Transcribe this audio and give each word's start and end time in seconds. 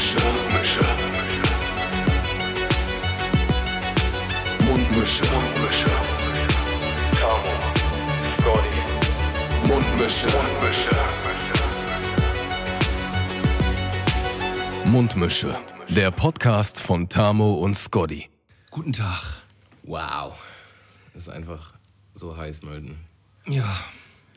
Mundmische. 0.00 0.80
Mundmische. 0.80 0.82
Mundmische. 4.64 5.24
Mundmische. 5.26 5.90
Tamo. 7.20 7.52
Scotty. 8.38 8.80
Mundmische. 9.68 10.28
Mundmische. 10.30 10.96
Mundmische. 14.86 15.60
Der 15.90 16.10
Podcast 16.10 16.80
von 16.80 17.10
Tamo 17.10 17.56
und 17.56 17.76
Scotty. 17.76 18.30
Guten 18.70 18.94
Tag. 18.94 19.22
Wow. 19.82 20.32
Das 21.12 21.24
ist 21.24 21.28
einfach 21.28 21.74
so 22.14 22.38
heiß, 22.38 22.62
Mölden. 22.62 22.96
Ja, 23.46 23.68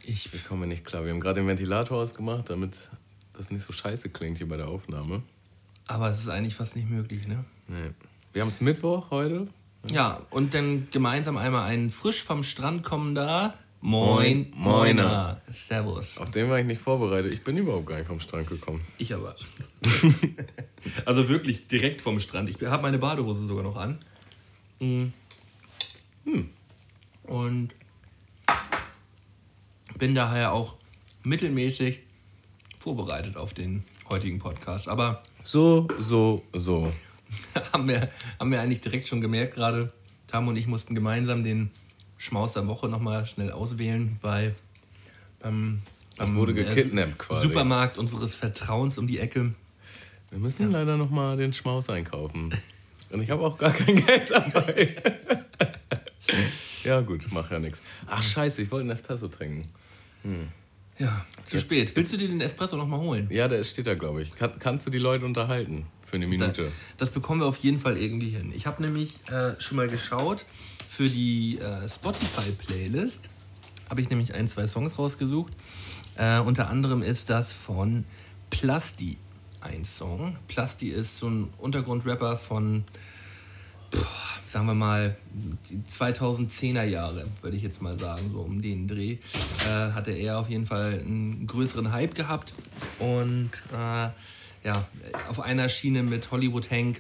ich. 0.04 0.34
Wir 0.34 0.42
kommen 0.42 0.68
nicht 0.68 0.84
klar. 0.84 1.06
Wir 1.06 1.12
haben 1.14 1.22
gerade 1.22 1.40
den 1.40 1.48
Ventilator 1.48 2.00
ausgemacht, 2.00 2.50
damit 2.50 2.78
das 3.32 3.50
nicht 3.50 3.66
so 3.66 3.72
scheiße 3.72 4.10
klingt 4.10 4.40
hier 4.40 4.50
bei 4.50 4.58
der 4.58 4.68
Aufnahme. 4.68 5.24
Aber 5.88 6.10
es 6.10 6.20
ist 6.20 6.30
eigentlich 6.30 6.56
fast 6.56 6.76
nicht 6.76 6.90
möglich, 6.90 7.28
ne? 7.28 7.44
Nee. 7.68 7.92
Wir 8.32 8.42
haben 8.42 8.50
es 8.50 8.62
Mittwoch 8.62 9.12
heute. 9.12 9.48
Ja, 9.92 10.22
und 10.30 10.54
dann 10.54 10.88
gemeinsam 10.92 11.38
einmal 11.38 11.64
einen 11.64 11.90
frisch 11.90 12.24
vom 12.24 12.44
Strand 12.44 12.84
kommender 12.84 13.54
Moin, 13.86 14.50
Moin, 14.56 14.96
Moiner. 14.96 15.04
Moiner. 15.04 15.42
Servus. 15.52 16.18
Auf 16.18 16.32
den 16.32 16.50
war 16.50 16.58
ich 16.58 16.66
nicht 16.66 16.82
vorbereitet. 16.82 17.34
Ich 17.34 17.44
bin 17.44 17.58
überhaupt 17.58 17.86
gar 17.86 17.98
nicht 17.98 18.08
vom 18.08 18.22
Strand 18.22 18.48
gekommen. 18.48 18.80
Ich 18.98 19.14
aber. 19.14 19.36
also 21.06 21.28
wirklich 21.28 21.68
direkt 21.68 22.00
vom 22.02 22.18
Strand. 22.20 22.50
Ich 22.50 22.62
habe 22.62 22.82
meine 22.82 22.98
Badehose 22.98 23.46
sogar 23.46 23.64
noch 23.64 23.76
an. 23.76 24.00
Mhm. 24.80 25.12
Hm. 26.24 26.50
Und 27.24 27.70
bin 29.98 30.16
daher 30.16 30.54
auch 30.54 30.78
mittelmäßig 31.24 32.00
vorbereitet 32.80 33.36
auf 33.36 33.54
den 33.54 33.84
heutigen 34.10 34.40
Podcast. 34.40 34.88
Aber 34.88 35.24
So, 35.44 35.88
so, 36.00 36.44
so. 36.54 36.92
haben 37.74 37.88
wir, 37.88 38.10
haben 38.40 38.52
wir 38.52 38.62
eigentlich 38.62 38.82
direkt 38.82 39.08
schon 39.08 39.22
gemerkt 39.22 39.56
gerade, 39.56 39.92
Tam 40.28 40.48
und 40.48 40.56
ich 40.56 40.68
mussten 40.68 40.96
gemeinsam 40.96 41.44
den 41.44 41.72
Schmaus 42.18 42.54
der 42.54 42.66
Woche 42.68 42.88
nochmal 42.88 43.26
schnell 43.26 43.52
auswählen 43.52 44.18
bei, 44.22 44.54
beim, 45.42 45.82
beim 46.18 46.36
wurde 46.36 46.54
äh, 46.54 46.64
gekidnappt 46.64 47.20
quasi. 47.20 47.48
Supermarkt 47.48 47.98
unseres 47.98 48.36
Vertrauens 48.36 48.98
um 48.98 49.08
die 49.08 49.20
Ecke. 49.20 49.54
Wir 50.30 50.40
müssen 50.40 50.72
leider 50.72 50.98
noch 50.98 51.10
mal 51.10 51.36
den 51.36 51.54
Schmaus 51.54 51.90
einkaufen. 51.90 52.54
Und 53.10 53.22
ich 53.22 53.30
habe 53.30 53.44
auch 53.44 53.58
gar 53.58 53.72
kein 53.72 54.04
Geld 54.04 54.32
dabei. 54.32 54.96
ja 56.84 57.02
gut, 57.02 57.26
mach 57.32 57.52
ja 57.52 57.60
nichts. 57.60 57.82
Ach 58.08 58.24
scheiße, 58.24 58.62
ich 58.62 58.72
wollte 58.72 58.84
einen 58.84 58.92
Espresso 58.92 59.28
trinken. 59.28 59.68
Ja, 61.00 61.26
zu 61.46 61.60
spät. 61.60 61.96
Willst 61.96 62.14
du 62.14 62.18
dir 62.18 62.28
den 62.28 62.42
Espresso 62.42 62.78
nochmal 62.78 63.00
holen? 63.00 63.28
Ja, 63.30 63.48
der 63.48 63.64
steht 63.64 63.88
da, 63.88 63.96
glaube 63.96 64.22
ich. 64.22 64.36
Kann, 64.36 64.58
kannst 64.60 64.86
du 64.86 64.92
die 64.92 65.00
Leute 65.00 65.26
unterhalten 65.26 65.86
für 66.06 66.16
eine 66.16 66.28
Minute? 66.28 66.72
Das 66.98 67.10
bekommen 67.10 67.42
wir 67.42 67.48
auf 67.48 67.58
jeden 67.58 67.80
Fall 67.80 67.98
irgendwie 67.98 68.30
hin. 68.30 68.54
Ich 68.56 68.68
habe 68.68 68.82
nämlich 68.82 69.16
äh, 69.30 69.60
schon 69.60 69.78
mal 69.78 69.88
geschaut, 69.88 70.46
für 70.90 71.06
die 71.06 71.58
äh, 71.58 71.90
Spotify-Playlist 71.90 73.30
habe 73.90 74.02
ich 74.02 74.10
nämlich 74.10 74.34
ein, 74.34 74.48
zwei 74.48 74.68
Songs 74.68 74.98
rausgesucht. 74.98 75.54
Äh, 76.16 76.40
unter 76.40 76.70
anderem 76.70 77.02
ist 77.02 77.30
das 77.30 77.52
von 77.52 78.06
Plasti 78.50 79.18
ein 79.62 79.86
Song. 79.86 80.38
Plasti 80.48 80.90
ist 80.90 81.18
so 81.18 81.30
ein 81.30 81.50
Untergrundrapper 81.58 82.38
von, 82.38 82.84
sagen 84.46 84.68
wir 84.68 84.76
mal, 84.76 85.16
die 85.70 85.82
2010er 85.92 86.84
Jahre, 86.84 87.26
würde 87.42 87.58
ich 87.58 87.64
jetzt 87.64 87.82
mal 87.82 87.98
sagen, 87.98 88.30
so 88.32 88.40
um 88.42 88.62
den 88.62 88.88
Dreh. 88.88 89.18
Äh, 89.68 89.92
hatte 89.94 90.12
er 90.12 90.40
auf 90.40 90.50
jeden 90.50 90.66
Fall 90.66 91.02
einen 91.04 91.48
größeren 91.48 91.92
Hype 91.92 92.14
gehabt 92.14 92.54
und 93.00 93.50
äh, 93.74 94.10
ja, 94.64 94.88
auf 95.28 95.40
einer 95.40 95.70
Schiene 95.70 96.04
mit 96.04 96.32
Hollywood 96.32 96.70
Hank 96.70 97.00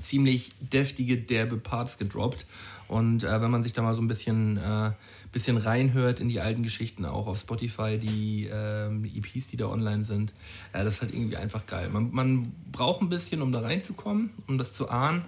ziemlich 0.00 0.52
deftige, 0.60 1.18
derbe 1.18 1.58
Parts 1.58 1.98
gedroppt. 1.98 2.46
Und 2.88 3.22
äh, 3.22 3.40
wenn 3.42 3.50
man 3.50 3.62
sich 3.62 3.74
da 3.74 3.82
mal 3.82 3.94
so 3.94 4.00
ein 4.00 4.08
bisschen, 4.08 4.56
äh, 4.56 4.92
bisschen 5.30 5.58
reinhört 5.58 6.20
in 6.20 6.30
die 6.30 6.40
alten 6.40 6.62
Geschichten, 6.62 7.04
auch 7.04 7.26
auf 7.26 7.38
Spotify, 7.38 7.98
die 7.98 8.48
ähm, 8.50 9.04
EPs, 9.04 9.48
die 9.48 9.58
da 9.58 9.66
online 9.66 10.02
sind, 10.02 10.32
das 10.72 10.94
ist 10.94 11.02
halt 11.02 11.12
irgendwie 11.12 11.36
einfach 11.36 11.66
geil. 11.66 11.90
Man, 11.92 12.10
man 12.12 12.52
braucht 12.72 13.02
ein 13.02 13.10
bisschen, 13.10 13.42
um 13.42 13.52
da 13.52 13.60
reinzukommen, 13.60 14.30
um 14.46 14.56
das 14.56 14.72
zu 14.72 14.88
ahnen, 14.88 15.22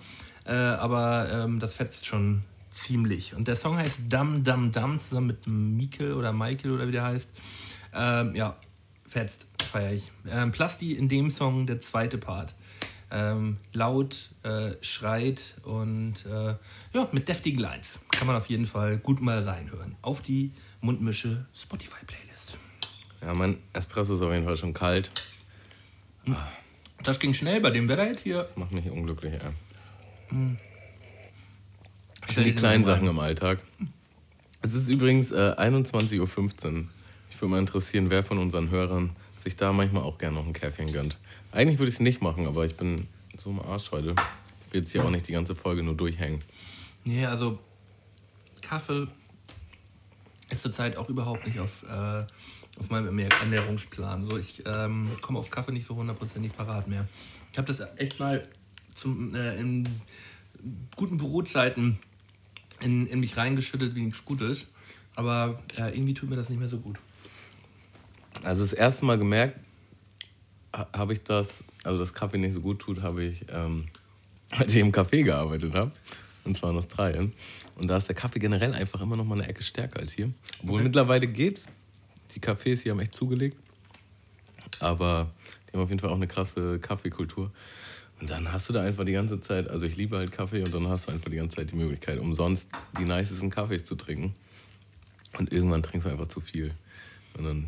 äh, 0.50 0.54
aber 0.54 1.30
ähm, 1.32 1.60
das 1.60 1.74
fetzt 1.74 2.06
schon 2.06 2.42
ziemlich. 2.70 3.34
Und 3.34 3.46
der 3.48 3.56
Song 3.56 3.78
heißt 3.78 4.00
Dum 4.08 4.42
Dum 4.42 4.72
Dum 4.72 4.98
zusammen 4.98 5.28
mit 5.28 5.46
Mikel 5.46 6.12
oder 6.12 6.32
Michael 6.32 6.72
oder 6.72 6.88
wie 6.88 6.92
der 6.92 7.04
heißt. 7.04 7.28
Ähm, 7.94 8.34
ja, 8.34 8.56
fetzt, 9.06 9.46
feier 9.62 9.92
ich. 9.92 10.10
Ähm, 10.28 10.50
Plasti 10.50 10.92
in 10.92 11.08
dem 11.08 11.30
Song 11.30 11.66
der 11.66 11.80
zweite 11.80 12.18
Part 12.18 12.54
ähm, 13.12 13.58
laut 13.72 14.30
äh, 14.42 14.72
schreit 14.80 15.56
und 15.62 16.24
äh, 16.26 16.54
ja, 16.92 17.08
mit 17.12 17.28
deftigen 17.28 17.60
Lines. 17.60 18.00
Kann 18.10 18.26
man 18.26 18.36
auf 18.36 18.46
jeden 18.46 18.66
Fall 18.66 18.98
gut 18.98 19.20
mal 19.20 19.42
reinhören. 19.42 19.96
Auf 20.02 20.20
die 20.20 20.52
Mundmische 20.80 21.46
Spotify-Playlist. 21.54 22.56
Ja, 23.22 23.34
mein 23.34 23.58
Espresso 23.72 24.14
ist 24.14 24.22
auf 24.22 24.32
jeden 24.32 24.44
Fall 24.44 24.56
schon 24.56 24.72
kalt. 24.72 25.10
Das 27.02 27.18
ging 27.18 27.34
schnell 27.34 27.60
bei 27.60 27.70
dem 27.70 27.88
Wetter 27.88 28.06
jetzt 28.06 28.22
hier. 28.22 28.38
Das 28.38 28.56
macht 28.56 28.72
mich 28.72 28.88
unglücklich, 28.90 29.34
Das 30.30 32.32
Stell 32.32 32.44
sind 32.44 32.46
die 32.46 32.54
kleinen 32.54 32.84
Sachen 32.84 33.06
im 33.08 33.18
Alltag. 33.18 33.60
Es 34.62 34.74
ist 34.74 34.88
übrigens 34.88 35.30
äh, 35.30 35.54
21.15 35.56 36.20
Uhr. 36.20 36.84
Ich 37.30 37.40
würde 37.40 37.50
mal 37.50 37.58
interessieren, 37.58 38.10
wer 38.10 38.22
von 38.24 38.38
unseren 38.38 38.70
Hörern 38.70 39.16
sich 39.38 39.56
da 39.56 39.72
manchmal 39.72 40.02
auch 40.02 40.18
gerne 40.18 40.36
noch 40.36 40.46
ein 40.46 40.52
Käffchen 40.52 40.92
gönnt. 40.92 41.16
Eigentlich 41.52 41.78
würde 41.78 41.88
ich 41.88 41.94
es 41.96 42.00
nicht 42.00 42.20
machen, 42.22 42.46
aber 42.46 42.66
ich 42.66 42.76
bin 42.76 43.06
so 43.38 43.50
im 43.50 43.60
Arsch 43.60 43.90
heute. 43.90 44.14
Ich 44.66 44.72
will 44.74 44.80
jetzt 44.82 44.92
hier 44.92 45.04
auch 45.04 45.10
nicht 45.10 45.26
die 45.26 45.32
ganze 45.32 45.56
Folge 45.56 45.82
nur 45.82 45.94
durchhängen. 45.96 46.40
Nee, 47.04 47.24
also 47.24 47.58
Kaffee 48.60 49.08
ist 50.50 50.62
zurzeit 50.62 50.96
auch 50.96 51.08
überhaupt 51.08 51.46
nicht 51.46 51.58
auf, 51.58 51.82
äh, 51.84 52.24
auf 52.78 52.90
meinem 52.90 53.06
Ernähr- 53.18 53.32
Ernährungsplan. 53.40 54.28
So, 54.28 54.36
ich 54.36 54.62
ähm, 54.66 55.08
komme 55.22 55.38
auf 55.38 55.50
Kaffee 55.50 55.72
nicht 55.72 55.86
so 55.86 55.96
hundertprozentig 55.96 56.54
parat 56.54 56.86
mehr. 56.86 57.08
Ich 57.50 57.58
habe 57.58 57.66
das 57.72 57.80
echt 57.96 58.20
mal 58.20 58.46
zum, 58.94 59.34
äh, 59.34 59.56
in 59.58 59.88
guten 60.96 61.16
Bürozeiten 61.16 61.98
in, 62.82 63.06
in 63.06 63.20
mich 63.20 63.36
reingeschüttet, 63.36 63.94
wie 63.94 64.02
nichts 64.02 64.24
Gutes. 64.24 64.68
Aber 65.16 65.60
äh, 65.76 65.94
irgendwie 65.94 66.14
tut 66.14 66.30
mir 66.30 66.36
das 66.36 66.48
nicht 66.48 66.58
mehr 66.58 66.68
so 66.68 66.78
gut. 66.78 66.98
Also 68.42 68.62
das 68.62 68.72
erste 68.72 69.04
Mal 69.04 69.18
gemerkt 69.18 69.58
ha- 70.72 70.88
habe 70.94 71.12
ich 71.12 71.22
das, 71.24 71.48
also 71.84 71.98
dass 71.98 72.14
Kaffee 72.14 72.38
nicht 72.38 72.54
so 72.54 72.60
gut 72.60 72.78
tut, 72.78 73.02
habe 73.02 73.24
ich, 73.24 73.44
ähm, 73.50 73.88
als 74.50 74.72
ich 74.74 74.80
im 74.80 74.92
Café 74.92 75.22
gearbeitet 75.24 75.74
habe. 75.74 75.92
Und 76.44 76.54
zwar 76.56 76.70
in 76.70 76.76
Australien. 76.78 77.34
Und 77.76 77.88
da 77.88 77.98
ist 77.98 78.08
der 78.08 78.14
Kaffee 78.16 78.38
generell 78.38 78.72
einfach 78.74 79.00
immer 79.02 79.16
noch 79.16 79.24
mal 79.26 79.34
eine 79.38 79.48
Ecke 79.48 79.62
stärker 79.62 80.00
als 80.00 80.12
hier. 80.12 80.30
Obwohl 80.62 80.76
Okay. 80.76 80.84
mittlerweile 80.84 81.26
geht's. 81.26 81.66
Die 82.34 82.40
Cafés 82.40 82.80
hier 82.82 82.92
haben 82.92 83.00
echt 83.00 83.14
zugelegt. 83.14 83.56
Aber 84.78 85.30
die 85.68 85.72
haben 85.76 85.82
auf 85.82 85.90
jeden 85.90 86.00
Fall 86.00 86.10
auch 86.10 86.14
eine 86.16 86.28
krasse 86.28 86.78
Kaffeekultur. 86.78 87.50
Und 88.20 88.28
dann 88.28 88.52
hast 88.52 88.68
du 88.68 88.72
da 88.74 88.82
einfach 88.82 89.04
die 89.04 89.12
ganze 89.12 89.40
Zeit, 89.40 89.68
also 89.68 89.86
ich 89.86 89.96
liebe 89.96 90.16
halt 90.18 90.30
Kaffee 90.32 90.62
und 90.62 90.74
dann 90.74 90.86
hast 90.88 91.08
du 91.08 91.12
einfach 91.12 91.30
die 91.30 91.36
ganze 91.36 91.56
Zeit 91.56 91.70
die 91.70 91.76
Möglichkeit, 91.76 92.18
umsonst 92.18 92.68
die 92.98 93.04
nicesten 93.04 93.48
Kaffees 93.50 93.84
zu 93.84 93.94
trinken. 93.94 94.34
Und 95.38 95.52
irgendwann 95.52 95.82
trinkst 95.82 96.06
du 96.06 96.10
einfach 96.12 96.26
zu 96.26 96.40
viel. 96.40 96.72
Und 97.38 97.44
dann, 97.44 97.66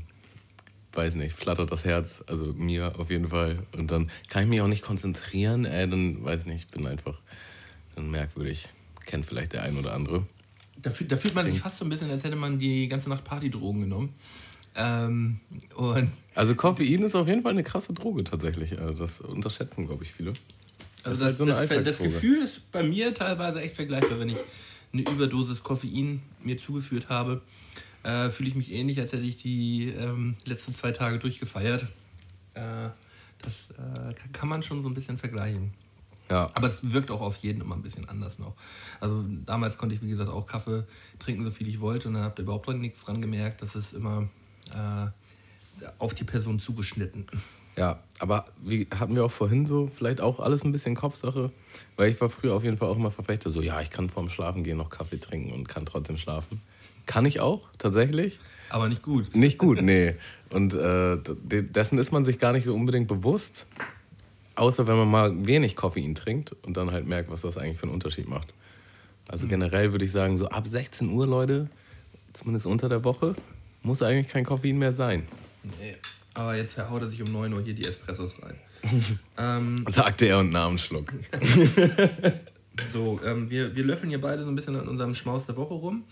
weiß 0.93 1.15
nicht, 1.15 1.35
flattert 1.35 1.71
das 1.73 1.85
Herz, 1.85 2.23
also 2.27 2.53
mir 2.53 2.99
auf 2.99 3.09
jeden 3.11 3.29
Fall. 3.29 3.61
Und 3.73 3.91
dann 3.91 4.11
kann 4.29 4.43
ich 4.45 4.49
mich 4.51 4.61
auch 4.61 4.69
nicht 4.69 4.83
konzentrieren, 4.83 5.65
ey, 5.65 5.89
dann 5.89 6.23
weiß 6.23 6.45
nicht, 6.45 6.67
ich 6.67 6.71
bin 6.71 6.87
einfach 6.87 7.19
dann 7.95 8.11
merkwürdig. 8.11 8.69
Kennt 9.07 9.25
vielleicht 9.25 9.53
der 9.55 9.63
ein 9.63 9.77
oder 9.79 9.95
andere. 9.95 10.27
Da, 10.77 10.91
fühlt- 10.91 11.11
da 11.13 11.17
fühlt 11.17 11.35
man 11.35 11.47
sich 11.47 11.59
fast 11.61 11.79
so 11.79 11.85
ein 11.87 11.89
bisschen, 11.89 12.11
als 12.11 12.25
hätte 12.25 12.37
man 12.37 12.59
die 12.59 12.89
ganze 12.89 13.09
Nacht 13.09 13.25
Partydrogen 13.25 13.81
genommen. 13.83 14.15
Ähm, 14.75 15.41
Also 16.35 16.55
Koffein 16.55 17.03
ist 17.03 17.15
auf 17.15 17.29
jeden 17.29 17.43
Fall 17.43 17.53
eine 17.53 17.63
krasse 17.63 17.93
Droge 17.93 18.25
tatsächlich. 18.25 18.79
Also 18.79 18.95
das 18.95 19.21
unterschätzen, 19.21 19.87
glaube 19.87 20.05
ich, 20.05 20.13
viele. 20.13 20.33
Also 21.05 21.11
ist 21.13 21.21
das, 21.21 21.27
halt 21.27 21.37
so 21.39 21.45
das, 21.45 21.59
das. 21.99 21.99
Gefühl 21.99 22.43
ist 22.43 22.71
bei 22.73 22.83
mir 22.83 23.13
teilweise 23.15 23.61
echt 23.61 23.75
vergleichbar, 23.75 24.19
wenn 24.21 24.31
ich 24.31 24.39
eine 24.93 25.03
Überdosis 25.03 25.63
Koffein 25.63 26.23
mir 26.43 26.57
zugeführt 26.57 27.09
habe. 27.09 27.43
Äh, 28.03 28.31
Fühle 28.31 28.49
ich 28.49 28.55
mich 28.55 28.73
ähnlich, 28.73 28.99
als 29.01 29.13
hätte 29.13 29.25
ich 29.25 29.37
die 29.37 29.89
ähm, 29.89 30.37
letzten 30.45 30.75
zwei 30.75 30.91
Tage 30.93 31.19
durchgefeiert. 31.19 31.87
Äh, 32.55 32.89
das 33.43 33.69
äh, 33.79 34.15
kann- 34.33 34.49
man 34.49 34.63
schon 34.63 34.81
so 34.83 34.89
ein 34.89 34.95
bisschen 34.95 35.19
vergleichen. 35.19 35.73
Ja, 36.31 36.51
Aber 36.55 36.67
es 36.69 36.79
wirkt 36.93 37.11
auch 37.11 37.21
auf 37.21 37.37
jeden 37.39 37.61
immer 37.61 37.75
ein 37.75 37.83
bisschen 37.83 38.09
anders 38.09 38.39
noch. 38.39 38.55
Also 39.01 39.25
damals 39.45 39.77
konnte 39.77 39.95
ich, 39.95 40.03
wie 40.03 40.09
gesagt, 40.09 40.31
auch 40.31 40.47
Kaffee 40.47 40.85
trinken, 41.19 41.45
so 41.45 41.51
viel 41.51 41.69
ich 41.69 41.81
wollte 41.81 42.09
und 42.09 42.15
dann 42.15 42.23
habt 42.23 42.39
ihr 42.39 42.45
überhaupt 42.45 42.69
nichts 42.69 43.05
dran 43.05 43.21
gemerkt. 43.21 43.61
Das 43.61 43.75
ist 43.75 43.93
immer 43.93 44.29
äh, 44.75 45.85
auf 45.99 46.15
die 46.15 46.25
Person 46.25 46.59
zugeschnitten. 46.59 47.27
Ja, 47.77 48.01
aber 48.19 48.45
wie 48.63 48.87
hatten 48.99 49.15
wir 49.17 49.25
auch 49.25 49.31
vorhin 49.31 49.65
so, 49.67 49.87
vielleicht 49.95 50.21
auch 50.21 50.41
alles 50.41 50.63
ein 50.65 50.73
bisschen 50.73 50.95
Kopfsache, 50.95 51.51
weil 51.97 52.11
ich 52.11 52.21
war 52.21 52.29
früher 52.29 52.55
auf 52.55 52.65
jeden 52.65 52.77
Fall 52.77 52.89
auch 52.89 52.97
immer 52.97 53.11
Verfechter, 53.11 53.49
so 53.51 53.63
ja, 53.63 53.81
ich 53.81 53.91
kann 53.91 54.11
vorm 54.11 54.29
Schlafen 54.29 54.63
gehen 54.63 54.77
noch 54.77 54.91
Kaffee 54.91 55.19
trinken 55.19 55.53
und 55.53 55.69
kann 55.69 55.87
trotzdem 55.87 56.19
schlafen. 56.19 56.61
Kann 57.07 57.25
ich 57.25 57.41
auch, 57.41 57.69
tatsächlich. 57.79 58.39
Aber 58.69 58.89
nicht 58.89 59.03
gut. 59.03 59.35
Nicht 59.35 59.59
gut, 59.59 59.81
nee. 59.83 60.15
Und 60.51 60.75
äh, 60.75 61.17
de- 61.17 61.63
dessen 61.63 61.99
ist 61.99 62.13
man 62.13 62.25
sich 62.27 62.39
gar 62.39 62.53
nicht 62.53 62.65
so 62.65 62.75
unbedingt 62.75 63.09
bewusst. 63.09 63.67
außer 64.55 64.87
wenn 64.87 64.97
man 64.97 65.11
mal 65.11 65.47
wenig 65.47 65.75
Koffein 65.77 66.15
trinkt 66.15 66.53
und 66.67 66.77
dann 66.77 66.91
halt 66.93 67.07
merkt, 67.07 67.31
was 67.31 67.41
das 67.41 67.57
eigentlich 67.57 67.79
für 67.79 67.85
einen 67.85 67.95
Unterschied 67.95 68.29
macht. 68.29 68.49
Also 69.29 69.47
generell 69.47 69.93
würde 69.93 70.05
ich 70.05 70.13
sagen, 70.13 70.37
so 70.37 70.49
ab 70.49 70.69
16 70.69 71.09
Uhr, 71.09 71.27
Leute, 71.27 71.71
zumindest 72.35 72.67
unter 72.67 72.89
der 72.91 73.03
Woche, 73.05 73.35
muss 73.83 74.03
eigentlich 74.03 74.29
kein 74.29 74.45
Koffein 74.45 74.79
mehr 74.79 74.93
sein. 74.93 75.27
Nee. 75.81 75.97
Aber 76.35 76.57
jetzt 76.57 76.79
haut 76.79 77.03
er 77.03 77.09
sich 77.09 77.23
um 77.23 77.31
9 77.31 77.53
Uhr 77.53 77.63
hier 77.63 77.75
die 77.75 77.85
Espressos 77.85 78.37
rein. 78.43 78.57
ähm, 79.39 79.85
Sagte 79.89 80.27
er 80.27 80.39
und 80.39 80.51
nahm 80.51 80.71
einen 80.71 80.79
Schluck. 80.79 81.13
so, 82.87 83.21
ähm, 83.25 83.51
wir, 83.51 83.77
wir 83.77 83.85
löffeln 83.85 84.09
hier 84.09 84.21
beide 84.21 84.43
so 84.43 84.49
ein 84.49 84.57
bisschen 84.57 84.77
an 84.77 84.89
unserem 84.89 85.15
Schmaus 85.15 85.47
der 85.47 85.57
Woche 85.57 85.75
rum. 85.75 86.05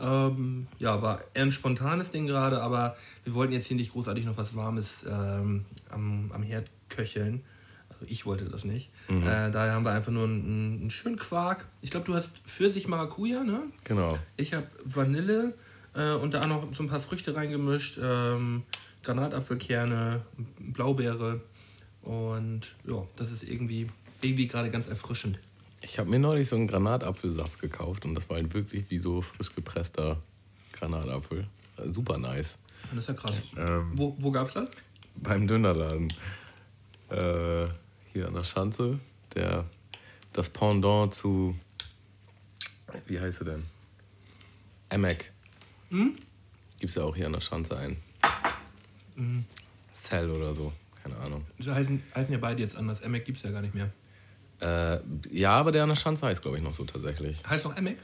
Ähm, 0.00 0.66
ja, 0.78 1.02
war 1.02 1.20
eher 1.34 1.42
ein 1.42 1.52
spontanes 1.52 2.10
Ding 2.10 2.26
gerade, 2.26 2.62
aber 2.62 2.96
wir 3.24 3.34
wollten 3.34 3.52
jetzt 3.52 3.66
hier 3.66 3.76
nicht 3.76 3.92
großartig 3.92 4.24
noch 4.24 4.36
was 4.36 4.56
Warmes 4.56 5.04
ähm, 5.08 5.64
am, 5.90 6.30
am 6.32 6.42
Herd 6.42 6.70
köcheln. 6.88 7.42
Also 7.88 8.06
ich 8.08 8.26
wollte 8.26 8.46
das 8.46 8.64
nicht. 8.64 8.90
Äh, 9.08 9.50
daher 9.50 9.72
haben 9.72 9.84
wir 9.84 9.92
einfach 9.92 10.10
nur 10.10 10.24
einen, 10.24 10.80
einen 10.80 10.90
schönen 10.90 11.16
Quark. 11.16 11.66
Ich 11.80 11.90
glaube, 11.90 12.06
du 12.06 12.14
hast 12.14 12.38
Pfirsich 12.38 12.88
Maracuja, 12.88 13.44
ne? 13.44 13.62
Genau. 13.84 14.18
Ich 14.36 14.52
habe 14.52 14.66
Vanille 14.84 15.54
äh, 15.94 16.12
und 16.12 16.34
da 16.34 16.46
noch 16.46 16.74
so 16.74 16.82
ein 16.82 16.88
paar 16.88 17.00
Früchte 17.00 17.34
reingemischt. 17.34 17.98
Ähm, 18.02 18.62
Granatapfelkerne, 19.02 20.22
Blaubeere. 20.58 21.40
Und 22.02 22.74
ja, 22.86 23.06
das 23.16 23.32
ist 23.32 23.42
irgendwie, 23.42 23.86
irgendwie 24.20 24.46
gerade 24.46 24.70
ganz 24.70 24.88
erfrischend. 24.88 25.38
Ich 25.82 25.98
habe 25.98 26.08
mir 26.08 26.18
neulich 26.18 26.48
so 26.48 26.56
einen 26.56 26.66
Granatapfelsaft 26.66 27.60
gekauft 27.60 28.06
und 28.06 28.14
das 28.14 28.28
war 28.30 28.36
halt 28.36 28.52
wirklich 28.54 28.84
wie 28.88 28.98
so 28.98 29.20
frisch 29.20 29.54
gepresster 29.54 30.22
Granatapfel. 30.72 31.46
Äh, 31.76 31.92
Super 31.92 32.18
nice. 32.18 32.56
Das 32.90 33.04
ist 33.04 33.08
ja 33.08 33.14
krass. 33.14 33.42
Ähm, 33.56 33.92
Wo, 33.94 34.16
wo 34.18 34.30
gab's 34.30 34.54
das? 34.54 34.70
beim 35.16 35.46
Dönerladen 35.46 36.08
äh, 37.10 37.66
hier 38.12 38.26
an 38.26 38.34
der 38.34 38.44
Schanze, 38.44 38.98
der 39.34 39.64
das 40.32 40.48
Pendant 40.48 41.14
zu 41.14 41.54
wie 43.06 43.18
heißt 43.20 43.40
er 43.40 43.44
denn? 43.46 43.64
Emek. 44.88 45.32
Hm? 45.90 46.16
Gibt's 46.80 46.94
ja 46.96 47.02
auch 47.04 47.14
hier 47.16 47.26
an 47.26 47.32
der 47.32 47.40
Schanze 47.40 47.76
ein. 47.76 47.96
Hm. 49.16 49.44
Cell 49.94 50.30
oder 50.30 50.54
so, 50.54 50.72
keine 51.02 51.16
Ahnung. 51.18 51.44
Die 51.58 51.70
heißen, 51.70 52.02
heißen 52.14 52.32
ja 52.32 52.38
beide 52.40 52.60
jetzt 52.62 52.76
anders. 52.76 53.00
Emek 53.00 53.24
gibt's 53.24 53.42
ja 53.42 53.50
gar 53.50 53.62
nicht 53.62 53.74
mehr. 53.74 53.90
Äh, 54.60 54.98
ja, 55.30 55.50
aber 55.52 55.72
der 55.72 55.82
an 55.84 55.88
der 55.90 55.96
Schanze 55.96 56.26
heißt, 56.26 56.42
glaube 56.42 56.56
ich, 56.58 56.62
noch 56.62 56.72
so 56.72 56.84
tatsächlich. 56.84 57.38
Heißt 57.48 57.64
noch 57.64 57.76
Emek? 57.76 57.98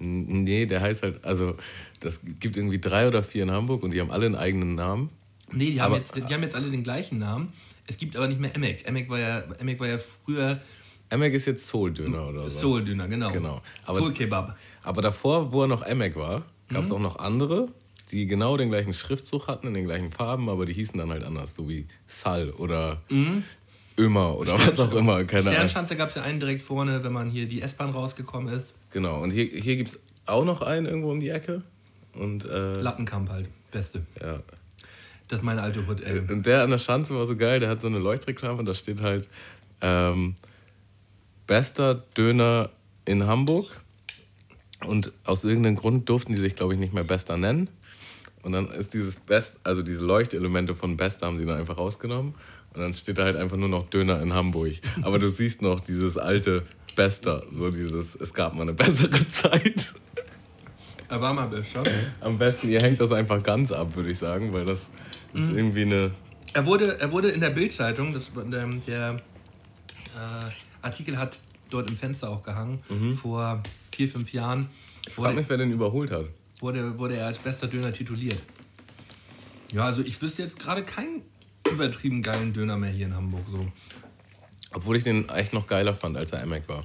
N- 0.00 0.44
Nee, 0.44 0.66
der 0.66 0.80
heißt 0.80 1.02
halt, 1.02 1.24
also 1.24 1.56
das 2.00 2.20
gibt 2.40 2.56
irgendwie 2.56 2.78
drei 2.80 3.06
oder 3.08 3.22
vier 3.22 3.42
in 3.44 3.50
Hamburg 3.50 3.82
und 3.82 3.92
die 3.92 4.00
haben 4.00 4.10
alle 4.10 4.26
einen 4.26 4.34
eigenen 4.34 4.74
Namen. 4.74 5.10
Nee, 5.52 5.70
die 5.72 5.80
haben, 5.80 5.92
Aber- 5.92 5.98
jetzt, 6.00 6.14
die 6.16 6.22
haben 6.34 6.42
jetzt 6.42 6.54
alle 6.54 6.70
den 6.70 6.82
gleichen 6.82 7.18
Namen. 7.18 7.52
Es 7.86 7.98
gibt 7.98 8.16
aber 8.16 8.28
nicht 8.28 8.40
mehr 8.40 8.54
Emek. 8.54 8.86
Emek 8.86 9.08
war 9.10 9.18
ja, 9.18 9.40
Emek 9.58 9.80
war 9.80 9.88
ja 9.88 9.98
früher 9.98 10.60
Emek 11.08 11.34
ist 11.34 11.46
jetzt 11.46 11.66
Soul-Döner 11.66 12.28
oder 12.28 12.48
so. 12.48 12.60
Soul-Döner, 12.60 13.08
genau. 13.08 13.30
Genau. 13.32 13.60
Aber- 13.84 13.98
Soul-Kebab. 13.98 14.56
Aber 14.84 15.02
davor, 15.02 15.52
wo 15.52 15.62
er 15.62 15.66
noch 15.68 15.82
Emek 15.84 16.14
war, 16.14 16.44
gab 16.72 16.82
es 16.82 16.88
Mhm. 16.90 16.94
auch 16.96 17.00
noch 17.00 17.18
andere, 17.18 17.68
die 18.10 18.26
genau 18.26 18.56
den 18.56 18.70
gleichen 18.70 18.92
Schriftzug 18.92 19.46
hatten, 19.46 19.66
in 19.68 19.74
den 19.74 19.84
gleichen 19.84 20.10
Farben, 20.12 20.48
aber 20.48 20.66
die 20.66 20.72
hießen 20.72 20.98
dann 20.98 21.10
halt 21.10 21.24
anders, 21.24 21.54
so 21.54 21.68
wie 21.68 21.86
Sal 22.06 22.50
oder 22.50 23.00
Ömer 23.98 24.36
oder 24.38 24.58
was 24.58 24.80
auch 24.80 24.92
immer, 24.92 25.24
keine. 25.24 25.42
Sternschanze 25.50 25.96
gab 25.96 26.08
es 26.08 26.14
ja 26.14 26.22
einen 26.22 26.40
direkt 26.40 26.62
vorne, 26.62 27.04
wenn 27.04 27.12
man 27.12 27.30
hier 27.30 27.46
die 27.46 27.62
S-Bahn 27.62 27.90
rausgekommen 27.90 28.52
ist. 28.54 28.72
Genau, 28.92 29.22
und 29.22 29.30
hier, 29.30 29.44
hier 29.46 29.76
gibt 29.76 29.90
es 29.90 30.00
auch 30.26 30.44
noch 30.44 30.62
einen 30.62 30.86
irgendwo 30.86 31.10
um 31.10 31.20
die 31.20 31.28
Ecke. 31.28 31.62
Und, 32.14 32.44
äh, 32.44 32.80
Lattenkamp 32.80 33.28
halt. 33.30 33.48
Beste. 33.70 34.02
ja. 34.20 34.40
Das 35.28 35.38
ist 35.38 35.44
meine 35.44 35.62
alte 35.62 35.86
Hut, 35.86 36.00
ey. 36.00 36.18
und 36.18 36.44
der 36.44 36.64
an 36.64 36.70
der 36.70 36.78
Schanze 36.78 37.14
war 37.14 37.24
so 37.24 37.36
geil, 37.36 37.60
der 37.60 37.68
hat 37.68 37.80
so 37.80 37.86
eine 37.86 38.00
Leuchtreklame 38.00 38.58
und 38.58 38.66
da 38.66 38.74
steht 38.74 39.00
halt 39.00 39.28
ähm, 39.80 40.34
bester 41.46 41.94
Döner 42.16 42.70
in 43.04 43.24
Hamburg. 43.28 43.66
Und 44.86 45.12
aus 45.24 45.44
irgendeinem 45.44 45.76
Grund 45.76 46.08
durften 46.08 46.32
die 46.32 46.40
sich, 46.40 46.56
glaube 46.56 46.74
ich, 46.74 46.80
nicht 46.80 46.92
mehr 46.92 47.04
Bester 47.04 47.36
nennen. 47.36 47.68
Und 48.42 48.52
dann 48.52 48.68
ist 48.68 48.94
dieses 48.94 49.16
Best, 49.16 49.54
also 49.64 49.82
diese 49.82 50.04
Leuchtelemente 50.04 50.74
von 50.74 50.96
Bester 50.96 51.26
haben 51.26 51.38
sie 51.38 51.44
dann 51.44 51.58
einfach 51.58 51.76
rausgenommen. 51.76 52.34
Und 52.74 52.80
dann 52.80 52.94
steht 52.94 53.18
da 53.18 53.24
halt 53.24 53.36
einfach 53.36 53.56
nur 53.56 53.68
noch 53.68 53.90
Döner 53.90 54.20
in 54.22 54.32
Hamburg. 54.32 54.74
Aber 55.02 55.18
du 55.18 55.30
siehst 55.30 55.60
noch 55.60 55.80
dieses 55.80 56.16
alte 56.16 56.62
Bester, 56.96 57.42
so 57.52 57.70
dieses, 57.70 58.14
es 58.14 58.32
gab 58.32 58.54
mal 58.54 58.62
eine 58.62 58.72
bessere 58.72 59.28
Zeit. 59.32 59.92
Er 61.08 61.20
war 61.20 61.34
mal 61.34 61.48
besser. 61.48 61.82
Am 62.20 62.38
besten, 62.38 62.68
ihr 62.68 62.80
hängt 62.80 63.00
das 63.00 63.10
einfach 63.10 63.42
ganz 63.42 63.72
ab, 63.72 63.96
würde 63.96 64.10
ich 64.10 64.18
sagen, 64.18 64.52
weil 64.52 64.64
das 64.64 64.86
ist 65.34 65.50
irgendwie 65.52 65.82
eine. 65.82 66.12
Er 66.52 66.66
wurde, 66.66 66.98
er 67.00 67.10
wurde 67.10 67.30
in 67.30 67.40
der 67.40 67.50
Bildzeitung, 67.50 68.12
das 68.12 68.30
der, 68.34 68.66
der 68.86 69.20
äh, 70.14 70.82
Artikel 70.82 71.18
hat 71.18 71.38
dort 71.68 71.90
im 71.90 71.96
Fenster 71.96 72.30
auch 72.30 72.42
gehangen, 72.42 72.80
vor 73.20 73.62
vier, 74.00 74.08
fünf 74.08 74.32
Jahren. 74.32 74.70
Ich 75.06 75.12
frage 75.12 75.36
mich, 75.36 75.46
wer 75.50 75.58
den 75.58 75.72
überholt 75.72 76.10
hat. 76.10 76.24
wurde, 76.60 76.98
wurde 76.98 77.16
er 77.16 77.26
als 77.26 77.38
bester 77.38 77.66
Döner 77.66 77.92
tituliert. 77.92 78.42
Ja, 79.72 79.84
also 79.84 80.00
ich 80.00 80.22
wüsste 80.22 80.40
jetzt 80.40 80.58
gerade 80.58 80.82
keinen 80.84 81.20
übertrieben 81.70 82.22
geilen 82.22 82.54
Döner 82.54 82.78
mehr 82.78 82.90
hier 82.90 83.06
in 83.06 83.14
Hamburg. 83.14 83.44
So. 83.50 83.70
Obwohl 84.72 84.96
ich 84.96 85.04
den 85.04 85.28
echt 85.28 85.52
noch 85.52 85.66
geiler 85.66 85.94
fand, 85.94 86.16
als 86.16 86.32
er 86.32 86.42
Emek 86.42 86.66
war. 86.66 86.82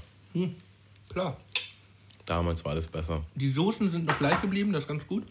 Klar. 1.08 1.38
Damals 2.26 2.66
war 2.66 2.74
alles 2.74 2.90
besser. 2.90 3.24
Die 3.36 3.50
Soßen 3.50 3.90
sind 3.90 4.04
noch 4.04 4.18
gleich 4.18 4.42
geblieben, 4.42 4.74
das 4.74 4.84
ist 4.84 4.90
ganz 4.90 5.08
gut. 5.08 5.24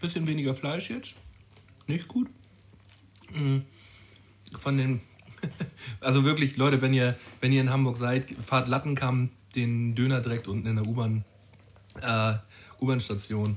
Bisschen 0.00 0.26
weniger 0.26 0.54
Fleisch 0.54 0.88
jetzt. 0.88 1.16
Nicht 1.86 2.08
gut. 2.08 2.28
Mm. 3.34 3.58
Von 4.58 4.78
den. 4.78 5.00
Also 6.00 6.24
wirklich, 6.24 6.56
Leute, 6.56 6.80
wenn 6.80 6.94
ihr, 6.94 7.16
wenn 7.40 7.52
ihr 7.52 7.60
in 7.60 7.70
Hamburg 7.70 7.96
seid, 7.96 8.26
fahrt 8.44 8.68
Lattenkamm 8.68 9.30
den 9.54 9.94
Döner 9.94 10.20
direkt 10.20 10.48
unten 10.48 10.66
in 10.66 10.76
der 10.76 10.86
U-Bahn. 10.86 11.24
Äh, 12.00 12.34
U-Bahn-Station. 12.80 13.56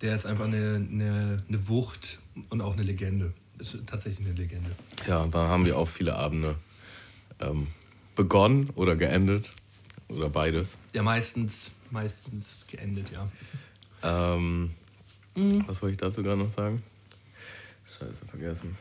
Der 0.00 0.16
ist 0.16 0.26
einfach 0.26 0.44
eine, 0.44 0.76
eine, 0.76 1.42
eine 1.46 1.68
Wucht 1.68 2.18
und 2.48 2.60
auch 2.60 2.72
eine 2.72 2.82
Legende. 2.82 3.34
Ist 3.58 3.86
tatsächlich 3.86 4.26
eine 4.26 4.36
Legende. 4.36 4.70
Ja, 5.06 5.26
da 5.26 5.48
haben 5.48 5.64
wir 5.64 5.76
auch 5.76 5.88
viele 5.88 6.16
Abende 6.16 6.56
ähm, 7.40 7.66
begonnen 8.14 8.70
oder 8.74 8.96
geendet. 8.96 9.50
Oder 10.08 10.28
beides. 10.28 10.76
Ja, 10.92 11.02
meistens, 11.02 11.70
meistens 11.90 12.60
geendet, 12.68 13.10
ja. 13.12 13.30
Ähm, 14.02 14.70
Was 15.66 15.82
wollte 15.82 15.92
ich 15.92 15.98
dazu 15.98 16.22
gerade 16.22 16.42
noch 16.42 16.50
sagen? 16.50 16.82
Scheiße, 17.86 18.26
vergessen. 18.28 18.76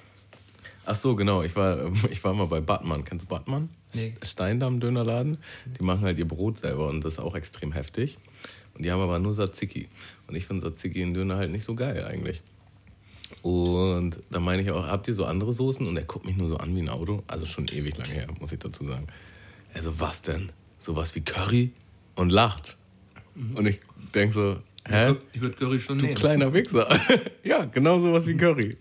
Ach 0.92 0.96
so, 0.96 1.16
genau. 1.16 1.44
Ich 1.44 1.56
war, 1.56 1.92
ich 2.10 2.24
war 2.24 2.34
mal 2.34 2.48
bei 2.48 2.62
Batman. 2.62 3.06
Kennst 3.06 3.26
du 3.26 3.30
Batman? 3.30 3.70
Nee. 3.94 4.16
Steindamm-Dönerladen. 4.24 5.38
Die 5.80 5.84
machen 5.84 6.02
halt 6.02 6.18
ihr 6.18 6.28
Brot 6.28 6.58
selber 6.58 6.88
und 6.88 7.06
das 7.06 7.14
ist 7.14 7.20
auch 7.20 7.36
extrem 7.36 7.74
heftig. 7.74 8.18
Und 8.74 8.84
die 8.84 8.92
haben 8.92 9.00
aber 9.00 9.20
nur 9.20 9.36
Tzatziki. 9.36 9.88
Und 10.28 10.36
ich 10.36 10.48
finde 10.48 10.68
Tzatziki 10.68 11.04
in 11.04 11.14
Döner 11.14 11.38
halt 11.38 11.52
nicht 11.52 11.64
so 11.64 11.76
geil 11.76 12.06
eigentlich. 12.06 12.42
Und 13.44 14.18
da 14.32 14.40
meine 14.40 14.64
ich 14.64 14.72
auch, 14.72 14.88
habt 14.88 15.08
ihr 15.08 15.14
so 15.14 15.26
andere 15.26 15.54
Soßen? 15.54 15.86
Und 15.86 15.96
er 15.96 16.06
guckt 16.06 16.26
mich 16.26 16.36
nur 16.38 16.50
so 16.50 16.58
an 16.58 16.76
wie 16.76 16.82
ein 16.82 16.90
Auto. 16.90 17.22
Also 17.28 17.46
schon 17.46 17.66
ewig 17.72 17.96
lange 17.96 18.10
her, 18.10 18.28
muss 18.40 18.52
ich 18.52 18.58
dazu 18.58 18.84
sagen. 18.84 19.06
Also 19.76 20.00
was 20.00 20.24
denn? 20.24 20.52
Sowas 20.80 21.14
wie 21.14 21.22
Curry? 21.22 21.72
Und 22.16 22.32
lacht. 22.32 22.78
Und 23.54 23.68
ich 23.68 23.80
denke 24.16 24.34
so, 24.34 24.58
hä? 24.88 25.16
Ich 25.34 25.42
würde 25.42 25.56
Curry 25.56 25.80
schon 25.80 26.00
Du 26.00 26.06
nehmen. 26.06 26.18
kleiner 26.18 26.52
Wichser. 26.52 26.88
ja, 27.44 27.66
genau 27.66 28.00
sowas 28.00 28.26
wie 28.26 28.36
Curry. 28.36 28.76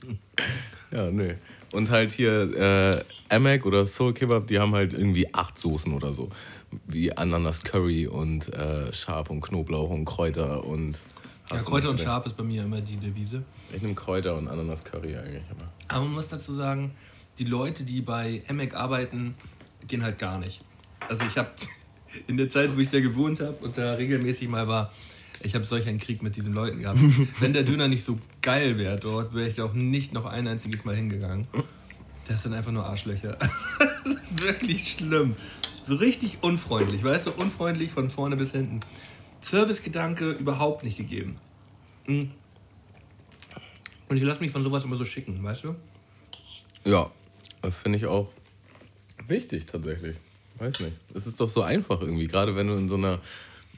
Ja, 0.90 1.10
nö. 1.10 1.34
Und 1.72 1.90
halt 1.90 2.12
hier 2.12 2.54
äh, 2.56 3.04
Emek 3.34 3.66
oder 3.66 3.86
Soul 3.86 4.14
Kebab, 4.14 4.46
die 4.46 4.58
haben 4.58 4.74
halt 4.74 4.92
irgendwie 4.92 5.32
acht 5.34 5.58
Soßen 5.58 5.92
oder 5.92 6.14
so. 6.14 6.30
Wie 6.86 7.12
Ananas 7.14 7.62
Curry 7.62 8.06
und 8.06 8.52
äh, 8.52 8.92
Schaf 8.92 9.30
und 9.30 9.40
Knoblauch 9.40 9.90
und 9.90 10.04
Kräuter 10.04 10.64
und. 10.64 10.98
Ja, 11.50 11.58
Kräuter 11.58 11.90
und? 11.90 12.00
Schaf 12.00 12.26
ist 12.26 12.36
bei 12.36 12.44
mir 12.44 12.64
immer 12.64 12.80
die 12.80 12.96
Devise. 12.96 13.44
Ich 13.74 13.82
nehme 13.82 13.94
Kräuter 13.94 14.36
und 14.36 14.48
Ananas 14.48 14.84
Curry 14.84 15.16
eigentlich 15.16 15.44
immer. 15.50 15.70
Aber 15.88 16.04
man 16.04 16.14
muss 16.14 16.28
dazu 16.28 16.54
sagen, 16.54 16.92
die 17.38 17.44
Leute, 17.44 17.84
die 17.84 18.00
bei 18.00 18.42
Emek 18.48 18.74
arbeiten, 18.74 19.34
gehen 19.86 20.02
halt 20.02 20.18
gar 20.18 20.38
nicht. 20.38 20.62
Also 21.08 21.24
ich 21.24 21.36
habe 21.36 21.50
in 22.26 22.36
der 22.36 22.50
Zeit, 22.50 22.74
wo 22.74 22.80
ich 22.80 22.88
da 22.88 23.00
gewohnt 23.00 23.40
habe 23.40 23.56
und 23.60 23.76
da 23.76 23.94
regelmäßig 23.94 24.48
mal 24.48 24.68
war, 24.68 24.92
ich 25.40 25.54
habe 25.54 25.64
solch 25.64 25.86
einen 25.86 25.98
Krieg 25.98 26.22
mit 26.22 26.36
diesen 26.36 26.52
Leuten 26.52 26.80
gehabt. 26.80 26.98
Wenn 27.40 27.52
der 27.52 27.62
Döner 27.62 27.88
nicht 27.88 28.04
so 28.04 28.18
geil 28.42 28.78
wäre 28.78 28.98
dort, 28.98 29.34
wäre 29.34 29.48
ich 29.48 29.60
auch 29.60 29.72
nicht 29.72 30.12
noch 30.12 30.24
ein 30.24 30.46
einziges 30.46 30.84
Mal 30.84 30.96
hingegangen. 30.96 31.46
Das 32.26 32.42
sind 32.42 32.52
einfach 32.52 32.72
nur 32.72 32.84
Arschlöcher. 32.84 33.38
Wirklich 34.30 34.92
schlimm. 34.92 35.36
So 35.86 35.96
richtig 35.96 36.38
unfreundlich, 36.42 37.02
weißt 37.02 37.28
du, 37.28 37.30
unfreundlich 37.32 37.90
von 37.90 38.10
vorne 38.10 38.36
bis 38.36 38.52
hinten. 38.52 38.80
Servicegedanke 39.40 40.30
überhaupt 40.32 40.84
nicht 40.84 40.98
gegeben. 40.98 41.36
Mm. 42.06 42.24
Und 44.08 44.16
ich 44.16 44.22
lasse 44.22 44.40
mich 44.40 44.50
von 44.50 44.62
sowas 44.62 44.84
immer 44.84 44.96
so 44.96 45.04
schicken, 45.04 45.42
weißt 45.42 45.64
du? 45.64 45.76
Ja, 46.84 47.10
das 47.62 47.80
finde 47.80 47.98
ich 47.98 48.06
auch 48.06 48.30
wichtig 49.26 49.66
tatsächlich. 49.66 50.16
Weiß 50.58 50.80
nicht. 50.80 50.96
Es 51.14 51.26
ist 51.26 51.40
doch 51.40 51.48
so 51.48 51.62
einfach 51.62 52.00
irgendwie, 52.00 52.26
gerade 52.26 52.56
wenn 52.56 52.66
du 52.66 52.74
in 52.74 52.88
so 52.88 52.96
einer 52.96 53.20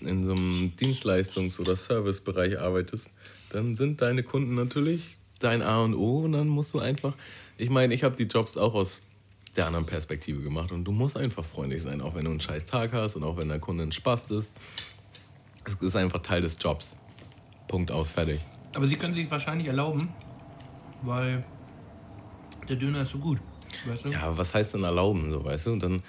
in 0.01 0.25
so 0.25 0.33
einem 0.33 0.73
Dienstleistungs- 0.79 1.61
oder 1.61 1.77
Servicebereich 1.77 2.59
arbeitest, 2.59 3.11
dann 3.51 3.77
sind 3.77 4.01
deine 4.01 4.23
Kunden 4.23 4.55
natürlich 4.55 5.19
dein 5.39 5.63
A 5.63 5.83
und 5.83 5.95
O 5.95 6.21
und 6.21 6.33
dann 6.33 6.49
musst 6.49 6.75
du 6.75 6.79
einfach. 6.79 7.15
Ich 7.57 7.71
meine, 7.71 7.95
ich 7.95 8.05
habe 8.05 8.17
die 8.17 8.25
Jobs 8.25 8.57
auch 8.57 8.75
aus 8.75 9.03
der 9.57 9.67
anderen 9.67 9.87
Perspektive 9.87 10.43
gemacht. 10.43 10.73
Und 10.73 10.85
du 10.85 10.93
musst 10.93 11.17
einfach 11.17 11.45
freundlich 11.45 11.83
sein, 11.83 12.01
auch 12.01 12.15
wenn 12.15 12.25
du 12.25 12.31
einen 12.31 12.41
scheiß 12.41 12.65
Tag 12.65 12.93
hast 12.93 13.17
und 13.17 13.25
auch 13.25 13.37
wenn 13.37 13.49
der 13.49 13.59
Kunde 13.59 13.85
ein 13.85 13.93
Spaß 13.93 14.31
ist. 14.31 14.55
Es 15.65 15.75
ist 15.75 15.97
einfach 15.97 16.23
Teil 16.23 16.43
des 16.43 16.57
Jobs. 16.61 16.97
Punkt 17.69 17.91
aus, 17.91 18.11
fertig. 18.11 18.41
Aber 18.75 18.87
sie 18.87 18.97
können 18.97 19.15
sich 19.15 19.31
wahrscheinlich 19.31 19.67
erlauben, 19.69 20.09
weil 21.03 21.45
der 22.69 22.77
Döner 22.77 23.03
ist 23.03 23.11
so 23.11 23.19
gut. 23.19 23.39
Weißt 23.87 24.05
du? 24.05 24.09
Ja, 24.11 24.37
was 24.37 24.55
heißt 24.55 24.75
denn 24.75 24.85
erlauben, 24.85 25.31
so, 25.31 25.45
weißt 25.45 25.67
du? 25.67 25.73
Und 25.73 25.83
dann, 25.83 26.03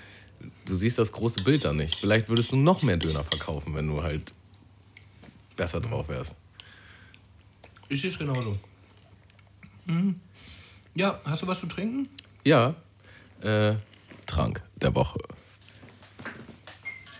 du 0.65 0.75
siehst 0.75 0.97
das 0.97 1.11
große 1.11 1.43
Bild 1.43 1.65
da 1.65 1.73
nicht. 1.73 1.95
Vielleicht 1.95 2.29
würdest 2.29 2.51
du 2.51 2.55
noch 2.55 2.81
mehr 2.83 2.97
Döner 2.97 3.23
verkaufen, 3.23 3.75
wenn 3.75 3.87
du 3.87 4.01
halt 4.01 4.33
besser 5.55 5.79
drauf 5.79 6.07
wärst. 6.07 6.35
Ich 7.89 8.01
sehe 8.01 8.09
es 8.09 8.17
genauso. 8.17 8.57
Mhm. 9.85 10.19
Ja, 10.95 11.19
hast 11.25 11.41
du 11.41 11.47
was 11.47 11.59
zu 11.59 11.67
trinken? 11.67 12.09
Ja, 12.43 12.75
äh, 13.41 13.75
Trank 14.25 14.61
der 14.75 14.95
Woche. 14.95 15.19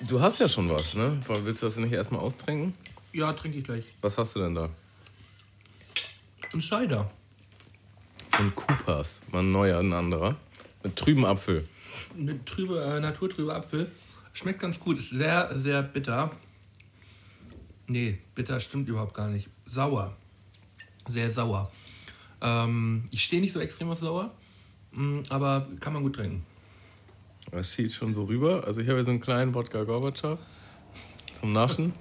Du 0.08 0.20
hast 0.20 0.40
ja 0.40 0.50
schon 0.50 0.70
was, 0.70 0.96
ne? 0.96 1.22
Willst 1.44 1.62
du 1.62 1.68
das 1.68 1.78
nicht 1.78 1.94
erstmal 1.94 2.22
austrinken? 2.22 2.74
Ja, 3.14 3.34
trinke 3.34 3.58
ich 3.58 3.64
gleich. 3.64 3.84
Was 4.02 4.18
hast 4.18 4.36
du 4.36 4.40
denn 4.40 4.56
da? 4.56 4.70
Ein 6.54 6.62
Cider. 6.62 7.10
Von 8.30 8.56
Coopers. 8.56 9.20
Mal 9.32 9.40
ein 9.40 9.52
neuer, 9.52 9.80
ein 9.80 9.94
anderer. 9.94 10.36
Mit 10.84 10.96
trüben 10.96 11.26
Apfel. 11.26 11.68
Mit 12.16 12.46
trübe, 12.46 12.82
äh, 12.82 13.00
naturtrüber 13.00 13.56
Apfel. 13.56 13.92
Schmeckt 14.34 14.60
ganz 14.60 14.80
gut. 14.80 15.00
Ist 15.00 15.12
sehr, 15.12 15.58
sehr 15.58 15.82
bitter. 15.84 16.32
Nee, 17.88 18.20
bitter 18.36 18.60
stimmt 18.60 18.88
überhaupt 18.88 19.14
gar 19.14 19.30
nicht. 19.30 19.50
Sauer. 19.66 20.16
Sehr 21.10 21.32
sauer. 21.32 21.72
Ähm, 22.42 23.04
ich 23.12 23.24
stehe 23.24 23.42
nicht 23.42 23.54
so 23.54 23.60
extrem 23.60 23.90
auf 23.90 24.00
sauer, 24.00 24.34
mh, 24.92 25.24
aber 25.30 25.68
kann 25.80 25.94
man 25.94 26.04
gut 26.04 26.16
trinken. 26.16 26.46
Das 27.52 27.74
sieht 27.74 27.92
schon 27.94 28.14
so 28.14 28.24
rüber. 28.24 28.64
Also 28.66 28.82
ich 28.82 28.88
habe 28.88 28.98
hier 28.98 29.06
so 29.06 29.12
einen 29.12 29.20
kleinen 29.20 29.54
Wodka 29.54 29.84
Gorbatschow 29.84 30.40
zum 31.34 31.54
Naschen. 31.54 31.94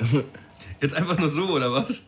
Jetzt 0.80 0.94
einfach 0.94 1.18
nur 1.18 1.30
so, 1.30 1.48
oder 1.48 1.72
was? 1.72 2.02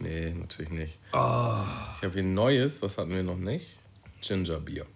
Nee, 0.00 0.30
natürlich 0.30 0.72
nicht. 0.72 0.98
Oh. 1.12 1.62
Ich 1.96 2.02
habe 2.02 2.12
hier 2.12 2.22
ein 2.22 2.34
neues, 2.34 2.80
das 2.80 2.98
hatten 2.98 3.10
wir 3.10 3.22
noch 3.22 3.36
nicht. 3.36 3.78
Ginger 4.20 4.60
Beer. 4.60 4.86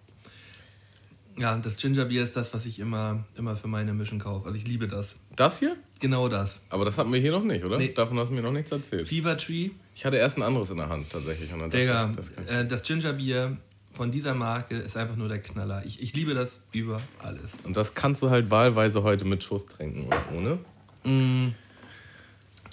Ja, 1.39 1.57
das 1.57 1.77
Ginger 1.77 2.07
Beer 2.07 2.25
ist 2.25 2.37
das, 2.37 2.53
was 2.53 2.67
ich 2.67 2.79
immer, 2.81 3.25
immer 3.37 3.57
für 3.57 3.69
meine 3.69 3.93
Mission 3.95 4.19
kaufe. 4.19 4.47
Also 4.47 4.59
ich 4.59 4.67
liebe 4.67 4.89
das. 4.89 5.15
Das 5.37 5.61
hier? 5.61 5.77
Genau 6.01 6.29
das. 6.29 6.61
Aber 6.71 6.85
das 6.85 6.99
hatten 6.99 7.13
wir 7.13 7.21
hier 7.21 7.31
noch 7.33 7.45
nicht, 7.45 7.65
oder? 7.65 7.79
Nee. 7.79 7.93
Davon 7.93 8.19
hast 8.19 8.31
du 8.31 8.35
mir 8.35 8.43
noch 8.43 8.53
nichts 8.53 8.73
erzählt. 8.73 9.07
Fever 9.07 9.37
Tree. 9.37 9.71
Ich 9.95 10.05
hatte 10.05 10.17
erst 10.17 10.37
ein 10.37 10.43
anderes 10.43 10.71
in 10.71 10.79
der 10.79 10.89
Hand 10.89 11.11
tatsächlich. 11.11 11.53
Und 11.53 11.61
dann 11.61 11.71
Digga, 11.71 12.13
das 12.17 12.31
äh, 12.49 12.67
das 12.67 12.83
Ginger 12.83 13.13
Beer 13.13 13.57
von 13.93 14.11
dieser 14.11 14.35
Marke 14.35 14.77
ist 14.77 14.97
einfach 14.97 15.17
nur 15.17 15.29
der 15.29 15.41
Knaller. 15.41 15.85
Ich, 15.87 16.03
ich 16.03 16.13
liebe 16.15 16.35
das 16.35 16.61
über 16.73 17.01
alles. 17.21 17.53
Und 17.65 17.77
das 17.77 17.95
kannst 17.95 18.21
du 18.23 18.31
halt 18.31 18.51
wahlweise 18.51 19.03
heute 19.05 19.25
mit 19.25 19.43
Schuss 19.45 19.67
trinken 19.67 20.07
oder 20.07 20.25
ohne. 20.35 20.59
Mm. 21.05 21.55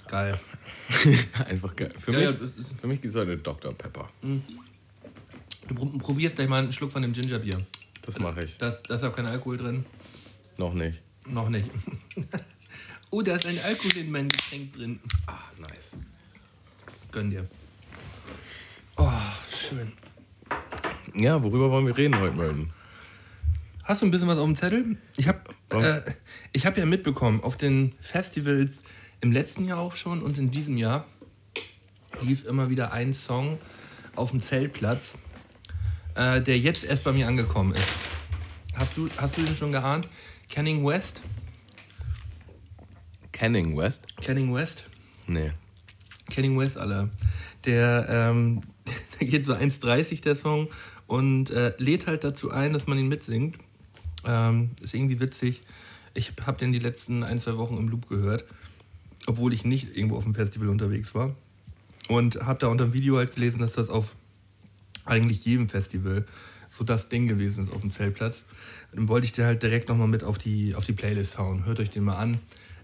Geil. 0.08 0.38
Einfach 1.48 1.74
geil. 1.74 1.88
Für 1.98 2.12
Ja, 2.12 2.30
mich, 2.30 2.40
ja, 2.40 2.48
für 2.80 2.86
mich 2.86 3.00
gibt 3.00 3.12
es 3.12 3.20
heute 3.20 3.36
Dr. 3.38 3.72
Pepper. 3.74 4.08
Du 4.22 5.74
pr- 5.74 5.98
probierst 5.98 6.36
gleich 6.36 6.48
mal 6.48 6.62
einen 6.62 6.70
Schluck 6.72 6.92
von 6.92 7.02
dem 7.02 7.12
Ginger 7.12 7.40
Beer. 7.40 7.58
Das 8.06 8.18
mache 8.20 8.44
ich. 8.44 8.56
Da 8.58 8.68
ist, 8.68 9.04
auch 9.04 9.12
kein 9.12 9.26
Alkohol 9.26 9.56
drin. 9.58 9.84
Noch 10.56 10.72
nicht. 10.72 11.02
Noch 11.26 11.48
nicht. 11.48 11.66
oh, 13.10 13.20
da 13.20 13.34
ist 13.34 13.46
ein 13.46 13.58
Alkohol 13.66 13.96
in 13.96 14.10
meinem 14.12 14.28
Getränk 14.28 14.72
drin. 14.72 15.00
Ah, 15.26 15.50
nice. 15.58 15.96
Gönn 17.10 17.30
dir. 17.30 17.44
Oh, 18.96 19.10
schön. 19.50 19.92
Ja, 21.14 21.42
worüber 21.42 21.70
wollen 21.70 21.86
wir 21.86 21.96
reden 21.96 22.18
heute, 22.20 22.36
Melden? 22.36 22.72
Hast 23.82 24.02
du 24.02 24.06
ein 24.06 24.10
bisschen 24.10 24.28
was 24.28 24.38
auf 24.38 24.44
dem 24.44 24.54
Zettel? 24.56 24.96
Ich 25.16 25.28
habe 25.28 25.40
Warum? 25.68 25.84
äh, 25.84 26.02
ich 26.52 26.66
hab 26.66 26.76
ja 26.76 26.86
mitbekommen, 26.86 27.42
auf 27.42 27.56
den 27.56 27.92
Festivals 28.00 28.78
im 29.20 29.32
letzten 29.32 29.64
Jahr 29.64 29.78
auch 29.78 29.96
schon 29.96 30.22
und 30.22 30.38
in 30.38 30.50
diesem 30.50 30.76
Jahr 30.76 31.06
lief 32.20 32.44
immer 32.44 32.70
wieder 32.70 32.92
ein 32.92 33.12
Song 33.12 33.58
auf 34.14 34.30
dem 34.30 34.40
Zeltplatz, 34.40 35.14
äh, 36.16 36.40
der 36.40 36.56
jetzt 36.58 36.84
erst 36.84 37.04
bei 37.04 37.12
mir 37.12 37.28
angekommen 37.28 37.74
ist. 37.74 37.88
Hast 38.74 38.96
du, 38.96 39.08
hast 39.16 39.36
du 39.36 39.42
den 39.42 39.56
schon 39.56 39.72
geahnt? 39.72 40.08
Canning 40.48 40.84
West? 40.84 41.22
Canning 43.32 43.76
West? 43.76 44.02
Canning 44.20 44.54
West? 44.54 44.86
Nee. 45.26 45.52
Canning 46.30 46.58
West, 46.58 46.78
alle. 46.78 47.10
Der, 47.64 48.06
ähm, 48.08 48.62
der 49.20 49.28
geht 49.28 49.44
so 49.44 49.54
1,30 49.54 50.22
der 50.22 50.34
Song 50.34 50.68
und 51.06 51.50
äh, 51.50 51.74
lädt 51.78 52.06
halt 52.06 52.24
dazu 52.24 52.50
ein, 52.50 52.72
dass 52.72 52.86
man 52.86 52.98
ihn 52.98 53.08
mitsingt. 53.08 53.58
Ähm, 54.24 54.70
ist 54.82 54.94
irgendwie 54.94 55.20
witzig. 55.20 55.62
Ich 56.14 56.32
habe 56.46 56.58
den 56.58 56.72
die 56.72 56.78
letzten 56.78 57.22
ein, 57.22 57.38
zwei 57.38 57.58
Wochen 57.58 57.76
im 57.76 57.88
Loop 57.88 58.08
gehört, 58.08 58.44
obwohl 59.26 59.52
ich 59.52 59.64
nicht 59.64 59.96
irgendwo 59.96 60.16
auf 60.16 60.24
dem 60.24 60.34
Festival 60.34 60.68
unterwegs 60.68 61.14
war. 61.14 61.34
Und 62.08 62.36
habe 62.46 62.58
da 62.58 62.68
unter 62.68 62.84
dem 62.84 62.94
Video 62.94 63.16
halt 63.16 63.34
gelesen, 63.34 63.60
dass 63.60 63.74
das 63.74 63.90
auf 63.90 64.16
eigentlich 65.06 65.44
jedem 65.44 65.68
Festival 65.68 66.26
so 66.70 66.84
das 66.84 67.08
Ding 67.08 67.26
gewesen 67.28 67.64
ist 67.64 67.72
auf 67.72 67.80
dem 67.80 67.90
Zeltplatz. 67.90 68.42
Dann 68.92 69.08
wollte 69.08 69.26
ich 69.26 69.32
dir 69.32 69.46
halt 69.46 69.62
direkt 69.62 69.88
nochmal 69.88 70.08
mit 70.08 70.24
auf 70.24 70.38
die, 70.38 70.74
auf 70.74 70.84
die 70.84 70.92
Playlist 70.92 71.38
hauen. 71.38 71.64
Hört 71.64 71.80
euch 71.80 71.90
den 71.90 72.04
mal 72.04 72.16
an. 72.16 72.38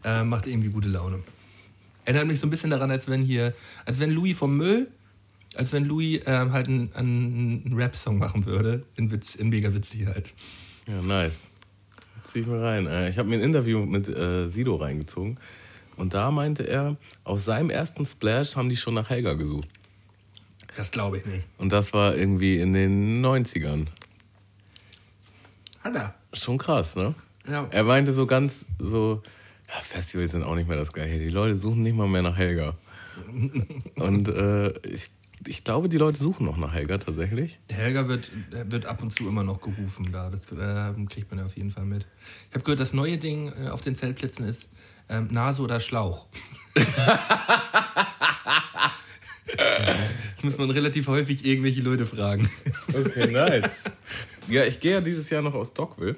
Äh, 0.04 0.24
macht 0.24 0.46
irgendwie 0.46 0.70
gute 0.70 0.88
Laune. 0.88 1.20
Erinnert 2.04 2.26
mich 2.26 2.40
so 2.40 2.46
ein 2.46 2.50
bisschen 2.50 2.70
daran, 2.70 2.90
als 2.90 3.08
wenn 3.08 3.22
hier, 3.22 3.54
als 3.84 4.00
wenn 4.00 4.10
Louis 4.10 4.36
vom 4.36 4.56
Müll, 4.56 4.88
als 5.54 5.72
wenn 5.72 5.84
Louis 5.84 6.20
ähm, 6.26 6.52
halt 6.52 6.66
einen, 6.66 6.92
einen 6.94 7.72
Rap-Song 7.74 8.18
machen 8.18 8.46
würde. 8.46 8.84
In, 8.96 9.10
Witz, 9.10 9.34
in 9.34 9.50
mega 9.50 9.72
witzig 9.74 10.06
halt. 10.06 10.32
Ja, 10.88 11.00
nice. 11.00 11.34
Zieh 12.24 12.40
ich 12.40 12.46
mal 12.46 12.60
rein. 12.60 12.86
Äh, 12.86 13.10
Ich 13.10 13.18
habe 13.18 13.28
mir 13.28 13.36
ein 13.36 13.42
Interview 13.42 13.84
mit 13.84 14.08
äh, 14.08 14.48
Sido 14.48 14.76
reingezogen. 14.76 15.38
Und 15.96 16.14
da 16.14 16.30
meinte 16.30 16.66
er, 16.66 16.96
aus 17.22 17.44
seinem 17.44 17.70
ersten 17.70 18.06
Splash 18.06 18.56
haben 18.56 18.68
die 18.68 18.76
schon 18.76 18.94
nach 18.94 19.10
Helga 19.10 19.34
gesucht. 19.34 19.68
Das 20.76 20.90
glaube 20.90 21.18
ich 21.18 21.26
nicht. 21.26 21.44
Und 21.58 21.72
das 21.72 21.92
war 21.92 22.16
irgendwie 22.16 22.60
in 22.60 22.72
den 22.72 23.24
90ern. 23.24 23.86
Hat 25.82 25.94
er. 25.94 26.14
Schon 26.32 26.58
krass, 26.58 26.96
ne? 26.96 27.14
Ja. 27.48 27.66
Er 27.70 27.84
meinte 27.84 28.12
so 28.12 28.26
ganz 28.26 28.64
so, 28.78 29.22
ja, 29.68 29.80
Festivals 29.82 30.30
sind 30.30 30.44
auch 30.44 30.54
nicht 30.54 30.68
mehr 30.68 30.78
das 30.78 30.92
Gleiche. 30.92 31.18
Die 31.18 31.28
Leute 31.28 31.58
suchen 31.58 31.82
nicht 31.82 31.96
mal 31.96 32.08
mehr 32.08 32.22
nach 32.22 32.36
Helga. 32.36 32.76
Und 33.96 34.28
äh, 34.28 34.70
ich, 34.88 35.10
ich 35.46 35.64
glaube, 35.64 35.88
die 35.88 35.98
Leute 35.98 36.18
suchen 36.18 36.46
noch 36.46 36.56
nach 36.56 36.72
Helga 36.72 36.98
tatsächlich. 36.98 37.58
Helga 37.68 38.08
wird, 38.08 38.30
wird 38.50 38.86
ab 38.86 39.02
und 39.02 39.10
zu 39.10 39.28
immer 39.28 39.42
noch 39.42 39.60
gerufen 39.60 40.10
da. 40.12 40.30
Das 40.30 40.40
äh, 40.52 41.04
kriegt 41.06 41.30
man 41.30 41.40
ja 41.40 41.46
auf 41.46 41.56
jeden 41.56 41.70
Fall 41.70 41.84
mit. 41.84 42.06
Ich 42.48 42.54
habe 42.54 42.64
gehört, 42.64 42.80
das 42.80 42.92
neue 42.92 43.18
Ding 43.18 43.52
äh, 43.52 43.68
auf 43.68 43.80
den 43.80 43.96
Zeltplätzen 43.96 44.46
ist 44.46 44.68
ähm, 45.12 45.28
Nase 45.30 45.62
oder 45.62 45.80
Schlauch. 45.80 46.26
das 49.46 50.44
muss 50.44 50.58
man 50.58 50.70
relativ 50.70 51.08
häufig 51.08 51.44
irgendwelche 51.44 51.82
Leute 51.82 52.06
fragen. 52.06 52.48
Okay, 52.88 53.30
nice. 53.30 53.70
ja, 54.48 54.64
ich 54.64 54.80
gehe 54.80 54.92
ja 54.92 55.00
dieses 55.00 55.28
Jahr 55.30 55.42
noch 55.42 55.54
aus 55.54 55.72
Dockville. 55.72 56.16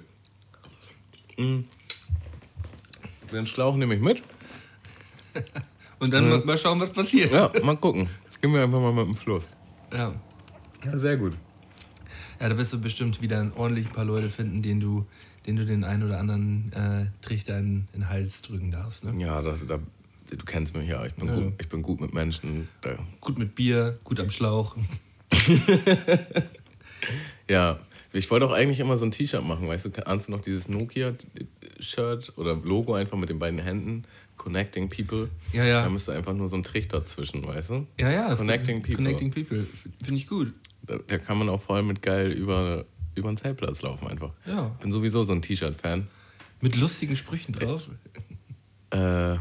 Mm. 1.36 1.60
Den 3.32 3.46
Schlauch 3.46 3.76
nehme 3.76 3.94
ich 3.94 4.00
mit. 4.00 4.22
Und 5.98 6.12
dann 6.12 6.28
mal, 6.28 6.44
mal 6.44 6.58
schauen, 6.58 6.80
was 6.80 6.90
passiert. 6.90 7.32
Ja, 7.32 7.50
mal 7.62 7.76
gucken. 7.76 8.08
Gehen 8.40 8.52
wir 8.52 8.62
einfach 8.62 8.80
mal 8.80 8.92
mit 8.92 9.06
dem 9.06 9.14
Fluss. 9.14 9.54
Ja. 9.92 10.14
Ja, 10.84 10.96
sehr 10.96 11.16
gut. 11.16 11.32
Ja, 12.40 12.48
da 12.48 12.58
wirst 12.58 12.72
du 12.72 12.80
bestimmt 12.80 13.22
wieder 13.22 13.40
ein 13.40 13.52
ordentlich 13.52 13.90
paar 13.90 14.04
Leute 14.04 14.30
finden, 14.30 14.60
denen 14.60 14.80
du, 14.80 15.06
denen 15.46 15.56
du 15.56 15.64
den 15.64 15.82
einen 15.84 16.02
oder 16.02 16.18
anderen 16.18 16.72
äh, 16.72 17.06
Trichter 17.24 17.58
in, 17.58 17.88
in 17.92 18.00
den 18.00 18.08
Hals 18.08 18.42
drücken 18.42 18.70
darfst. 18.70 19.04
Ne? 19.04 19.14
Ja, 19.20 19.40
das, 19.40 19.64
da, 19.66 19.78
du 20.30 20.44
kennst 20.44 20.76
mich 20.76 20.88
ja. 20.88 21.04
Ich 21.04 21.14
bin, 21.14 21.28
Ja. 21.28 21.34
gut, 21.34 21.52
ich 21.60 21.68
bin 21.68 21.82
gut 21.82 22.00
mit 22.00 22.12
Menschen. 22.14 22.68
Da, 22.82 22.98
Gut 23.20 23.38
mit 23.38 23.54
Bier, 23.54 23.98
gut 24.04 24.20
am 24.20 24.30
Schlauch. 24.30 24.76
ja, 27.48 27.78
ich 28.12 28.30
wollte 28.30 28.46
auch 28.46 28.52
eigentlich 28.52 28.80
immer 28.80 28.96
so 28.98 29.04
ein 29.04 29.10
T-Shirt 29.10 29.44
machen. 29.44 29.66
Weißt 29.68 29.84
du, 29.84 30.06
ahnst 30.06 30.28
du 30.28 30.32
noch 30.32 30.40
dieses 30.40 30.68
Nokia-Shirt 30.68 32.32
oder 32.36 32.54
Logo 32.56 32.94
einfach 32.94 33.18
mit 33.18 33.28
den 33.28 33.38
beiden 33.38 33.58
Händen? 33.58 34.04
Connecting 34.36 34.88
People. 34.88 35.30
Ja, 35.52 35.64
ja. 35.64 35.82
Da 35.82 35.88
müsste 35.88 36.12
einfach 36.12 36.34
nur 36.34 36.48
so 36.48 36.56
ein 36.56 36.62
Trichter 36.62 37.04
zwischen, 37.04 37.46
weißt 37.46 37.70
du? 37.70 37.86
Ja, 37.98 38.10
ja. 38.10 38.34
Connecting 38.34 38.80
People. 38.82 38.96
Connecting 38.96 39.30
People. 39.30 39.66
Finde 40.04 40.20
ich 40.20 40.26
gut. 40.26 40.52
Da, 40.82 40.98
da 41.06 41.18
kann 41.18 41.38
man 41.38 41.48
auch 41.48 41.60
voll 41.62 41.82
mit 41.82 42.02
geil 42.02 42.30
über, 42.32 42.84
über 43.14 43.30
den 43.32 43.36
Zeltplatz 43.36 43.82
laufen 43.82 44.08
einfach. 44.08 44.32
Ja. 44.46 44.72
Ich 44.76 44.82
bin 44.82 44.92
sowieso 44.92 45.24
so 45.24 45.32
ein 45.32 45.40
T-Shirt-Fan. 45.42 46.08
Mit 46.60 46.76
lustigen 46.76 47.16
Sprüchen 47.16 47.52
drauf. 47.52 47.82
Äh, 48.90 49.36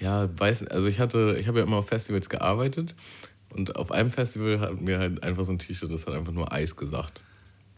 ja, 0.00 0.28
weiß, 0.38 0.66
also 0.68 0.86
ich 0.86 0.98
hatte, 1.00 1.36
ich 1.40 1.48
habe 1.48 1.58
ja 1.58 1.64
immer 1.64 1.78
auf 1.78 1.88
Festivals 1.88 2.28
gearbeitet 2.28 2.94
und 3.50 3.76
auf 3.76 3.90
einem 3.92 4.10
Festival 4.10 4.60
hat 4.60 4.80
mir 4.80 4.98
halt 4.98 5.22
einfach 5.22 5.44
so 5.44 5.52
ein 5.52 5.58
T-Shirt, 5.58 5.90
das 5.90 6.06
hat 6.06 6.14
einfach 6.14 6.32
nur 6.32 6.52
Eis 6.52 6.76
gesagt. 6.76 7.20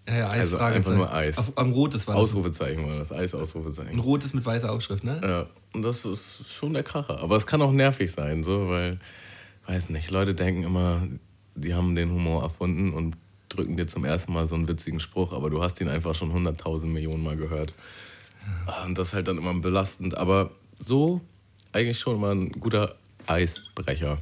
Ja, 0.08 0.16
ja, 0.16 0.30
Eis, 0.30 0.40
Also 0.52 0.58
einfach 0.58 0.94
nur 0.94 1.12
Eis. 1.12 1.38
Auf, 1.38 1.56
am 1.56 1.72
rotes 1.72 2.06
war 2.06 2.14
das. 2.14 2.24
Ausrufezeichen 2.24 2.86
war 2.86 2.96
das, 2.96 3.12
Eis, 3.12 3.34
Ein 3.34 3.40
Ausrufezeichen. 3.42 3.98
rotes 4.00 4.34
mit 4.34 4.44
weißer 4.44 4.70
Aufschrift, 4.72 5.04
ne? 5.04 5.20
Ja, 5.22 5.46
und 5.72 5.82
das 5.82 6.04
ist 6.04 6.52
schon 6.52 6.72
der 6.72 6.82
Kracher. 6.82 7.20
Aber 7.20 7.36
es 7.36 7.46
kann 7.46 7.62
auch 7.62 7.72
nervig 7.72 8.10
sein, 8.10 8.42
so, 8.42 8.68
weil, 8.68 8.98
weiß 9.66 9.90
nicht, 9.90 10.10
Leute 10.10 10.34
denken 10.34 10.64
immer, 10.64 11.02
die 11.54 11.74
haben 11.74 11.94
den 11.94 12.10
Humor 12.10 12.42
erfunden 12.42 12.92
und 12.92 13.16
drücken 13.48 13.76
dir 13.76 13.86
zum 13.86 14.04
ersten 14.04 14.32
Mal 14.32 14.46
so 14.46 14.54
einen 14.54 14.68
witzigen 14.68 15.00
Spruch, 15.00 15.32
aber 15.32 15.50
du 15.50 15.62
hast 15.62 15.80
ihn 15.80 15.88
einfach 15.88 16.14
schon 16.14 16.32
100.000 16.32 16.86
Millionen 16.86 17.22
Mal 17.22 17.36
gehört. 17.36 17.74
Ah, 18.66 18.84
Und 18.86 18.96
das 18.98 19.08
ist 19.08 19.14
halt 19.14 19.28
dann 19.28 19.38
immer 19.38 19.54
belastend. 19.54 20.16
Aber 20.16 20.50
so 20.78 21.20
eigentlich 21.72 21.98
schon 21.98 22.20
mal 22.20 22.32
ein 22.34 22.50
guter 22.52 22.96
Eisbrecher. 23.26 24.18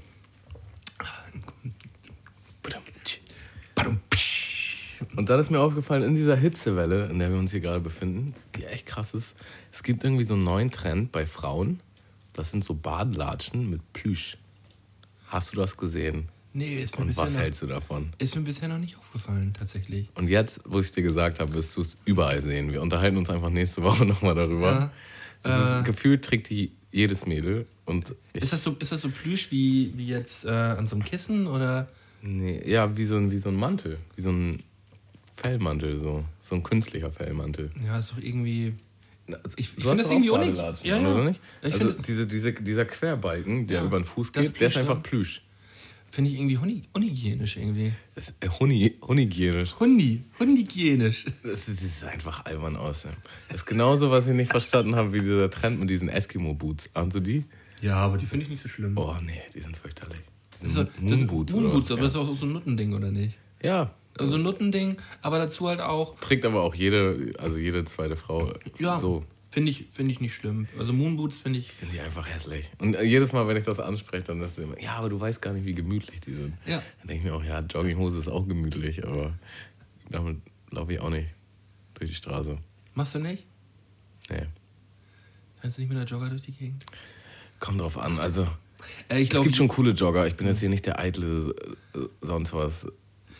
Und 5.16 5.28
dann 5.28 5.40
ist 5.40 5.50
mir 5.50 5.60
aufgefallen, 5.60 6.02
in 6.02 6.14
dieser 6.14 6.36
Hitzewelle, 6.36 7.06
in 7.08 7.18
der 7.18 7.30
wir 7.30 7.38
uns 7.38 7.50
hier 7.52 7.60
gerade 7.60 7.80
befinden, 7.80 8.34
die 8.56 8.64
echt 8.64 8.86
krass 8.86 9.14
ist, 9.14 9.34
es 9.72 9.82
gibt 9.82 10.04
irgendwie 10.04 10.24
so 10.24 10.34
einen 10.34 10.42
neuen 10.42 10.70
Trend 10.70 11.12
bei 11.12 11.26
Frauen. 11.26 11.80
Das 12.34 12.50
sind 12.50 12.64
so 12.64 12.74
Badelatschen 12.74 13.68
mit 13.70 13.80
Plüsch. 13.92 14.36
Hast 15.28 15.52
du 15.52 15.56
das 15.56 15.76
gesehen? 15.76 16.28
Nee, 16.52 16.76
ist 16.82 16.96
mir, 16.96 17.02
Und 17.02 17.08
bisher 17.08 17.24
was 17.26 17.32
noch, 17.34 17.40
hältst 17.40 17.62
du 17.62 17.66
davon? 17.66 18.12
ist 18.18 18.34
mir 18.34 18.42
bisher 18.42 18.68
noch 18.68 18.78
nicht 18.78 18.96
aufgefallen, 18.96 19.54
tatsächlich. 19.56 20.08
Und 20.14 20.28
jetzt, 20.30 20.60
wo 20.64 20.80
ich 20.80 20.86
es 20.86 20.92
dir 20.92 21.02
gesagt 21.02 21.40
habe, 21.40 21.54
wirst 21.54 21.76
du 21.76 21.82
es 21.82 21.96
überall 22.04 22.42
sehen. 22.42 22.72
Wir 22.72 22.82
unterhalten 22.82 23.16
uns 23.16 23.30
einfach 23.30 23.50
nächste 23.50 23.82
Woche 23.82 24.04
nochmal 24.06 24.34
darüber. 24.34 24.70
Ja. 24.70 24.90
Das 25.42 25.72
Äh. 25.74 25.78
ist, 25.78 25.84
gefühlt 25.84 26.24
trägt 26.24 26.50
die 26.50 26.72
jedes 26.92 27.26
Mädel. 27.26 27.64
Und 27.84 28.14
Ist 28.32 28.52
das 28.52 28.62
so, 28.64 28.76
ist 28.78 28.92
das 28.92 29.00
so 29.02 29.08
Plüsch 29.10 29.50
wie, 29.50 29.92
wie 29.96 30.06
jetzt 30.06 30.44
äh, 30.44 30.48
an 30.50 30.86
so 30.86 30.96
einem 30.96 31.04
Kissen 31.04 31.46
oder? 31.46 31.88
nee, 32.22 32.60
ja, 32.68 32.96
wie 32.96 33.04
so, 33.04 33.16
ein, 33.16 33.30
wie 33.30 33.38
so 33.38 33.48
ein 33.50 33.56
Mantel. 33.56 33.98
Wie 34.16 34.22
so 34.22 34.30
ein 34.30 34.58
Fellmantel, 35.36 36.00
so. 36.00 36.24
So 36.42 36.54
ein 36.56 36.62
künstlicher 36.62 37.12
Fellmantel. 37.12 37.70
Ja, 37.84 37.98
ist 37.98 38.12
doch 38.12 38.18
irgendwie. 38.18 38.74
Also, 39.30 39.56
Ich- 39.58 39.68
ich 39.68 39.74
du 39.74 39.80
find 39.82 39.90
hast 39.92 40.00
das 40.04 40.10
irgendwie 40.10 40.30
Badelatschen 40.30 40.86
Ja, 40.88 40.98
ja. 40.98 41.12
oder 41.12 41.24
nicht? 41.24 41.40
Ich 41.62 41.74
also 41.74 41.92
diese, 41.92 42.26
diese, 42.26 42.52
dieser 42.54 42.84
Querbalken, 42.86 43.66
der 43.66 43.80
Ja, 43.80 43.84
über 43.86 43.98
den 44.00 44.06
Fuß 44.06 44.32
geht, 44.32 44.58
der 44.58 44.68
ist 44.68 44.78
einfach. 44.78 45.02
Plüsch. 45.02 45.42
Finde 46.10 46.30
ich 46.30 46.38
irgendwie 46.38 46.82
unhygienisch 46.92 47.56
irgendwie. 47.58 47.92
Das 48.14 48.30
äh, 48.40 48.48
huni- 48.48 48.98
unhygienisch. 49.00 49.74
Hundi, 49.78 50.24
unhygienisch. 50.38 51.26
Das 51.42 51.66
sieht 51.66 51.76
das 51.82 52.00
sieht 52.00 52.08
einfach 52.08 52.44
albern 52.46 52.76
aus. 52.76 53.04
Ja. 53.04 53.10
Das 53.48 53.60
ist 53.60 53.66
genauso, 53.66 54.10
was 54.10 54.26
ich 54.26 54.34
nicht 54.34 54.50
verstanden 54.50 54.96
habe, 54.96 55.12
wie 55.12 55.20
dieser 55.20 55.50
Trend 55.50 55.78
mit 55.80 55.90
diesen 55.90 56.08
Eskimo-Boots. 56.08 56.90
Ahnst 56.94 57.14
du 57.16 57.20
die? 57.20 57.44
Ja, 57.82 57.96
aber 57.96 58.16
die 58.18 58.26
finde 58.26 58.44
ich 58.44 58.50
nicht 58.50 58.62
so 58.62 58.68
schlimm. 58.68 58.96
Oh 58.96 59.14
nee, 59.24 59.40
die 59.54 59.60
sind 59.60 59.76
fürchterlich. 59.76 60.18
Das 60.62 60.72
sind 60.72 61.00
Moonboots. 61.00 61.52
Moonboots, 61.52 61.90
aber 61.92 62.00
das 62.02 62.12
ist 62.12 62.16
auch 62.18 62.36
so 62.36 62.46
ein 62.46 62.52
Nuttending, 62.52 62.92
oder 62.94 63.10
nicht? 63.12 63.36
Ja, 63.62 63.94
Also 64.18 64.34
ein 64.34 64.42
Nuttending, 64.42 64.96
aber 65.22 65.38
dazu 65.38 65.68
halt 65.68 65.80
auch. 65.80 66.18
trägt 66.18 66.44
aber 66.44 66.62
auch 66.62 66.74
jede, 66.74 67.32
also 67.38 67.58
jede 67.58 67.84
zweite 67.84 68.16
Frau 68.16 68.52
Ja, 68.78 68.98
so. 68.98 69.24
Finde 69.50 69.70
ich, 69.70 69.86
find 69.92 70.10
ich 70.10 70.20
nicht 70.20 70.34
schlimm. 70.34 70.68
Also 70.78 70.92
Moonboots 70.92 71.38
finde 71.38 71.58
ich. 71.58 71.70
Finde 71.72 71.94
ich 71.96 72.00
einfach 72.00 72.26
hässlich. 72.26 72.70
Und 72.78 72.94
äh, 72.94 73.02
jedes 73.02 73.32
Mal, 73.32 73.46
wenn 73.48 73.56
ich 73.56 73.64
das 73.64 73.80
anspreche, 73.80 74.24
dann 74.24 74.40
ist 74.42 74.58
es 74.58 74.64
immer, 74.64 74.80
ja, 74.80 74.92
aber 74.96 75.08
du 75.08 75.20
weißt 75.20 75.40
gar 75.42 75.52
nicht, 75.52 75.64
wie 75.66 75.74
gemütlich 75.74 76.20
die 76.20 76.32
sind. 76.32 76.54
Ja. 76.66 76.82
Dann 76.98 77.08
denke 77.08 77.14
ich 77.26 77.30
mir 77.30 77.34
auch, 77.36 77.44
ja, 77.44 77.60
Jogginghose 77.60 78.18
ist 78.18 78.28
auch 78.28 78.46
gemütlich, 78.46 79.06
aber 79.06 79.32
damit 80.10 80.38
laufe 80.70 80.92
ich 80.92 81.00
auch 81.00 81.10
nicht 81.10 81.28
durch 81.94 82.10
die 82.10 82.16
Straße. 82.16 82.58
Machst 82.94 83.14
du 83.14 83.18
nicht? 83.20 83.44
Nee. 84.30 84.46
Rennst 85.62 85.78
du 85.78 85.82
nicht 85.82 85.88
mit 85.88 85.98
der 85.98 86.04
Jogger 86.06 86.28
durch 86.28 86.42
die 86.42 86.52
Gegend? 86.52 86.84
Kommt 87.60 87.80
drauf 87.80 87.98
an. 87.98 88.18
Also, 88.18 88.46
Äh, 89.08 89.18
ich 89.18 89.24
es 89.24 89.30
glaube, 89.30 89.44
gibt 89.46 89.56
schon 89.56 89.68
coole 89.68 89.90
Jogger. 89.90 90.26
Ich 90.26 90.36
bin 90.36 90.46
jetzt 90.46 90.60
hier 90.60 90.68
nicht 90.68 90.86
der 90.86 90.98
eitle, 90.98 91.54
äh, 91.94 91.98
sonst 92.20 92.52
was 92.52 92.86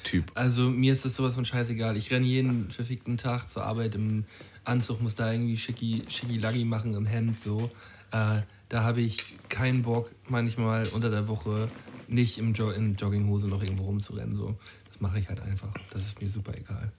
Typ. 0.05 0.31
Also 0.35 0.71
mir 0.71 0.93
ist 0.93 1.05
das 1.05 1.17
sowas 1.17 1.35
von 1.35 1.45
scheißegal. 1.45 1.97
Ich 1.97 2.11
renne 2.11 2.25
jeden 2.27 2.71
verfickten 2.71 3.17
Tag 3.19 3.49
zur 3.49 3.65
Arbeit 3.65 3.95
im 3.95 4.25
Anzug, 4.69 5.01
muss 5.01 5.15
da 5.15 5.33
irgendwie 5.33 5.57
schicki, 5.57 6.05
schicki 6.09 6.39
Laggi 6.39 6.65
machen 6.65 6.95
im 6.95 7.07
Hemd 7.07 7.41
so. 7.43 7.71
Äh, 8.11 8.43
da 8.69 8.83
habe 8.83 9.01
ich 9.01 9.17
keinen 9.49 9.83
Bock, 9.83 10.11
manchmal 10.29 10.87
unter 10.89 11.11
der 11.11 11.27
Woche 11.29 11.69
nicht 12.07 12.39
im 12.39 12.55
jo 12.55 12.71
in 12.71 12.97
Jogginghose 12.97 13.49
noch 13.49 13.63
irgendwo 13.63 13.85
rumzurennen. 13.85 14.37
So. 14.37 14.57
Das 14.87 15.01
mache 15.01 15.19
ich 15.19 15.29
halt 15.29 15.41
einfach. 15.41 15.73
Das 15.91 16.05
ist 16.05 16.21
mir 16.21 16.29
super 16.29 16.57
egal. 16.57 16.93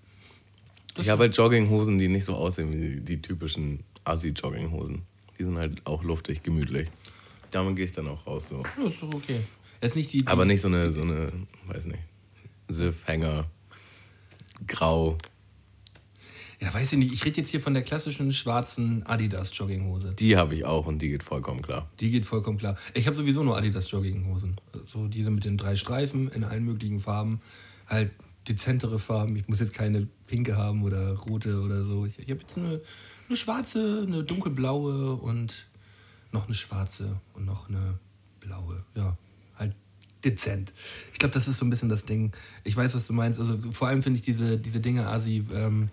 Ich 0.98 1.10
habe 1.10 1.24
halt 1.24 1.38
Jogginghosen, 1.38 1.98
die 1.98 2.08
nicht 2.08 2.26
so 2.26 2.36
aussehen 2.36 2.74
wie 2.74 2.78
die, 2.78 3.02
die 3.02 3.22
typischen 3.22 3.84
Assi-Jogginghosen. 4.04 5.04
Die 5.38 5.44
sind 5.44 5.58
halt 5.58 5.86
auch 5.86 6.04
luftig, 6.04 6.44
gemütlich. 6.44 6.90
Damit 7.52 7.76
gehe 7.78 7.86
ich 7.86 7.92
dann 7.92 8.08
auch 8.08 8.26
raus 8.28 8.50
so. 8.50 8.64
Ja, 8.78 8.88
ist 8.88 9.02
doch 9.02 9.14
okay. 9.14 9.42
Das 9.80 9.92
ist 9.92 9.96
nicht 9.96 10.14
die, 10.14 10.22
die 10.24 10.28
Aber 10.28 10.46
nicht 10.46 10.62
so 10.62 10.68
eine, 10.68 10.92
so 10.92 11.02
eine, 11.02 11.32
weiß 11.68 11.86
nicht, 11.86 12.02
Siffhanger, 12.68 13.46
grau. 14.68 15.18
Ja, 16.62 16.74
weiß 16.74 16.92
ich 16.92 17.00
nicht. 17.00 17.14
Ich 17.14 17.24
rede 17.24 17.40
jetzt 17.40 17.52
hier 17.52 17.62
von 17.62 17.74
der 17.74 17.84
klassischen 17.84 18.34
schwarzen 18.34 19.06
Adidas 19.06 19.58
Jogginghose. 19.58 20.14
Die 20.16 20.36
habe 20.36 20.56
ich 20.56 20.66
auch 20.66 20.88
und 20.88 21.02
die 21.02 21.10
geht 21.10 21.24
vollkommen 21.24 21.62
klar. 21.62 21.90
Die 22.02 22.12
geht 22.12 22.26
vollkommen 22.26 22.58
klar. 22.58 22.76
Ich 22.94 23.08
habe 23.08 23.16
sowieso 23.16 23.44
nur 23.44 23.58
Adidas 23.58 23.90
Jogginghosen. 23.90 24.60
So 24.86 25.08
diese 25.08 25.30
mit 25.30 25.46
den 25.46 25.58
drei 25.58 25.78
Streifen 25.78 26.28
in 26.30 26.44
allen 26.44 26.66
möglichen 26.66 27.00
Farben. 27.00 27.40
Halt 27.88 28.12
dezentere 28.50 29.00
Farben. 29.00 29.38
Ich 29.38 29.48
muss 29.48 29.62
jetzt 29.62 29.74
keine 29.74 30.08
pinke 30.28 30.58
haben 30.58 30.84
oder 30.84 31.14
rote 31.14 31.62
oder 31.62 31.86
so. 31.86 32.06
Ich, 32.06 32.20
ich 32.20 32.30
habe 32.30 32.42
jetzt 32.42 32.58
eine, 32.58 32.82
eine 33.30 33.38
schwarze, 33.38 34.04
eine 34.06 34.26
dunkelblaue 34.26 35.14
und 35.14 35.66
noch 36.34 36.46
eine 36.46 36.56
schwarze 36.56 37.22
und 37.36 37.46
noch 37.46 37.70
eine 37.70 38.00
blaue. 38.42 38.84
Ja, 38.96 39.18
halt 39.58 39.76
dezent. 40.26 40.74
Ich 41.14 41.20
glaube, 41.20 41.34
das 41.34 41.48
ist 41.48 41.60
so 41.60 41.66
ein 41.66 41.70
bisschen 41.70 41.90
das 41.90 42.04
Ding. 42.04 42.34
Ich 42.66 42.76
weiß, 42.76 42.94
was 42.96 43.08
du 43.08 43.14
meinst. 43.14 43.40
Also 43.40 43.58
vor 43.72 43.88
allem 43.88 44.04
finde 44.04 44.18
ich 44.18 44.24
diese, 44.24 44.58
diese 44.58 44.82
Dinge 44.82 45.08
asi, 45.08 45.46
ähm, 45.54 45.90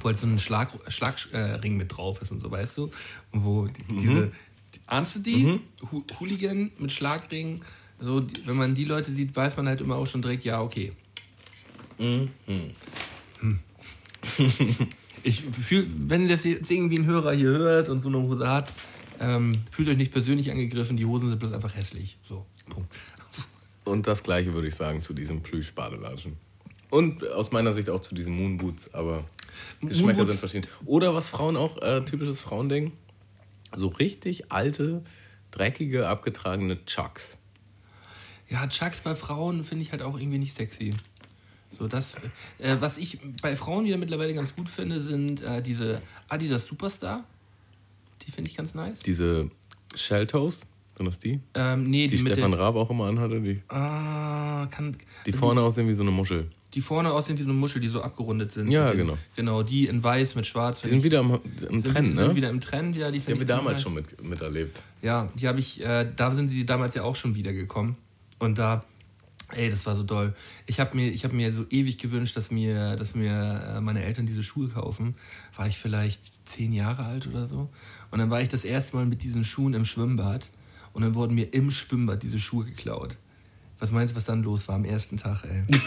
wo 0.00 0.08
halt 0.08 0.18
so 0.18 0.26
ein 0.26 0.38
Schlag, 0.38 0.70
Schlagring 0.88 1.74
äh, 1.74 1.76
mit 1.76 1.96
drauf 1.96 2.22
ist 2.22 2.30
und 2.30 2.40
so, 2.40 2.50
weißt 2.50 2.78
du? 2.78 2.90
Und 3.32 3.44
wo 3.44 3.66
die, 3.66 3.96
diese, 3.96 4.32
die, 4.74 4.80
ahnst 4.86 5.16
du 5.16 5.20
die? 5.20 5.60
Hu 5.90 6.04
Hooligan 6.18 6.70
mit 6.78 6.92
Schlagring. 6.92 7.62
So, 8.00 8.20
die, 8.20 8.46
wenn 8.46 8.56
man 8.56 8.74
die 8.74 8.84
Leute 8.84 9.12
sieht, 9.12 9.34
weiß 9.34 9.56
man 9.56 9.66
halt 9.68 9.80
immer 9.80 9.96
auch 9.96 10.06
schon 10.06 10.22
direkt, 10.22 10.44
ja, 10.44 10.60
okay. 10.60 10.92
Hm. 11.98 12.30
Ich 15.22 15.42
fühl, 15.42 15.86
wenn 16.06 16.28
das 16.28 16.44
jetzt 16.44 16.70
irgendwie 16.70 16.98
ein 16.98 17.04
Hörer 17.04 17.34
hier 17.34 17.50
hört 17.50 17.88
und 17.90 18.00
so 18.00 18.08
eine 18.08 18.18
Hose 18.18 18.48
hat, 18.48 18.72
ähm, 19.20 19.58
fühlt 19.70 19.88
euch 19.88 19.98
nicht 19.98 20.12
persönlich 20.12 20.50
angegriffen, 20.50 20.96
die 20.96 21.04
Hosen 21.04 21.28
sind 21.28 21.38
bloß 21.38 21.52
einfach 21.52 21.74
hässlich. 21.74 22.16
So, 22.26 22.46
Punkt. 22.70 22.90
Und 23.84 24.06
das 24.06 24.22
gleiche 24.22 24.54
würde 24.54 24.68
ich 24.68 24.74
sagen 24.74 25.02
zu 25.02 25.12
diesem 25.12 25.42
Plüsch-Badelatschen. 25.42 26.36
Und 26.88 27.26
aus 27.28 27.52
meiner 27.52 27.74
Sicht 27.74 27.90
auch 27.90 28.00
zu 28.00 28.14
diesen 28.14 28.34
Moonboots, 28.34 28.94
aber 28.94 29.24
Geschmäcker 29.80 30.26
sind 30.26 30.38
verschieden. 30.38 30.66
Oder 30.84 31.14
was 31.14 31.28
Frauen 31.28 31.56
auch, 31.56 31.80
äh, 31.82 32.04
typisches 32.04 32.40
Frauending, 32.40 32.92
so 33.76 33.88
richtig 33.88 34.50
alte, 34.52 35.02
dreckige, 35.50 36.08
abgetragene 36.08 36.84
Chucks. 36.86 37.36
Ja, 38.48 38.66
Chucks 38.66 39.00
bei 39.00 39.14
Frauen 39.14 39.64
finde 39.64 39.84
ich 39.84 39.92
halt 39.92 40.02
auch 40.02 40.18
irgendwie 40.18 40.38
nicht 40.38 40.54
sexy. 40.54 40.94
So 41.78 41.86
das, 41.86 42.16
äh, 42.58 42.76
was 42.80 42.98
ich 42.98 43.18
bei 43.42 43.54
Frauen 43.54 43.84
wieder 43.84 43.96
mittlerweile 43.96 44.34
ganz 44.34 44.54
gut 44.54 44.68
finde, 44.68 45.00
sind 45.00 45.40
äh, 45.40 45.62
diese 45.62 46.02
Adidas 46.28 46.64
Superstar. 46.64 47.24
Die 48.26 48.32
finde 48.32 48.50
ich 48.50 48.56
ganz 48.56 48.74
nice. 48.74 48.98
Diese 49.00 49.50
Shelltoes, 49.94 50.66
sind 50.96 51.06
das 51.06 51.18
die? 51.18 51.40
Ähm, 51.54 51.84
nee, 51.88 52.08
Die, 52.08 52.16
die, 52.16 52.18
Stefan 52.18 52.52
Raab 52.52 52.74
auch 52.74 52.90
immer 52.90 53.06
anhatte, 53.06 53.40
die, 53.40 53.62
ah, 53.68 54.66
kann, 54.70 54.96
die 55.24 55.32
vorne 55.32 55.62
aussehen 55.62 55.88
wie 55.88 55.94
so 55.94 56.02
eine 56.02 56.10
Muschel. 56.10 56.50
Die 56.74 56.80
vorne 56.80 57.12
aussehen 57.12 57.36
wie 57.36 57.42
so 57.42 57.48
eine 57.48 57.58
Muschel, 57.58 57.80
die 57.80 57.88
so 57.88 58.02
abgerundet 58.02 58.52
sind. 58.52 58.70
Ja, 58.70 58.92
genau. 58.92 59.18
Genau, 59.34 59.62
die 59.62 59.86
in 59.86 60.02
weiß 60.02 60.36
mit 60.36 60.46
schwarz. 60.46 60.82
Die 60.82 60.88
sind 60.88 61.02
wieder 61.02 61.20
im, 61.20 61.32
im 61.32 61.40
sind, 61.58 61.84
Trend, 61.84 62.16
sind 62.16 62.28
ne? 62.28 62.34
wieder 62.36 62.50
im 62.50 62.60
Trend, 62.60 62.96
ja, 62.96 63.10
die 63.10 63.18
Die 63.18 63.32
haben 63.32 63.40
wir 63.40 63.46
damals 63.46 63.82
schon 63.82 63.94
mit, 63.94 64.22
miterlebt. 64.22 64.82
Ja, 65.02 65.28
die 65.34 65.48
habe 65.48 65.58
ich, 65.58 65.80
äh, 65.80 66.06
da 66.14 66.30
sind 66.32 66.48
sie 66.48 66.64
damals 66.64 66.94
ja 66.94 67.02
auch 67.02 67.16
schon 67.16 67.34
wieder 67.34 67.52
gekommen. 67.52 67.96
Und 68.38 68.58
da, 68.58 68.84
ey, 69.50 69.68
das 69.68 69.84
war 69.86 69.96
so 69.96 70.04
doll. 70.04 70.34
Ich 70.66 70.78
habe 70.78 70.96
mir, 70.96 71.10
ich 71.10 71.24
hab 71.24 71.32
mir 71.32 71.52
so 71.52 71.66
ewig 71.70 71.98
gewünscht, 71.98 72.36
dass 72.36 72.50
mir, 72.50 72.96
dass 72.96 73.14
mir 73.14 73.74
äh, 73.76 73.80
meine 73.80 74.04
Eltern 74.04 74.26
diese 74.26 74.44
Schuhe 74.44 74.68
kaufen. 74.68 75.16
War 75.56 75.66
ich 75.66 75.76
vielleicht 75.76 76.20
zehn 76.44 76.72
Jahre 76.72 77.04
alt 77.04 77.26
oder 77.26 77.46
so. 77.46 77.68
Und 78.10 78.18
dann 78.18 78.30
war 78.30 78.40
ich 78.40 78.48
das 78.48 78.64
erste 78.64 78.96
Mal 78.96 79.06
mit 79.06 79.24
diesen 79.24 79.44
Schuhen 79.44 79.74
im 79.74 79.84
Schwimmbad. 79.84 80.50
Und 80.92 81.02
dann 81.02 81.14
wurden 81.14 81.34
mir 81.34 81.52
im 81.52 81.70
Schwimmbad 81.70 82.22
diese 82.22 82.38
Schuhe 82.38 82.64
geklaut. 82.64 83.16
Was 83.80 83.90
meinst 83.90 84.12
du, 84.12 84.16
was 84.16 84.26
dann 84.26 84.42
los 84.42 84.68
war 84.68 84.76
am 84.76 84.84
ersten 84.84 85.16
Tag, 85.16 85.42
ey? 85.44 85.64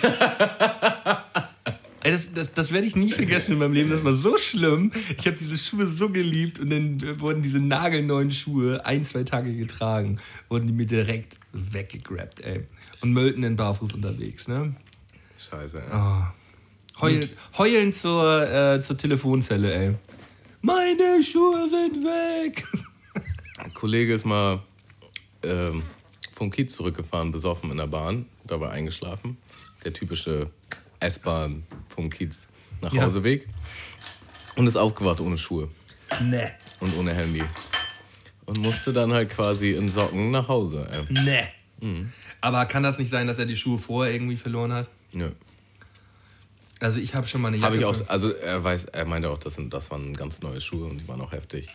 Ey, 2.04 2.12
das, 2.12 2.34
das, 2.34 2.54
das 2.54 2.74
werde 2.74 2.86
ich 2.86 2.98
nie 2.98 3.12
vergessen 3.12 3.54
in 3.54 3.60
meinem 3.60 3.72
Leben. 3.72 3.90
Das 3.90 4.04
war 4.04 4.14
so 4.14 4.38
schlimm. 4.38 4.92
Ich 5.18 5.26
habe 5.26 5.38
diese 5.38 5.58
Schuhe 5.58 5.88
so 5.88 6.10
geliebt 6.10 6.60
und 6.60 6.70
dann 6.70 7.22
wurden 7.22 7.42
diese 7.42 7.60
nagelneuen 7.60 8.30
Schuhe 8.30 8.86
ein, 8.86 9.06
zwei 9.06 9.24
Tage 9.24 9.56
getragen, 9.56 10.20
wurden 10.50 10.68
die 10.68 10.74
mir 10.74 10.86
direkt 10.86 11.38
weggegrabt, 11.54 12.42
ey. 12.42 12.66
Und 13.00 13.14
Mölten 13.14 13.44
in 13.44 13.56
Barfuß 13.56 13.94
unterwegs, 13.94 14.50
ne? 14.50 14.76
Scheiße, 15.40 15.78
ey. 15.78 15.92
Ah. 15.92 16.34
Heul, 17.00 17.22
heulen 17.58 17.94
zur, 17.94 18.52
äh, 18.52 18.82
zur 18.82 18.98
Telefonzelle, 18.98 19.74
ey. 19.74 19.94
Meine 20.62 21.24
Schuhe 21.24 21.70
sind 21.70 22.04
weg. 22.04 22.68
Ein 23.60 23.74
Kollege 23.74 24.14
ist 24.14 24.26
mal 24.26 24.62
ähm, 25.42 25.84
vom 26.44 26.52
Kiez 26.52 26.74
zurückgefahren, 26.76 27.32
besoffen 27.32 27.72
in 27.72 27.78
der 27.78 27.88
Bahn, 27.88 28.26
dabei 28.44 28.70
eingeschlafen. 28.70 29.38
Der 29.86 29.94
typische 29.94 30.50
S-Bahn 31.00 31.64
vom 31.88 32.10
Kiez 32.10 32.36
nach 32.82 32.92
Ja. 32.92 33.04
Hauseweg. 33.04 33.48
Und 34.58 34.68
ist 34.68 34.76
aufgewacht 34.76 35.22
ohne 35.22 35.38
Schuhe 35.38 35.70
Ne, 36.22 36.52
und 36.82 36.96
ohne 36.98 37.14
Handy. 37.14 37.44
Und 38.46 38.60
musste 38.60 38.92
dann 38.92 39.14
halt 39.14 39.30
quasi 39.30 39.72
in 39.72 39.88
Socken 39.88 40.32
nach 40.32 40.50
Hause. 40.50 40.86
Ey. 40.92 41.48
ne. 41.80 42.12
Aber 42.42 42.66
kann 42.66 42.84
das 42.84 43.00
nicht 43.00 43.10
sein, 43.10 43.26
dass 43.26 43.40
er 43.40 43.46
die 43.46 43.56
Schuhe 43.56 43.80
vorher 43.80 44.14
irgendwie 44.14 44.36
verloren 44.36 44.74
hat? 44.74 44.90
Nö. 45.14 45.32
Also 46.82 47.00
ich 47.00 47.16
habe 47.16 47.26
schon 47.26 47.42
mal 47.42 47.48
eine 47.48 47.58
Jacke. 47.58 47.68
Habe 47.68 47.78
ich 47.78 47.86
auch, 47.86 48.10
also 48.10 48.32
er 48.32 48.62
weiß, 48.62 48.86
er 48.86 49.06
meinte 49.06 49.30
auch, 49.30 49.38
das, 49.40 49.56
sind, 49.56 49.74
das 49.74 49.90
waren 49.92 50.14
ganz 50.14 50.42
neue 50.42 50.60
Schuhe 50.60 50.88
und 50.88 50.98
die 50.98 51.08
waren 51.08 51.22
auch 51.22 51.32
heftig. 51.32 51.70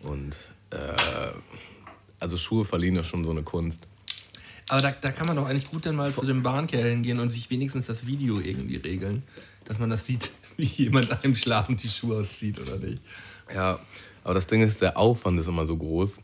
Und 0.00 0.36
äh, 0.70 1.32
also 2.20 2.38
Schuhe 2.38 2.64
verliehen 2.64 2.96
ist 2.96 3.08
schon 3.08 3.24
so 3.24 3.32
eine 3.32 3.42
Kunst. 3.42 3.88
Aber 4.68 4.80
da, 4.80 4.90
da 4.92 5.12
kann 5.12 5.26
man 5.26 5.36
doch 5.36 5.46
eigentlich 5.46 5.70
gut 5.70 5.84
dann 5.86 5.96
mal 5.96 6.12
zu 6.12 6.24
den 6.24 6.42
Bahnkerlen 6.42 7.02
gehen 7.02 7.20
und 7.20 7.30
sich 7.30 7.50
wenigstens 7.50 7.86
das 7.86 8.06
Video 8.06 8.40
irgendwie 8.40 8.76
regeln. 8.76 9.22
Dass 9.66 9.78
man 9.78 9.90
das 9.90 10.06
sieht, 10.06 10.30
wie 10.56 10.64
jemand 10.64 11.10
einem 11.22 11.34
schlafend 11.34 11.82
die 11.82 11.88
Schuhe 11.88 12.20
auszieht, 12.20 12.60
oder 12.60 12.76
nicht? 12.76 13.02
Ja, 13.54 13.78
aber 14.22 14.34
das 14.34 14.46
Ding 14.46 14.62
ist, 14.62 14.80
der 14.80 14.96
Aufwand 14.96 15.38
ist 15.38 15.48
immer 15.48 15.66
so 15.66 15.76
groß, 15.76 16.20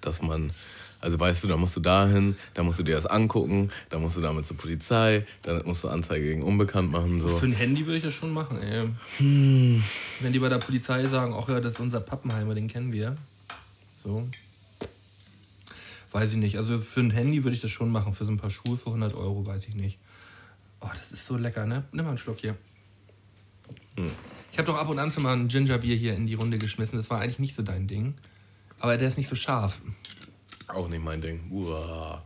dass 0.00 0.22
man, 0.22 0.50
also 1.00 1.20
weißt 1.20 1.44
du, 1.44 1.48
da 1.48 1.58
musst 1.58 1.76
du 1.76 1.80
dahin, 1.80 2.36
da 2.54 2.62
musst 2.62 2.78
du 2.78 2.82
dir 2.82 2.94
das 2.94 3.04
angucken, 3.04 3.70
da 3.90 3.98
musst 3.98 4.16
du 4.16 4.22
damit 4.22 4.46
zur 4.46 4.56
Polizei, 4.56 5.26
dann 5.42 5.62
musst 5.66 5.84
du 5.84 5.88
Anzeige 5.88 6.24
gegen 6.24 6.42
Unbekannt 6.42 6.90
machen. 6.90 7.20
So. 7.20 7.28
Für 7.28 7.46
ein 7.46 7.52
Handy 7.52 7.84
würde 7.84 7.98
ich 7.98 8.04
das 8.04 8.14
schon 8.14 8.32
machen, 8.32 8.62
ey. 8.62 8.88
Wenn 9.18 10.32
die 10.32 10.38
bei 10.38 10.48
der 10.48 10.58
Polizei 10.58 11.06
sagen, 11.08 11.34
ach 11.38 11.48
ja, 11.50 11.60
das 11.60 11.74
ist 11.74 11.80
unser 11.80 12.00
Pappenheimer, 12.00 12.54
den 12.54 12.68
kennen 12.68 12.92
wir. 12.92 13.16
So. 14.02 14.26
Weiß 16.14 16.30
ich 16.30 16.38
nicht. 16.38 16.56
Also 16.58 16.78
für 16.78 17.00
ein 17.00 17.10
Handy 17.10 17.42
würde 17.42 17.56
ich 17.56 17.60
das 17.60 17.72
schon 17.72 17.90
machen. 17.90 18.14
Für 18.14 18.24
so 18.24 18.30
ein 18.30 18.36
paar 18.36 18.48
Schuhe 18.48 18.78
für 18.78 18.86
100 18.86 19.14
Euro, 19.14 19.44
weiß 19.44 19.66
ich 19.66 19.74
nicht. 19.74 19.98
Oh, 20.80 20.88
das 20.94 21.10
ist 21.10 21.26
so 21.26 21.36
lecker, 21.36 21.66
ne? 21.66 21.86
Nimm 21.90 22.04
mal 22.04 22.10
einen 22.10 22.18
Schluck 22.18 22.38
hier. 22.38 22.56
Ich 24.52 24.58
habe 24.58 24.66
doch 24.66 24.76
ab 24.76 24.88
und 24.88 25.00
an 25.00 25.10
schon 25.10 25.24
mal 25.24 25.34
ein 25.34 25.48
Gingerbier 25.48 25.96
hier 25.96 26.14
in 26.14 26.28
die 26.28 26.34
Runde 26.34 26.58
geschmissen. 26.58 26.98
Das 26.98 27.10
war 27.10 27.20
eigentlich 27.20 27.40
nicht 27.40 27.56
so 27.56 27.64
dein 27.64 27.88
Ding. 27.88 28.14
Aber 28.78 28.96
der 28.96 29.08
ist 29.08 29.18
nicht 29.18 29.26
so 29.26 29.34
scharf. 29.34 29.80
Auch 30.68 30.88
nicht 30.88 31.02
mein 31.02 31.20
Ding. 31.20 31.50
Uah. 31.50 32.24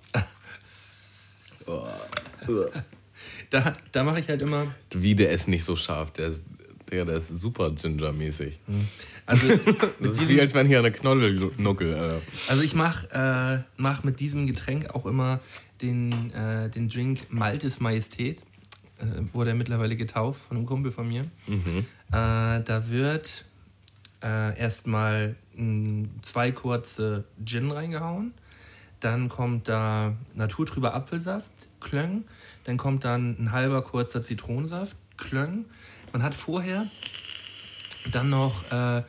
Uah. 1.67 2.01
Uah. 2.47 2.71
Da, 3.49 3.73
da 3.93 4.05
mache 4.05 4.21
ich 4.21 4.29
halt 4.29 4.43
immer. 4.43 4.67
Wie 4.91 5.15
der 5.15 5.31
ist 5.31 5.49
nicht 5.49 5.65
so 5.65 5.77
scharf, 5.77 6.11
der 6.13 6.33
Digga, 6.91 7.05
der 7.05 7.17
ist 7.17 7.29
super 7.29 7.71
Ginger-mäßig. 7.71 8.59
Also, 9.27 9.47
Das 10.01 10.13
ist 10.13 10.29
wie 10.29 10.41
als 10.41 10.55
wenn 10.55 10.67
hier 10.67 10.79
eine 10.79 10.91
Knolle 10.93 11.39
nuckel. 11.59 11.95
Alter. 11.95 12.21
also 12.49 12.63
ich 12.63 12.75
mache 12.75 13.09
äh, 13.13 13.63
mach 13.77 14.05
mit 14.05 14.21
diesem 14.21 14.47
Getränk 14.47 14.95
auch 14.95 15.07
immer 15.07 15.41
den, 15.83 16.33
äh, 16.33 16.71
den 16.71 16.89
Drink 16.89 17.31
Maltes 17.31 17.81
Majestät. 17.81 18.41
Äh, 18.99 19.33
wurde 19.33 19.51
er 19.51 19.57
mittlerweile 19.57 19.97
getauft 19.97 20.43
von 20.49 20.57
einem 20.57 20.67
Kumpel 20.67 20.91
von 20.91 21.09
mir. 21.09 21.23
Äh, 21.23 21.25
da 22.11 22.85
wird 22.89 23.45
äh, 24.23 24.59
erstmal 24.59 25.37
zwei 26.23 26.53
kurze 26.53 27.25
Gin 27.45 27.71
reingehauen. 27.71 28.33
Dann 29.01 29.29
kommt 29.29 29.69
da 29.69 30.17
naturtrüber 30.35 30.95
Apfelsaft, 30.95 31.51
Klöng. 31.81 32.25
Dann 32.65 32.77
kommt 32.77 33.05
dann 33.05 33.37
ein 33.39 33.53
halber 33.53 33.83
kurzer 33.83 34.23
Zitronensaft, 34.23 34.97
Klöng. 35.17 35.67
Man 36.13 36.23
hat 36.23 36.35
vorher 36.35 36.87
dann 38.13 38.31
noch 38.31 38.71
äh, 38.73 39.03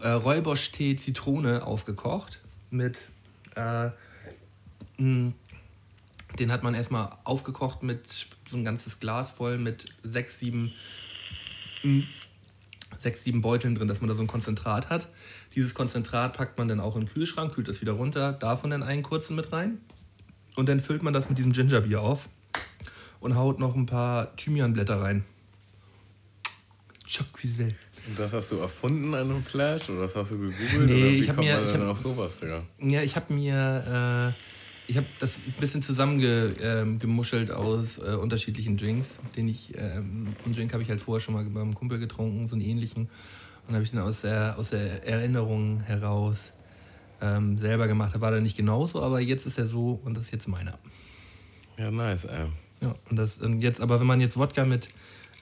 äh, 0.00 0.08
Räuberstee 0.08 0.96
Zitrone 0.96 1.66
aufgekocht 1.66 2.40
mit 2.70 2.98
äh, 3.54 3.90
den 4.98 6.52
hat 6.52 6.62
man 6.62 6.74
erstmal 6.74 7.10
aufgekocht 7.24 7.82
mit 7.82 8.26
so 8.50 8.56
ein 8.56 8.64
ganzes 8.64 9.00
Glas 9.00 9.32
voll 9.32 9.58
mit 9.58 9.86
sechs, 10.02 10.38
sieben, 10.38 10.72
sechs, 12.98 13.24
sieben 13.24 13.42
Beuteln 13.42 13.74
drin, 13.74 13.88
dass 13.88 14.00
man 14.00 14.08
da 14.08 14.14
so 14.14 14.22
ein 14.22 14.26
Konzentrat 14.26 14.88
hat. 14.88 15.08
Dieses 15.54 15.74
Konzentrat 15.74 16.36
packt 16.36 16.58
man 16.58 16.68
dann 16.68 16.80
auch 16.80 16.96
in 16.96 17.02
den 17.02 17.12
Kühlschrank, 17.12 17.54
kühlt 17.54 17.68
das 17.68 17.80
wieder 17.80 17.92
runter, 17.92 18.32
davon 18.32 18.70
dann 18.70 18.82
einen 18.82 19.02
kurzen 19.02 19.36
mit 19.36 19.52
rein. 19.52 19.80
Und 20.56 20.68
dann 20.68 20.80
füllt 20.80 21.02
man 21.02 21.12
das 21.12 21.28
mit 21.28 21.38
diesem 21.38 21.52
Gingerbier 21.52 22.00
auf 22.00 22.28
und 23.20 23.36
haut 23.36 23.58
noch 23.58 23.74
ein 23.74 23.86
paar 23.86 24.34
Thymianblätter 24.36 25.00
rein. 25.00 25.24
Cuisel. 27.32 27.74
Und 28.08 28.18
das 28.18 28.32
hast 28.32 28.52
du 28.52 28.56
erfunden 28.58 29.14
an 29.14 29.30
einem 29.30 29.42
Flash 29.44 29.88
oder 29.90 30.02
das 30.02 30.14
hast 30.14 30.30
du 30.30 30.38
gegoogelt? 30.38 30.86
Nee, 30.86 30.94
oder 31.02 31.10
wie 31.12 31.18
ich 31.20 31.28
hab 31.28 31.36
kommt 31.36 31.48
mir- 31.48 31.62
ich 31.64 31.72
hab- 31.74 31.80
auf 31.82 31.98
sowas, 32.00 32.38
Digga? 32.38 32.62
Ja, 32.80 33.02
ich 33.02 33.16
habe 33.16 33.32
mir, 33.32 34.34
äh, 34.36 34.90
ich 34.90 34.96
habe 34.96 35.06
das 35.18 35.38
ein 35.46 35.54
bisschen 35.60 35.82
zusammengemuschelt 35.82 36.58
ähm, 36.62 36.98
gemuschelt 36.98 37.50
aus 37.50 37.98
äh, 37.98 38.14
unterschiedlichen 38.14 38.76
Drinks, 38.76 39.18
den 39.34 39.48
ich, 39.48 39.74
ähm, 39.76 40.34
einen 40.44 40.54
Drink 40.54 40.72
habe 40.72 40.82
ich 40.82 40.88
halt 40.90 41.00
vorher 41.00 41.20
schon 41.20 41.34
mal 41.34 41.44
beim 41.44 41.74
Kumpel 41.74 41.98
getrunken, 41.98 42.46
so 42.46 42.54
einen 42.54 42.62
ähnlichen, 42.64 43.08
und 43.66 43.74
habe 43.74 43.82
ich 43.82 43.90
den 43.90 43.98
aus 43.98 44.20
der, 44.20 44.56
aus 44.58 44.70
der 44.70 45.04
Erinnerung 45.06 45.80
heraus 45.80 46.52
ähm, 47.20 47.58
selber 47.58 47.88
gemacht. 47.88 48.14
Da 48.14 48.20
war 48.20 48.30
der 48.30 48.40
nicht 48.40 48.56
genauso, 48.56 49.02
aber 49.02 49.20
jetzt 49.20 49.46
ist 49.46 49.58
er 49.58 49.66
so 49.66 50.00
und 50.04 50.14
das 50.16 50.24
ist 50.24 50.30
jetzt 50.32 50.46
meiner. 50.48 50.78
Ja, 51.78 51.90
nice, 51.90 52.24
ey. 52.24 52.46
Ja, 52.80 52.94
und 53.10 53.16
das 53.16 53.38
und 53.38 53.60
jetzt, 53.60 53.80
aber 53.80 53.98
wenn 53.98 54.06
man 54.06 54.20
jetzt 54.20 54.36
Wodka 54.36 54.64
mit, 54.64 54.88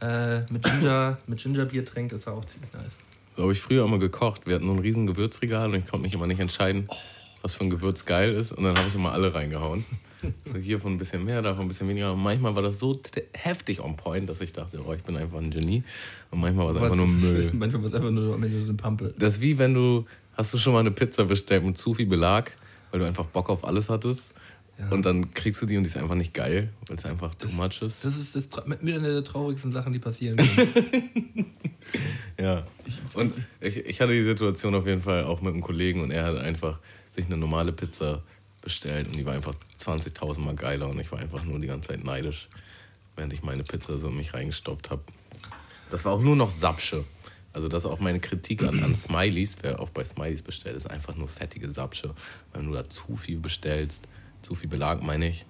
äh, 0.01 0.41
mit 0.53 0.63
Ginger, 0.63 1.19
mit 1.27 1.43
Gingerbier 1.43 1.85
trinkt, 1.85 2.13
ist 2.13 2.29
auch 2.29 2.45
ziemlich 2.45 2.73
nice. 2.73 2.93
So 3.37 3.43
habe 3.43 3.53
ich 3.53 3.61
früher 3.61 3.85
immer 3.85 3.99
gekocht. 3.99 4.47
Wir 4.47 4.55
hatten 4.55 4.67
so 4.67 4.73
ein 4.73 4.79
riesen 4.79 5.07
Gewürzregal 5.07 5.71
und 5.71 5.75
ich 5.75 5.87
konnte 5.87 6.05
mich 6.05 6.15
immer 6.15 6.27
nicht 6.27 6.39
entscheiden, 6.39 6.89
was 7.43 7.55
für 7.55 7.65
ein 7.65 7.71
Gewürz 7.71 8.05
geil 8.05 8.33
ist. 8.33 8.53
Und 8.53 8.65
dann 8.65 8.77
habe 8.77 8.89
ich 8.89 8.95
immer 8.95 9.13
alle 9.13 9.35
reingehauen. 9.35 9.85
So 10.51 10.57
hier 10.57 10.81
von 10.81 10.95
ein 10.95 10.97
bisschen 10.97 11.23
mehr, 11.23 11.43
davon 11.43 11.67
ein 11.67 11.69
bisschen 11.69 11.87
weniger. 11.87 12.15
Und 12.15 12.23
manchmal 12.23 12.55
war 12.55 12.63
das 12.63 12.79
so 12.79 12.99
heftig 13.35 13.85
on 13.85 13.95
point, 13.95 14.27
dass 14.27 14.41
ich 14.41 14.53
dachte, 14.53 14.81
oh, 14.83 14.95
ich 14.95 15.03
bin 15.03 15.19
einfach 15.19 15.37
ein 15.37 15.51
Genie. 15.51 15.83
Und 16.31 16.41
manchmal 16.41 16.65
war 16.65 16.75
es 16.75 16.81
einfach 16.81 16.97
nur 16.97 17.07
Müll. 17.07 17.51
Manchmal 17.53 17.83
war 17.83 17.89
es 17.89 17.95
einfach 17.95 18.11
nur 18.11 18.35
am 18.35 18.43
Ende 18.43 18.59
so 18.61 18.69
eine 18.69 18.75
Pampe. 18.75 19.13
Das 19.19 19.35
ist 19.35 19.43
wie 19.43 19.59
wenn 19.59 19.75
du, 19.75 20.07
hast 20.35 20.55
du 20.55 20.57
schon 20.57 20.73
mal 20.73 20.79
eine 20.79 20.93
Pizza 20.93 21.27
bestellt 21.27 21.63
mit 21.63 21.77
zu 21.77 21.93
viel 21.93 22.07
Belag, 22.07 22.57
weil 22.91 23.01
du 23.01 23.07
einfach 23.07 23.27
Bock 23.27 23.51
auf 23.51 23.67
alles 23.67 23.91
hattest. 23.91 24.23
Ja. 24.79 24.89
Und 24.91 25.07
dann 25.07 25.33
kriegst 25.35 25.63
du 25.63 25.67
die 25.67 25.77
und 25.77 25.85
die 25.85 25.89
ist 25.89 25.97
einfach 25.97 26.17
nicht 26.17 26.35
geil, 26.35 26.73
weil 26.89 26.97
es 26.97 27.05
einfach 27.05 27.35
too 27.37 27.49
much 27.53 27.81
ist. 27.83 28.05
Das 28.05 28.17
ist 28.17 28.35
das, 28.35 28.67
mit 28.67 28.83
mit 28.83 28.95
einer 28.97 29.09
der 29.09 29.25
traurigsten 29.25 29.73
Sachen, 29.73 29.93
die 29.93 29.99
passieren 29.99 30.37
können. 30.37 31.47
Ja. 32.41 32.65
Und 33.15 33.33
ich, 33.61 33.77
ich 33.77 34.01
hatte 34.01 34.13
die 34.13 34.25
Situation 34.25 34.75
auf 34.75 34.87
jeden 34.87 35.03
Fall 35.03 35.25
auch 35.25 35.41
mit 35.41 35.53
einem 35.53 35.63
Kollegen 35.63 36.03
und 36.03 36.11
er 36.11 36.25
hat 36.25 36.39
einfach 36.39 36.79
sich 37.11 37.27
eine 37.27 37.37
normale 37.37 37.73
Pizza 37.73 38.23
bestellt 38.61 39.07
und 39.07 39.17
die 39.17 39.25
war 39.25 39.35
einfach 39.35 39.55
20.000 39.79 40.41
Mal 40.41 40.57
geiler 40.57 40.89
und 40.89 40.99
ich 40.99 41.13
war 41.13 41.19
einfach 41.19 41.45
nur 41.45 41.59
die 41.61 41.67
ganze 41.67 41.91
Zeit 41.91 42.05
neidisch, 42.05 42.49
während 43.17 43.33
ich 43.33 43.43
meine 43.43 43.63
Pizza 43.63 43.99
so 43.99 44.09
in 44.09 44.17
mich 44.17 44.35
reingestopft 44.35 44.91
habe. 44.91 45.03
Das 45.91 46.05
war 46.05 46.13
auch 46.13 46.23
nur 46.23 46.37
noch 46.37 46.51
Sapsche. 46.51 47.05
Also 47.53 47.69
das 47.69 47.85
ist 47.85 47.91
auch 47.91 48.01
meine 48.01 48.19
Kritik 48.19 48.65
an, 48.65 48.83
an 48.83 48.97
Smileys, 48.97 49.59
wer 49.63 49.79
auch 49.79 49.91
bei 49.91 50.05
Smileys 50.05 50.43
bestellt, 50.43 50.77
ist 50.77 50.91
einfach 50.91 51.15
nur 51.15 51.29
fettige 51.29 51.71
Sapsche. 51.71 52.15
Wenn 52.53 52.67
du 52.67 52.73
da 52.73 52.89
zu 52.89 53.15
viel 53.15 53.39
bestellst, 53.39 54.09
zu 54.45 54.55
viel 54.55 54.69
Belag 54.69 55.03
meine 55.03 55.29
ich, 55.29 55.47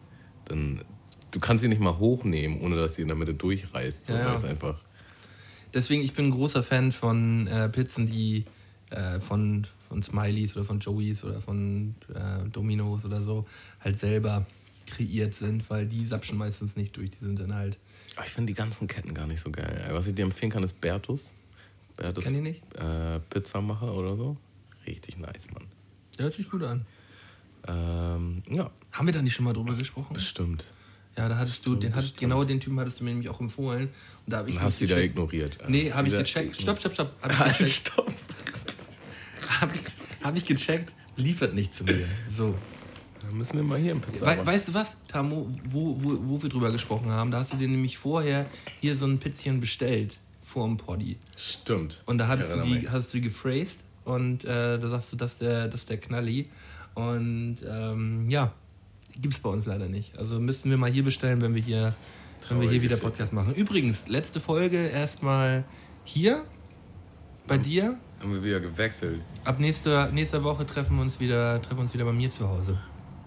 dann 0.46 0.82
du 1.30 1.40
kannst 1.40 1.62
sie 1.62 1.68
nicht 1.68 1.80
mal 1.80 1.98
hochnehmen, 1.98 2.60
ohne 2.60 2.76
dass 2.80 2.94
sie 2.94 3.02
in 3.02 3.08
der 3.08 3.16
Mitte 3.16 3.34
durchreißt. 3.34 4.06
So, 4.06 4.12
Ja, 4.12 4.34
ja. 4.34 4.48
einfach 4.48 4.80
Deswegen, 5.74 6.02
ich 6.02 6.14
bin 6.14 6.26
ein 6.26 6.30
großer 6.30 6.62
Fan 6.62 6.92
von 6.92 7.48
äh, 7.48 7.68
Pizzen, 7.68 8.06
die 8.06 8.44
äh, 8.90 9.18
von, 9.18 9.66
von 9.88 10.02
Smileys 10.04 10.56
oder 10.56 10.64
von 10.64 10.78
Joey's 10.78 11.24
oder 11.24 11.40
von 11.40 11.96
äh, 12.14 12.48
Domino's 12.48 13.04
oder 13.04 13.20
so 13.22 13.44
halt 13.80 13.98
selber 13.98 14.46
kreiert 14.86 15.34
sind, 15.34 15.68
weil 15.68 15.86
die 15.86 16.06
sapschen 16.06 16.38
meistens 16.38 16.76
nicht 16.76 16.96
durch. 16.96 17.10
Die 17.10 17.24
sind 17.24 17.40
dann 17.40 17.52
halt. 17.52 17.76
Aber 18.14 18.24
ich 18.24 18.32
finde 18.32 18.52
die 18.52 18.56
ganzen 18.56 18.86
Ketten 18.86 19.14
gar 19.14 19.26
nicht 19.26 19.40
so 19.40 19.50
geil. 19.50 19.88
Was 19.90 20.06
ich 20.06 20.14
dir 20.14 20.22
empfehlen 20.22 20.52
kann, 20.52 20.62
ist 20.62 20.80
Bertus. 20.80 21.32
Bertus 21.96 22.24
Kenn 22.24 22.36
ich 22.36 22.42
nicht. 22.42 22.62
Äh, 22.76 23.18
Pizzamacher 23.30 23.92
oder 23.92 24.16
so. 24.16 24.36
Richtig 24.86 25.18
nice, 25.18 25.50
Mann. 25.52 25.64
Der 26.18 26.26
hört 26.26 26.34
sich 26.34 26.48
gut 26.48 26.62
an. 26.62 26.86
Ähm, 27.66 28.42
ja, 28.50 28.70
Haben 28.92 29.06
wir 29.06 29.12
da 29.14 29.22
nicht 29.22 29.34
schon 29.34 29.44
mal 29.44 29.52
drüber 29.52 29.74
gesprochen? 29.74 30.14
bestimmt. 30.14 30.66
Ja, 31.16 31.28
da 31.28 31.36
hattest 31.38 31.64
du, 31.64 31.76
den 31.76 31.94
hattest, 31.94 32.18
genau 32.18 32.42
den 32.42 32.58
Typen 32.58 32.78
hattest 32.80 32.98
du 33.00 33.04
mir 33.04 33.10
nämlich 33.10 33.28
auch 33.28 33.40
empfohlen. 33.40 33.84
Und 34.26 34.32
da 34.32 34.38
habe 34.38 34.50
ich 34.50 34.56
Und 34.56 34.62
hast 34.62 34.80
wieder 34.80 35.00
ignoriert. 35.00 35.58
Nee, 35.68 35.92
habe 35.92 36.08
ich 36.08 36.16
gecheckt. 36.16 36.60
Stopp, 36.60 36.80
stopp, 36.80 36.94
stopp. 36.94 37.12
Habe 37.22 37.32
ich 37.32 37.38
Halt, 37.38 37.58
gecheckt. 37.58 37.70
stopp. 37.70 38.12
Habe 39.60 39.72
ich, 39.74 40.24
hab 40.24 40.36
ich 40.36 40.44
gecheckt. 40.44 40.92
Liefert 41.16 41.54
nicht 41.54 41.74
zu 41.74 41.84
mir. 41.84 42.04
So. 42.32 42.56
Dann 43.22 43.38
müssen 43.38 43.56
wir 43.56 43.62
mal 43.62 43.78
hier 43.78 43.92
im 43.92 44.00
Pizza 44.00 44.26
We 44.26 44.44
weißt 44.44 44.68
du 44.68 44.74
was, 44.74 44.96
Tamo, 45.08 45.48
wo, 45.64 45.96
wo, 46.02 46.18
wo 46.28 46.42
wir 46.42 46.50
drüber 46.50 46.72
gesprochen 46.72 47.10
haben? 47.10 47.30
Da 47.30 47.38
hast 47.38 47.52
du 47.52 47.56
dir 47.56 47.68
nämlich 47.68 47.96
vorher 47.96 48.46
hier 48.80 48.96
so 48.96 49.06
ein 49.06 49.18
Pizzchen 49.18 49.60
bestellt 49.60 50.18
vor 50.42 50.66
dem 50.66 50.76
Poddy. 50.76 51.16
Stimmt. 51.36 52.02
Und 52.06 52.18
da 52.18 52.26
hattest 52.28 52.54
du 52.56 52.60
die, 52.62 52.74
mich. 52.74 52.90
hast 52.90 53.14
du 53.14 53.18
die 53.18 53.28
gephrased 53.28 53.78
und 54.04 54.44
äh, 54.44 54.78
da 54.78 54.88
sagst 54.90 55.12
du, 55.12 55.16
das 55.16 55.32
ist 55.34 55.40
der, 55.40 55.68
das 55.68 55.80
ist 55.82 55.90
der 55.90 55.98
Knalli. 55.98 56.48
Und 56.94 57.56
ähm, 57.68 58.28
ja, 58.30 58.52
gibt's 59.20 59.40
bei 59.40 59.48
uns 59.50 59.66
leider 59.66 59.88
nicht. 59.88 60.16
Also 60.16 60.38
müssten 60.40 60.70
wir 60.70 60.76
mal 60.76 60.90
hier 60.90 61.04
bestellen, 61.04 61.40
wenn 61.40 61.54
wir 61.54 61.62
hier, 61.62 61.94
wenn 62.48 62.60
wir 62.60 62.70
hier 62.70 62.82
wieder. 62.82 62.96
Podcast 62.96 63.32
machen. 63.32 63.54
Übrigens, 63.54 64.08
letzte 64.08 64.40
Folge 64.40 64.88
erstmal 64.88 65.64
hier 66.04 66.44
bei 67.46 67.58
dir. 67.58 67.98
Haben 68.20 68.32
wir 68.32 68.44
wieder 68.44 68.60
gewechselt. 68.60 69.20
Ab 69.44 69.60
nächster, 69.60 70.10
nächster 70.10 70.42
Woche 70.44 70.64
treffen 70.64 70.96
wir 70.96 71.02
uns 71.02 71.20
wieder, 71.20 71.60
treffen 71.60 71.78
wir 71.78 71.82
uns 71.82 71.94
wieder 71.94 72.04
bei 72.04 72.12
mir 72.12 72.30
zu 72.30 72.48
Hause. 72.48 72.78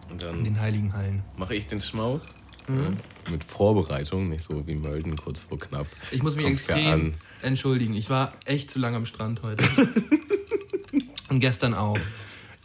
Und 0.09 0.13
In 0.13 0.27
dann 0.27 0.43
den 0.43 0.59
Heiligen 0.59 0.93
Hallen. 0.93 1.23
mache 1.35 1.53
ich 1.55 1.67
den 1.67 1.81
Schmaus. 1.81 2.33
Mhm. 2.67 2.97
Mit 3.31 3.43
Vorbereitung, 3.43 4.29
nicht 4.29 4.43
so 4.43 4.65
wie 4.67 4.75
Mölden 4.75 5.15
kurz 5.15 5.39
vor 5.41 5.57
knapp. 5.57 5.87
Ich 6.11 6.23
muss 6.23 6.35
mich 6.35 6.45
Kommt's 6.45 6.67
ja 6.67 6.75
extrem 6.75 7.13
entschuldigen. 7.41 7.93
Ich 7.93 8.09
war 8.09 8.33
echt 8.45 8.71
zu 8.71 8.79
lange 8.79 8.97
am 8.97 9.05
Strand 9.05 9.41
heute. 9.43 9.63
Und 11.29 11.39
gestern 11.39 11.73
auch. 11.73 11.97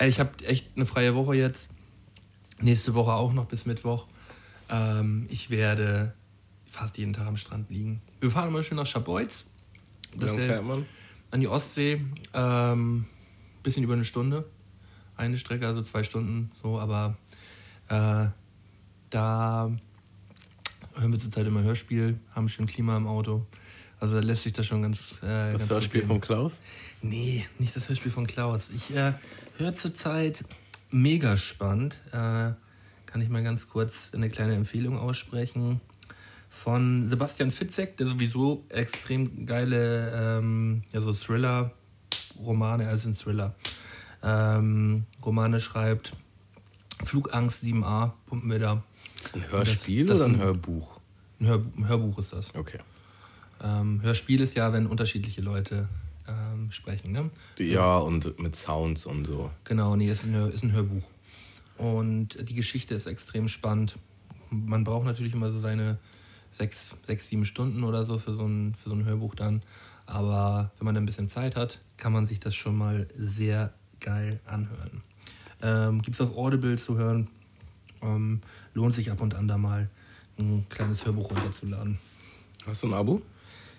Ich 0.06 0.20
habe 0.20 0.30
echt 0.44 0.68
eine 0.76 0.86
freie 0.86 1.14
Woche 1.14 1.34
jetzt. 1.34 1.68
Nächste 2.60 2.94
Woche 2.94 3.12
auch 3.12 3.32
noch 3.32 3.46
bis 3.46 3.66
Mittwoch. 3.66 4.06
Ähm, 4.70 5.26
ich 5.28 5.50
werde 5.50 6.14
fast 6.70 6.98
jeden 6.98 7.12
Tag 7.12 7.26
am 7.26 7.36
Strand 7.36 7.70
liegen. 7.70 8.00
Wir 8.20 8.30
fahren 8.30 8.48
immer 8.48 8.62
schön 8.62 8.76
nach 8.76 8.86
Schabolz. 8.86 9.46
Das 10.16 10.34
fährt 10.34 10.64
man? 10.64 10.86
an 11.32 11.40
die 11.40 11.48
Ostsee. 11.48 12.00
Ähm, 12.34 13.06
bisschen 13.62 13.82
über 13.82 13.94
eine 13.94 14.04
Stunde. 14.04 14.44
Eine 15.16 15.36
Strecke, 15.36 15.66
also 15.66 15.82
zwei 15.82 16.02
Stunden, 16.02 16.50
so, 16.62 16.78
aber 16.78 17.16
äh, 17.88 18.26
da 19.10 19.70
hören 20.94 21.12
wir 21.12 21.18
zurzeit 21.18 21.46
immer 21.46 21.62
Hörspiel, 21.62 22.18
haben 22.34 22.48
schön 22.48 22.66
Klima 22.66 22.96
im 22.96 23.06
Auto. 23.06 23.46
Also 24.00 24.14
da 24.14 24.20
lässt 24.20 24.42
sich 24.42 24.52
das 24.52 24.66
schon 24.66 24.82
ganz. 24.82 25.14
Äh, 25.22 25.52
Das 25.52 25.58
ganz 25.58 25.70
Hörspiel 25.70 26.02
von. 26.04 26.20
Klaus? 26.20 26.54
Nee, 27.02 27.44
nicht 27.58 27.74
das 27.76 27.88
Hörspiel 27.88 28.12
von 28.12 28.26
Klaus. 28.26 28.70
Ich 28.70 28.94
äh, 28.94 29.12
höre 29.58 29.74
zurzeit 29.74 30.44
mega 30.90 31.36
spannend. 31.36 32.00
Äh, 32.12 32.52
kann 33.06 33.20
ich 33.20 33.28
mal 33.28 33.42
ganz 33.42 33.68
kurz 33.68 34.12
eine 34.14 34.30
kleine 34.30 34.54
Empfehlung 34.54 34.98
aussprechen. 34.98 35.80
Von 36.48 37.08
Sebastian 37.08 37.50
Fitzek, 37.50 37.96
der 37.96 38.06
sowieso 38.06 38.64
extrem 38.68 39.46
geile 39.46 40.38
ähm, 40.38 40.82
ja, 40.92 41.00
so 41.00 41.12
Thriller-Romane, 41.12 42.86
also 42.88 43.08
ein 43.08 43.14
Thriller, 43.14 43.54
ähm, 44.22 45.04
Romane 45.24 45.60
schreibt. 45.60 46.12
Flugangst 47.04 47.64
7a, 47.64 48.12
pumpen 48.26 48.50
wir 48.50 48.58
da. 48.60 48.82
Ein 49.34 49.50
Hörspiel 49.50 50.06
das 50.06 50.18
oder 50.18 50.26
ein 50.26 50.34
ein- 50.34 50.40
Hörbuch? 50.40 51.00
Ein, 51.40 51.46
Hör, 51.46 51.58
ein 51.76 51.88
Hörbuch 51.88 52.18
ist 52.18 52.32
das. 52.32 52.54
Okay. 52.54 52.78
Ähm, 53.62 54.00
Hörspiel 54.02 54.40
ist 54.40 54.54
ja, 54.54 54.72
wenn 54.72 54.86
unterschiedliche 54.86 55.40
Leute 55.40 55.88
ähm, 56.28 56.70
sprechen. 56.70 57.12
Ne? 57.12 57.30
Ja, 57.58 57.98
und 57.98 58.38
mit 58.38 58.54
Sounds 58.56 59.06
und 59.06 59.26
so. 59.26 59.50
Genau, 59.64 59.96
nee, 59.96 60.10
ist 60.10 60.24
ein, 60.24 60.34
Hör- 60.34 60.52
ist 60.52 60.62
ein 60.64 60.72
Hörbuch. 60.72 61.02
Und 61.78 62.48
die 62.48 62.54
Geschichte 62.54 62.94
ist 62.94 63.06
extrem 63.06 63.48
spannend. 63.48 63.98
Man 64.50 64.84
braucht 64.84 65.04
natürlich 65.06 65.32
immer 65.32 65.50
so 65.50 65.58
seine 65.58 65.98
sechs, 66.52 66.94
sechs 67.06 67.28
sieben 67.28 67.44
Stunden 67.44 67.82
oder 67.84 68.04
so 68.04 68.18
für 68.18 68.34
so, 68.34 68.46
ein, 68.46 68.74
für 68.74 68.90
so 68.90 68.94
ein 68.94 69.04
Hörbuch 69.04 69.34
dann. 69.34 69.62
Aber 70.06 70.70
wenn 70.78 70.84
man 70.84 70.94
dann 70.94 71.04
ein 71.04 71.06
bisschen 71.06 71.28
Zeit 71.28 71.56
hat, 71.56 71.80
kann 71.96 72.12
man 72.12 72.26
sich 72.26 72.40
das 72.40 72.54
schon 72.54 72.76
mal 72.76 73.08
sehr 73.16 73.72
geil 74.00 74.40
anhören. 74.44 75.02
Ähm, 75.62 76.02
Gibt 76.02 76.16
es 76.16 76.20
auf 76.20 76.36
Audible 76.36 76.76
zu 76.76 76.96
hören. 76.98 77.28
Ähm, 78.02 78.40
lohnt 78.74 78.94
sich 78.94 79.10
ab 79.10 79.20
und 79.20 79.34
an 79.34 79.48
da 79.48 79.56
mal 79.58 79.88
ein 80.38 80.66
kleines 80.68 81.06
Hörbuch 81.06 81.30
runterzuladen. 81.30 81.98
Hast 82.66 82.82
du 82.82 82.88
ein 82.88 82.94
Abo? 82.94 83.22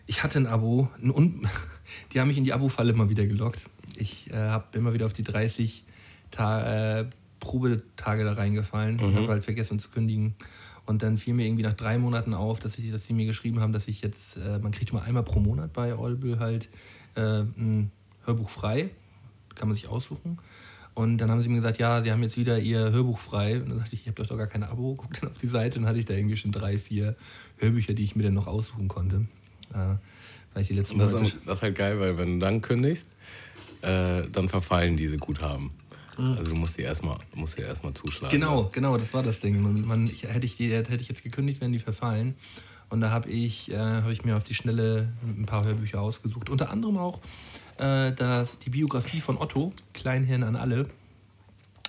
Ich 0.05 0.23
hatte 0.23 0.39
ein 0.39 0.47
Abo. 0.47 0.89
Ein 1.01 1.11
Un 1.11 1.47
die 2.13 2.19
haben 2.19 2.27
mich 2.27 2.37
in 2.37 2.43
die 2.43 2.53
Abo-Falle 2.53 2.93
mal 2.93 3.09
wieder 3.09 3.25
gelockt. 3.25 3.65
Ich 3.95 4.29
äh, 4.31 4.35
habe 4.35 4.77
immer 4.77 4.93
wieder 4.93 5.05
auf 5.05 5.13
die 5.13 5.23
30 5.23 5.83
Ta 6.31 6.99
äh, 7.01 7.05
Probetage 7.39 8.23
da 8.23 8.33
reingefallen 8.33 8.99
und 8.99 9.11
Mhm. 9.11 9.17
habe 9.17 9.27
halt 9.29 9.43
vergessen 9.43 9.79
zu 9.79 9.89
kündigen. 9.89 10.35
Und 10.85 11.01
dann 11.03 11.17
fiel 11.17 11.33
mir 11.33 11.45
irgendwie 11.45 11.63
nach 11.63 11.73
drei 11.73 11.97
Monaten 11.97 12.33
auf, 12.33 12.59
dass, 12.59 12.77
ich, 12.77 12.91
dass 12.91 13.05
sie 13.05 13.13
mir 13.13 13.25
geschrieben 13.25 13.59
haben, 13.61 13.71
dass 13.71 13.87
ich 13.87 14.01
jetzt, 14.01 14.37
äh, 14.37 14.59
man 14.59 14.71
kriegt 14.71 14.91
immer 14.91 15.03
einmal 15.03 15.23
pro 15.23 15.39
Monat 15.39 15.71
bei 15.71 15.93
Audible 15.93 16.39
halt 16.39 16.69
äh, 17.15 17.41
ein 17.41 17.91
Hörbuch 18.25 18.49
frei. 18.49 18.89
Kann 19.55 19.67
man 19.69 19.75
sich 19.75 19.87
aussuchen. 19.87 20.39
Und 20.95 21.17
dann 21.19 21.31
haben 21.31 21.41
sie 21.41 21.49
mir 21.49 21.55
gesagt, 21.55 21.77
ja, 21.79 22.03
sie 22.03 22.11
haben 22.11 22.21
jetzt 22.21 22.37
wieder 22.37 22.59
ihr 22.59 22.91
Hörbuch 22.91 23.19
frei. 23.19 23.61
Und 23.61 23.69
dann 23.69 23.77
sagte 23.79 23.95
ich, 23.95 24.01
ich 24.01 24.07
habe 24.07 24.21
doch 24.23 24.37
gar 24.37 24.47
kein 24.47 24.63
Abo. 24.63 24.95
Guck 24.95 25.13
dann 25.19 25.29
auf 25.31 25.37
die 25.37 25.47
Seite 25.47 25.79
und 25.79 25.85
hatte 25.85 25.99
ich 25.99 26.05
da 26.05 26.13
irgendwie 26.13 26.35
schon 26.35 26.51
drei, 26.51 26.77
vier 26.77 27.15
Hörbücher, 27.57 27.93
die 27.93 28.03
ich 28.03 28.15
mir 28.15 28.23
dann 28.23 28.33
noch 28.33 28.47
aussuchen 28.47 28.87
konnte. 28.87 29.25
Äh, 29.73 29.97
weil 30.53 30.61
ich 30.61 30.67
die 30.67 30.73
letzten 30.75 30.99
Das 30.99 31.11
Monate 31.11 31.27
ist, 31.27 31.37
das 31.45 31.55
ist 31.55 31.61
halt 31.63 31.75
geil, 31.75 31.99
weil 31.99 32.17
wenn 32.17 32.39
du 32.39 32.45
dann 32.45 32.61
kündigst, 32.61 33.07
äh, 33.81 34.23
dann 34.31 34.49
verfallen 34.49 34.97
diese 34.97 35.17
Guthaben. 35.17 35.71
Also 36.17 36.43
du 36.43 36.55
musst 36.55 36.77
die 36.77 36.83
erstmal 36.83 37.17
musst 37.33 37.57
die 37.57 37.63
erstmal 37.63 37.93
zuschlagen. 37.93 38.31
Genau, 38.31 38.69
genau, 38.71 38.97
das 38.97 39.13
war 39.13 39.23
das 39.23 39.39
Ding. 39.39 39.61
Man, 39.61 39.81
man, 39.85 40.05
ich, 40.05 40.23
hätte, 40.23 40.45
ich 40.45 40.57
die, 40.57 40.71
hätte 40.71 40.95
ich 40.95 41.07
jetzt 41.07 41.23
gekündigt, 41.23 41.59
wären 41.59 41.71
die 41.71 41.79
verfallen. 41.79 42.35
Und 42.89 43.01
da 43.01 43.09
habe 43.09 43.29
ich, 43.29 43.71
äh, 43.71 43.77
hab 43.77 44.11
ich 44.11 44.23
mir 44.23 44.37
auf 44.37 44.43
die 44.43 44.53
Schnelle 44.53 45.11
ein 45.23 45.47
paar 45.47 45.65
Hörbücher 45.65 45.99
ausgesucht. 45.99 46.49
Unter 46.49 46.69
anderem 46.69 46.97
auch 46.97 47.19
äh, 47.77 48.11
das, 48.11 48.59
die 48.59 48.69
Biografie 48.69 49.21
von 49.21 49.37
Otto, 49.37 49.73
Kleinhirn 49.93 50.43
an 50.43 50.55
alle. 50.55 50.87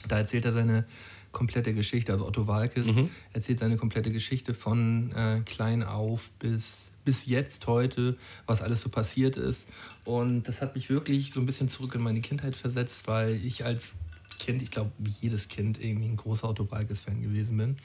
Da 0.09 0.19
erzählt 0.19 0.47
er 0.47 0.53
seine 0.53 0.87
komplette 1.33 1.75
Geschichte, 1.75 2.13
also 2.13 2.27
Otto 2.27 2.47
Walkes 2.47 2.87
erzählt 3.33 3.59
seine 3.59 3.77
komplette 3.77 4.11
Geschichte 4.11 4.55
von 4.55 5.13
äh, 5.13 5.41
klein 5.45 5.83
auf 5.83 6.31
bis, 6.39 6.93
bis 7.05 7.27
jetzt, 7.27 7.67
heute, 7.67 8.17
was 8.47 8.63
alles 8.63 8.81
so 8.81 8.89
passiert 8.89 9.37
ist. 9.37 9.67
Und 10.05 10.45
das 10.49 10.63
hat 10.63 10.75
mich 10.75 10.91
wirklich 10.91 11.33
so 11.33 11.41
ein 11.41 11.47
bisschen 11.47 11.69
zurück 11.69 11.95
in 11.95 12.03
meine 12.03 12.21
Kindheit 12.21 12.57
versetzt, 12.57 13.07
weil 13.07 13.35
ich 13.45 13.65
als 13.65 13.95
Kind, 14.39 14.63
ich 14.63 14.71
glaube, 14.71 14.91
wie 14.99 15.15
jedes 15.21 15.49
Kind, 15.49 15.81
irgendwie 15.83 16.09
ein 16.09 16.17
großer 16.17 16.49
Otto 16.49 16.71
Walkes-Fan 16.71 17.23
gewesen 17.23 17.57
bin. 17.57 17.77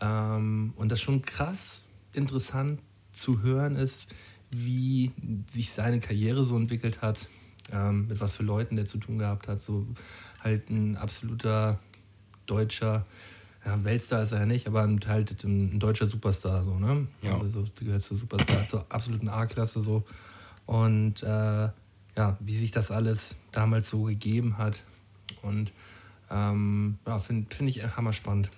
Ähm, 0.00 0.72
und 0.76 0.90
das 0.90 1.00
schon 1.00 1.22
krass 1.22 1.82
interessant 2.12 2.80
zu 3.12 3.42
hören 3.42 3.76
ist, 3.76 4.06
wie 4.50 5.12
sich 5.52 5.70
seine 5.70 6.00
Karriere 6.00 6.44
so 6.44 6.56
entwickelt 6.56 7.02
hat, 7.02 7.28
ähm, 7.72 8.08
mit 8.08 8.20
was 8.20 8.36
für 8.36 8.42
Leuten 8.42 8.76
der 8.76 8.86
zu 8.86 8.98
tun 8.98 9.18
gehabt 9.18 9.48
hat. 9.48 9.60
So 9.60 9.86
halt 10.42 10.70
ein 10.70 10.96
absoluter 10.96 11.78
deutscher, 12.46 13.06
ja, 13.64 13.84
Weltstar 13.84 14.22
ist 14.22 14.32
er 14.32 14.40
ja 14.40 14.46
nicht, 14.46 14.66
aber 14.66 14.82
ein- 14.82 15.00
halt 15.06 15.44
ein, 15.44 15.78
deutscher 15.78 16.06
Superstar, 16.06 16.64
so, 16.64 16.78
ne? 16.78 17.06
Ja. 17.22 17.38
Also 17.38 17.64
so, 17.64 17.84
gehört 17.84 18.02
zur 18.02 18.16
Superstar, 18.16 18.66
zur 18.68 18.86
absoluten 18.88 19.28
A-Klasse 19.28 19.80
so. 19.82 20.04
Und 20.66 21.22
äh, 21.22 21.26
ja, 22.16 22.36
wie 22.40 22.54
sich 22.56 22.70
das 22.70 22.90
alles 22.90 23.34
damals 23.52 23.90
so 23.90 24.04
gegeben 24.04 24.56
hat. 24.58 24.84
Und 25.42 25.72
ähm, 26.30 26.98
ja, 27.06 27.18
finde 27.18 27.54
find 27.54 27.70
ich 27.70 27.82
hammer 27.96 28.12
spannend. 28.12 28.50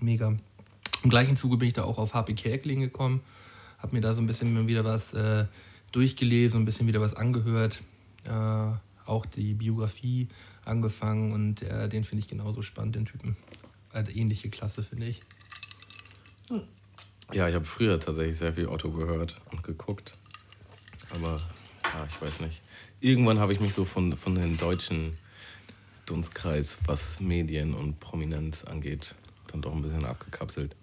Mega. 0.00 0.34
Im 1.02 1.10
gleichen 1.10 1.36
Zuge 1.36 1.56
bin 1.56 1.68
ich 1.68 1.74
da 1.74 1.84
auch 1.84 1.98
auf 1.98 2.12
HP 2.14 2.34
Kerkeling 2.34 2.80
gekommen, 2.80 3.20
habe 3.78 3.94
mir 3.94 4.02
da 4.02 4.12
so 4.14 4.20
ein 4.20 4.26
bisschen 4.26 4.66
wieder 4.66 4.84
was 4.84 5.14
äh, 5.14 5.46
durchgelesen, 5.92 6.60
ein 6.60 6.64
bisschen 6.66 6.86
wieder 6.86 7.00
was 7.00 7.14
angehört, 7.14 7.82
äh, 8.24 8.30
auch 9.06 9.24
die 9.26 9.54
Biografie 9.54 10.28
angefangen 10.64 11.32
und 11.32 11.62
äh, 11.62 11.88
den 11.88 12.04
finde 12.04 12.20
ich 12.22 12.28
genauso 12.28 12.60
spannend, 12.62 12.96
den 12.96 13.06
Typen. 13.06 13.36
Eine 13.92 14.10
ähnliche 14.10 14.50
Klasse, 14.50 14.82
finde 14.82 15.06
ich. 15.06 15.22
Ja, 17.32 17.48
ich 17.48 17.54
habe 17.54 17.64
früher 17.64 18.00
tatsächlich 18.00 18.38
sehr 18.38 18.54
viel 18.54 18.66
Otto 18.66 18.90
gehört 18.90 19.40
und 19.52 19.62
geguckt. 19.62 20.16
Aber 21.10 21.40
ja, 21.84 22.06
ich 22.08 22.20
weiß 22.20 22.40
nicht. 22.40 22.60
Irgendwann 23.00 23.38
habe 23.38 23.52
ich 23.52 23.60
mich 23.60 23.72
so 23.72 23.84
von, 23.84 24.16
von 24.16 24.34
den 24.34 24.56
deutschen 24.56 25.16
Dunstkreis, 26.06 26.80
was 26.86 27.20
Medien 27.20 27.72
und 27.74 28.00
Prominenz 28.00 28.64
angeht, 28.64 29.14
dann 29.46 29.62
doch 29.62 29.72
ein 29.72 29.82
bisschen 29.82 30.04
abgekapselt. 30.04 30.74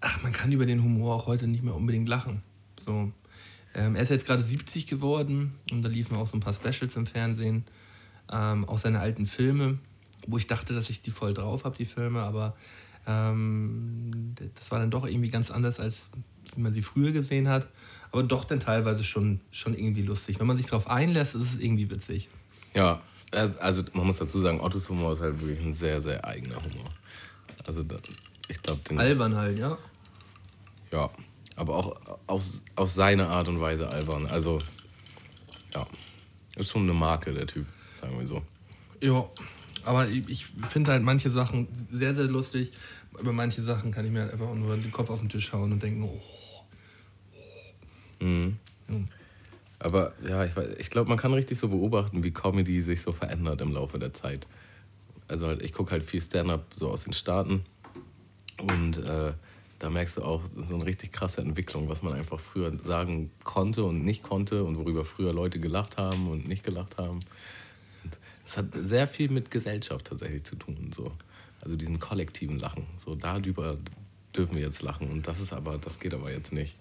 ach, 0.00 0.22
man 0.22 0.32
kann 0.32 0.52
über 0.52 0.66
den 0.66 0.82
Humor 0.82 1.14
auch 1.14 1.26
heute 1.26 1.46
nicht 1.46 1.64
mehr 1.64 1.74
unbedingt 1.74 2.08
lachen. 2.08 2.42
So, 2.84 3.12
ähm, 3.74 3.96
er 3.96 4.02
ist 4.02 4.10
jetzt 4.10 4.26
gerade 4.26 4.42
70 4.42 4.86
geworden 4.86 5.54
und 5.72 5.82
da 5.82 5.88
liefen 5.88 6.16
auch 6.16 6.28
so 6.28 6.36
ein 6.36 6.40
paar 6.40 6.52
Specials 6.52 6.96
im 6.96 7.06
Fernsehen, 7.06 7.64
ähm, 8.30 8.68
auch 8.68 8.78
seine 8.78 9.00
alten 9.00 9.26
Filme, 9.26 9.78
wo 10.26 10.38
ich 10.38 10.46
dachte, 10.46 10.74
dass 10.74 10.90
ich 10.90 11.02
die 11.02 11.10
voll 11.10 11.34
drauf 11.34 11.64
habe, 11.64 11.76
die 11.76 11.84
Filme, 11.84 12.22
aber 12.22 12.56
ähm, 13.06 14.34
das 14.54 14.70
war 14.70 14.78
dann 14.78 14.90
doch 14.90 15.06
irgendwie 15.06 15.30
ganz 15.30 15.50
anders, 15.50 15.80
als 15.80 16.10
wie 16.54 16.60
man 16.60 16.72
sie 16.72 16.82
früher 16.82 17.12
gesehen 17.12 17.48
hat. 17.48 17.68
Aber 18.12 18.22
doch 18.22 18.44
dann 18.44 18.60
teilweise 18.60 19.04
schon, 19.04 19.40
schon 19.50 19.74
irgendwie 19.74 20.02
lustig. 20.02 20.40
Wenn 20.40 20.46
man 20.46 20.56
sich 20.56 20.66
darauf 20.66 20.88
einlässt, 20.88 21.34
ist 21.34 21.54
es 21.54 21.58
irgendwie 21.58 21.90
witzig. 21.90 22.28
Ja, 22.74 23.00
also 23.32 23.82
man 23.92 24.06
muss 24.06 24.18
dazu 24.18 24.40
sagen, 24.40 24.60
Ottos 24.60 24.88
Humor 24.88 25.12
ist 25.12 25.20
halt 25.20 25.40
wirklich 25.40 25.60
ein 25.60 25.74
sehr, 25.74 26.00
sehr 26.00 26.24
eigener 26.24 26.56
Humor. 26.56 26.90
Also 27.66 27.84
ich 28.48 28.62
glaube, 28.62 28.80
den. 28.88 28.98
Albern 28.98 29.34
halt, 29.34 29.58
ja. 29.58 29.76
Ja, 30.92 31.10
aber 31.56 31.74
auch 31.74 31.96
auf, 32.26 32.44
auf 32.76 32.90
seine 32.90 33.26
Art 33.26 33.48
und 33.48 33.60
Weise 33.60 33.88
albern. 33.88 34.26
Also, 34.26 34.60
ja, 35.74 35.86
ist 36.56 36.70
schon 36.70 36.82
eine 36.82 36.94
Marke, 36.94 37.32
der 37.32 37.46
Typ, 37.46 37.66
sagen 38.00 38.18
wir 38.18 38.26
so. 38.26 38.42
Ja, 39.02 39.28
aber 39.86 40.08
ich, 40.08 40.28
ich 40.28 40.46
finde 40.68 40.92
halt 40.92 41.02
manche 41.02 41.30
Sachen 41.30 41.68
sehr, 41.90 42.14
sehr 42.14 42.26
lustig. 42.26 42.72
Über 43.18 43.32
manche 43.32 43.62
Sachen 43.62 43.92
kann 43.92 44.04
ich 44.04 44.10
mir 44.12 44.22
halt 44.22 44.32
einfach 44.32 44.52
nur 44.54 44.76
den 44.76 44.92
Kopf 44.92 45.08
auf 45.10 45.20
den 45.20 45.28
Tisch 45.28 45.52
hauen 45.52 45.72
und 45.72 45.82
denken, 45.82 46.02
oh, 46.04 46.20
Mhm. 48.20 48.56
Ja. 48.88 48.96
Aber 49.78 50.12
ja, 50.26 50.44
ich, 50.44 50.52
weiß- 50.54 50.76
ich 50.78 50.90
glaube, 50.90 51.08
man 51.08 51.18
kann 51.18 51.32
richtig 51.34 51.58
so 51.58 51.68
beobachten, 51.68 52.24
wie 52.24 52.30
Comedy 52.30 52.80
sich 52.80 53.02
so 53.02 53.12
verändert 53.12 53.60
im 53.60 53.72
Laufe 53.72 53.98
der 53.98 54.14
Zeit. 54.14 54.46
Also 55.28 55.46
halt, 55.46 55.62
ich 55.62 55.72
gucke 55.72 55.90
halt 55.92 56.04
viel 56.04 56.20
Stand-up 56.22 56.64
so 56.74 56.88
aus 56.88 57.04
den 57.04 57.12
Staaten 57.12 57.64
und 58.58 58.96
äh, 58.98 59.32
da 59.78 59.90
merkst 59.90 60.16
du 60.16 60.22
auch 60.22 60.42
so 60.56 60.74
eine 60.76 60.86
richtig 60.86 61.12
krasse 61.12 61.42
Entwicklung, 61.42 61.88
was 61.90 62.02
man 62.02 62.14
einfach 62.14 62.40
früher 62.40 62.72
sagen 62.84 63.30
konnte 63.44 63.84
und 63.84 64.02
nicht 64.04 64.22
konnte 64.22 64.64
und 64.64 64.78
worüber 64.78 65.04
früher 65.04 65.34
Leute 65.34 65.60
gelacht 65.60 65.98
haben 65.98 66.28
und 66.28 66.48
nicht 66.48 66.62
gelacht 66.64 66.96
haben. 66.96 67.20
Das 68.46 68.56
hat 68.58 68.66
sehr 68.74 69.06
viel 69.06 69.30
mit 69.30 69.50
Gesellschaft 69.50 70.06
tatsächlich 70.06 70.44
zu 70.44 70.56
tun. 70.56 70.90
So. 70.94 71.12
Also 71.60 71.76
diesen 71.76 71.98
kollektiven 71.98 72.58
Lachen. 72.58 72.86
So 72.98 73.14
darüber 73.14 73.76
dürfen 74.34 74.56
wir 74.56 74.62
jetzt 74.62 74.82
lachen 74.82 75.10
und 75.10 75.26
das 75.26 75.40
ist 75.40 75.52
aber, 75.52 75.78
das 75.78 75.98
geht 75.98 76.14
aber 76.14 76.30
jetzt 76.30 76.52
nicht. 76.52 76.76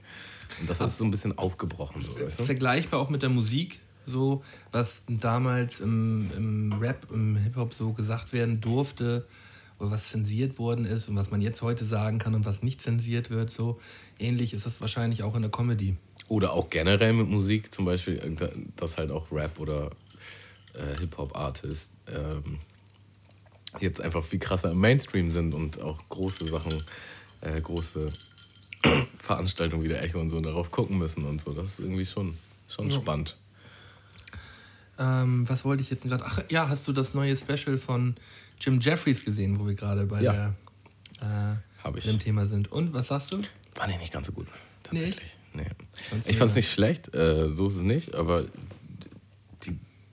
Und 0.59 0.69
das 0.69 0.79
ist 0.79 0.97
so 0.97 1.05
ein 1.05 1.11
bisschen 1.11 1.37
aufgebrochen. 1.37 2.01
So, 2.01 2.19
weißt 2.19 2.39
du? 2.39 2.45
vergleichbar 2.45 2.99
auch 2.99 3.09
mit 3.09 3.21
der 3.21 3.29
Musik, 3.29 3.79
so 4.05 4.43
was 4.71 5.03
damals 5.07 5.79
im, 5.79 6.29
im 6.35 6.73
Rap, 6.73 7.07
im 7.11 7.35
Hip-Hop 7.35 7.73
so 7.73 7.93
gesagt 7.93 8.33
werden 8.33 8.61
durfte 8.61 9.25
oder 9.79 9.91
was 9.91 10.09
zensiert 10.09 10.59
worden 10.59 10.85
ist 10.85 11.09
und 11.09 11.15
was 11.15 11.31
man 11.31 11.41
jetzt 11.41 11.61
heute 11.61 11.85
sagen 11.85 12.19
kann 12.19 12.35
und 12.35 12.45
was 12.45 12.61
nicht 12.61 12.81
zensiert 12.81 13.29
wird. 13.29 13.51
So 13.51 13.79
ähnlich 14.19 14.53
ist 14.53 14.65
das 14.65 14.81
wahrscheinlich 14.81 15.23
auch 15.23 15.35
in 15.35 15.41
der 15.41 15.51
Comedy. 15.51 15.97
Oder 16.27 16.53
auch 16.53 16.69
generell 16.69 17.13
mit 17.13 17.27
Musik, 17.27 17.73
zum 17.73 17.85
Beispiel, 17.85 18.19
dass 18.75 18.97
halt 18.97 19.11
auch 19.11 19.31
Rap 19.31 19.59
oder 19.59 19.91
äh, 20.77 20.99
Hip-Hop-Artists 20.99 21.93
ähm, 22.07 22.59
jetzt 23.79 23.99
einfach 24.01 24.23
viel 24.23 24.39
krasser 24.39 24.71
im 24.71 24.79
Mainstream 24.79 25.29
sind 25.29 25.53
und 25.53 25.81
auch 25.81 25.99
große 26.09 26.47
Sachen, 26.47 26.83
äh, 27.41 27.59
große 27.59 28.09
Veranstaltungen 29.17 29.83
wie 29.83 29.87
der 29.89 30.01
Echo 30.03 30.19
und 30.19 30.29
so 30.29 30.39
darauf 30.39 30.71
gucken 30.71 30.97
müssen 30.97 31.25
und 31.25 31.41
so. 31.41 31.51
Das 31.53 31.71
ist 31.71 31.79
irgendwie 31.79 32.05
schon, 32.05 32.37
schon 32.67 32.89
Ja. 32.89 32.95
spannend. 32.97 33.35
Ähm, 34.97 35.47
was 35.49 35.65
wollte 35.65 35.83
ich 35.83 35.89
jetzt 35.89 36.03
gerade? 36.05 36.23
Ach 36.25 36.39
ja, 36.49 36.69
hast 36.69 36.87
du 36.87 36.93
das 36.93 37.13
neue 37.13 37.35
Special 37.35 37.77
von 37.77 38.15
Jim 38.61 38.79
Jeffries 38.79 39.25
gesehen, 39.25 39.59
wo 39.59 39.65
wir 39.65 39.73
gerade 39.73 40.05
bei 40.05 40.21
Ja. 40.21 40.53
der 41.21 41.59
äh, 41.83 41.97
ich. 41.97 42.05
dem 42.05 42.19
Thema 42.19 42.45
sind? 42.47 42.71
Und 42.71 42.93
was 42.93 43.07
sagst 43.07 43.33
du? 43.33 43.41
Fand 43.73 43.91
ich 43.91 43.99
nicht 43.99 44.13
ganz 44.13 44.27
so 44.27 44.33
gut. 44.33 44.47
Tatsächlich. 44.83 45.35
Nee. 45.53 45.65
fand's 46.09 46.27
Ich 46.27 46.37
fand 46.37 46.51
es 46.51 46.55
nicht 46.55 46.71
schlecht, 46.71 47.13
äh, 47.13 47.49
so 47.53 47.67
ist 47.67 47.75
es 47.75 47.81
nicht, 47.81 48.15
aber 48.15 48.45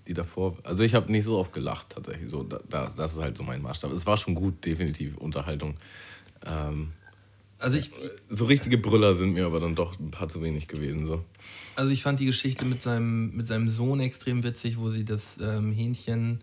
die, 0.07 0.15
davor, 0.15 0.57
also 0.65 0.83
ich 0.83 0.95
habe 0.95 1.11
nicht 1.13 1.25
so 1.25 1.39
oft 1.39 1.53
gelacht 1.53 1.91
tatsächlich. 1.91 2.29
So, 2.29 2.43
da, 2.43 2.61
das, 2.69 2.95
das 2.95 3.13
ist 3.13 3.19
halt 3.21 3.37
so 3.37 3.43
mein 3.43 3.63
Maßstab. 3.63 3.93
Es 3.93 4.07
war 4.07 4.17
schon 4.17 4.35
gut, 4.35 4.65
definitiv 4.65 5.17
Unterhaltung. 5.17 5.77
Ähm, 6.45 6.93
Also 7.59 7.77
ich, 7.77 7.93
so 8.29 8.47
richtige 8.47 8.79
Brüller 8.79 9.15
sind 9.15 9.33
mir 9.35 9.47
aber 9.47 9.61
dann 9.61 9.75
doch 9.77 9.99
ein 10.01 10.11
paar 10.11 10.29
zu 10.29 10.43
wenig 10.43 10.67
gewesen. 10.67 11.07
So. 11.07 11.25
also 11.77 11.91
ich 11.93 12.03
fand 12.03 12.19
die 12.19 12.27
Geschichte 12.27 12.65
mit 12.65 12.83
seinem, 12.83 13.37
mit 13.37 13.47
seinem 13.47 13.69
Sohn 13.69 14.01
extrem 14.01 14.43
witzig, 14.43 14.79
wo 14.79 14.91
sie 14.91 15.05
das 15.05 15.39
ähm, 15.41 15.71
Hähnchen, 15.71 16.41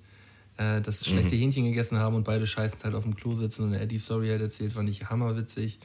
äh, 0.58 0.80
das 0.80 1.06
schlechte 1.06 1.36
Mhm. 1.36 1.40
Hähnchen 1.40 1.66
gegessen 1.66 1.98
haben 1.98 2.16
und 2.16 2.24
beide 2.24 2.48
scheißend 2.48 2.86
halt 2.86 2.96
auf 2.96 3.04
dem 3.04 3.16
Klo 3.16 3.36
sitzen 3.36 3.64
und 3.64 3.74
er 3.74 3.86
die 3.86 3.98
Story 3.98 4.30
halt 4.30 4.42
erzählt, 4.42 4.72
fand 4.72 4.88
ich 4.90 5.10
hammerwitzig. 5.10 5.80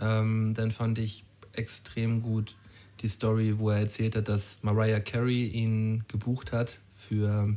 Ähm, 0.00 0.54
dann 0.54 0.72
fand 0.72 0.98
ich 0.98 1.22
extrem 1.52 2.20
gut 2.22 2.56
die 3.02 3.08
Story, 3.08 3.54
wo 3.58 3.70
er 3.70 3.78
erzählt 3.78 4.16
hat, 4.16 4.28
dass 4.28 4.58
Mariah 4.62 4.98
Carey 4.98 5.46
ihn 5.46 6.04
gebucht 6.08 6.50
hat 6.50 6.78
für, 7.08 7.54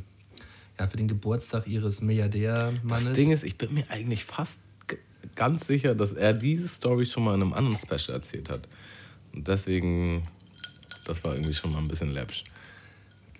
ja, 0.78 0.86
für 0.86 0.96
den 0.96 1.08
Geburtstag 1.08 1.66
ihres 1.66 2.00
Milliardärmannes. 2.00 3.04
Das 3.06 3.12
Ding 3.14 3.30
ist, 3.30 3.44
ich 3.44 3.56
bin 3.56 3.74
mir 3.74 3.84
eigentlich 3.90 4.24
fast 4.24 4.58
ganz 5.34 5.66
sicher, 5.66 5.94
dass 5.94 6.12
er 6.12 6.32
diese 6.32 6.68
Story 6.68 7.04
schon 7.04 7.24
mal 7.24 7.34
in 7.34 7.42
einem 7.42 7.52
anderen 7.52 7.76
Special 7.76 8.16
erzählt 8.16 8.50
hat. 8.50 8.68
Und 9.32 9.46
deswegen, 9.46 10.26
das 11.04 11.22
war 11.24 11.34
irgendwie 11.34 11.54
schon 11.54 11.72
mal 11.72 11.78
ein 11.78 11.88
bisschen 11.88 12.12
läppsch. 12.12 12.44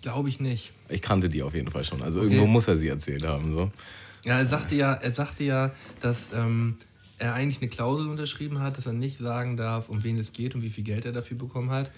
Glaube 0.01 0.29
ich 0.29 0.39
nicht. 0.39 0.73
Ich 0.89 1.03
kannte 1.03 1.29
die 1.29 1.43
auf 1.43 1.55
jeden 1.55 1.71
Fall 1.71 1.85
schon. 1.85 2.03
Also 2.03 2.21
Okay. 2.21 2.29
irgendwo 2.29 2.47
muss 2.47 2.69
er 2.69 2.77
sie 2.77 2.89
erzählt 2.89 3.27
haben. 3.27 3.53
So. 3.57 3.71
Ja, 4.25 4.39
er 4.39 4.47
sagte 4.47 4.75
ja, 4.75 4.93
er 4.95 5.13
sagte 5.13 5.45
ja, 5.45 5.73
dass 6.01 6.33
ähm, 6.33 6.77
er 7.19 7.35
eigentlich 7.35 7.61
eine 7.61 7.69
Klausel 7.69 8.09
unterschrieben 8.09 8.61
hat, 8.61 8.79
dass 8.79 8.87
er 8.87 8.93
nicht 8.93 9.19
sagen 9.19 9.57
darf, 9.57 9.89
um 9.89 10.05
wen 10.05 10.17
es 10.19 10.33
geht 10.33 10.55
und 10.55 10.63
wie 10.63 10.71
viel 10.71 10.85
Geld 10.85 11.05
er 11.05 11.13
dafür 11.13 11.37
bekommen 11.37 11.71
hat. 11.71 11.91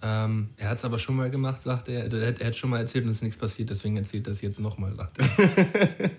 Ähm, 0.00 0.48
er 0.56 0.68
hat 0.70 0.78
es 0.78 0.84
aber 0.84 0.98
schon 0.98 1.16
mal 1.16 1.28
gemacht, 1.30 1.62
sagte 1.62 1.90
er. 1.92 2.12
Er, 2.12 2.46
hat- 2.46 2.56
schon 2.56 2.70
mal 2.70 2.78
erzählt 2.78 3.04
und 3.04 3.10
es 3.10 3.16
ist 3.18 3.22
nichts 3.22 3.38
passiert, 3.38 3.68
deswegen 3.70 3.96
erzählt 3.96 4.26
er 4.28 4.32
es 4.32 4.40
jetzt 4.40 4.60
nochmal, 4.60 4.94
sagt 4.94 5.18
er. 5.18 6.10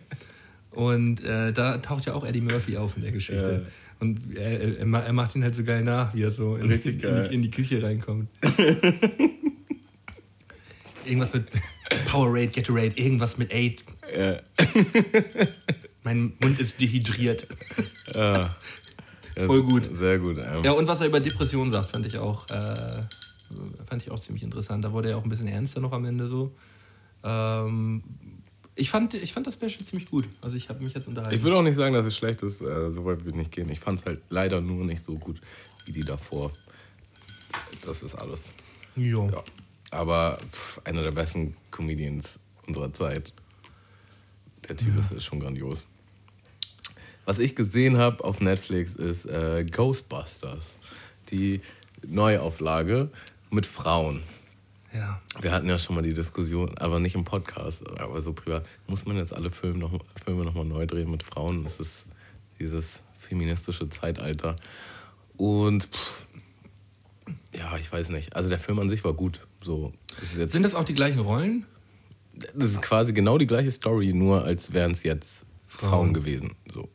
und 0.71 1.23
äh, 1.23 1.53
da 1.53 1.77
taucht 1.77 2.05
ja 2.05 2.13
auch 2.13 2.25
Eddie 2.25 2.41
Murphy 2.41 2.75
auf 2.77 2.95
in 2.97 3.03
der 3.03 3.11
Geschichte. 3.11 3.65
Und 4.01 4.35
er, 4.35 4.59
er, 4.61 4.77
er 4.79 4.85
ma- 4.85 5.11
macht 5.13 5.35
ihn 5.35 5.43
halt 5.43 5.55
so 5.55 5.63
geil 5.63 5.83
nach, 5.83 6.13
wie 6.13 6.23
er 6.23 6.31
so 6.31 6.55
in, 6.55 6.69
in, 6.71 6.81
die, 6.99 7.33
in 7.33 7.41
die 7.41 7.51
Küche 7.51 7.81
reinkommt. 7.83 8.29
irgendwas 11.05 11.33
mit 11.33 11.47
Powerade, 12.07 12.47
Gatorade, 12.49 12.93
irgendwas 12.97 13.37
mit 13.37 13.53
Aid. 13.53 13.83
Ja. 14.17 14.39
Mein 16.03 16.33
Mund 16.39 16.59
ist 16.59 16.79
dehydriert. 16.79 17.47
Ja. 18.13 18.49
Ja, 19.35 19.45
Voll 19.45 19.63
gut. 19.63 19.83
Sehr 19.97 20.17
gut. 20.19 20.37
Ja, 20.37 20.71
und 20.71 20.87
was 20.87 21.01
er 21.01 21.07
über 21.07 21.19
Depressionen 21.19 21.71
sagt, 21.71 21.91
fand 21.91 22.05
ich 22.05 22.17
auch, 22.17 22.49
äh, 22.49 23.01
fand 23.87 24.01
ich 24.01 24.11
auch 24.11 24.19
ziemlich 24.19 24.43
interessant. 24.43 24.83
Da 24.83 24.91
wurde 24.91 25.09
er 25.09 25.17
auch 25.17 25.23
ein 25.23 25.29
bisschen 25.29 25.47
ernster 25.47 25.79
noch 25.79 25.91
am 25.91 26.05
Ende 26.05 26.27
so. 26.27 26.51
Ähm, 27.23 28.03
ich, 28.75 28.89
fand, 28.89 29.13
ich 29.13 29.33
fand 29.33 29.47
das 29.47 29.55
Special 29.55 29.83
ziemlich 29.83 30.09
gut. 30.09 30.27
Also 30.41 30.55
ich 30.55 30.69
habe 30.69 30.83
mich 30.83 30.93
jetzt 30.93 31.07
unterhalten. 31.07 31.35
Ich 31.35 31.43
würde 31.43 31.57
auch 31.57 31.63
nicht 31.63 31.75
sagen, 31.75 31.93
dass 31.93 32.05
es 32.05 32.15
schlecht 32.15 32.41
ist. 32.43 32.61
Äh, 32.61 32.89
so 32.91 33.05
weit 33.05 33.19
würde 33.19 33.29
ich 33.29 33.35
nicht 33.35 33.51
gehen. 33.51 33.69
Ich 33.69 33.79
fand 33.79 33.99
es 33.99 34.05
halt 34.05 34.21
leider 34.29 34.61
nur 34.61 34.85
nicht 34.85 35.03
so 35.03 35.15
gut 35.15 35.41
wie 35.85 35.91
die 35.91 36.03
davor. 36.03 36.51
Das 37.81 38.03
ist 38.03 38.15
alles. 38.15 38.53
jo. 38.95 39.29
Ja. 39.29 39.43
Aber 39.91 40.37
pff, 40.51 40.79
einer 40.85 41.01
der 41.01 41.11
besten 41.11 41.55
Comedians 41.71 42.39
unserer 42.67 42.93
Zeit. 42.93 43.33
Der 44.67 44.77
Typ 44.77 44.97
ist, 44.97 45.11
ist 45.11 45.25
schon 45.25 45.39
grandios. 45.39 45.87
Was 47.25 47.39
ich 47.39 47.55
gesehen 47.55 47.97
habe 47.97 48.23
auf 48.23 48.39
Netflix 48.39 48.93
ist 48.95 49.25
äh, 49.25 49.65
Ghostbusters. 49.65 50.77
Die 51.31 51.61
Neuauflage 52.05 53.09
mit 53.49 53.65
Frauen. 53.65 54.21
Ja. 54.93 55.21
Wir 55.39 55.51
hatten 55.51 55.67
ja 55.69 55.77
schon 55.77 55.95
mal 55.95 56.01
die 56.01 56.13
Diskussion, 56.13 56.77
aber 56.77 56.99
nicht 56.99 57.15
im 57.15 57.23
Podcast, 57.23 57.87
aber 57.99 58.21
so 58.21 58.33
privat. 58.33 58.65
Muss 58.87 59.05
man 59.05 59.17
jetzt 59.17 59.33
alle 59.33 59.51
Filme 59.51 59.77
noch, 59.79 59.91
Filme 60.23 60.43
nochmal 60.45 60.65
neu 60.65 60.85
drehen 60.87 61.11
mit 61.11 61.23
Frauen? 61.23 61.63
Das 61.63 61.79
ist 61.79 62.05
dieses 62.59 63.01
feministische 63.19 63.87
Zeitalter. 63.89 64.55
Und 65.37 65.85
pff, 65.85 66.25
ja, 67.53 67.77
ich 67.77 67.91
weiß 67.91 68.09
nicht. 68.09 68.35
Also 68.35 68.49
der 68.49 68.59
Film 68.59 68.79
an 68.79 68.89
sich 68.89 69.03
war 69.03 69.13
gut. 69.13 69.41
So, 69.61 69.93
das, 70.37 70.51
Sind 70.51 70.63
das 70.63 70.73
auch 70.75 70.85
die 70.85 70.93
gleichen 70.95 71.19
Rollen? 71.19 71.65
das 72.55 72.71
ist 72.71 72.81
quasi 72.81 73.11
genau 73.13 73.37
die 73.37 73.47
gleiche 73.47 73.69
Story, 73.71 74.13
nur 74.13 74.45
als 74.45 74.71
wären 74.71 74.91
es 74.91 75.03
jetzt 75.03 75.45
Frauen, 75.67 75.89
Frauen. 75.89 76.13
gewesen. 76.13 76.55
So. 76.73 76.89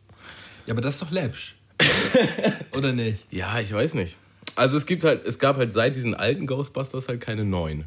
Ja, 0.67 0.73
aber 0.73 0.81
das 0.81 0.95
ist 0.95 1.03
doch 1.03 1.11
läppsch. 1.11 1.57
Oder 2.73 2.93
nicht? 2.93 3.27
Ja, 3.31 3.61
ich 3.61 3.73
weiß 3.73 3.95
nicht. 3.95 4.17
Also 4.57 4.77
es 4.77 4.87
gibt 4.87 5.05
halt, 5.05 5.27
es 5.27 5.39
gab 5.39 5.57
halt 5.57 5.73
seit 5.73 5.97
diesen 5.97 6.15
alten 6.15 6.47
Ghostbusters 6.47 7.09
halt 7.09 7.21
keine 7.21 7.45
neuen. 7.45 7.85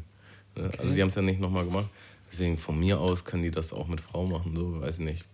Ne? 0.54 0.70
Also 0.78 0.92
sie 0.92 1.00
haben 1.00 1.08
es 1.08 1.14
ja 1.14 1.22
nicht 1.22 1.40
nochmal 1.40 1.64
gemacht. 1.64 1.88
Deswegen 2.30 2.58
von 2.58 2.78
mir 2.78 3.00
aus 3.00 3.24
können 3.24 3.42
die 3.42 3.50
das 3.50 3.72
auch 3.72 3.88
mit 3.88 4.00
Frauen 4.00 4.30
machen, 4.30 4.54
so 4.54 4.80
weiß 4.80 4.98
ich 4.98 5.04
nicht. 5.04 5.24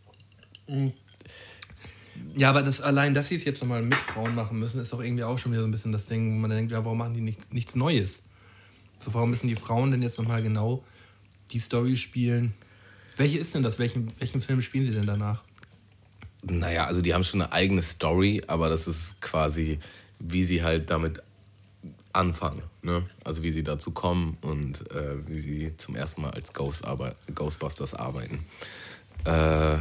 Ja, 2.36 2.50
aber 2.50 2.62
das, 2.62 2.80
allein, 2.80 3.14
dass 3.14 3.28
sie 3.28 3.36
es 3.36 3.44
jetzt 3.44 3.60
nochmal 3.60 3.82
mit 3.82 3.96
Frauen 3.96 4.34
machen 4.34 4.58
müssen, 4.58 4.80
ist 4.80 4.92
doch 4.92 5.02
irgendwie 5.02 5.24
auch 5.24 5.38
schon 5.38 5.52
wieder 5.52 5.62
so 5.62 5.68
ein 5.68 5.72
bisschen 5.72 5.92
das 5.92 6.06
Ding, 6.06 6.34
wo 6.34 6.38
man 6.38 6.50
denkt, 6.50 6.70
ja, 6.70 6.84
warum 6.84 6.98
machen 6.98 7.14
die 7.14 7.20
nicht, 7.20 7.52
nichts 7.52 7.74
Neues? 7.74 8.22
So, 9.00 9.12
warum 9.14 9.30
müssen 9.30 9.48
die 9.48 9.56
Frauen 9.56 9.90
denn 9.90 10.02
jetzt 10.02 10.18
nochmal 10.18 10.42
genau 10.42 10.84
die 11.50 11.58
Story 11.58 11.96
spielen? 11.96 12.54
Welche 13.16 13.38
ist 13.38 13.54
denn 13.54 13.62
das? 13.62 13.78
Welchen, 13.78 14.12
welchen 14.18 14.40
Film 14.40 14.62
spielen 14.62 14.86
sie 14.86 14.92
denn 14.92 15.06
danach? 15.06 15.42
Naja, 16.42 16.86
also 16.86 17.00
die 17.00 17.14
haben 17.14 17.24
schon 17.24 17.42
eine 17.42 17.52
eigene 17.52 17.82
Story, 17.82 18.42
aber 18.46 18.68
das 18.68 18.86
ist 18.86 19.20
quasi, 19.20 19.78
wie 20.18 20.44
sie 20.44 20.62
halt 20.62 20.90
damit 20.90 21.22
anfangen. 22.14 22.62
Ne? 22.82 23.08
Also 23.24 23.42
wie 23.42 23.50
sie 23.50 23.62
dazu 23.62 23.90
kommen 23.90 24.38
und 24.40 24.90
äh, 24.90 25.26
wie 25.26 25.38
sie 25.38 25.76
zum 25.76 25.96
ersten 25.96 26.22
Mal 26.22 26.30
als 26.30 26.52
Ghost 26.52 26.84
arbe 26.84 27.14
Ghostbusters 27.34 27.94
arbeiten. 27.94 28.46
Äh, 29.24 29.78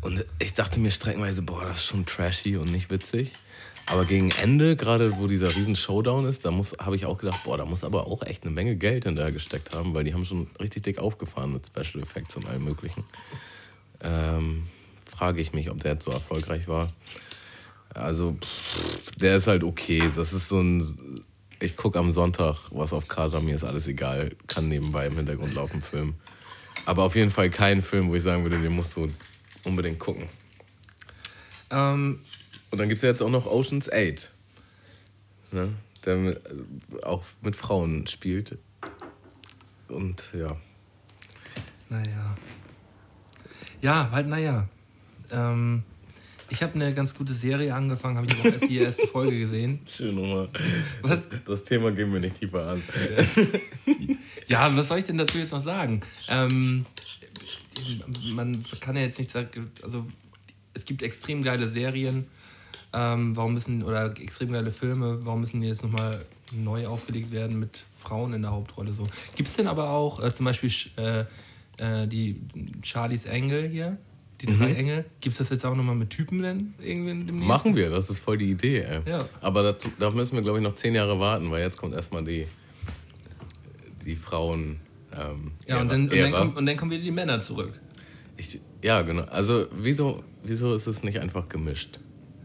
und 0.00 0.24
ich 0.38 0.54
dachte 0.54 0.80
mir 0.80 0.90
streckenweise, 0.90 1.42
boah, 1.42 1.64
das 1.64 1.78
ist 1.78 1.86
schon 1.86 2.06
trashy 2.06 2.56
und 2.56 2.70
nicht 2.70 2.90
witzig. 2.90 3.32
Aber 3.86 4.04
gegen 4.04 4.30
Ende, 4.30 4.76
gerade 4.76 5.16
wo 5.18 5.26
dieser 5.26 5.54
riesen 5.54 5.76
Showdown 5.76 6.24
ist, 6.24 6.44
da 6.44 6.52
habe 6.78 6.96
ich 6.96 7.04
auch 7.04 7.18
gedacht, 7.18 7.40
boah, 7.44 7.58
da 7.58 7.64
muss 7.64 7.84
aber 7.84 8.06
auch 8.06 8.22
echt 8.22 8.44
eine 8.44 8.52
Menge 8.52 8.76
Geld 8.76 9.04
hinterher 9.04 9.32
gesteckt 9.32 9.74
haben, 9.74 9.94
weil 9.94 10.04
die 10.04 10.14
haben 10.14 10.24
schon 10.24 10.46
richtig 10.60 10.84
dick 10.84 10.98
aufgefahren 10.98 11.52
mit 11.52 11.66
Special 11.66 12.02
Effects 12.02 12.36
und 12.36 12.46
allem 12.46 12.64
möglichen. 12.64 13.04
Ähm, 14.00 14.68
frage 15.06 15.40
ich 15.40 15.52
mich, 15.52 15.70
ob 15.70 15.80
der 15.80 15.92
jetzt 15.92 16.04
so 16.04 16.10
erfolgreich 16.10 16.66
war. 16.66 16.92
Also, 17.94 18.36
pff, 18.40 19.12
der 19.16 19.36
ist 19.36 19.46
halt 19.46 19.64
okay. 19.64 20.02
Das 20.16 20.32
ist 20.32 20.48
so 20.48 20.60
ein. 20.60 21.24
Ich 21.64 21.76
gucke 21.78 21.98
am 21.98 22.12
Sonntag 22.12 22.58
was 22.72 22.92
auf 22.92 23.08
Kater, 23.08 23.40
mir 23.40 23.54
ist 23.54 23.64
alles 23.64 23.86
egal. 23.86 24.36
Kann 24.48 24.68
nebenbei 24.68 25.06
im 25.06 25.16
Hintergrund 25.16 25.54
laufen, 25.54 25.80
Film. 25.80 26.16
Aber 26.84 27.04
auf 27.04 27.16
jeden 27.16 27.30
Fall 27.30 27.48
kein 27.48 27.80
Film, 27.80 28.10
wo 28.10 28.14
ich 28.14 28.22
sagen 28.22 28.42
würde, 28.42 28.60
den 28.60 28.74
musst 28.74 28.94
du 28.96 29.08
unbedingt 29.64 29.98
gucken. 29.98 30.28
Ähm, 31.70 32.20
Und 32.70 32.78
dann 32.78 32.88
gibt 32.88 32.98
es 32.98 33.02
ja 33.02 33.08
jetzt 33.08 33.22
auch 33.22 33.30
noch 33.30 33.46
Ocean's 33.46 33.90
8. 33.90 34.30
Ne? 35.52 35.72
Der 36.04 36.16
mit, 36.16 36.36
äh, 36.36 37.02
auch 37.02 37.22
mit 37.40 37.56
Frauen 37.56 38.06
spielt. 38.08 38.58
Und 39.88 40.22
ja. 40.34 40.54
naja. 41.88 42.36
Ja, 43.80 44.10
halt, 44.10 44.26
naja. 44.26 44.68
Ähm, 45.30 45.82
ich 46.48 46.62
habe 46.62 46.74
eine 46.74 46.94
ganz 46.94 47.14
gute 47.14 47.34
Serie 47.34 47.74
angefangen, 47.74 48.16
habe 48.16 48.26
ich 48.26 48.38
auch 48.38 48.44
erst 48.44 48.68
die 48.68 48.78
erste 48.78 49.06
Folge 49.06 49.38
gesehen. 49.38 49.80
Schön 49.90 50.14
nochmal. 50.14 50.48
Was? 51.02 51.22
Das 51.44 51.64
Thema 51.64 51.90
gehen 51.92 52.12
wir 52.12 52.20
nicht 52.20 52.40
tiefer 52.40 52.70
an. 52.70 52.82
Ja, 54.46 54.76
was 54.76 54.88
soll 54.88 54.98
ich 54.98 55.04
denn 55.04 55.16
dazu 55.16 55.38
jetzt 55.38 55.52
noch 55.52 55.62
sagen? 55.62 56.02
Ähm, 56.28 56.84
man 58.34 58.62
kann 58.80 58.96
ja 58.96 59.02
jetzt 59.02 59.18
nicht 59.18 59.30
sagen, 59.30 59.70
also 59.82 60.06
es 60.74 60.84
gibt 60.84 61.02
extrem 61.02 61.42
geile 61.42 61.68
Serien, 61.68 62.26
ähm, 62.92 63.34
warum 63.36 63.54
müssen, 63.54 63.82
oder 63.82 64.06
extrem 64.20 64.52
geile 64.52 64.70
Filme, 64.70 65.24
warum 65.24 65.40
müssen 65.40 65.60
die 65.60 65.68
jetzt 65.68 65.82
nochmal 65.82 66.24
neu 66.52 66.86
aufgelegt 66.86 67.32
werden 67.32 67.58
mit 67.58 67.84
Frauen 67.96 68.34
in 68.34 68.42
der 68.42 68.50
Hauptrolle 68.50 68.92
so? 68.92 69.06
Gibt 69.34 69.48
es 69.48 69.56
denn 69.56 69.66
aber 69.66 69.90
auch 69.90 70.22
äh, 70.22 70.32
zum 70.32 70.44
Beispiel 70.44 70.70
äh, 70.96 71.24
äh, 71.78 72.06
die 72.06 72.40
Charlies 72.82 73.26
Angel 73.26 73.68
hier, 73.68 73.96
Die 74.40 74.46
drei 74.46 74.74
Engel. 74.74 75.04
Gibt 75.20 75.32
es 75.32 75.38
das 75.38 75.50
jetzt 75.50 75.64
auch 75.64 75.74
nochmal 75.74 75.94
mit 75.94 76.10
Typen 76.10 76.42
denn 76.42 76.74
irgendwie 76.80 77.10
demnächst? 77.10 77.48
Machen 77.48 77.76
wir, 77.76 77.88
das 77.90 78.10
ist 78.10 78.20
voll 78.20 78.36
die 78.38 78.50
Idee, 78.50 78.80
ey. 78.80 79.00
Ja. 79.06 79.24
Aber 79.40 79.62
dazu, 79.62 79.88
da 79.98 80.10
müssen 80.10 80.34
wir, 80.34 80.42
glaube 80.42 80.58
ich, 80.58 80.64
noch 80.64 80.74
zehn 80.74 80.94
Jahre 80.94 81.18
warten, 81.20 81.50
weil 81.50 81.62
jetzt 81.62 81.78
kommt 81.78 81.94
erstmal 81.94 82.24
die, 82.24 82.46
die 84.04 84.16
Frauen. 84.16 84.80
Ähm, 85.12 85.52
Ja, 85.66 85.80
und 85.80 85.90
dann, 85.90 86.02
und, 86.02 86.16
dann 86.16 86.32
kommen, 86.32 86.52
und 86.54 86.66
dann 86.66 86.76
kommen 86.76 86.90
wieder 86.90 87.02
die 87.04 87.10
Männer 87.10 87.40
zurück. 87.40 87.80
Ich, 88.36 88.60
ja, 88.82 89.02
genau. 89.02 89.22
Also, 89.22 89.66
wieso, 89.72 90.24
wieso 90.42 90.74
ist 90.74 90.86
es 90.88 91.04
nicht 91.04 91.20
einfach 91.20 91.48
gemischt? 91.48 92.00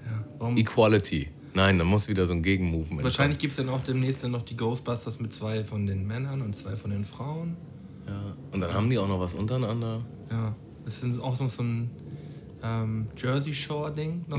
Ja. 0.05 0.23
Warum? 0.37 0.57
Equality. 0.57 1.29
Nein, 1.55 1.79
da 1.79 1.83
muss 1.83 2.07
wieder 2.07 2.27
so 2.27 2.33
ein 2.33 2.43
Gegenmovement. 2.43 3.03
Wahrscheinlich 3.03 3.39
gibt 3.39 3.51
es 3.51 3.57
dann 3.57 3.69
auch 3.69 3.81
demnächst 3.81 4.23
dann 4.23 4.31
noch 4.31 4.43
die 4.43 4.55
Ghostbusters 4.55 5.19
mit 5.19 5.33
zwei 5.33 5.63
von 5.63 5.87
den 5.87 6.05
Männern 6.05 6.41
und 6.43 6.55
zwei 6.55 6.75
von 6.75 6.91
den 6.91 7.03
Frauen. 7.03 7.57
Ja. 8.07 8.35
Und 8.51 8.61
dann 8.61 8.73
haben 8.73 8.89
die 8.89 8.99
auch 8.99 9.07
noch 9.07 9.19
was 9.19 9.33
untereinander. 9.33 10.05
Ja, 10.29 10.55
das 10.89 11.03
ist 11.03 11.19
auch 11.19 11.39
noch 11.39 11.49
so 11.49 11.61
ein 11.63 11.89
ähm, 12.63 13.07
Jersey 13.15 13.53
Shore-Ding. 13.53 14.25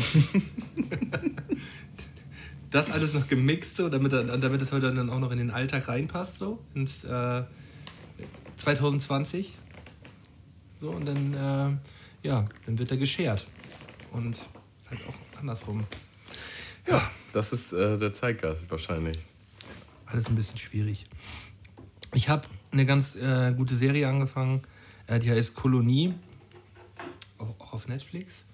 das 2.70 2.90
alles 2.90 3.14
noch 3.14 3.28
gemixt, 3.28 3.76
so, 3.76 3.88
damit, 3.88 4.12
damit 4.12 4.62
es 4.62 4.72
halt 4.72 4.82
dann 4.82 5.10
auch 5.10 5.20
noch 5.20 5.30
in 5.30 5.38
den 5.38 5.50
Alltag 5.50 5.88
reinpasst, 5.88 6.38
so 6.38 6.58
ins 6.74 7.04
äh, 7.04 7.44
2020. 8.56 9.54
So, 10.80 10.90
und 10.90 11.06
dann, 11.06 11.34
äh, 11.34 12.26
ja, 12.26 12.46
dann 12.66 12.78
wird 12.78 12.90
er 12.90 12.96
geschert. 12.96 13.46
Und 14.12 14.36
halt 14.90 15.00
auch 15.06 15.38
andersrum. 15.38 15.84
Ja, 16.88 17.10
Das 17.32 17.52
ist 17.52 17.72
äh, 17.72 17.96
der 17.96 18.12
Zeitgeist 18.12 18.68
wahrscheinlich. 18.70 19.18
alles 20.06 20.28
ein 20.28 20.34
bisschen 20.34 20.58
schwierig. 20.58 21.04
Ich 22.12 22.28
habe 22.28 22.48
eine 22.72 22.86
ganz 22.86 23.14
äh, 23.14 23.54
gute 23.56 23.76
Serie 23.76 24.08
angefangen, 24.08 24.62
äh, 25.06 25.18
die 25.20 25.30
heißt 25.30 25.54
Kolonie, 25.54 26.14
auch, 27.40 27.72
auf 27.72 27.88
Netflix. 27.88 28.44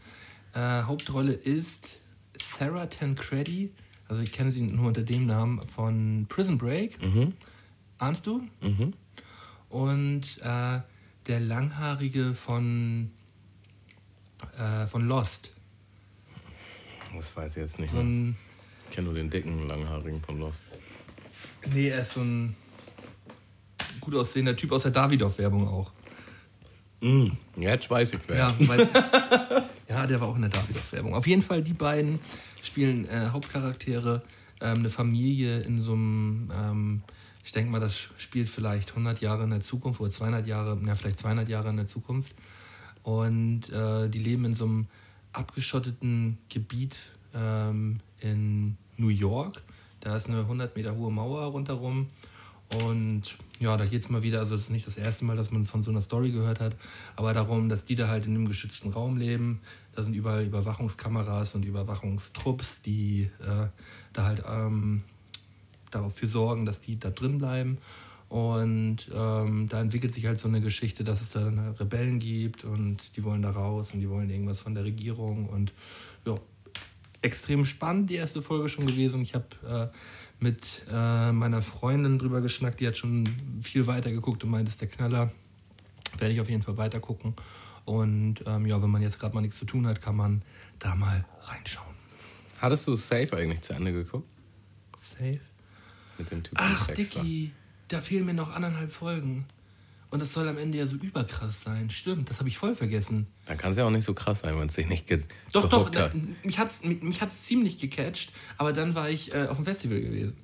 Äh, 0.54 0.82
Hauptrolle 0.82 1.32
ist 1.32 2.00
Sarah 2.40 2.86
Tancredi, 2.86 3.72
also 4.08 4.22
ich 4.22 4.32
kenne 4.32 4.52
sie 4.52 4.62
nur 4.62 4.86
unter 4.88 5.02
dem 5.02 5.26
Namen 5.26 5.60
von 5.68 6.26
Prison 6.28 6.58
Break. 6.58 6.98
Ahnst 7.98 8.26
du? 8.26 8.42
Mhm. 8.60 8.92
Und 9.68 10.38
äh, 10.42 10.80
der 11.26 11.40
Langhaarige 11.40 12.34
von, 12.34 13.10
äh, 14.58 14.86
von 14.86 15.08
Lost. 15.08 15.52
Das 17.14 17.34
weiß 17.34 17.52
ich 17.56 17.62
jetzt 17.62 17.78
nicht. 17.78 17.90
So 17.90 17.98
ein, 18.00 18.36
Ich 18.88 18.94
kenne 18.94 19.06
nur 19.06 19.14
den 19.14 19.30
dicken, 19.30 19.66
langhaarigen 19.66 20.20
von 20.22 20.38
Lost. 20.38 20.62
nee, 21.72 21.88
er 21.88 22.02
ist 22.02 22.12
so 22.12 22.20
ein 22.20 22.54
gut 24.00 24.14
aussehender 24.14 24.54
Typ 24.56 24.70
aus 24.72 24.82
der 24.84 24.92
Davidoff-Werbung 24.92 25.66
auch. 25.66 25.90
Mm, 27.00 27.28
jetzt 27.56 27.90
weiß 27.90 28.12
ich 28.12 28.20
wer. 28.26 28.36
Ja, 28.36 28.54
weil, 28.60 28.88
ja, 29.88 30.06
der 30.06 30.20
war 30.20 30.28
auch 30.28 30.36
in 30.36 30.42
der 30.42 30.50
Davidoff-Werbung. 30.50 31.14
Auf 31.14 31.26
jeden 31.26 31.42
Fall, 31.42 31.62
die 31.62 31.74
beiden 31.74 32.18
spielen 32.62 33.06
äh, 33.06 33.28
Hauptcharaktere, 33.30 34.22
ähm, 34.60 34.78
eine 34.78 34.90
Familie 34.90 35.60
in 35.60 35.82
so 35.82 35.92
einem, 35.92 36.50
ähm, 36.54 37.02
ich 37.44 37.52
denke 37.52 37.70
mal, 37.70 37.80
das 37.80 38.08
spielt 38.16 38.48
vielleicht 38.48 38.90
100 38.90 39.20
Jahre 39.20 39.44
in 39.44 39.50
der 39.50 39.60
Zukunft 39.60 40.00
oder 40.00 40.10
200 40.10 40.46
Jahre, 40.46 40.78
na, 40.80 40.94
vielleicht 40.94 41.18
200 41.18 41.48
Jahre 41.48 41.68
in 41.68 41.76
der 41.76 41.86
Zukunft. 41.86 42.34
Und 43.02 43.70
äh, 43.70 44.08
die 44.08 44.18
leben 44.18 44.46
in 44.46 44.54
so 44.54 44.64
einem 44.64 44.86
abgeschotteten 45.32 46.38
Gebiet 46.48 46.96
ähm, 47.34 48.00
in 48.20 48.76
New 48.96 49.08
York. 49.08 49.62
Da 50.00 50.16
ist 50.16 50.28
eine 50.28 50.40
100 50.40 50.74
Meter 50.76 50.96
hohe 50.96 51.12
Mauer 51.12 51.44
rundherum. 51.44 52.08
Und 52.82 53.36
ja, 53.58 53.76
da 53.76 53.86
geht 53.86 54.02
es 54.02 54.10
mal 54.10 54.22
wieder, 54.22 54.40
also 54.40 54.54
es 54.54 54.62
ist 54.62 54.70
nicht 54.70 54.86
das 54.86 54.96
erste 54.96 55.24
Mal, 55.24 55.36
dass 55.36 55.50
man 55.50 55.64
von 55.64 55.82
so 55.82 55.90
einer 55.90 56.02
Story 56.02 56.30
gehört 56.30 56.60
hat, 56.60 56.76
aber 57.16 57.32
darum, 57.32 57.68
dass 57.68 57.84
die 57.84 57.96
da 57.96 58.08
halt 58.08 58.26
in 58.26 58.34
einem 58.34 58.48
geschützten 58.48 58.90
Raum 58.90 59.16
leben. 59.16 59.60
Da 59.94 60.02
sind 60.02 60.14
überall 60.14 60.44
Überwachungskameras 60.44 61.54
und 61.54 61.64
Überwachungstrupps, 61.64 62.82
die 62.82 63.30
äh, 63.40 63.66
da 64.12 64.24
halt 64.24 64.42
ähm, 64.48 65.02
dafür 65.90 66.28
sorgen, 66.28 66.66
dass 66.66 66.80
die 66.80 66.98
da 66.98 67.10
drin 67.10 67.38
bleiben. 67.38 67.78
Und 68.28 69.08
ähm, 69.14 69.68
da 69.68 69.80
entwickelt 69.80 70.12
sich 70.12 70.26
halt 70.26 70.38
so 70.38 70.48
eine 70.48 70.60
Geschichte, 70.60 71.04
dass 71.04 71.22
es 71.22 71.30
da 71.30 71.40
halt 71.40 71.80
Rebellen 71.80 72.18
gibt 72.18 72.64
und 72.64 73.16
die 73.16 73.22
wollen 73.22 73.40
da 73.40 73.50
raus 73.50 73.92
und 73.94 74.00
die 74.00 74.10
wollen 74.10 74.28
irgendwas 74.28 74.58
von 74.58 74.74
der 74.74 74.84
Regierung. 74.84 75.48
Und 75.48 75.72
ja, 76.26 76.34
extrem 77.22 77.64
spannend 77.64 78.10
die 78.10 78.16
erste 78.16 78.42
Folge 78.42 78.68
schon 78.68 78.86
gewesen. 78.86 79.22
Ich 79.22 79.34
habe 79.34 79.46
äh, 79.92 79.96
mit 80.38 80.82
äh, 80.90 81.32
meiner 81.32 81.62
Freundin 81.62 82.18
drüber 82.18 82.40
geschnackt, 82.40 82.80
die 82.80 82.86
hat 82.86 82.96
schon 82.96 83.24
viel 83.62 83.86
weiter 83.86 84.10
geguckt 84.10 84.44
und 84.44 84.50
meint, 84.50 84.66
das 84.66 84.74
ist 84.74 84.80
der 84.80 84.88
Knaller. 84.88 85.32
Werde 86.18 86.34
ich 86.34 86.40
auf 86.40 86.48
jeden 86.48 86.62
Fall 86.62 86.76
weiter 86.76 87.00
gucken. 87.00 87.34
Und 87.84 88.36
ähm, 88.46 88.66
ja, 88.66 88.82
wenn 88.82 88.90
man 88.90 89.02
jetzt 89.02 89.18
gerade 89.18 89.34
mal 89.34 89.40
nichts 89.40 89.58
zu 89.58 89.64
tun 89.64 89.86
hat, 89.86 90.02
kann 90.02 90.16
man 90.16 90.42
da 90.78 90.94
mal 90.94 91.24
reinschauen. 91.42 91.94
Hattest 92.60 92.86
du 92.86 92.96
Safe 92.96 93.36
eigentlich 93.36 93.62
zu 93.62 93.72
Ende 93.72 93.92
geguckt? 93.92 94.28
Safe. 95.00 95.40
Mit 96.18 96.30
dem 96.30 96.42
Typen 96.42 96.58
Ach? 96.58 96.86
Dicky, 96.88 97.52
da 97.88 98.00
fehlen 98.00 98.26
mir 98.26 98.34
noch 98.34 98.50
anderthalb 98.50 98.92
Folgen. 98.92 99.44
Und 100.16 100.20
das 100.20 100.32
soll 100.32 100.48
am 100.48 100.56
Ende 100.56 100.78
ja 100.78 100.86
so 100.86 100.96
überkrass 100.96 101.62
sein. 101.62 101.90
Stimmt, 101.90 102.30
das 102.30 102.38
habe 102.38 102.48
ich 102.48 102.56
voll 102.56 102.74
vergessen. 102.74 103.26
Dann 103.44 103.58
kann 103.58 103.72
es 103.72 103.76
ja 103.76 103.84
auch 103.84 103.90
nicht 103.90 104.06
so 104.06 104.14
krass 104.14 104.40
sein, 104.40 104.58
wenn 104.58 104.66
es 104.66 104.74
dich 104.74 104.88
nicht 104.88 105.06
ge 105.06 105.20
Doch, 105.52 105.68
doch, 105.68 105.80
gehuckt 105.80 105.96
da, 105.96 106.04
hat. 106.04 106.14
mich 106.42 106.58
hat 106.58 106.70
es 106.70 106.82
mich, 106.82 107.02
mich 107.02 107.20
hat's 107.20 107.42
ziemlich 107.42 107.78
gecatcht, 107.78 108.32
aber 108.56 108.72
dann 108.72 108.94
war 108.94 109.10
ich 109.10 109.34
äh, 109.34 109.46
auf 109.46 109.58
dem 109.58 109.66
Festival 109.66 110.00
gewesen. 110.00 110.38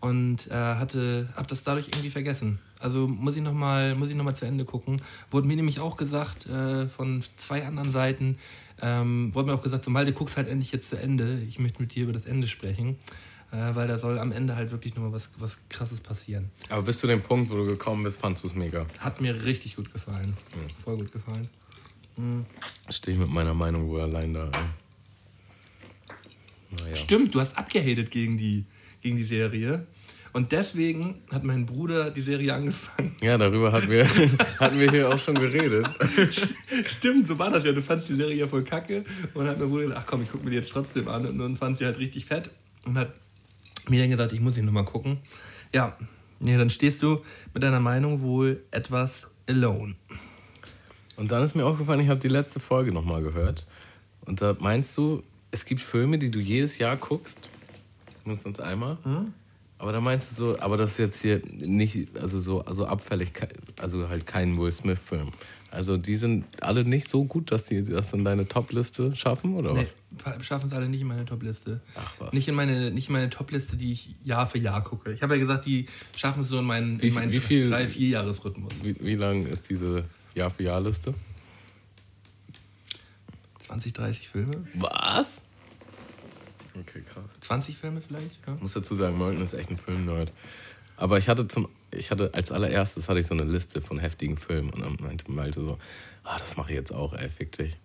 Und 0.00 0.50
äh, 0.50 0.54
hatte, 0.54 1.28
hab 1.36 1.46
das 1.46 1.62
dadurch 1.62 1.86
irgendwie 1.86 2.10
vergessen. 2.10 2.58
Also 2.80 3.06
muss 3.06 3.36
ich 3.36 3.42
nochmal 3.42 3.94
noch 3.94 4.24
mal 4.24 4.34
zu 4.34 4.44
Ende 4.44 4.64
gucken. 4.64 5.00
Wurde 5.30 5.46
mir 5.46 5.54
nämlich 5.54 5.78
auch 5.78 5.96
gesagt, 5.96 6.46
äh, 6.46 6.88
von 6.88 7.22
zwei 7.36 7.64
anderen 7.64 7.92
Seiten, 7.92 8.38
ähm, 8.82 9.32
wurde 9.36 9.50
mir 9.50 9.54
auch 9.54 9.62
gesagt, 9.62 9.84
so 9.84 9.92
Malte, 9.92 10.14
guck's 10.14 10.36
halt 10.36 10.48
endlich 10.48 10.72
jetzt 10.72 10.90
zu 10.90 10.96
Ende. 10.96 11.38
Ich 11.48 11.60
möchte 11.60 11.80
mit 11.80 11.94
dir 11.94 12.02
über 12.02 12.12
das 12.12 12.26
Ende 12.26 12.48
sprechen. 12.48 12.96
Äh, 13.52 13.74
weil 13.74 13.86
da 13.86 13.98
soll 13.98 14.18
am 14.18 14.32
Ende 14.32 14.56
halt 14.56 14.70
wirklich 14.72 14.94
nochmal 14.94 15.12
was, 15.12 15.32
was 15.38 15.60
krasses 15.68 16.00
passieren. 16.00 16.50
Aber 16.68 16.82
bis 16.82 16.98
zu 16.98 17.06
dem 17.06 17.22
Punkt, 17.22 17.50
wo 17.50 17.56
du 17.56 17.64
gekommen 17.64 18.02
bist, 18.02 18.20
fandst 18.20 18.44
du 18.44 18.48
es 18.48 18.54
mega. 18.54 18.86
Hat 18.98 19.20
mir 19.20 19.44
richtig 19.44 19.76
gut 19.76 19.92
gefallen. 19.92 20.36
Voll 20.82 20.96
gut 20.98 21.12
gefallen. 21.12 21.48
Stehe 22.88 23.14
ich 23.14 23.20
mit 23.20 23.30
meiner 23.30 23.54
Meinung 23.54 23.88
wohl 23.88 24.00
allein 24.00 24.34
da. 24.34 24.46
Ey. 24.46 24.50
Naja. 26.70 26.96
Stimmt, 26.96 27.34
du 27.34 27.40
hast 27.40 27.56
abgehatet 27.56 28.10
gegen 28.10 28.36
die, 28.36 28.64
gegen 29.02 29.16
die 29.16 29.24
Serie. 29.24 29.86
Und 30.32 30.52
deswegen 30.52 31.22
hat 31.30 31.44
mein 31.44 31.64
Bruder 31.64 32.10
die 32.10 32.20
Serie 32.20 32.52
angefangen. 32.52 33.16
Ja, 33.22 33.38
darüber 33.38 33.72
hatten 33.72 33.90
wir, 33.90 34.06
hatten 34.60 34.78
wir 34.78 34.90
hier 34.90 35.08
auch 35.08 35.18
schon 35.18 35.36
geredet. 35.36 35.88
Stimmt, 36.86 37.26
so 37.26 37.38
war 37.38 37.50
das 37.50 37.64
ja. 37.64 37.72
Du 37.72 37.82
fandst 37.82 38.08
die 38.08 38.16
Serie 38.16 38.36
ja 38.36 38.46
voll 38.46 38.64
kacke. 38.64 39.04
Und 39.32 39.46
hat 39.46 39.58
mein 39.58 39.68
Bruder 39.68 39.84
gesagt, 39.84 40.00
ach 40.02 40.06
komm, 40.06 40.22
ich 40.22 40.30
guck 40.30 40.44
mir 40.44 40.50
die 40.50 40.56
jetzt 40.56 40.70
trotzdem 40.70 41.08
an. 41.08 41.24
Und 41.24 41.38
dann 41.38 41.56
fand 41.56 41.78
sie 41.78 41.86
halt 41.86 41.98
richtig 41.98 42.26
fett. 42.26 42.50
Und 42.84 42.98
hat 42.98 43.14
mir 43.88 44.00
dann 44.00 44.10
gesagt, 44.10 44.32
ich 44.32 44.40
muss 44.40 44.56
ihn 44.56 44.64
nochmal 44.64 44.84
gucken. 44.84 45.18
Ja, 45.72 45.96
nee, 46.40 46.56
dann 46.56 46.70
stehst 46.70 47.02
du 47.02 47.22
mit 47.54 47.62
deiner 47.62 47.80
Meinung 47.80 48.22
wohl 48.22 48.62
etwas 48.70 49.28
alone. 49.48 49.94
Und 51.16 51.30
dann 51.30 51.42
ist 51.42 51.54
mir 51.54 51.64
aufgefallen, 51.64 52.00
ich 52.00 52.08
habe 52.08 52.20
die 52.20 52.28
letzte 52.28 52.60
Folge 52.60 52.92
nochmal 52.92 53.22
gehört. 53.22 53.64
Und 54.26 54.42
da 54.42 54.56
meinst 54.58 54.96
du, 54.96 55.22
es 55.50 55.64
gibt 55.64 55.80
Filme, 55.80 56.18
die 56.18 56.30
du 56.30 56.38
jedes 56.38 56.78
Jahr 56.78 56.96
guckst. 56.96 57.38
Mindestens 58.24 58.60
einmal. 58.60 58.98
Aber 59.78 59.92
da 59.92 60.00
meinst 60.00 60.30
du 60.30 60.34
so, 60.34 60.60
aber 60.60 60.76
das 60.76 60.92
ist 60.92 60.98
jetzt 60.98 61.22
hier 61.22 61.42
nicht, 61.50 62.16
also 62.18 62.38
so 62.38 62.64
also 62.64 62.86
abfällig, 62.86 63.32
also 63.80 64.08
halt 64.08 64.26
kein 64.26 64.58
Will 64.58 64.72
Smith-Film. 64.72 65.32
Also 65.76 65.98
die 65.98 66.16
sind 66.16 66.46
alle 66.62 66.84
nicht 66.86 67.06
so 67.06 67.24
gut, 67.26 67.52
dass 67.52 67.64
die 67.64 67.82
das 67.84 68.12
in 68.14 68.24
deine 68.24 68.48
Top-Liste 68.48 69.14
schaffen, 69.14 69.54
oder 69.54 69.74
Nee, 69.74 69.86
was? 70.24 70.46
schaffen 70.46 70.68
es 70.68 70.72
alle 70.72 70.88
nicht 70.88 71.02
in 71.02 71.06
meine 71.06 71.26
Topliste. 71.26 71.82
Ach, 71.94 72.10
was. 72.18 72.32
Nicht 72.32 72.48
in 72.48 72.54
meine, 72.54 72.90
nicht 72.90 73.08
in 73.08 73.12
meine 73.12 73.28
Topliste, 73.28 73.76
die 73.76 73.92
ich 73.92 74.14
Jahr 74.24 74.46
für 74.46 74.56
Jahr 74.58 74.82
gucke. 74.82 75.12
Ich 75.12 75.20
habe 75.22 75.34
ja 75.34 75.40
gesagt, 75.40 75.66
die 75.66 75.86
schaffen 76.16 76.40
es 76.42 76.48
so 76.48 76.58
in 76.60 76.64
meinen, 76.64 76.92
Wie 77.02 77.08
in 77.08 77.12
viel- 77.12 77.12
meinen 77.12 77.32
wie 77.32 77.40
viel- 77.40 77.68
drei, 77.68 77.86
vier 77.88 78.08
Jahresrhythmus. 78.08 78.72
Wie, 78.82 78.96
wie 79.00 79.16
lang 79.16 79.44
ist 79.46 79.68
diese 79.68 80.04
Jahr 80.34 80.48
für 80.50 80.62
Jahr-Liste? 80.62 81.12
20, 83.66 83.92
30 83.92 84.28
Filme? 84.28 84.66
Was? 84.74 85.30
Okay, 86.80 87.02
krass. 87.02 87.38
20 87.40 87.76
Filme 87.76 88.00
vielleicht? 88.00 88.38
Ja. 88.46 88.54
Ich 88.54 88.62
muss 88.62 88.72
dazu 88.74 88.94
sagen, 88.94 89.18
Molten 89.18 89.42
ist 89.42 89.54
echt 89.54 89.70
ein 89.70 89.76
Filmnerd. 89.78 90.32
Aber 90.96 91.18
ich 91.18 91.28
hatte 91.28 91.46
zum, 91.48 91.68
ich 91.90 92.10
hatte 92.10 92.30
als 92.34 92.50
allererstes 92.52 93.08
hatte 93.08 93.20
ich 93.20 93.26
so 93.26 93.34
eine 93.34 93.44
Liste 93.44 93.80
von 93.80 93.98
heftigen 93.98 94.36
Filmen 94.36 94.70
und 94.70 94.80
dann 94.80 94.96
meinte 95.00 95.30
Malte 95.30 95.60
so, 95.62 95.78
ah, 96.24 96.38
das 96.38 96.56
mache 96.56 96.70
ich 96.70 96.76
jetzt 96.76 96.92
auch, 96.94 97.12
ey, 97.12 97.28
fick 97.28 97.52
dich. 97.52 97.76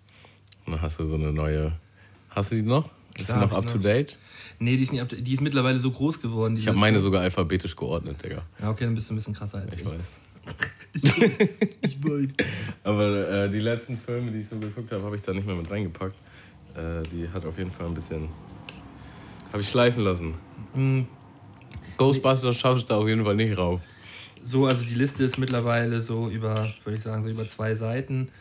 Und 0.66 0.74
dann 0.74 0.82
hast 0.82 1.00
du 1.00 1.08
so 1.08 1.16
eine 1.16 1.32
neue. 1.34 1.74
Hast 2.30 2.52
du 2.52 2.56
die 2.56 2.62
noch? 2.62 2.90
Ist 3.18 3.26
Klar, 3.26 3.40
die 3.40 3.46
noch 3.46 3.52
ich 3.52 3.58
up 3.58 3.68
to 3.74 3.78
date? 3.78 4.18
Nee, 4.60 4.78
die 4.78 4.84
ist, 4.84 4.92
nicht, 4.94 5.02
up- 5.02 5.10
die 5.10 5.34
ist 5.34 5.42
mittlerweile 5.42 5.80
so 5.80 5.92
groß 5.92 6.22
geworden. 6.22 6.56
Ich 6.56 6.68
habe 6.68 6.78
meine 6.78 7.00
sogar 7.02 7.22
alphabetisch 7.22 7.76
geordnet, 7.76 8.24
Digga. 8.24 8.44
Ja, 8.62 8.70
okay, 8.70 8.86
dann 8.86 8.96
bist 8.96 9.10
du 9.10 9.14
ein 9.14 9.18
bisschen 9.18 9.34
krasser 9.34 9.58
als 9.60 9.74
ich. 9.76 9.82
Ich 9.82 9.86
weiß. 9.86 10.00
Ich 11.82 12.04
weiß. 12.04 12.30
Aber 12.84 13.30
äh, 13.30 13.50
die 13.50 13.60
letzten 13.60 13.98
Filme, 13.98 14.32
die 14.32 14.40
ich 14.42 14.50
so 14.50 14.58
geguckt 14.60 14.92
habe, 14.92 15.04
habe 15.04 15.16
ich 15.16 15.22
da 15.22 15.34
nicht 15.34 15.46
mehr 15.46 15.56
mit 15.56 15.70
reingepackt. 15.70 16.16
Äh, 16.76 17.04
die 17.12 17.30
hat 17.30 17.46
auf 17.46 17.58
jeden 17.58 17.72
Fall 17.72 17.88
ein 17.88 17.94
bisschen. 17.94 18.28
Habe 19.52 19.62
ich 19.62 19.70
schleifen 19.70 20.04
lassen. 20.04 20.34
Hm, 20.74 21.08
Ghostbusters 22.02 22.58
schaffst 22.58 22.84
du 22.84 22.88
da 22.88 22.98
auf 22.98 23.08
jeden 23.08 23.24
Fall 23.24 23.36
nicht 23.36 23.56
rauf. 23.58 23.80
So, 24.44 24.66
also 24.66 24.84
die 24.84 24.96
Liste 24.96 25.24
ist 25.24 25.38
mittlerweile 25.38 26.02
so 26.02 26.30
über, 26.30 26.68
würde 26.84 26.98
ich 26.98 27.04
sagen, 27.04 27.24
so 27.24 27.30
über 27.30 27.48
zwei 27.48 27.76
Seiten. 27.76 28.32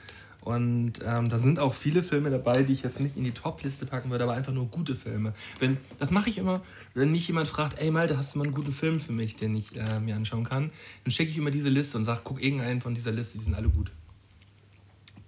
Und 0.41 0.95
ähm, 1.05 1.29
da 1.29 1.39
sind 1.39 1.59
auch 1.59 1.75
viele 1.75 2.03
Filme 2.03 2.31
dabei, 2.31 2.63
die 2.63 2.73
ich 2.73 2.83
jetzt 2.83 2.99
nicht 2.99 3.19
in 3.19 3.25
die 3.25 3.33
Top-Liste 3.33 3.85
packen 3.85 4.11
würde, 4.11 4.25
aber 4.25 4.33
einfach 4.33 4.55
nur 4.55 4.65
gute 4.69 4.95
Filme. 4.95 5.35
Wenn, 5.59 5.77
das 5.99 6.11
mache 6.11 6.31
ich 6.31 6.39
immer, 6.39 6.63
wenn 6.95 7.13
mich 7.13 7.27
jemand 7.27 7.49
fragt, 7.49 7.79
ey 7.79 7.91
Malte, 7.91 8.17
hast 8.17 8.35
du 8.35 8.39
mal 8.39 8.45
einen 8.45 8.55
guten 8.55 8.73
Film 8.73 8.99
für 8.99 9.13
mich, 9.13 9.37
den 9.37 9.55
ich 9.55 9.77
äh, 9.77 10.01
mir 10.01 10.17
anschauen 10.17 10.45
kann, 10.45 10.71
dann 11.05 11.13
schicke 11.13 11.31
ich 11.31 11.37
immer 11.37 11.51
diese 11.51 11.69
Liste 11.69 11.99
und 11.99 12.05
sage, 12.05 12.23
guck 12.25 12.43
irgendeinen 12.43 12.81
von 12.81 12.95
dieser 12.95 13.13
Liste, 13.13 13.37
die 13.37 13.45
sind 13.45 13.55
alle 13.55 13.69
gut. 13.69 13.93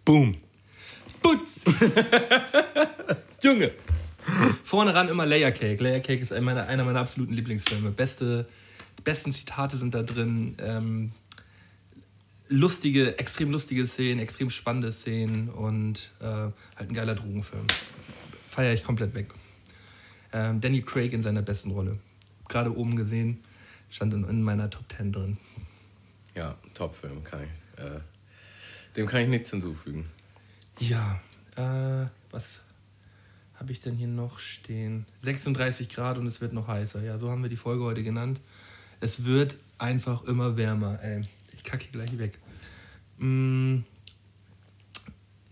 Boom. 0.06 0.36
Putz! 1.20 1.64
Junge! 3.42 3.72
Vorne 4.62 4.94
ran 4.94 5.08
immer 5.08 5.26
Layer 5.26 5.52
Cake. 5.52 5.82
Layer 5.82 6.00
Cake 6.00 6.22
ist 6.22 6.32
einer 6.32 6.42
meiner, 6.42 6.66
einer 6.66 6.84
meiner 6.84 7.00
absoluten 7.00 7.32
Lieblingsfilme. 7.32 7.90
Beste, 7.90 8.46
besten 9.04 9.32
Zitate 9.32 9.76
sind 9.76 9.94
da 9.94 10.02
drin. 10.02 10.56
Ähm, 10.58 11.12
lustige, 12.48 13.18
extrem 13.18 13.50
lustige 13.50 13.86
Szenen, 13.86 14.20
extrem 14.20 14.50
spannende 14.50 14.92
Szenen 14.92 15.48
und 15.48 16.12
äh, 16.20 16.24
halt 16.24 16.54
ein 16.78 16.94
geiler 16.94 17.14
Drogenfilm. 17.14 17.66
Feiere 18.48 18.74
ich 18.74 18.84
komplett 18.84 19.14
weg. 19.14 19.28
Ähm, 20.32 20.60
Danny 20.60 20.82
Craig 20.82 21.12
in 21.12 21.22
seiner 21.22 21.42
besten 21.42 21.70
Rolle. 21.70 21.98
Gerade 22.48 22.76
oben 22.76 22.96
gesehen, 22.96 23.42
stand 23.90 24.14
in, 24.14 24.28
in 24.28 24.42
meiner 24.42 24.68
Top 24.70 24.84
10 24.96 25.12
drin. 25.12 25.36
Ja, 26.36 26.56
Top-Film 26.74 27.24
kann 27.24 27.40
ich. 27.42 27.82
Äh, 27.82 28.00
dem 28.96 29.06
kann 29.06 29.22
ich 29.22 29.28
nichts 29.28 29.50
hinzufügen. 29.50 30.06
Ja, 30.78 31.20
äh, 31.56 32.06
was 32.30 32.60
habe 33.62 33.70
ich 33.70 33.80
denn 33.80 33.94
hier 33.94 34.08
noch 34.08 34.40
stehen? 34.40 35.06
36 35.22 35.88
Grad 35.88 36.18
und 36.18 36.26
es 36.26 36.40
wird 36.40 36.52
noch 36.52 36.66
heißer. 36.66 37.00
Ja, 37.04 37.16
so 37.16 37.30
haben 37.30 37.44
wir 37.44 37.48
die 37.48 37.56
Folge 37.56 37.84
heute 37.84 38.02
genannt. 38.02 38.40
Es 38.98 39.24
wird 39.24 39.56
einfach 39.78 40.24
immer 40.24 40.56
wärmer. 40.56 40.98
Ey, 41.00 41.22
ich 41.54 41.62
kacke 41.62 41.84
hier 41.84 41.92
gleich 41.92 42.18
weg. 42.18 42.40
Mm, 43.18 43.84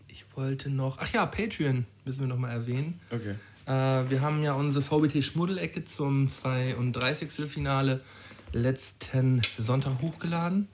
ich 0.09 0.25
wollte 0.35 0.71
noch. 0.71 0.99
Ach 0.99 1.13
ja, 1.13 1.25
Patreon 1.25 1.87
müssen 2.05 2.23
wir 2.23 2.27
noch 2.27 2.37
mal 2.37 2.51
erwähnen. 2.51 2.99
Okay. 3.13 3.37
Äh, 3.67 4.11
wir 4.11 4.21
haben 4.23 4.43
ja 4.43 4.55
unsere 4.55 4.83
VBT 4.85 5.23
Schmuddelecke 5.23 5.85
zum 5.85 6.27
32. 6.27 7.49
Finale 7.49 8.03
letzten 8.53 9.41
Sonntag 9.57 10.03
hochgeladen. 10.03 10.67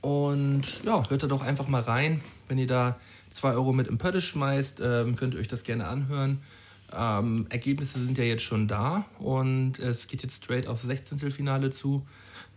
Und 0.00 0.82
ja, 0.82 1.08
hört 1.08 1.22
da 1.22 1.28
doch 1.28 1.42
einfach 1.42 1.68
mal 1.68 1.82
rein. 1.82 2.22
Wenn 2.48 2.58
ihr 2.58 2.66
da 2.66 2.98
2 3.30 3.52
Euro 3.52 3.72
mit 3.72 3.86
im 3.86 3.98
Pötte 3.98 4.20
schmeißt, 4.20 4.80
ähm, 4.82 5.14
könnt 5.14 5.34
ihr 5.34 5.40
euch 5.40 5.46
das 5.46 5.62
gerne 5.62 5.86
anhören. 5.86 6.42
Ähm, 6.96 7.46
Ergebnisse 7.48 8.04
sind 8.04 8.18
ja 8.18 8.24
jetzt 8.24 8.42
schon 8.42 8.68
da 8.68 9.04
und 9.18 9.78
es 9.78 10.06
geht 10.06 10.22
jetzt 10.22 10.44
straight 10.44 10.66
aufs 10.66 10.82
16. 10.82 11.18
Finale 11.30 11.70
zu. 11.70 12.06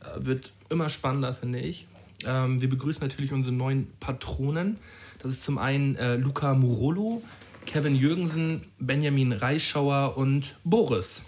Äh, 0.02 0.26
wird 0.26 0.54
immer 0.70 0.90
spannender, 0.90 1.34
finde 1.34 1.60
ich. 1.60 1.88
Ähm, 2.26 2.62
wir 2.62 2.70
begrüßen 2.70 3.02
natürlich 3.02 3.34
unsere 3.34 3.56
neuen 3.56 3.88
Patronen. 4.00 4.78
Das 5.20 5.32
ist 5.32 5.44
zum 5.44 5.58
einen 5.58 5.96
äh, 5.96 6.16
Luca 6.18 6.54
Murolo, 6.54 7.24
Kevin 7.66 7.96
Jürgensen, 7.96 8.64
Benjamin 8.80 9.32
Reischauer 9.32 10.18
und 10.18 10.56
Boris. 10.64 11.22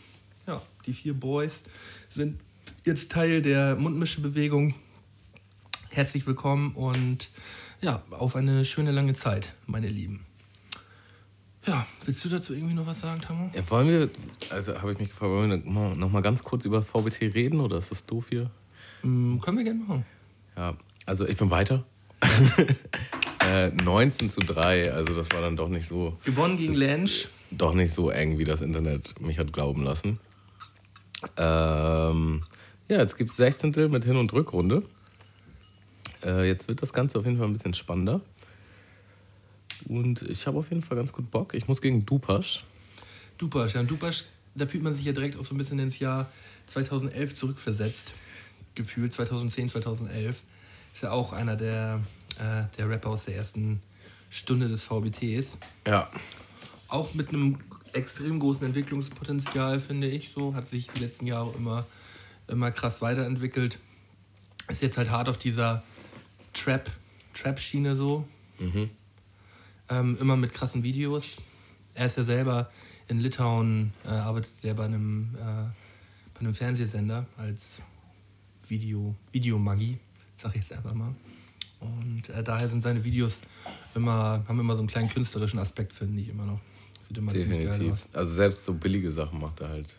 Ja, 0.46 0.62
die 0.86 0.94
vier 0.94 1.14
Boys 1.14 1.64
sind 2.14 2.40
jetzt 2.86 3.12
Teil 3.12 3.42
der 3.42 3.76
Mundmische-Bewegung. 3.76 4.76
Herzlich 5.90 6.28
willkommen 6.28 6.74
und 6.76 7.30
ja, 7.82 8.04
auf 8.12 8.36
eine 8.36 8.66
schöne 8.66 8.92
lange 8.92 9.14
Zeit, 9.14 9.54
meine 9.66 9.90
Lieben. 9.90 10.26
Ja, 11.68 11.86
willst 12.06 12.24
du 12.24 12.30
dazu 12.30 12.54
irgendwie 12.54 12.74
noch 12.74 12.88
was 12.88 13.02
sagen, 13.02 13.22
Tamo? 13.22 13.52
Ja, 13.54 13.70
wollen 13.70 13.90
wir, 13.90 14.10
also 14.50 14.82
habe 14.82 14.94
ich 14.94 15.00
mich 15.00 15.10
gefragt, 15.10 15.32
wollen 15.32 15.50
wir 15.50 15.58
noch 15.58 15.66
mal, 15.66 15.96
noch 15.96 16.10
mal 16.10 16.22
ganz 16.22 16.42
kurz 16.44 16.64
über 16.64 16.82
VBT 16.82 17.34
reden 17.36 17.60
oder 17.60 17.78
ist 17.78 17.92
das 17.92 18.06
doof 18.06 18.28
hier? 18.30 18.50
Mm, 19.04 19.40
können 19.40 19.58
wir 19.58 19.66
gerne 19.66 19.84
machen. 19.84 20.06
Ja, 20.56 20.78
also 21.06 21.28
ich 21.28 21.36
bin 21.36 21.52
weiter. 21.52 21.84
äh, 23.46 23.70
19 23.84 24.30
zu 24.30 24.40
3, 24.40 24.94
also 24.94 25.14
das 25.14 25.28
war 25.34 25.42
dann 25.42 25.58
doch 25.58 25.68
nicht 25.68 25.86
so, 25.86 26.18
Gewonnen 26.24 26.56
gegen 26.56 26.74
Lensch. 26.74 27.28
doch 27.52 27.74
nicht 27.74 27.94
so 27.94 28.10
eng, 28.10 28.38
wie 28.38 28.46
das 28.46 28.62
Internet 28.62 29.20
mich 29.20 29.38
hat 29.38 29.52
glauben 29.52 29.84
lassen. 29.84 30.20
Ähm, 31.36 32.44
ja, 32.88 33.00
jetzt 33.00 33.18
gibt 33.18 33.32
es 33.32 33.38
16. 33.38 33.92
mit 33.92 34.06
Hin- 34.06 34.16
und 34.16 34.32
Rückrunde. 34.32 34.84
Äh, 36.24 36.48
jetzt 36.48 36.70
wird 36.70 36.82
das 36.82 36.94
Ganze 36.94 37.20
auf 37.20 37.26
jeden 37.26 37.38
Fall 37.38 37.48
ein 37.48 37.54
bisschen 37.54 37.74
spannender. 37.74 38.22
Und 39.88 40.22
ich 40.24 40.48
habe 40.48 40.58
auf 40.58 40.70
jeden 40.70 40.82
Fall 40.82 40.98
ganz 40.98 41.14
gut 41.14 41.32
Bock. 41.32 41.54
Ich 41.54 41.68
muss 41.68 41.82
gegen 41.82 42.06
Dupasch. 42.06 42.64
Dupasch, 43.38 43.76
ja, 43.76 43.82
und 43.82 43.92
Dupasch, 43.92 44.26
da 44.56 44.66
fühlt 44.66 44.84
man 44.84 44.94
sich 44.94 45.06
ja 45.06 45.12
direkt 45.12 45.38
auch 45.38 45.46
so 45.46 45.54
ein 45.54 45.58
bisschen 45.58 45.80
ins 45.80 46.00
Jahr 46.00 46.32
2011 46.68 47.36
zurückversetzt. 47.36 48.14
Gefühlt 48.76 49.14
2010, 49.14 49.70
2011. 49.70 50.44
Ist 50.94 51.04
ja 51.04 51.12
auch 51.12 51.34
einer 51.34 51.56
der, 51.56 52.02
äh, 52.40 52.64
der 52.78 52.90
Rapper 52.90 53.10
aus 53.10 53.26
der 53.26 53.36
ersten 53.36 53.82
Stunde 54.30 54.68
des 54.68 54.84
VBTs. 54.84 55.58
Ja. 55.86 56.10
Auch 56.88 57.14
mit 57.14 57.30
einem 57.30 57.60
extrem 57.94 58.40
großen 58.40 58.66
Entwicklungspotenzial, 58.66 59.80
finde 59.80 60.08
ich. 60.08 60.32
So 60.34 60.56
hat 60.56 60.68
sich 60.68 60.88
die 60.88 61.04
letzten 61.04 61.28
Jahre 61.28 61.54
immer, 61.58 61.86
immer 62.48 62.72
krass 62.72 63.02
weiterentwickelt. 63.02 63.80
Ist 64.70 64.82
jetzt 64.82 64.98
halt 64.98 65.10
hart 65.10 65.30
auf 65.30 65.38
dieser 65.38 65.84
Trap, 66.54 66.92
Trap-Schiene 67.34 67.96
so. 67.96 68.28
Ähm, 69.90 70.18
immer 70.20 70.36
mit 70.36 70.54
krassen 70.54 70.84
Videos. 70.84 71.38
Er 71.94 72.08
ist 72.08 72.18
ja 72.18 72.24
selber 72.24 72.70
in 73.08 73.20
Litauen, 73.20 73.94
äh, 74.06 74.10
arbeitet 74.10 74.52
er 74.64 74.74
bei 74.74 74.86
einem, 74.86 75.36
äh, 75.36 75.40
bei 76.34 76.40
einem 76.42 76.54
Fernsehsender 76.54 77.26
als 77.38 77.82
Video, 78.68 79.16
Videomagie, 79.32 79.98
sag 80.38 80.52
ich 80.56 80.62
jetzt 80.62 80.74
einfach 80.74 80.94
mal. 80.94 81.16
Und 81.80 82.30
äh, 82.30 82.44
daher 82.44 82.68
sind 82.70 82.82
seine 82.82 83.04
Videos 83.04 83.40
immer, 83.96 84.44
haben 84.48 84.60
immer 84.60 84.76
so 84.76 84.82
einen 84.82 84.88
kleinen 84.88 85.10
künstlerischen 85.10 85.60
Aspekt, 85.60 85.94
finde 85.94 86.22
ich 86.22 86.30
immer 86.30 86.46
noch. 86.46 86.60
Sieht 87.00 87.18
immer 87.18 87.32
ziemlich 87.32 87.60
geil 87.60 87.70
aus. 87.70 87.78
Definitiv. 87.78 88.08
Also 88.14 88.34
selbst 88.34 88.66
so 88.66 88.74
billige 88.74 89.12
Sachen 89.12 89.40
macht 89.40 89.62
er 89.62 89.70
halt. 89.70 89.96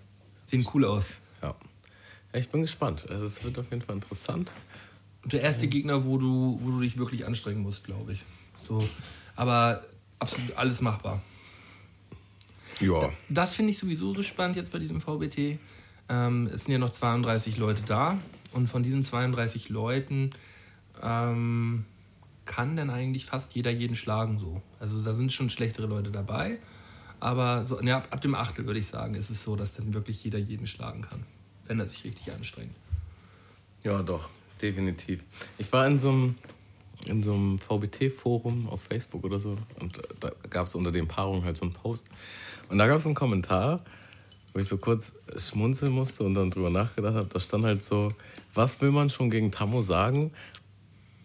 Sehen 0.47 0.67
cool 0.75 0.85
aus. 0.85 1.11
Ja. 1.41 1.55
ja 2.33 2.39
ich 2.39 2.49
bin 2.51 2.63
gespannt. 2.63 3.09
Also 3.09 3.27
es 3.27 3.43
wird 3.45 3.59
auf 3.59 3.71
jeden 3.71 3.83
Fall 3.83 3.97
interessant. 3.97 4.53
Und 5.23 5.33
der 5.33 5.43
erste 5.43 5.69
Gegner, 5.69 6.05
wo 6.05 6.19
du, 6.19 6.59
wo 6.63 6.71
du 6.71 6.81
dich 6.81 6.99
wirklich 6.99 7.27
anstrengen 7.27 7.63
musst, 7.63 7.85
glaube 7.85 8.13
ich. 8.13 8.25
So, 8.67 8.87
aber 9.39 9.85
absolut 10.19 10.57
alles 10.57 10.81
machbar. 10.81 11.23
Ja. 12.81 13.13
Das 13.29 13.55
finde 13.55 13.71
ich 13.71 13.79
sowieso 13.79 14.13
so 14.13 14.23
spannend 14.25 14.57
jetzt 14.57 14.73
bei 14.73 14.81
diesem 14.81 15.01
VBT. 15.01 15.59
Ähm, 16.09 16.51
es 16.53 16.65
sind 16.65 16.73
ja 16.73 16.79
noch 16.79 16.91
32 16.91 17.57
Leute 17.57 17.85
da 17.85 18.19
und 18.53 18.67
von 18.67 18.83
diesen 18.83 19.05
32 19.05 19.69
Leuten 19.69 20.31
ähm, 21.01 21.85
kann 22.47 22.77
dann 22.77 22.91
eigentlich 22.91 23.27
fast 23.27 23.55
jeder 23.55 23.71
jeden 23.71 23.95
schlagen 23.95 24.41
so. 24.41 24.61
Also 24.81 25.01
da 25.01 25.15
sind 25.15 25.33
schon 25.33 25.51
schlechtere 25.51 25.87
Leute 25.87 26.11
dabei, 26.11 26.59
aber 27.21 27.65
so, 27.65 27.81
ne, 27.81 27.95
ab, 27.95 28.09
ab 28.11 28.21
dem 28.21 28.35
Achtel 28.35 28.67
würde 28.67 28.81
ich 28.81 28.87
sagen, 28.87 29.15
ist 29.15 29.31
es 29.31 29.45
so, 29.45 29.55
dass 29.55 29.73
dann 29.73 29.95
wirklich 29.95 30.25
jeder 30.25 30.39
jeden 30.39 30.67
schlagen 30.67 31.03
kann, 31.03 31.23
wenn 31.67 31.79
er 31.79 31.87
sich 31.87 32.03
richtig 32.03 32.33
anstrengt. 32.33 32.75
Ja, 33.85 34.03
doch, 34.03 34.31
definitiv. 34.61 35.23
Ich 35.59 35.73
war 35.73 35.87
in 35.87 36.01
so 36.01 36.09
einem, 36.11 36.35
in 37.07 37.23
so 37.23 37.33
einem 37.33 37.59
VBT-Forum 37.59 38.69
auf 38.69 38.83
Facebook 38.83 39.25
oder 39.25 39.39
so 39.39 39.57
und 39.81 40.01
da 40.21 40.33
gab 40.51 40.67
es 40.67 40.75
unter 40.75 40.91
den 40.91 41.07
Paarungen 41.07 41.45
halt 41.45 41.57
so 41.57 41.65
einen 41.65 41.73
Post. 41.73 42.07
Und 42.69 42.79
da 42.79 42.87
gab 42.87 42.99
es 42.99 43.07
einen 43.07 43.15
Kommentar, 43.15 43.85
wo 44.53 44.61
ich 44.61 44.67
so 44.67 44.77
kurz 44.77 45.13
schmunzeln 45.37 45.93
musste 45.93 46.25
und 46.25 46.35
dann 46.35 46.51
drüber 46.51 46.71
nachgedacht 46.71 47.15
habe. 47.15 47.29
Da 47.29 47.41
stand 47.41 47.65
halt 47.65 47.83
so, 47.83 48.13
was 48.55 48.81
will 48.81 48.91
man 48.91 49.11
schon 49.11 49.31
gegen 49.31 49.51
Tammo 49.53 49.83
sagen, 49.83 50.33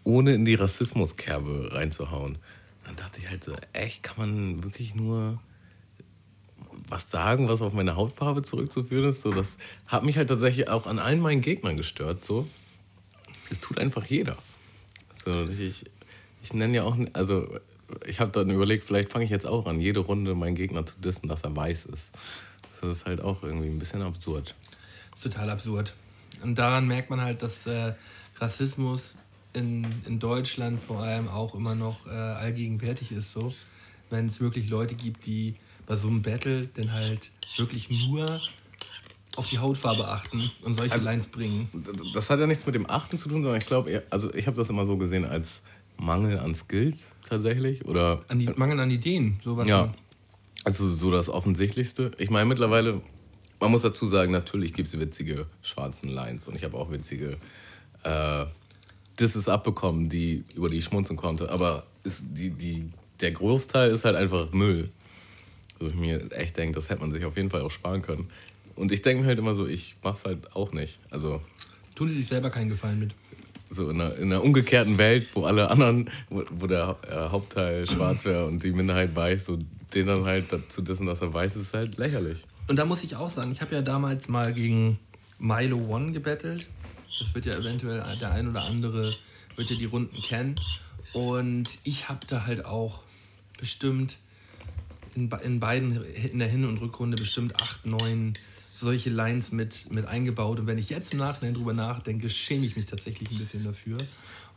ohne 0.04 0.34
in 0.34 0.44
die 0.44 0.54
Rassismuskerbe 0.54 1.70
reinzuhauen? 1.72 2.38
Dann 2.84 2.96
dachte 2.96 3.20
ich 3.20 3.28
halt 3.28 3.44
so, 3.44 3.54
echt, 3.72 4.02
kann 4.02 4.16
man 4.18 4.62
wirklich 4.62 4.94
nur 4.94 5.40
was 6.88 7.10
sagen, 7.10 7.48
was 7.48 7.62
auf 7.62 7.72
meine 7.72 7.96
Hautfarbe 7.96 8.42
zurückzuführen 8.42 9.10
ist? 9.10 9.22
So, 9.22 9.32
das 9.32 9.56
hat 9.86 10.04
mich 10.04 10.16
halt 10.16 10.28
tatsächlich 10.28 10.68
auch 10.68 10.86
an 10.86 10.98
allen 10.98 11.20
meinen 11.20 11.40
Gegnern 11.40 11.76
gestört. 11.76 12.24
So, 12.24 12.46
es 13.50 13.60
tut 13.60 13.78
einfach 13.78 14.04
jeder. 14.04 14.36
So, 15.24 15.44
ich, 15.44 15.84
ich 16.42 16.52
nenne 16.52 16.76
ja 16.76 16.82
auch, 16.84 16.96
also 17.12 17.48
ich 18.06 18.20
habe 18.20 18.32
dann 18.32 18.50
überlegt, 18.50 18.84
vielleicht 18.84 19.10
fange 19.10 19.24
ich 19.24 19.30
jetzt 19.30 19.46
auch 19.46 19.66
an, 19.66 19.80
jede 19.80 20.00
Runde 20.00 20.34
meinen 20.34 20.54
Gegner 20.54 20.84
zu 20.84 20.98
dissen, 21.00 21.28
dass 21.28 21.42
er 21.42 21.54
weiß 21.54 21.86
ist. 21.86 22.04
Das 22.80 22.98
ist 22.98 23.06
halt 23.06 23.20
auch 23.20 23.42
irgendwie 23.42 23.68
ein 23.68 23.78
bisschen 23.78 24.02
absurd. 24.02 24.54
Ist 25.14 25.22
total 25.22 25.50
absurd. 25.50 25.94
Und 26.42 26.56
daran 26.58 26.86
merkt 26.86 27.10
man 27.10 27.20
halt, 27.20 27.42
dass 27.42 27.66
äh, 27.66 27.94
Rassismus 28.36 29.16
in, 29.54 29.86
in 30.06 30.18
Deutschland 30.18 30.80
vor 30.82 31.02
allem 31.02 31.28
auch 31.28 31.54
immer 31.54 31.74
noch 31.74 32.06
äh, 32.06 32.10
allgegenwärtig 32.10 33.12
ist. 33.12 33.32
So. 33.32 33.54
Wenn 34.10 34.26
es 34.26 34.40
wirklich 34.40 34.68
Leute 34.68 34.94
gibt, 34.94 35.24
die 35.26 35.54
bei 35.86 35.96
so 35.96 36.08
einem 36.08 36.22
Battle 36.22 36.68
dann 36.74 36.92
halt 36.92 37.30
wirklich 37.56 37.88
nur 38.08 38.26
auf 39.36 39.48
die 39.48 39.58
Hautfarbe 39.58 40.06
achten 40.08 40.50
und 40.62 40.78
solche 40.78 40.92
Also- 40.94 41.04
Lines 41.06 41.26
bringen. 41.26 41.68
Das 42.14 42.30
hat 42.30 42.38
ja 42.40 42.46
nichts 42.46 42.66
mit 42.66 42.74
dem 42.74 42.88
Achten 42.88 43.18
zu 43.18 43.28
tun, 43.28 43.42
sondern 43.42 43.60
ich 43.60 43.66
glaube, 43.66 44.02
also 44.10 44.32
ich 44.34 44.46
habe 44.46 44.56
das 44.56 44.68
immer 44.70 44.86
so 44.86 44.96
gesehen 44.96 45.24
als 45.24 45.62
Mangel 45.96 46.38
an 46.38 46.54
Skills 46.54 47.06
tatsächlich. 47.28 47.84
Oder 47.86 48.22
An 48.28 48.38
die, 48.38 48.46
Mangel 48.46 48.78
an 48.80 48.90
Ideen. 48.90 49.40
Sowas 49.44 49.68
Ja, 49.68 49.92
also 50.64 50.92
so 50.92 51.10
das 51.10 51.28
Offensichtlichste. 51.28 52.10
Ich 52.18 52.30
meine, 52.30 52.46
mittlerweile, 52.46 53.00
man 53.60 53.70
muss 53.70 53.82
dazu 53.82 54.06
sagen, 54.06 54.32
natürlich 54.32 54.72
gibt 54.72 54.88
es 54.88 54.98
witzige 54.98 55.46
schwarzen 55.62 56.08
Lines 56.08 56.46
und 56.48 56.54
ich 56.56 56.64
habe 56.64 56.76
auch 56.76 56.90
witzige 56.90 57.36
äh, 58.02 58.46
Disses 59.18 59.48
abbekommen, 59.48 60.08
die, 60.08 60.44
über 60.54 60.68
die 60.68 60.78
ich 60.78 60.84
schmunzeln 60.84 61.16
konnte. 61.16 61.50
Aber 61.50 61.86
ist 62.02 62.22
die, 62.34 62.50
die, 62.50 62.90
der 63.20 63.30
Großteil 63.32 63.90
ist 63.92 64.04
halt 64.04 64.16
einfach 64.16 64.52
Müll. 64.52 64.90
Wo 65.80 65.86
ich 65.86 65.94
mir 65.94 66.30
echt 66.32 66.56
denke, 66.56 66.76
das 66.76 66.88
hätte 66.88 67.00
man 67.00 67.12
sich 67.12 67.24
auf 67.24 67.36
jeden 67.36 67.50
Fall 67.50 67.62
auch 67.62 67.70
sparen 67.70 68.02
können. 68.02 68.28
Und 68.76 68.92
ich 68.92 69.02
denke 69.02 69.22
mir 69.22 69.28
halt 69.28 69.38
immer 69.38 69.54
so, 69.54 69.66
ich 69.66 69.96
mach's 70.02 70.24
halt 70.24 70.54
auch 70.54 70.72
nicht. 70.72 70.98
Also 71.10 71.40
Tun 71.94 72.08
sie 72.08 72.16
sich 72.16 72.26
selber 72.26 72.50
keinen 72.50 72.70
Gefallen 72.70 72.98
mit. 72.98 73.14
so 73.70 73.88
in 73.90 74.00
einer, 74.00 74.16
in 74.16 74.32
einer 74.32 74.42
umgekehrten 74.42 74.98
Welt, 74.98 75.28
wo 75.34 75.44
alle 75.44 75.70
anderen, 75.70 76.10
wo, 76.28 76.44
wo 76.50 76.66
der 76.66 76.96
äh, 77.08 77.30
Hauptteil 77.30 77.86
schwarz 77.90 78.24
wäre 78.24 78.46
und 78.46 78.62
die 78.62 78.72
Minderheit 78.72 79.14
weiß, 79.14 79.46
so 79.46 79.58
den 79.94 80.06
dann 80.06 80.24
halt 80.24 80.52
dazu 80.52 80.82
dessen, 80.82 81.06
dass 81.06 81.20
er 81.20 81.32
weiß, 81.32 81.56
ist 81.56 81.72
halt 81.72 81.96
lächerlich. 81.98 82.44
Und 82.66 82.76
da 82.76 82.84
muss 82.84 83.04
ich 83.04 83.16
auch 83.16 83.30
sagen, 83.30 83.52
ich 83.52 83.60
habe 83.60 83.74
ja 83.74 83.82
damals 83.82 84.28
mal 84.28 84.52
gegen 84.52 84.98
Milo 85.38 85.76
One 85.76 86.12
gebettelt. 86.12 86.66
Das 87.18 87.32
wird 87.34 87.46
ja 87.46 87.54
eventuell 87.54 88.02
der 88.20 88.32
ein 88.32 88.48
oder 88.48 88.64
andere 88.64 89.12
wird 89.56 89.70
ja 89.70 89.76
die 89.76 89.84
Runden 89.84 90.20
kennen. 90.20 90.56
Und 91.12 91.78
ich 91.84 92.08
habe 92.08 92.20
da 92.26 92.46
halt 92.46 92.64
auch 92.64 93.02
bestimmt 93.58 94.16
in, 95.14 95.30
in 95.44 95.60
beiden, 95.60 96.02
in 96.04 96.38
der 96.40 96.48
Hin- 96.48 96.64
und 96.64 96.78
Rückrunde 96.78 97.16
bestimmt 97.16 97.60
acht, 97.62 97.86
neun 97.86 98.32
solche 98.74 99.08
Lines 99.08 99.52
mit, 99.52 99.90
mit 99.92 100.06
eingebaut. 100.06 100.58
Und 100.58 100.66
wenn 100.66 100.78
ich 100.78 100.90
jetzt 100.90 101.12
im 101.12 101.20
Nachhinein 101.20 101.54
drüber 101.54 101.72
nachdenke, 101.72 102.28
schäme 102.28 102.66
ich 102.66 102.76
mich 102.76 102.86
tatsächlich 102.86 103.30
ein 103.30 103.38
bisschen 103.38 103.62
dafür 103.62 103.96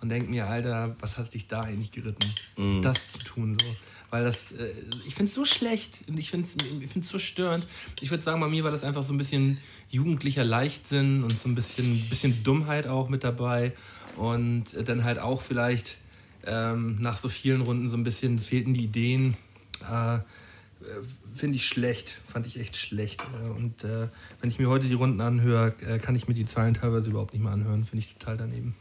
und 0.01 0.09
denke 0.09 0.29
mir, 0.29 0.47
Alter, 0.47 0.95
was 0.99 1.17
hat 1.17 1.33
dich 1.33 1.47
da 1.47 1.61
eigentlich 1.61 1.91
geritten, 1.91 2.81
das 2.81 3.11
zu 3.11 3.19
tun 3.19 3.57
so. 3.61 3.75
Weil 4.09 4.23
das, 4.23 4.53
äh, 4.53 4.73
ich 5.05 5.15
finde 5.15 5.29
es 5.29 5.35
so 5.35 5.43
schlecht 5.43 5.99
und 6.07 6.17
ich 6.17 6.31
finde 6.31 6.47
es 6.47 7.09
so 7.09 7.19
störend. 7.19 7.67
Ich 8.01 8.09
würde 8.09 8.23
sagen, 8.23 8.39
bei 8.39 8.47
mir 8.47 8.63
war 8.63 8.71
das 8.71 8.83
einfach 8.83 9.03
so 9.03 9.13
ein 9.13 9.17
bisschen 9.17 9.57
jugendlicher 9.89 10.45
Leichtsinn 10.45 11.23
und 11.23 11.37
so 11.37 11.49
ein 11.49 11.55
bisschen, 11.55 12.07
bisschen 12.09 12.43
Dummheit 12.43 12.87
auch 12.87 13.09
mit 13.09 13.23
dabei. 13.23 13.73
Und 14.15 14.73
äh, 14.73 14.83
dann 14.83 15.03
halt 15.03 15.19
auch 15.19 15.41
vielleicht 15.41 15.97
ähm, 16.45 16.97
nach 17.01 17.17
so 17.17 17.27
vielen 17.27 17.61
Runden 17.61 17.89
so 17.89 17.97
ein 17.97 18.03
bisschen 18.03 18.39
fehlten 18.39 18.73
die 18.73 18.85
Ideen. 18.85 19.35
Äh, 19.81 20.19
Finde 21.35 21.55
ich 21.55 21.65
schlecht, 21.67 22.17
fand 22.27 22.47
ich 22.47 22.59
echt 22.59 22.75
schlecht. 22.75 23.21
Äh, 23.45 23.49
Und 23.49 23.83
äh, 23.83 24.07
wenn 24.39 24.49
ich 24.49 24.59
mir 24.59 24.69
heute 24.69 24.87
die 24.87 24.93
Runden 24.93 25.21
anhöre, 25.21 25.73
äh, 25.81 25.99
kann 25.99 26.15
ich 26.15 26.27
mir 26.27 26.33
die 26.33 26.45
Zahlen 26.45 26.73
teilweise 26.73 27.09
überhaupt 27.09 27.33
nicht 27.33 27.43
mehr 27.43 27.51
anhören. 27.51 27.83
Finde 27.83 28.05
ich 28.05 28.13
total 28.13 28.37
daneben. 28.37 28.75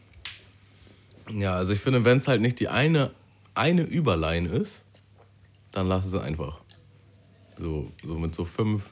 Ja, 1.31 1.55
also 1.55 1.73
ich 1.73 1.81
finde, 1.81 2.05
wenn 2.05 2.19
es 2.19 2.29
halt 2.29 2.41
nicht 2.41 2.61
die 2.61 2.69
eine, 2.69 3.11
eine 3.55 3.83
Überline 3.83 4.49
ist, 4.49 4.85
dann 5.73 5.89
lass 5.89 6.07
es 6.07 6.15
einfach. 6.15 6.61
So, 7.59 7.93
so 8.05 8.19
mit 8.19 8.35
so 8.35 8.45
fünf, 8.45 8.91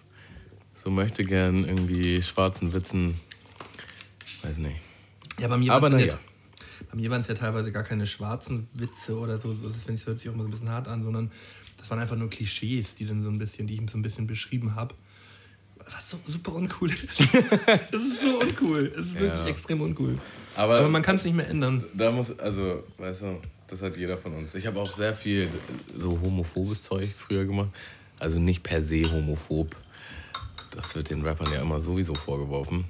so 0.75 0.91
möchte 0.91 1.25
gern 1.25 1.65
irgendwie 1.65 2.21
schwarzen 2.23 2.73
Witzen. 2.73 3.15
Weiß 4.43 4.57
nicht. 4.59 4.77
Ja, 5.39 5.49
bei 5.49 5.57
mir 5.57 5.73
Aber 5.73 5.91
waren 5.91 6.01
es 6.01 6.07
na 6.07 6.13
ja, 6.13 6.19
bei 6.91 6.97
mir 6.97 7.11
waren 7.11 7.21
es 7.23 7.29
ja 7.29 7.35
teilweise 7.35 7.73
gar 7.73 7.83
keine 7.83 8.07
schwarzen 8.07 8.69
Witze 8.75 9.19
oder 9.19 9.39
so. 9.39 9.55
so 9.55 9.69
das 9.69 9.85
finde 9.85 10.01
ich, 10.01 10.07
hört 10.07 10.21
sich 10.21 10.29
auch 10.29 10.35
immer 10.35 10.43
so 10.43 10.49
ein 10.49 10.53
bisschen 10.53 10.71
hart 10.71 10.89
an, 10.89 11.03
sondern 11.03 11.31
das 11.85 11.91
waren 11.91 11.99
einfach 11.99 12.17
nur 12.17 12.31
Klischees, 12.31 12.95
die 12.95 13.05
dann 13.05 13.23
so 13.23 13.29
ein 13.29 13.37
bisschen, 13.39 13.67
die 13.67 13.75
ich 13.75 13.91
so 13.91 13.99
ein 13.99 14.03
bisschen 14.03 14.27
beschrieben 14.27 14.75
habe. 14.75 14.95
Was 15.93 16.09
so 16.09 16.19
super 16.27 16.55
uncool 16.55 16.91
ist. 16.91 17.21
das 17.91 18.03
ist 18.03 18.23
so 18.23 18.41
uncool. 18.41 18.91
Es 18.99 19.05
ist 19.09 19.15
wirklich 19.21 19.35
Ja. 19.41 19.47
extrem 19.49 19.83
uncool. 19.83 20.15
Aber, 20.57 20.79
Aber 20.79 20.89
man 20.89 21.03
kann 21.03 21.17
es 21.17 21.25
nicht 21.25 21.35
mehr 21.35 21.47
ändern. 21.47 21.85
da 21.93 22.11
muss, 22.11 22.39
also, 22.39 22.85
weißt 22.97 23.21
du, 23.21 23.43
das 23.69 23.83
hat 23.83 23.99
jeder 23.99 24.17
von 24.17 24.33
uns. 24.33 24.55
Ich 24.55 24.67
habe 24.67 24.81
auch 24.81 24.91
sehr 24.91 25.13
viel 25.13 25.47
so 25.99 26.19
homophobes 26.23 26.81
Zeug 26.81 27.11
früher 27.15 27.45
gemacht. 27.45 27.69
Also 28.19 28.39
nicht 28.39 28.63
per 28.63 28.83
se 28.83 29.03
homophob. 29.13 29.77
Das 30.75 30.95
wird 30.95 31.11
den 31.11 31.21
Rappern 31.21 31.53
ja 31.53 31.61
immer 31.61 31.83
sowieso 31.83 32.15
vorgeworfen. 32.15 32.87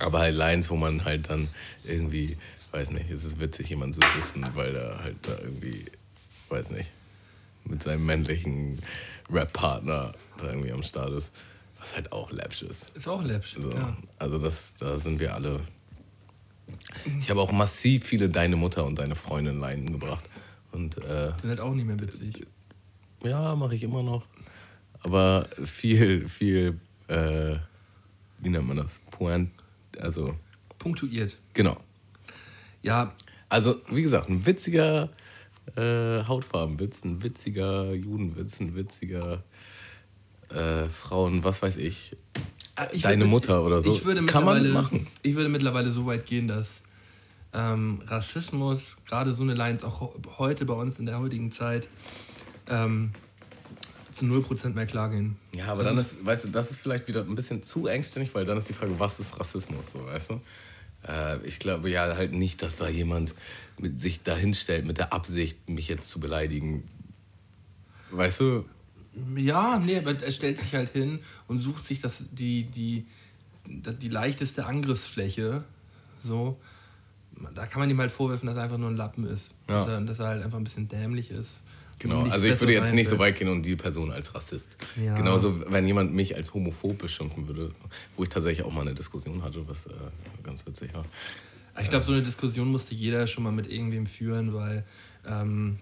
Aber 0.00 0.18
halt 0.18 0.34
Lines, 0.34 0.68
wo 0.68 0.74
man 0.74 1.04
halt 1.04 1.30
dann 1.30 1.46
irgendwie, 1.84 2.36
weiß 2.72 2.90
nicht, 2.90 3.08
es 3.08 3.22
ist 3.22 3.38
witzig, 3.38 3.68
jemanden 3.68 3.92
zu 3.92 4.00
wissen, 4.18 4.44
weil 4.56 4.74
er 4.74 4.98
halt 5.00 5.16
da 5.22 5.38
irgendwie, 5.38 5.84
weiß 6.48 6.70
nicht, 6.70 6.90
mit 7.64 7.82
seinem 7.82 8.04
männlichen 8.06 8.80
Rap-Partner 9.30 10.12
da 10.38 10.46
irgendwie 10.48 10.72
am 10.72 10.82
Start 10.82 11.12
ist. 11.12 11.30
Was 11.78 11.94
halt 11.94 12.12
auch 12.12 12.30
läppsch 12.30 12.62
ist. 12.62 12.90
Ist 12.94 13.08
auch 13.08 13.22
läppsch. 13.22 13.56
So, 13.58 13.70
Ja. 13.72 13.96
Also 14.18 14.38
das, 14.38 14.74
da 14.78 14.98
sind 14.98 15.18
wir 15.18 15.34
alle. 15.34 15.60
Ich 17.18 17.28
habe 17.30 17.40
auch 17.40 17.52
massiv 17.52 18.04
viele 18.04 18.28
Deine 18.28 18.56
Mutter 18.56 18.84
und 18.86 18.98
deine 18.98 19.16
Freundin 19.16 19.58
Leinen 19.58 19.90
gebracht. 19.92 20.24
Und 20.70 20.96
äh, 20.98 21.32
Sind 21.40 21.50
halt 21.50 21.60
auch 21.60 21.74
nicht 21.74 21.86
mehr 21.86 21.98
witzig. 22.00 22.46
ja, 23.24 23.54
mache 23.56 23.74
ich 23.74 23.82
immer 23.82 24.02
noch. 24.02 24.24
Aber 25.00 25.48
viel, 25.64 26.28
viel, 26.28 26.80
äh, 27.08 27.56
wie 28.40 28.48
nennt 28.48 28.66
man 28.68 28.76
das? 28.76 29.00
Point, 29.10 29.50
also, 30.00 30.36
Punktuiert. 30.78 31.36
genau. 31.52 31.76
Ja, 32.82 33.12
Also, 33.48 33.80
wie 33.90 34.02
gesagt, 34.02 34.28
ein 34.28 34.46
witziger 34.46 35.10
äh, 35.76 36.24
Hautfarbenwitz, 36.26 37.04
ein 37.04 37.22
witziger 37.22 37.92
Judenwitz, 37.92 38.60
ein 38.60 38.74
witziger 38.74 39.42
äh, 40.48 40.88
Frauen, 40.88 41.44
was 41.44 41.62
weiß 41.62 41.76
ich. 41.76 42.16
Äh, 42.76 42.86
ich 42.92 43.02
Deine 43.02 43.24
Mutter 43.24 43.64
oder 43.64 43.80
so. 43.80 43.92
Ich 43.92 44.04
würde 44.04 44.24
Kann 44.26 44.44
man 44.44 44.62
mittlerweile, 44.62 44.82
machen. 44.82 45.06
Ich 45.22 45.34
würde 45.34 45.48
mittlerweile 45.48 45.92
so 45.92 46.06
weit 46.06 46.26
gehen, 46.26 46.48
dass 46.48 46.82
ähm, 47.52 48.02
Rassismus, 48.06 48.96
gerade 49.06 49.32
so 49.32 49.42
eine 49.42 49.54
Lines 49.54 49.84
auch 49.84 50.12
heute 50.38 50.64
bei 50.64 50.74
uns 50.74 50.98
in 50.98 51.06
der 51.06 51.18
heutigen 51.18 51.50
Zeit, 51.50 51.88
ähm, 52.68 53.12
zu 54.12 54.26
0% 54.26 54.74
mehr 54.74 54.86
klar 54.86 55.10
gehen. 55.10 55.36
Ja, 55.54 55.66
aber 55.66 55.84
dann 55.84 55.96
ist, 55.98 56.24
weißt 56.24 56.44
du, 56.44 56.48
das 56.48 56.70
ist 56.70 56.80
vielleicht 56.80 57.08
wieder 57.08 57.22
ein 57.22 57.34
bisschen 57.34 57.62
zu 57.62 57.86
engständig, 57.86 58.34
weil 58.34 58.44
dann 58.44 58.58
ist 58.58 58.68
die 58.68 58.74
Frage, 58.74 58.98
was 58.98 59.18
ist 59.18 59.38
Rassismus, 59.38 59.92
so, 59.92 60.04
weißt 60.04 60.30
du? 60.30 60.40
Äh, 61.06 61.44
ich 61.46 61.58
glaube 61.58 61.90
ja 61.90 62.16
halt 62.16 62.32
nicht, 62.32 62.62
dass 62.62 62.76
da 62.76 62.88
jemand 62.88 63.34
mit 63.78 64.00
sich 64.00 64.22
dahinstellt 64.22 64.84
mit 64.84 64.98
der 64.98 65.12
Absicht, 65.12 65.68
mich 65.68 65.88
jetzt 65.88 66.08
zu 66.08 66.20
beleidigen. 66.20 66.84
Weißt 68.10 68.40
du? 68.40 68.64
Ja, 69.36 69.78
nee, 69.78 69.98
aber 69.98 70.20
er 70.20 70.30
stellt 70.30 70.58
sich 70.58 70.74
halt 70.74 70.90
hin 70.90 71.20
und 71.48 71.58
sucht 71.58 71.84
sich 71.84 72.00
das, 72.00 72.22
die, 72.30 72.64
die, 72.64 73.06
die 73.66 74.08
leichteste 74.08 74.66
Angriffsfläche. 74.66 75.64
So. 76.20 76.58
Da 77.54 77.66
kann 77.66 77.80
man 77.80 77.90
ihm 77.90 77.98
halt 77.98 78.12
vorwerfen, 78.12 78.46
dass 78.46 78.56
er 78.56 78.64
einfach 78.64 78.78
nur 78.78 78.90
ein 78.90 78.96
Lappen 78.96 79.26
ist. 79.26 79.52
Ja. 79.68 79.80
Dass, 79.80 79.88
er, 79.88 80.00
dass 80.00 80.18
er 80.20 80.26
halt 80.28 80.44
einfach 80.44 80.58
ein 80.58 80.64
bisschen 80.64 80.88
dämlich 80.88 81.30
ist. 81.30 81.60
Genau, 82.02 82.22
also 82.24 82.46
ich 82.46 82.58
würde 82.58 82.72
jetzt 82.72 82.92
nicht 82.92 83.08
so 83.08 83.18
weit 83.20 83.38
gehen 83.38 83.48
und 83.48 83.64
die 83.64 83.76
Person 83.76 84.10
als 84.10 84.34
Rassist. 84.34 84.76
Ja. 85.02 85.14
Genauso, 85.14 85.62
wenn 85.70 85.86
jemand 85.86 86.12
mich 86.12 86.34
als 86.34 86.52
homophob 86.52 86.98
beschimpfen 86.98 87.46
würde, 87.46 87.70
wo 88.16 88.24
ich 88.24 88.28
tatsächlich 88.28 88.66
auch 88.66 88.72
mal 88.72 88.80
eine 88.80 88.94
Diskussion 88.94 89.44
hatte, 89.44 89.66
was 89.68 89.86
äh, 89.86 89.90
ganz 90.42 90.66
witzig 90.66 90.92
war. 90.94 91.04
Ich 91.80 91.88
glaube, 91.88 92.04
so 92.04 92.12
eine 92.12 92.22
Diskussion 92.22 92.68
musste 92.72 92.94
jeder 92.94 93.28
schon 93.28 93.44
mal 93.44 93.52
mit 93.52 93.70
irgendwem 93.70 94.06
führen, 94.06 94.52
weil 94.52 94.84
ähm, 95.26 95.78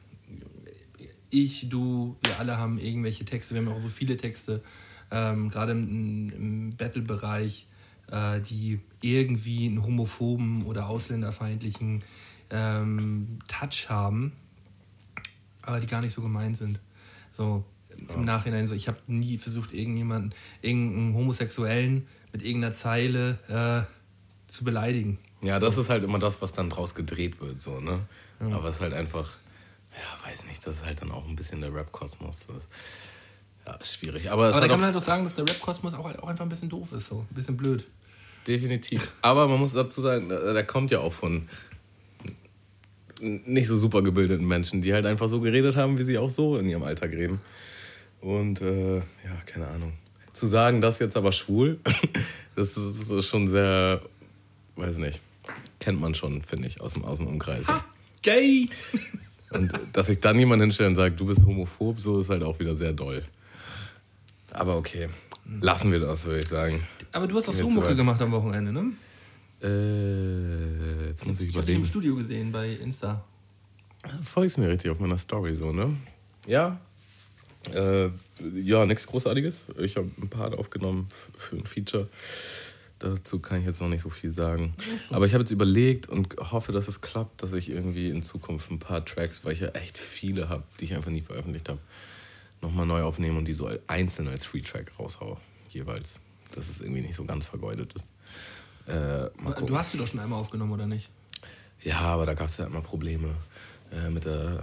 ich, 1.30 1.70
du, 1.70 2.16
wir 2.22 2.38
alle 2.38 2.58
haben 2.58 2.78
irgendwelche 2.78 3.24
Texte, 3.24 3.54
wir 3.54 3.62
haben 3.62 3.68
auch 3.68 3.80
so 3.80 3.88
viele 3.88 4.18
Texte, 4.18 4.62
ähm, 5.10 5.48
gerade 5.48 5.72
im, 5.72 6.30
im 6.30 6.70
Battle-Bereich, 6.76 7.66
äh, 8.10 8.40
die 8.40 8.80
irgendwie 9.00 9.66
einen 9.66 9.82
homophoben 9.82 10.66
oder 10.66 10.88
ausländerfeindlichen 10.88 12.02
ähm, 12.50 13.38
Touch 13.48 13.88
haben, 13.88 14.32
aber 15.70 15.80
die 15.80 15.86
gar 15.86 16.00
nicht 16.00 16.12
so 16.12 16.22
gemeint 16.22 16.58
sind. 16.58 16.78
So 17.32 17.64
im 18.08 18.24
Nachhinein 18.24 18.66
so, 18.66 18.74
ich 18.74 18.88
habe 18.88 18.98
nie 19.06 19.38
versucht, 19.38 19.72
irgendjemanden, 19.72 20.34
irgendeinen 20.62 21.14
Homosexuellen 21.14 22.06
mit 22.32 22.42
irgendeiner 22.42 22.74
Zeile 22.74 23.38
äh, 23.48 24.52
zu 24.52 24.64
beleidigen. 24.64 25.18
Ja, 25.42 25.58
das 25.58 25.76
ist 25.76 25.90
halt 25.90 26.04
immer 26.04 26.18
das, 26.18 26.40
was 26.42 26.52
dann 26.52 26.70
draus 26.70 26.94
gedreht 26.94 27.40
wird, 27.40 27.60
so, 27.62 27.80
ne? 27.80 28.00
Aber 28.40 28.68
es 28.68 28.76
ist 28.76 28.80
halt 28.80 28.94
einfach, 28.94 29.30
ja, 29.92 30.30
weiß 30.30 30.46
nicht, 30.46 30.66
das 30.66 30.76
ist 30.76 30.84
halt 30.84 31.02
dann 31.02 31.10
auch 31.10 31.26
ein 31.26 31.36
bisschen 31.36 31.60
der 31.60 31.74
Rap-Kosmos. 31.74 32.38
Ja, 33.66 33.78
schwierig. 33.84 34.30
Aber, 34.30 34.48
Aber 34.48 34.60
da 34.60 34.68
kann 34.68 34.78
man 34.78 34.86
halt 34.86 34.96
auch 34.96 35.00
sagen, 35.00 35.24
dass 35.24 35.34
der 35.34 35.46
Rap-Kosmos 35.46 35.92
auch, 35.94 36.04
halt 36.04 36.18
auch 36.18 36.28
einfach 36.28 36.44
ein 36.44 36.48
bisschen 36.48 36.70
doof 36.70 36.92
ist, 36.92 37.06
so 37.06 37.26
ein 37.30 37.34
bisschen 37.34 37.56
blöd. 37.56 37.86
Definitiv. 38.46 39.12
Aber 39.20 39.46
man 39.48 39.60
muss 39.60 39.72
dazu 39.72 40.00
sagen, 40.00 40.28
der 40.30 40.66
kommt 40.66 40.90
ja 40.90 41.00
auch 41.00 41.12
von 41.12 41.48
nicht 43.20 43.66
so 43.66 43.78
super 43.78 44.02
gebildeten 44.02 44.46
Menschen, 44.46 44.82
die 44.82 44.92
halt 44.92 45.06
einfach 45.06 45.28
so 45.28 45.40
geredet 45.40 45.76
haben, 45.76 45.98
wie 45.98 46.04
sie 46.04 46.18
auch 46.18 46.30
so 46.30 46.58
in 46.58 46.68
ihrem 46.68 46.82
Alltag 46.82 47.12
reden. 47.12 47.40
Und 48.20 48.60
äh, 48.60 48.96
ja, 48.96 49.02
keine 49.46 49.68
Ahnung. 49.68 49.92
Zu 50.32 50.46
sagen, 50.46 50.80
das 50.80 50.98
jetzt 50.98 51.16
aber 51.16 51.32
schwul, 51.32 51.80
das 52.56 52.76
ist 52.76 53.26
schon 53.26 53.48
sehr, 53.48 54.00
weiß 54.76 54.96
nicht, 54.98 55.20
kennt 55.80 56.00
man 56.00 56.14
schon, 56.14 56.42
finde 56.42 56.68
ich, 56.68 56.80
aus 56.80 56.94
dem, 56.94 57.04
aus 57.04 57.18
dem 57.18 57.26
Umkreis. 57.26 57.64
Gay! 58.22 58.68
Und 59.50 59.72
dass 59.92 60.06
sich 60.06 60.20
dann 60.20 60.38
jemand 60.38 60.62
hinstellt 60.62 60.90
und 60.90 60.94
sagt, 60.94 61.18
du 61.18 61.26
bist 61.26 61.44
homophob, 61.44 62.00
so 62.00 62.20
ist 62.20 62.28
halt 62.28 62.44
auch 62.44 62.60
wieder 62.60 62.76
sehr 62.76 62.92
doll. 62.92 63.24
Aber 64.52 64.76
okay, 64.76 65.08
lassen 65.60 65.90
wir 65.90 65.98
das, 65.98 66.24
würde 66.24 66.38
ich 66.38 66.46
sagen. 66.46 66.84
Aber 67.10 67.26
du 67.26 67.36
hast 67.36 67.48
auch 67.48 67.54
so 67.54 67.68
Mucke 67.68 67.96
gemacht 67.96 68.20
am 68.22 68.30
Wochenende, 68.30 68.72
ne? 68.72 68.92
Äh, 69.62 71.08
jetzt 71.08 71.26
muss 71.26 71.40
ich 71.40 71.48
Ich 71.50 71.56
habe 71.56 71.66
dich 71.66 71.74
im 71.76 71.82
überlegen. 71.82 71.84
Studio 71.84 72.16
gesehen 72.16 72.52
bei 72.52 72.70
Insta. 72.70 73.24
Folgst 74.24 74.58
mir 74.58 74.68
richtig 74.68 74.90
auf 74.90 74.98
meiner 74.98 75.18
Story 75.18 75.54
so, 75.54 75.72
ne? 75.72 75.96
Ja. 76.46 76.80
Äh, 77.74 78.08
ja, 78.54 78.86
nichts 78.86 79.06
Großartiges. 79.06 79.66
Ich 79.78 79.96
habe 79.96 80.10
ein 80.20 80.28
Part 80.30 80.54
aufgenommen 80.56 81.08
für 81.36 81.56
ein 81.56 81.66
Feature. 81.66 82.08
dazu 82.98 83.38
kann 83.38 83.60
ich 83.60 83.66
jetzt 83.66 83.80
noch 83.82 83.88
nicht 83.88 84.00
so 84.02 84.08
viel 84.08 84.32
sagen. 84.32 84.74
Aber 85.10 85.26
ich 85.26 85.34
habe 85.34 85.42
jetzt 85.42 85.50
überlegt 85.50 86.08
und 86.08 86.34
hoffe, 86.38 86.72
dass 86.72 86.88
es 86.88 87.02
klappt, 87.02 87.42
dass 87.42 87.52
ich 87.52 87.70
irgendwie 87.70 88.08
in 88.08 88.22
Zukunft 88.22 88.70
ein 88.70 88.78
paar 88.78 89.04
Tracks, 89.04 89.44
weil 89.44 89.52
ich 89.52 89.60
ja 89.60 89.68
echt 89.68 89.98
viele 89.98 90.48
habe, 90.48 90.62
die 90.80 90.86
ich 90.86 90.94
einfach 90.94 91.10
nie 91.10 91.20
veröffentlicht 91.20 91.68
habe, 91.68 91.80
nochmal 92.62 92.86
neu 92.86 93.02
aufnehme 93.02 93.38
und 93.38 93.46
die 93.46 93.52
so 93.52 93.70
einzeln 93.86 94.28
als 94.28 94.46
Free-Track 94.46 94.92
raushaue, 94.98 95.36
jeweils. 95.68 96.20
Dass 96.54 96.68
es 96.68 96.80
irgendwie 96.80 97.02
nicht 97.02 97.14
so 97.14 97.24
ganz 97.24 97.46
vergeudet 97.46 97.92
ist. 97.92 98.04
Äh, 98.90 99.30
du 99.66 99.76
hast 99.76 99.90
sie 99.90 99.98
doch 99.98 100.06
schon 100.06 100.20
einmal 100.20 100.40
aufgenommen, 100.40 100.72
oder 100.72 100.86
nicht? 100.86 101.08
Ja, 101.82 102.00
aber 102.00 102.26
da 102.26 102.34
gab 102.34 102.48
es 102.48 102.56
ja 102.56 102.66
immer 102.66 102.80
Probleme 102.80 103.34
äh, 103.92 104.10
mit 104.10 104.24
der 104.24 104.62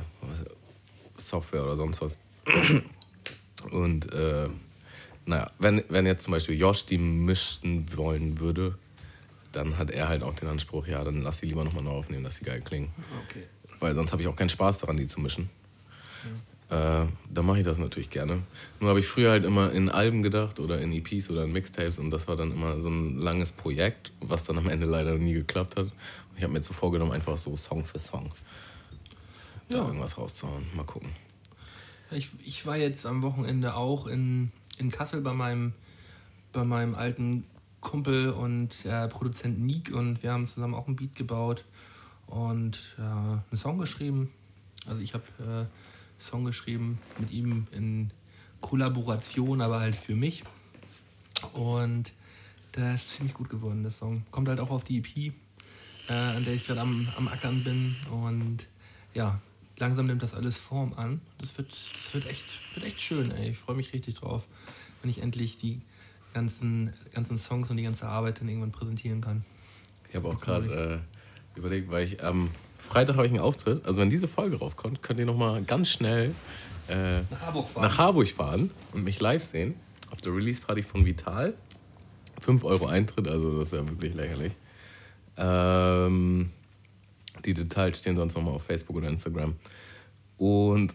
Software 1.17 1.63
oder 1.63 1.75
sonst 1.75 2.01
was. 2.01 2.17
Und 3.71 4.13
äh, 4.13 4.49
naja, 5.25 5.51
wenn, 5.59 5.83
wenn 5.89 6.05
jetzt 6.05 6.23
zum 6.23 6.31
Beispiel 6.31 6.57
Josh 6.57 6.85
die 6.85 6.97
mischen 6.97 7.85
wollen 7.97 8.39
würde, 8.39 8.77
dann 9.51 9.77
hat 9.77 9.89
er 9.89 10.07
halt 10.07 10.23
auch 10.23 10.33
den 10.33 10.47
Anspruch, 10.47 10.87
ja, 10.87 11.03
dann 11.03 11.21
lass 11.21 11.39
die 11.39 11.47
lieber 11.47 11.63
nochmal 11.63 11.83
neu 11.83 11.91
aufnehmen, 11.91 12.23
dass 12.23 12.37
die 12.37 12.45
geil 12.45 12.61
klingen. 12.61 12.93
Okay. 13.27 13.43
Weil 13.79 13.95
sonst 13.95 14.11
habe 14.11 14.21
ich 14.21 14.27
auch 14.27 14.35
keinen 14.35 14.49
Spaß 14.49 14.79
daran, 14.79 14.97
die 14.97 15.07
zu 15.07 15.19
mischen. 15.19 15.49
Ja. 16.23 16.29
Äh, 16.69 17.05
dann 17.29 17.45
mache 17.45 17.59
ich 17.59 17.63
das 17.63 17.77
natürlich 17.77 18.09
gerne. 18.09 18.43
Nur 18.79 18.89
habe 18.89 18.99
ich 18.99 19.07
früher 19.07 19.31
halt 19.31 19.45
immer 19.45 19.71
in 19.71 19.89
Alben 19.89 20.21
gedacht 20.21 20.59
oder 20.59 20.79
in 20.79 20.91
EPs 20.91 21.29
oder 21.29 21.45
in 21.45 21.53
Mixtapes 21.53 21.97
und 21.97 22.11
das 22.11 22.27
war 22.27 22.35
dann 22.35 22.51
immer 22.51 22.81
so 22.81 22.89
ein 22.89 23.17
langes 23.17 23.53
Projekt, 23.53 24.11
was 24.19 24.43
dann 24.43 24.57
am 24.57 24.67
Ende 24.67 24.85
leider 24.85 25.17
nie 25.17 25.33
geklappt 25.33 25.77
hat. 25.77 25.85
Und 25.85 26.37
ich 26.37 26.43
habe 26.43 26.51
mir 26.51 26.59
jetzt 26.59 26.67
so 26.67 26.73
vorgenommen, 26.73 27.13
einfach 27.13 27.37
so 27.37 27.55
Song 27.55 27.85
für 27.85 27.99
Song 27.99 28.31
ja. 29.69 29.77
da 29.77 29.85
irgendwas 29.87 30.17
rauszuhauen. 30.17 30.65
Mal 30.75 30.83
gucken. 30.83 31.09
Ich, 32.11 32.29
ich 32.45 32.65
war 32.65 32.77
jetzt 32.77 33.05
am 33.05 33.21
Wochenende 33.21 33.75
auch 33.75 34.07
in, 34.07 34.51
in 34.77 34.91
Kassel 34.91 35.21
bei 35.21 35.33
meinem, 35.33 35.73
bei 36.53 36.63
meinem 36.63 36.95
alten 36.95 37.43
Kumpel 37.81 38.29
und 38.29 38.85
äh, 38.85 39.07
Produzent 39.07 39.59
Nick 39.59 39.93
und 39.93 40.23
wir 40.23 40.31
haben 40.31 40.47
zusammen 40.47 40.73
auch 40.73 40.87
ein 40.87 40.95
Beat 40.95 41.15
gebaut 41.15 41.63
und 42.27 42.81
äh, 42.97 43.01
einen 43.01 43.43
Song 43.53 43.77
geschrieben. 43.77 44.31
Also 44.85 45.01
ich 45.01 45.13
habe 45.13 45.23
äh, 45.39 45.65
Song 46.19 46.45
geschrieben 46.45 46.99
mit 47.19 47.31
ihm 47.31 47.67
in 47.71 48.11
Kollaboration, 48.61 49.61
aber 49.61 49.79
halt 49.79 49.95
für 49.95 50.15
mich. 50.15 50.43
Und 51.53 52.13
der 52.75 52.95
ist 52.95 53.09
ziemlich 53.09 53.33
gut 53.33 53.49
geworden, 53.49 53.83
der 53.83 53.91
Song. 53.91 54.23
Kommt 54.31 54.49
halt 54.49 54.59
auch 54.59 54.69
auf 54.69 54.83
die 54.83 54.97
EP, 54.97 55.33
äh, 56.09 56.13
an 56.13 56.43
der 56.45 56.53
ich 56.53 56.65
gerade 56.65 56.81
am, 56.81 57.07
am 57.17 57.27
Ackern 57.27 57.63
bin. 57.63 57.95
Und 58.11 58.67
ja, 59.13 59.39
langsam 59.77 60.07
nimmt 60.07 60.23
das 60.23 60.33
alles 60.33 60.57
Form 60.57 60.93
an. 60.93 61.21
Das 61.39 61.57
wird, 61.57 61.69
das 61.69 62.13
wird, 62.13 62.27
echt, 62.29 62.75
wird 62.75 62.85
echt 62.85 63.01
schön, 63.01 63.31
ey. 63.31 63.51
Ich 63.51 63.57
freue 63.57 63.75
mich 63.75 63.93
richtig 63.93 64.15
drauf, 64.15 64.47
wenn 65.01 65.11
ich 65.11 65.21
endlich 65.21 65.57
die 65.57 65.81
ganzen, 66.33 66.93
ganzen 67.13 67.37
Songs 67.37 67.69
und 67.69 67.77
die 67.77 67.83
ganze 67.83 68.07
Arbeit 68.07 68.39
dann 68.39 68.47
irgendwann 68.47 68.71
präsentieren 68.71 69.21
kann. 69.21 69.45
Ich 70.09 70.15
habe 70.15 70.29
auch 70.29 70.39
gerade 70.39 71.03
äh, 71.55 71.59
überlegt, 71.59 71.89
weil 71.89 72.05
ich 72.05 72.23
am 72.23 72.41
ähm, 72.41 72.49
Freitag 72.77 73.15
habe 73.15 73.25
ich 73.25 73.33
einen 73.33 73.41
Auftritt. 73.41 73.85
Also 73.85 74.01
wenn 74.01 74.09
diese 74.09 74.27
Folge 74.27 74.57
raufkommt, 74.57 75.01
könnt 75.01 75.19
ihr 75.19 75.25
nochmal 75.25 75.61
ganz 75.63 75.89
schnell 75.89 76.33
äh, 76.87 77.21
nach, 77.29 77.41
Harburg 77.41 77.69
fahren. 77.69 77.83
nach 77.83 77.97
Harburg 77.97 78.27
fahren 78.29 78.71
und 78.93 79.03
mich 79.03 79.19
live 79.19 79.43
sehen 79.43 79.75
auf 80.11 80.21
der 80.21 80.33
Release-Party 80.33 80.83
von 80.83 81.05
Vital. 81.05 81.53
5 82.39 82.63
Euro 82.63 82.85
Eintritt, 82.85 83.27
also 83.27 83.57
das 83.57 83.67
ist 83.67 83.73
ja 83.73 83.87
wirklich 83.87 84.13
lächerlich. 84.13 84.53
Ähm, 85.37 86.51
die 87.45 87.53
Details 87.53 87.99
stehen 87.99 88.15
sonst 88.15 88.35
nochmal 88.35 88.53
auf 88.53 88.63
Facebook 88.63 88.95
oder 88.95 89.09
Instagram. 89.09 89.55
Und 90.37 90.93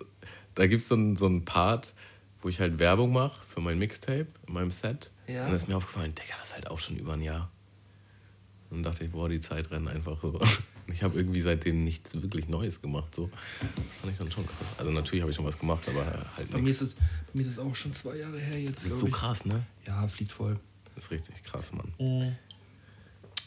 da 0.55 0.67
gibt 0.67 0.83
so 0.83 0.97
es 0.97 1.19
so 1.19 1.27
einen 1.27 1.45
Part, 1.45 1.95
wo 2.41 2.49
ich 2.49 2.61
halt 2.61 2.79
Werbung 2.79 3.13
mache 3.13 3.41
für 3.47 3.61
mein 3.61 3.79
Mixtape 3.79 4.29
in 4.47 4.55
meinem 4.55 4.71
Set. 4.71 5.11
Ja. 5.27 5.45
Und 5.45 5.51
da 5.51 5.57
ist 5.57 5.69
mir 5.69 5.77
aufgefallen, 5.77 6.15
Digga, 6.15 6.35
das 6.39 6.49
ist 6.49 6.55
halt 6.55 6.71
auch 6.71 6.79
schon 6.79 6.97
über 6.97 7.15
ein 7.15 7.23
Jahr. 7.23 7.51
Und 8.71 8.79
dann 8.79 8.93
dachte 8.93 9.05
ich, 9.05 9.11
boah, 9.11 9.29
die 9.29 9.41
Zeit 9.41 9.71
rennt 9.71 9.89
einfach 9.89 10.21
so. 10.23 10.41
Ich 10.89 11.03
habe 11.03 11.17
irgendwie 11.17 11.41
seitdem 11.41 11.85
nichts 11.85 12.21
wirklich 12.21 12.49
Neues 12.49 12.83
gemacht. 12.83 13.15
So. 13.15 13.31
Das 13.61 13.97
fand 14.01 14.13
ich 14.13 14.19
dann 14.19 14.31
schon 14.31 14.47
krass. 14.47 14.67
Also 14.79 14.91
natürlich 14.91 15.23
habe 15.23 15.31
ich 15.31 15.37
schon 15.37 15.45
was 15.45 15.59
gemacht, 15.59 15.89
aber 15.89 16.05
halt 16.37 16.51
bei 16.51 16.59
mir, 16.59 16.71
ist 16.71 16.83
es, 16.83 16.95
bei 16.95 17.05
mir 17.35 17.43
ist 17.43 17.49
es 17.49 17.59
auch 17.59 17.75
schon 17.75 17.95
zwei 17.95 18.17
Jahre 18.17 18.39
her 18.39 18.61
jetzt. 18.61 18.85
Das 18.85 18.93
ist 18.93 18.99
so 18.99 19.07
ich. 19.07 19.13
krass, 19.13 19.45
ne? 19.45 19.65
Ja, 19.87 20.07
fliegt 20.09 20.33
voll. 20.33 20.59
Das 20.95 21.05
ist 21.05 21.11
richtig 21.11 21.43
krass, 21.45 21.73
Mann. 21.73 21.93
Mhm. 21.99 22.37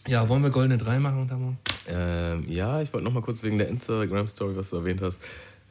Ja, 0.08 0.30
wollen 0.30 0.44
wir 0.44 0.52
Goldene 0.52 0.78
3 0.78 1.00
machen, 1.00 1.28
Tamo? 1.28 1.56
Ähm, 1.88 2.46
ja, 2.48 2.82
ich 2.82 2.94
wollte 2.94 3.06
noch 3.06 3.14
mal 3.14 3.22
kurz 3.22 3.42
wegen 3.42 3.58
der 3.58 3.70
Instagram-Story, 3.70 4.56
was 4.56 4.70
du 4.70 4.78
erwähnt 4.78 5.02
hast, 5.02 5.20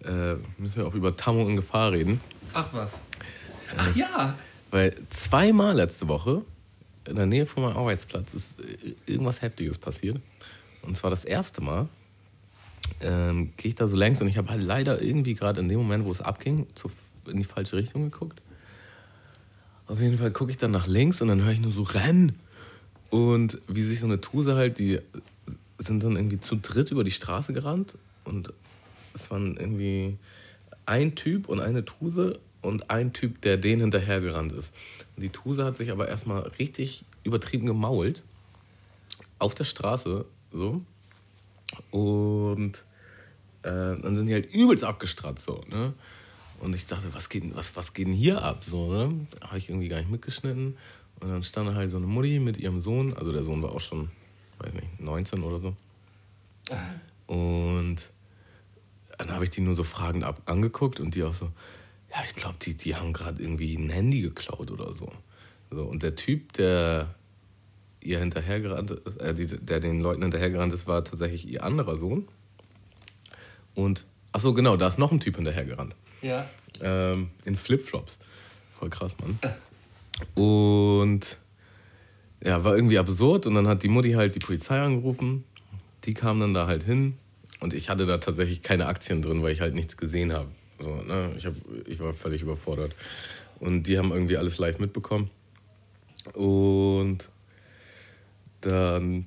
äh, 0.05 0.35
müssen 0.59 0.79
wir 0.79 0.87
auch 0.87 0.95
über 0.95 1.17
Tamo 1.17 1.49
in 1.49 1.57
Gefahr 1.57 1.93
reden. 1.93 2.21
Ach 2.53 2.69
was. 2.73 2.93
Ach 3.77 3.95
ja. 3.95 4.37
Weil 4.71 4.97
zweimal 5.11 5.77
letzte 5.77 6.09
Woche 6.09 6.43
in 7.07 7.17
der 7.17 7.27
Nähe 7.27 7.47
von 7.47 7.62
meinem 7.62 7.77
Arbeitsplatz 7.77 8.35
ist 8.35 8.59
äh, 8.61 8.95
irgendwas 9.07 9.43
Heftiges 9.43 9.79
passiert. 9.79 10.21
Und 10.87 10.97
zwar 10.97 11.11
das 11.11 11.24
erste 11.24 11.62
Mal 11.62 11.89
ähm, 13.01 13.53
gehe 13.57 13.70
ich 13.70 13.74
da 13.74 13.87
so 13.87 13.97
längs 13.97 14.20
und 14.20 14.28
ich 14.28 14.37
habe 14.37 14.51
halt 14.51 14.62
leider 14.62 15.03
irgendwie 15.03 15.35
gerade 15.35 15.61
in 15.61 15.68
dem 15.68 15.78
Moment, 15.78 16.05
wo 16.05 16.12
es 16.12 16.20
abging, 16.20 16.66
zu, 16.74 16.91
in 17.26 17.39
die 17.39 17.45
falsche 17.45 17.76
Richtung 17.76 18.11
geguckt. 18.11 18.41
Auf 19.87 20.01
jeden 20.01 20.18
Fall 20.18 20.30
gucke 20.30 20.51
ich 20.51 20.59
dann 20.59 20.70
nach 20.70 20.87
links 20.87 21.20
und 21.20 21.28
dann 21.28 21.43
höre 21.43 21.53
ich 21.53 21.61
nur 21.61 21.72
so 21.72 21.82
Renn. 21.82 22.37
Und 23.11 23.59
wie 23.68 23.82
sich 23.82 24.01
so 24.01 24.07
eine 24.07 24.20
Tuse 24.20 24.55
halt, 24.55 24.78
die 24.78 25.01
sind 25.78 26.03
dann 26.03 26.16
irgendwie 26.16 26.41
zu 26.41 26.57
dritt 26.57 26.91
über 26.91 27.05
die 27.05 27.11
Straße 27.11 27.53
gerannt 27.53 27.99
und 28.24 28.53
es 29.12 29.30
waren 29.30 29.57
irgendwie 29.57 30.16
ein 30.87 31.14
Typ 31.14 31.49
und 31.49 31.61
eine 31.61 31.85
Tuse 31.85 32.41
und 32.62 32.91
ein 32.91 33.12
Typ, 33.12 33.41
der 33.43 33.57
denen 33.57 33.82
hinterhergerannt 33.82 34.53
ist. 34.53 34.72
Und 35.16 35.22
die 35.22 35.28
Tuse 35.28 35.64
hat 35.64 35.76
sich 35.76 35.91
aber 35.91 36.09
erstmal 36.09 36.41
richtig 36.59 37.05
übertrieben 37.22 37.66
gemault 37.66 38.22
auf 39.39 39.55
der 39.55 39.64
Straße 39.64 40.24
so 40.55 40.81
und 41.91 42.85
äh, 43.63 43.97
dann 44.01 44.17
sind 44.17 44.27
die 44.27 44.35
halt 44.35 44.53
übelst 44.55 44.85
abgestratzt 44.85 45.45
so, 45.45 45.63
ne? 45.69 45.95
Und 46.61 46.75
ich 46.75 46.87
dachte, 46.87 47.13
was 47.13 47.29
geht, 47.29 47.55
was, 47.55 47.77
was 47.77 47.93
geht 47.93 48.07
denn 48.07 48.15
hier 48.15 48.43
ab? 48.43 48.65
So, 48.65 48.91
ne? 48.93 49.27
Habe 49.43 49.59
ich 49.59 49.69
irgendwie 49.69 49.89
gar 49.89 49.99
nicht 49.99 50.11
mitgeschnitten. 50.11 50.79
Und 51.21 51.29
dann 51.29 51.43
stand 51.43 51.75
halt 51.75 51.91
so 51.91 51.97
eine 51.97 52.07
Mutti 52.07 52.39
mit 52.39 52.57
ihrem 52.59 52.81
Sohn, 52.81 53.13
also 53.15 53.33
der 53.33 53.43
Sohn 53.43 53.63
war 53.63 53.73
auch 53.73 53.81
schon, 53.81 54.11
weiß 54.59 54.73
nicht, 54.73 55.01
19 55.01 55.43
oder 55.43 55.59
so. 55.59 55.77
Und 57.27 57.97
dann 59.19 59.31
habe 59.31 59.45
ich 59.45 59.51
die 59.51 59.61
nur 59.61 59.75
so 59.75 59.85
fragend 59.85 60.25
ab 60.25 60.43
angeguckt 60.47 61.01
und 61.01 61.15
die 61.15 61.23
auch 61.23 61.35
so, 61.35 61.51
ja, 62.11 62.19
ich 62.25 62.35
glaube, 62.35 62.57
die, 62.63 62.77
die 62.77 62.95
haben 62.95 63.13
gerade 63.13 63.43
irgendwie 63.43 63.75
ein 63.75 63.91
Handy 63.91 64.21
geklaut 64.21 64.71
oder 64.71 64.95
so. 64.95 65.13
so. 65.71 65.85
Und 65.85 66.03
der 66.03 66.15
Typ, 66.15 66.53
der 66.55 67.15
ihr 68.05 68.19
hinterhergerannt 68.19 68.91
ist, 68.91 69.21
äh, 69.21 69.35
die, 69.35 69.47
der 69.47 69.81
den 69.81 70.01
Leuten 70.01 70.23
hinterhergerannt 70.23 70.73
ist, 70.73 70.87
war 70.87 71.05
tatsächlich 71.05 71.49
ihr 71.49 71.65
anderer 71.65 71.97
Sohn. 71.97 72.29
Und, 73.75 74.05
ach 74.33 74.41
so, 74.41 74.53
genau, 74.53 74.77
da 74.77 74.89
ist 74.89 74.99
noch 74.99 75.11
ein 75.11 75.21
Typ 75.21 75.37
hinterhergerannt. 75.37 75.95
Ja. 76.23 76.49
Ähm, 76.81 77.31
in 77.45 77.57
Flipflops. 77.57 78.19
Voll 78.79 78.91
krass, 78.91 79.17
Mann. 79.21 79.39
Und 80.35 81.39
ja, 82.43 82.63
war 82.63 82.77
irgendwie 82.77 82.99
absurd. 82.99 83.47
Und 83.47 83.55
dann 83.55 83.67
hat 83.67 83.83
die 83.83 83.89
Mutti 83.89 84.13
halt 84.13 84.35
die 84.35 84.41
Polizei 84.41 84.81
angerufen. 84.81 85.45
Die 86.05 86.15
kam 86.15 86.41
dann 86.41 86.55
da 86.55 86.67
halt 86.67 86.85
hin. 86.85 87.17
Und 87.61 87.73
ich 87.73 87.89
hatte 87.89 88.07
da 88.07 88.19
tatsächlich 88.19 88.63
keine 88.63 88.87
Aktien 88.87 89.23
drin, 89.23 89.43
weil 89.43 89.53
ich 89.53 89.61
halt 89.61 89.75
nichts 89.75 89.97
gesehen 89.97 90.33
habe. 90.33 90.49
So, 90.79 90.95
ne? 91.03 91.33
ich, 91.37 91.47
hab, 91.47 91.55
ich 91.87 91.99
war 92.01 92.13
völlig 92.13 92.43
überfordert. 92.43 92.95
Und 93.61 93.85
die 93.85 93.99
haben 93.99 94.13
irgendwie 94.13 94.37
alles 94.37 94.59
live 94.59 94.79
mitbekommen. 94.79 95.31
Und 96.33 97.29
dann 98.67 99.27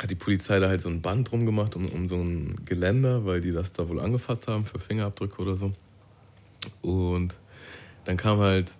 hat 0.00 0.10
die 0.10 0.14
Polizei 0.14 0.58
da 0.58 0.68
halt 0.68 0.80
so 0.80 0.88
ein 0.88 1.02
Band 1.02 1.30
drum 1.30 1.44
gemacht 1.46 1.76
um, 1.76 1.86
um 1.86 2.08
so 2.08 2.16
ein 2.16 2.64
Geländer, 2.64 3.24
weil 3.26 3.40
die 3.40 3.52
das 3.52 3.72
da 3.72 3.88
wohl 3.88 4.00
angefasst 4.00 4.48
haben 4.48 4.64
für 4.64 4.78
Fingerabdrücke 4.78 5.42
oder 5.42 5.56
so. 5.56 5.72
Und 6.82 7.34
dann 8.04 8.16
kam 8.16 8.38
halt 8.38 8.72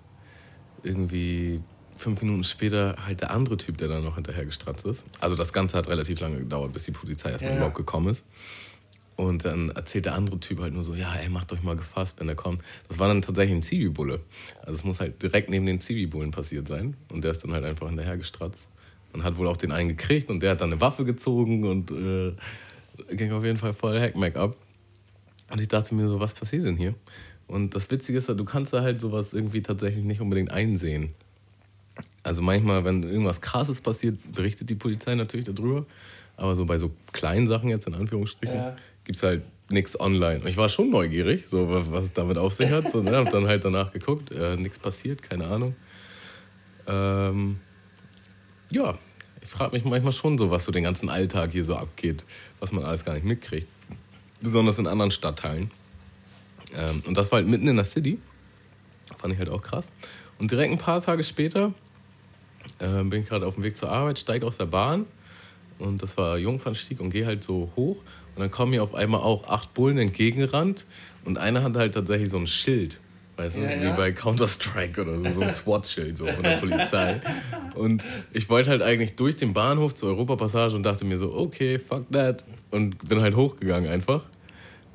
irgendwie 0.83 1.61
fünf 1.97 2.23
Minuten 2.23 2.45
später 2.45 2.97
halt 3.05 3.21
der 3.21 3.31
andere 3.31 3.59
Typ, 3.59 3.77
der 3.77 3.89
dann 3.89 4.03
noch 4.03 4.15
hinterher 4.15 4.47
gestratzt 4.47 4.87
ist. 4.87 5.05
Also 5.21 5.37
das 5.37 5.53
Ganze 5.53 5.77
hat 5.77 5.89
relativ 5.89 6.21
lange 6.21 6.39
gedauert, 6.39 6.73
bis 6.73 6.85
die 6.85 6.93
Polizei 6.93 7.31
erstmal 7.31 7.53
ja, 7.53 7.57
überhaupt 7.59 7.77
gekommen 7.77 8.09
ist. 8.09 8.25
Und 9.17 9.45
dann 9.45 9.69
erzählt 9.69 10.07
der 10.07 10.15
andere 10.15 10.41
Typ 10.41 10.61
halt 10.61 10.73
nur 10.73 10.83
so, 10.83 10.95
ja, 10.95 11.15
ey, 11.15 11.29
macht 11.29 11.53
euch 11.53 11.63
mal 11.63 11.77
gefasst, 11.77 12.19
wenn 12.21 12.29
er 12.29 12.35
kommt. 12.35 12.63
Das 12.89 12.99
war 12.99 13.09
dann 13.09 13.21
tatsächlich 13.21 13.55
ein 13.55 13.63
Zivi-Bulle. 13.63 14.21
Also 14.63 14.73
es 14.73 14.85
muss 14.85 14.99
halt 14.99 15.23
direkt 15.23 15.51
neben 15.51 15.67
den 15.67 15.79
Zivi-Bullen 15.79 16.31
passiert 16.31 16.69
sein. 16.69 16.97
Und 17.13 17.23
der 17.23 17.33
ist 17.33 17.45
dann 17.45 17.53
halt 17.53 17.65
einfach 17.67 17.89
hinterher 17.89 18.17
gestratzt. 18.17 18.67
Man 19.13 19.25
hat 19.25 19.37
wohl 19.37 19.47
auch 19.47 19.57
den 19.57 19.73
einen 19.73 19.89
gekriegt 19.89 20.31
und 20.31 20.41
der 20.41 20.53
hat 20.53 20.61
dann 20.61 20.73
eine 20.73 20.81
Waffe 20.81 21.05
gezogen 21.05 21.65
und 21.65 21.91
äh, 21.91 23.15
ging 23.15 23.33
auf 23.33 23.45
jeden 23.45 23.59
Fall 23.59 23.75
voll 23.75 24.01
Hackmack 24.01 24.37
ab. 24.37 24.57
Und 25.51 25.61
ich 25.61 25.69
dachte 25.69 25.95
mir 25.95 26.09
so, 26.09 26.21
was 26.21 26.33
passiert 26.33 26.65
denn 26.65 26.77
hier? 26.77 26.95
Und 27.49 27.75
das 27.75 27.91
Witzige 27.91 28.19
ist, 28.19 28.29
du 28.29 28.45
kannst 28.45 28.73
da 28.73 28.83
halt 28.83 29.01
sowas 29.01 29.33
irgendwie 29.33 29.63
tatsächlich 29.63 30.05
nicht 30.05 30.21
unbedingt 30.21 30.53
einsehen. 30.53 31.15
Also 32.23 32.43
manchmal, 32.43 32.85
wenn 32.85 33.03
irgendwas 33.03 33.41
Krasses 33.41 33.81
passiert, 33.81 34.19
berichtet 34.33 34.71
die 34.71 34.77
Polizei 34.77 35.15
natürlich 35.17 35.47
darüber. 35.47 35.85
Aber 36.37 36.55
so 36.55 36.65
bei 36.65 36.79
so 36.79 36.93
kleinen 37.13 37.49
Sachen 37.49 37.69
jetzt 37.69 37.87
in 37.87 37.95
Anführungsstrichen 37.95 38.57
ja. 38.57 38.77
gibt 39.05 39.17
es 39.17 39.23
halt 39.23 39.43
nichts 39.69 39.99
online. 39.99 40.49
Ich 40.49 40.57
war 40.57 40.69
schon 40.69 40.91
neugierig, 40.91 41.47
so 41.49 41.85
was 41.91 42.05
es 42.05 42.13
damit 42.13 42.39
auf 42.39 42.55
sich 42.55 42.71
hat. 42.71 42.91
So, 42.91 43.03
ne? 43.03 43.17
Hab 43.17 43.31
dann 43.31 43.47
halt 43.47 43.65
danach 43.65 43.93
geguckt, 43.93 44.33
äh, 44.33 44.57
nichts 44.57 44.79
passiert, 44.79 45.23
keine 45.23 45.47
Ahnung. 45.47 45.75
Ähm, 46.87 47.59
ja, 48.71 48.99
ich 49.43 49.49
frage 49.49 49.75
mich 49.75 49.85
manchmal 49.85 50.13
schon 50.13 50.39
so, 50.39 50.51
was 50.51 50.65
so 50.65 50.73
den 50.73 50.85
ganzen 50.85 51.09
Alltag 51.09 51.53
hier 51.53 51.65
so 51.65 51.75
abgeht, 51.77 52.25
was 52.61 52.73
man 52.73 52.85
alles 52.85 53.05
gar 53.05 53.15
nicht 53.15 53.25
mitkriegt. 53.25 53.69
Besonders 54.41 54.79
in 54.79 54.87
anderen 54.87 55.11
Stadtteilen. 55.11 55.71
Ähm, 56.75 57.03
und 57.07 57.17
das 57.17 57.31
war 57.33 57.39
halt 57.39 57.49
mitten 57.49 57.69
in 57.69 57.77
der 57.77 57.85
City. 57.85 58.19
Fand 59.19 59.33
ich 59.35 59.39
halt 59.39 59.49
auch 59.49 59.63
krass. 59.63 59.87
Und 60.39 60.51
direkt 60.51 60.73
ein 60.73 60.79
paar 60.79 61.03
Tage 61.03 61.25
später 61.25 61.75
äh, 62.79 63.03
bin 63.05 63.23
ich 63.23 63.29
gerade 63.29 63.47
auf 63.47 63.55
dem 63.55 63.63
Weg 63.65 63.77
zur 63.77 63.91
Arbeit, 63.91 64.19
steige 64.19 64.47
aus 64.47 64.57
der 64.57 64.67
Bahn 64.67 65.07
und 65.79 66.03
das 66.03 66.17
war 66.17 66.39
Jungfernstieg 66.39 67.01
und 67.01 67.11
gehe 67.11 67.27
halt 67.27 67.43
so 67.43 67.73
hoch 67.77 67.97
und 68.35 68.41
dann 68.41 68.51
kommen 68.51 68.71
mir 68.71 68.83
auf 68.83 68.95
einmal 68.95 69.21
auch 69.21 69.49
acht 69.49 69.75
Bullen 69.75 69.99
entgegengerannt 69.99 70.85
und 71.25 71.39
einer 71.39 71.63
hat 71.63 71.77
halt 71.77 71.95
tatsächlich 71.95 72.31
so 72.31 72.39
ein 72.39 72.47
Schild, 72.47 73.01
weißt 73.41 73.57
du, 73.57 73.63
Ja, 73.63 73.81
wie 73.81 73.85
ja. 73.87 73.97
bei 73.97 74.13
Counter-Strike 74.13 75.01
oder 75.01 75.19
so, 75.19 75.31
so 75.33 75.41
ein 75.41 75.51
SWAT-Schild 75.51 76.19
so 76.19 76.27
von 76.27 76.43
der 76.43 76.59
Polizei. 76.59 77.21
Und 77.75 78.05
ich 78.33 78.49
wollte 78.49 78.71
halt 78.71 78.83
eigentlich 78.83 79.17
durch 79.17 79.37
den 79.37 79.55
Bahnhof 79.55 79.95
zur 79.95 80.11
Europapassage 80.11 80.75
und 80.77 80.83
dachte 80.83 81.05
mir 81.05 81.19
so, 81.19 81.33
okay, 81.35 81.79
fuck 81.79 82.11
that. 82.13 82.45
Und 82.71 83.09
bin 83.09 83.21
halt 83.21 83.35
hochgegangen 83.35 83.91
einfach 83.91 84.25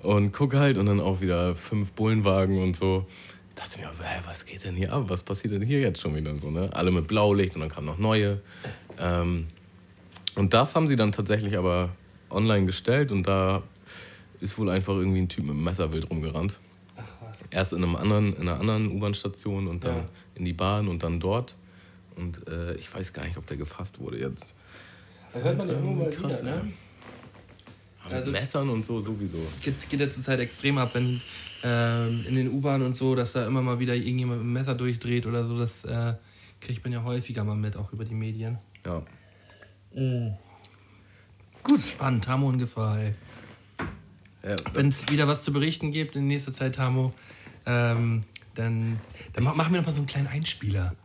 und 0.03 0.31
gucke 0.31 0.59
halt 0.59 0.77
und 0.77 0.85
dann 0.85 0.99
auch 0.99 1.21
wieder 1.21 1.55
fünf 1.55 1.91
Bullenwagen 1.93 2.61
und 2.61 2.77
so. 2.77 3.05
Ich 3.49 3.61
dachte 3.61 3.79
mir 3.79 3.89
auch 3.89 3.93
so, 3.93 4.03
hä, 4.03 4.19
was 4.25 4.45
geht 4.45 4.63
denn 4.63 4.75
hier 4.75 4.93
ab? 4.93 5.05
Was 5.07 5.23
passiert 5.23 5.53
denn 5.53 5.61
hier 5.61 5.79
jetzt 5.79 6.01
schon 6.01 6.15
wieder 6.15 6.37
so, 6.37 6.51
ne? 6.51 6.69
Alle 6.73 6.91
mit 6.91 7.07
Blaulicht 7.07 7.55
und 7.55 7.61
dann 7.61 7.69
kamen 7.69 7.87
noch 7.87 7.97
neue. 7.97 8.41
Ähm, 8.99 9.47
und 10.35 10.53
das 10.53 10.75
haben 10.75 10.87
sie 10.87 10.95
dann 10.95 11.11
tatsächlich 11.11 11.57
aber 11.57 11.89
online 12.29 12.65
gestellt 12.65 13.11
und 13.11 13.23
da 13.23 13.63
ist 14.41 14.57
wohl 14.57 14.69
einfach 14.69 14.93
irgendwie 14.93 15.21
ein 15.21 15.29
Typ 15.29 15.45
mit 15.45 15.53
einem 15.53 15.63
Messer 15.63 15.91
wild 15.91 16.09
rumgerannt. 16.09 16.59
Erst 17.51 17.73
in, 17.73 17.83
einem 17.83 17.95
anderen, 17.95 18.33
in 18.35 18.41
einer 18.47 18.59
anderen 18.59 18.91
U-Bahn-Station 18.91 19.67
und 19.67 19.83
dann 19.83 19.97
Ja. 19.97 20.05
in 20.35 20.45
die 20.45 20.53
Bahn 20.53 20.87
und 20.87 21.03
dann 21.03 21.19
dort. 21.19 21.55
Und 22.15 22.47
äh, 22.47 22.75
ich 22.75 22.93
weiß 22.93 23.13
gar 23.13 23.25
nicht, 23.25 23.37
ob 23.37 23.45
der 23.47 23.57
gefasst 23.57 23.99
wurde 23.99 24.19
jetzt. 24.19 24.53
Da 25.33 25.39
hört 25.39 25.57
man 25.57 25.67
ja 25.67 25.75
immer 25.77 25.91
mal 25.91 26.09
Krass, 26.09 26.41
wieder, 26.41 26.43
ne? 26.43 26.73
Also- 28.09 28.31
mit 28.31 28.39
Messern 28.39 28.69
und 28.69 28.85
so 28.85 29.01
sowieso. 29.01 29.37
Geht, 29.61 29.89
geht 29.89 29.99
jetzt 29.99 30.15
zur 30.15 30.23
Zeit 30.23 30.39
extrem 30.39 30.77
ab, 30.77 30.91
wenn 30.93 31.19
ähm, 31.63 32.25
in 32.27 32.35
den 32.35 32.51
U-Bahnen 32.53 32.85
und 32.85 32.95
so, 32.95 33.15
dass 33.15 33.33
da 33.33 33.45
immer 33.47 33.61
mal 33.61 33.79
wieder 33.79 33.95
irgendjemand 33.95 34.39
mit 34.41 34.45
dem 34.47 34.53
Messer 34.53 34.75
durchdreht 34.75 35.25
oder 35.25 35.45
so. 35.47 35.57
Das 35.57 35.83
äh, 35.85 36.13
kriegt 36.61 36.83
man 36.83 36.93
ja 36.93 37.03
häufiger 37.03 37.43
mal 37.43 37.55
mit, 37.55 37.75
auch 37.75 37.91
über 37.91 38.05
die 38.05 38.13
Medien. 38.13 38.59
Ja. 38.85 39.01
Gut. 41.63 41.81
Spannend, 41.81 42.25
Tamo 42.25 42.49
in 42.51 42.59
Gefahr, 42.59 42.99
ey. 42.99 43.13
Ja 44.47 44.55
Wenn 44.73 44.89
es 44.89 45.09
wieder 45.09 45.27
was 45.27 45.43
zu 45.43 45.51
berichten 45.51 45.91
gibt 45.91 46.15
in 46.15 46.27
nächster 46.27 46.53
Zeit, 46.53 46.75
Tamo, 46.75 47.13
ähm, 47.65 48.23
dann, 48.55 48.99
dann 49.33 49.43
ma- 49.43 49.53
machen 49.53 49.73
wir 49.73 49.79
noch 49.81 49.87
mal 49.87 49.91
so 49.91 49.97
einen 49.99 50.07
kleinen 50.07 50.27
Einspieler. 50.27 50.95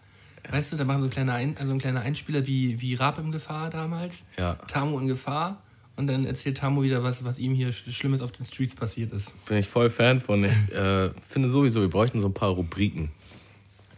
Weißt 0.50 0.72
du, 0.72 0.76
da 0.76 0.84
machen 0.84 1.00
wir 1.02 1.04
so 1.04 1.10
kleine 1.10 1.32
Ein, 1.32 1.56
also 1.58 1.72
ein 1.72 1.78
kleiner 1.78 2.00
Einspieler 2.00 2.46
wie, 2.46 2.80
wie 2.80 2.94
Raab 2.94 3.18
in 3.18 3.30
Gefahr 3.30 3.70
damals. 3.70 4.24
Ja. 4.38 4.54
Tamo 4.66 4.98
in 4.98 5.06
Gefahr. 5.06 5.62
Und 5.96 6.06
dann 6.06 6.24
erzählt 6.24 6.56
Tamo 6.58 6.82
wieder 6.82 7.02
was, 7.02 7.24
was 7.24 7.38
ihm 7.38 7.54
hier 7.54 7.70
Sch- 7.72 7.90
Schlimmes 7.92 8.22
auf 8.22 8.32
den 8.32 8.46
Streets 8.46 8.74
passiert 8.74 9.12
ist. 9.12 9.32
bin 9.46 9.58
ich 9.58 9.68
voll 9.68 9.90
Fan 9.90 10.20
von. 10.20 10.44
Ich 10.44 10.52
äh, 10.74 11.10
finde 11.28 11.50
sowieso, 11.50 11.82
wir 11.82 11.90
bräuchten 11.90 12.20
so 12.20 12.26
ein 12.28 12.34
paar 12.34 12.50
Rubriken. 12.50 13.10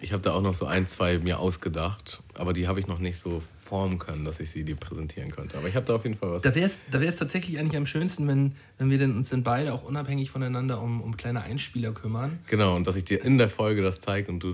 Ich 0.00 0.12
habe 0.12 0.22
da 0.22 0.32
auch 0.32 0.42
noch 0.42 0.52
so 0.54 0.66
ein, 0.66 0.86
zwei 0.88 1.18
mir 1.18 1.38
ausgedacht, 1.38 2.20
aber 2.34 2.52
die 2.52 2.66
habe 2.66 2.80
ich 2.80 2.88
noch 2.88 2.98
nicht 2.98 3.18
so 3.18 3.40
formen 3.72 3.98
können, 3.98 4.26
dass 4.26 4.38
ich 4.38 4.50
sie 4.50 4.64
dir 4.64 4.76
präsentieren 4.76 5.30
könnte. 5.30 5.56
Aber 5.56 5.66
ich 5.66 5.74
habe 5.76 5.86
da 5.86 5.94
auf 5.94 6.04
jeden 6.04 6.18
Fall 6.18 6.30
was. 6.32 6.42
Da 6.42 6.54
wäre 6.54 6.66
es 6.66 6.78
da 6.90 7.00
wär's 7.00 7.16
tatsächlich 7.16 7.58
eigentlich 7.58 7.78
am 7.78 7.86
schönsten, 7.86 8.28
wenn, 8.28 8.54
wenn 8.76 8.90
wir 8.90 8.98
denn 8.98 9.16
uns 9.16 9.30
dann 9.30 9.42
beide 9.42 9.72
auch 9.72 9.82
unabhängig 9.82 10.30
voneinander 10.30 10.82
um, 10.82 11.00
um 11.00 11.16
kleine 11.16 11.40
Einspieler 11.40 11.92
kümmern. 11.92 12.38
Genau, 12.48 12.76
und 12.76 12.86
dass 12.86 12.96
ich 12.96 13.06
dir 13.06 13.24
in 13.24 13.38
der 13.38 13.48
Folge 13.48 13.80
das 13.80 13.98
zeige 13.98 14.30
und 14.30 14.40
du. 14.40 14.52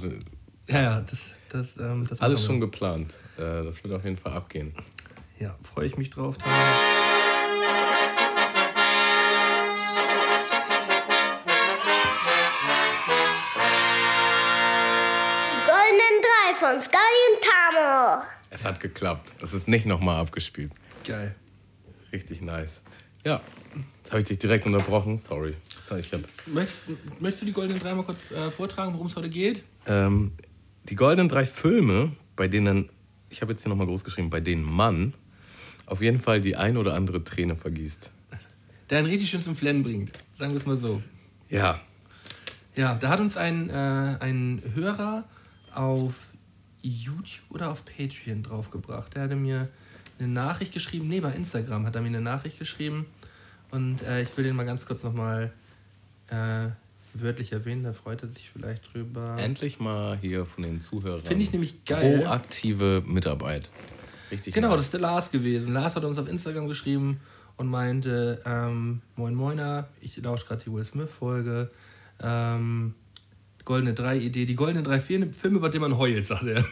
Ja, 0.68 0.82
ja, 0.82 1.00
das, 1.00 1.34
das, 1.48 1.76
ähm, 1.78 2.06
das 2.08 2.20
Alles 2.20 2.44
schon 2.44 2.60
geplant. 2.60 3.14
Äh, 3.38 3.64
das 3.64 3.82
wird 3.82 3.92
auf 3.92 4.04
jeden 4.04 4.18
Fall 4.18 4.34
abgehen. 4.34 4.72
Ja, 5.40 5.56
freue 5.62 5.86
ich 5.86 5.98
mich 5.98 6.10
drauf. 6.10 6.38
Tamo. 6.38 7.17
Von 16.72 16.82
Sky 16.82 16.96
und 17.32 17.42
Tamo. 17.42 18.22
Es 18.50 18.64
hat 18.64 18.80
geklappt. 18.80 19.32
Es 19.42 19.52
ist 19.54 19.68
nicht 19.68 19.86
nochmal 19.86 20.20
abgespielt. 20.20 20.72
Geil. 21.06 21.34
Richtig 22.12 22.40
nice. 22.42 22.80
Ja, 23.24 23.40
jetzt 24.02 24.10
habe 24.10 24.20
ich 24.20 24.28
dich 24.28 24.38
direkt 24.38 24.66
unterbrochen. 24.66 25.16
Sorry. 25.16 25.54
Ich 25.98 26.12
hab, 26.12 26.20
Möchtest, 26.46 26.82
möchtest 27.20 27.42
du 27.42 27.46
die 27.46 27.52
goldenen 27.52 27.80
drei 27.80 27.94
mal 27.94 28.02
kurz 28.04 28.30
äh, 28.30 28.50
vortragen, 28.50 28.92
worum 28.92 29.06
es 29.06 29.16
heute 29.16 29.30
geht? 29.30 29.62
ähm, 29.86 30.32
die 30.84 30.94
goldenen 30.94 31.28
drei 31.28 31.44
Filme, 31.46 32.12
bei 32.36 32.48
denen, 32.48 32.88
ich 33.30 33.40
habe 33.42 33.52
jetzt 33.52 33.62
hier 33.62 33.70
nochmal 33.70 33.86
groß 33.86 34.04
geschrieben, 34.04 34.30
bei 34.30 34.40
denen 34.40 34.62
man 34.64 35.14
auf 35.86 36.00
jeden 36.02 36.20
Fall 36.20 36.40
die 36.42 36.56
ein 36.56 36.76
oder 36.76 36.94
andere 36.94 37.24
Träne 37.24 37.56
vergießt. 37.56 38.10
Der 38.90 38.98
einen 38.98 39.06
richtig 39.06 39.30
schön 39.30 39.42
zum 39.42 39.54
Flennen 39.56 39.82
bringt. 39.82 40.12
Sagen 40.34 40.52
wir 40.52 40.58
es 40.58 40.66
mal 40.66 40.76
so. 40.78 41.02
Ja, 41.48 41.80
Ja, 42.76 42.94
da 42.94 43.08
hat 43.08 43.20
uns 43.20 43.36
ein, 43.36 43.68
äh, 43.70 43.72
ein 44.20 44.62
Hörer 44.74 45.24
auf 45.74 46.14
YouTube 46.82 47.44
oder 47.50 47.70
auf 47.70 47.84
Patreon 47.84 48.42
draufgebracht. 48.42 49.14
Der 49.14 49.22
hatte 49.24 49.36
mir 49.36 49.68
eine 50.18 50.28
Nachricht 50.28 50.72
geschrieben. 50.72 51.08
Nee, 51.08 51.20
bei 51.20 51.32
Instagram 51.32 51.86
hat 51.86 51.94
er 51.94 52.02
mir 52.02 52.08
eine 52.08 52.20
Nachricht 52.20 52.58
geschrieben. 52.58 53.06
Und 53.70 54.02
äh, 54.02 54.22
ich 54.22 54.36
will 54.36 54.44
den 54.44 54.56
mal 54.56 54.64
ganz 54.66 54.86
kurz 54.86 55.02
nochmal 55.02 55.52
äh, 56.28 56.68
wörtlich 57.14 57.52
erwähnen. 57.52 57.84
Da 57.84 57.92
freut 57.92 58.22
er 58.22 58.28
sich 58.28 58.50
vielleicht 58.50 58.92
drüber. 58.92 59.36
endlich 59.38 59.78
mal 59.78 60.16
hier 60.20 60.46
von 60.46 60.62
den 60.62 60.80
Zuhörern. 60.80 61.20
Finde 61.20 61.44
ich 61.44 61.52
nämlich 61.52 61.84
geil. 61.84 62.22
Proaktive 62.22 63.02
Mitarbeit. 63.06 63.70
Richtig 64.30 64.54
Genau, 64.54 64.68
nice. 64.68 64.76
das 64.78 64.84
ist 64.86 64.92
der 64.94 65.00
Lars 65.00 65.30
gewesen. 65.30 65.72
Lars 65.72 65.96
hat 65.96 66.04
uns 66.04 66.18
auf 66.18 66.28
Instagram 66.28 66.68
geschrieben 66.68 67.20
und 67.56 67.68
meinte, 67.68 68.40
ähm, 68.44 69.00
moin 69.16 69.34
moiner, 69.34 69.88
ich 70.00 70.16
lausche 70.18 70.46
gerade 70.46 70.64
die 70.64 70.72
Will 70.72 70.84
Smith-Folge. 70.84 71.70
Ähm, 72.20 72.94
Goldene 73.68 73.92
Drei-Idee, 73.92 74.46
die 74.46 74.56
Goldene 74.56 74.82
Drei 74.82 74.98
Filme, 74.98 75.30
Filme, 75.30 75.60
bei 75.60 75.68
denen 75.68 75.82
man 75.82 75.98
heult, 75.98 76.26
sagt 76.26 76.44
er. 76.44 76.64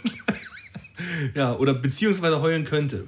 ja, 1.34 1.54
oder 1.54 1.74
beziehungsweise 1.74 2.40
heulen 2.40 2.64
könnte. 2.64 3.04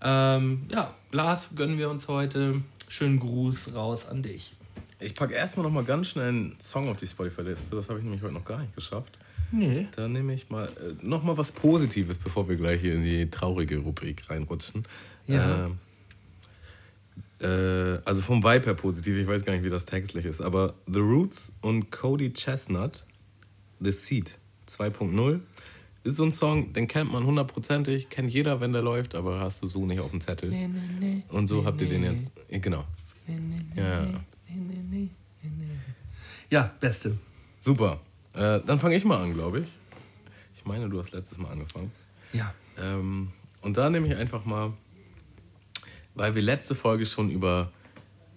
Ähm, 0.00 0.64
ja, 0.70 0.94
Lars, 1.12 1.54
gönnen 1.54 1.76
wir 1.76 1.90
uns 1.90 2.08
heute. 2.08 2.62
Schönen 2.88 3.20
Gruß 3.20 3.74
raus 3.74 4.06
an 4.06 4.22
dich. 4.22 4.54
Ich 4.98 5.14
packe 5.14 5.34
erstmal 5.34 5.66
noch 5.66 5.72
mal 5.72 5.84
ganz 5.84 6.06
schnell 6.06 6.28
einen 6.28 6.56
Song 6.58 6.88
auf 6.88 6.96
die 6.96 7.06
Spotify-Liste. 7.06 7.76
Das 7.76 7.90
habe 7.90 7.98
ich 7.98 8.04
nämlich 8.06 8.22
heute 8.22 8.32
noch 8.32 8.46
gar 8.46 8.60
nicht 8.60 8.74
geschafft. 8.74 9.18
Nee. 9.52 9.88
Da 9.94 10.08
nehme 10.08 10.32
ich 10.32 10.48
mal 10.48 10.64
äh, 10.64 10.94
noch 11.02 11.22
mal 11.22 11.36
was 11.36 11.52
Positives, 11.52 12.16
bevor 12.16 12.48
wir 12.48 12.56
gleich 12.56 12.80
hier 12.80 12.94
in 12.94 13.02
die 13.02 13.28
traurige 13.28 13.76
Rubrik 13.76 14.22
reinrutschen. 14.30 14.84
Ja. 15.26 15.66
Ähm, 15.66 15.78
äh, 17.42 18.00
also 18.06 18.22
vom 18.22 18.42
Vibe 18.42 18.64
her 18.64 18.74
positiv, 18.74 19.18
ich 19.18 19.26
weiß 19.26 19.44
gar 19.44 19.52
nicht, 19.52 19.64
wie 19.64 19.70
das 19.70 19.84
textlich 19.84 20.24
ist, 20.24 20.40
aber 20.40 20.72
The 20.86 21.00
Roots 21.00 21.52
und 21.60 21.90
Cody 21.90 22.32
Chestnut, 22.32 23.04
The 23.80 23.92
Seed 23.92 24.38
2.0, 24.68 25.40
ist 26.04 26.16
so 26.16 26.24
ein 26.24 26.30
Song, 26.30 26.72
den 26.72 26.88
kennt 26.88 27.12
man 27.12 27.24
hundertprozentig, 27.24 28.08
kennt 28.08 28.30
jeder, 28.30 28.60
wenn 28.60 28.72
der 28.72 28.82
läuft, 28.82 29.14
aber 29.14 29.40
hast 29.40 29.62
du 29.62 29.66
so 29.66 29.84
nicht 29.86 30.00
auf 30.00 30.10
dem 30.10 30.20
Zettel. 30.20 30.48
Nee, 30.50 30.68
nee, 30.68 30.80
nee. 30.98 31.22
Und 31.28 31.46
so 31.48 31.60
nee, 31.60 31.66
habt 31.66 31.80
ihr 31.80 31.88
den 31.88 32.02
jetzt. 32.04 32.32
Genau. 32.48 32.84
Nee, 33.26 33.36
nee, 33.36 33.60
nee, 33.74 33.80
Ja. 33.80 34.00
nee, 34.04 34.12
nee, 34.48 34.56
nee, 34.58 35.08
nee, 35.42 35.50
nee. 35.58 35.66
Ja, 36.50 36.72
beste. 36.80 37.18
Super. 37.58 38.00
Äh, 38.32 38.60
dann 38.64 38.78
fange 38.78 38.96
ich 38.96 39.04
mal 39.04 39.22
an, 39.22 39.34
glaube 39.34 39.60
ich. 39.60 39.68
Ich 40.56 40.64
meine, 40.64 40.88
du 40.88 40.98
hast 40.98 41.12
letztes 41.12 41.38
Mal 41.38 41.50
angefangen. 41.50 41.92
Ja. 42.32 42.54
Ähm, 42.80 43.32
und 43.60 43.76
da 43.76 43.90
nehme 43.90 44.06
ich 44.06 44.16
einfach 44.16 44.44
mal, 44.44 44.72
weil 46.14 46.34
wir 46.34 46.42
letzte 46.42 46.74
Folge 46.74 47.04
schon 47.06 47.30
über 47.30 47.70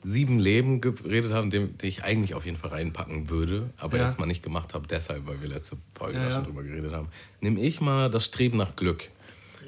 sieben 0.03 0.39
Leben 0.39 0.81
geredet 0.81 1.31
haben, 1.31 1.49
den, 1.51 1.77
den 1.77 1.87
ich 1.87 2.03
eigentlich 2.03 2.33
auf 2.33 2.45
jeden 2.45 2.57
Fall 2.57 2.71
reinpacken 2.71 3.29
würde, 3.29 3.69
aber 3.77 3.97
Ja. 3.97 4.05
jetzt 4.05 4.17
mal 4.19 4.25
nicht 4.25 4.41
gemacht 4.43 4.73
habe, 4.73 4.87
deshalb, 4.87 5.27
weil 5.27 5.41
wir 5.41 5.47
letzte 5.49 5.77
Folge 5.93 6.17
Ja, 6.17 6.25
da 6.25 6.31
schon 6.31 6.39
ja. 6.41 6.45
drüber 6.47 6.63
geredet 6.63 6.91
haben, 6.91 7.07
nehme 7.39 7.59
ich 7.61 7.81
mal 7.81 8.09
das 8.09 8.25
Streben 8.25 8.57
nach 8.57 8.75
Glück. 8.75 9.09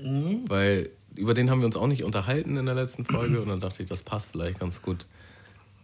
Mhm. 0.03 0.43
Weil 0.49 0.89
über 1.15 1.33
den 1.35 1.49
haben 1.51 1.59
wir 1.59 1.67
uns 1.67 1.75
auch 1.75 1.85
nicht 1.87 2.03
unterhalten 2.03 2.57
in 2.57 2.65
der 2.65 2.73
letzten 2.75 3.05
Folge 3.05 3.41
und 3.41 3.47
dann 3.49 3.59
dachte 3.59 3.83
ich, 3.83 3.89
das 3.89 4.01
passt 4.01 4.29
vielleicht 4.31 4.59
ganz 4.59 4.81
gut. 4.81 5.05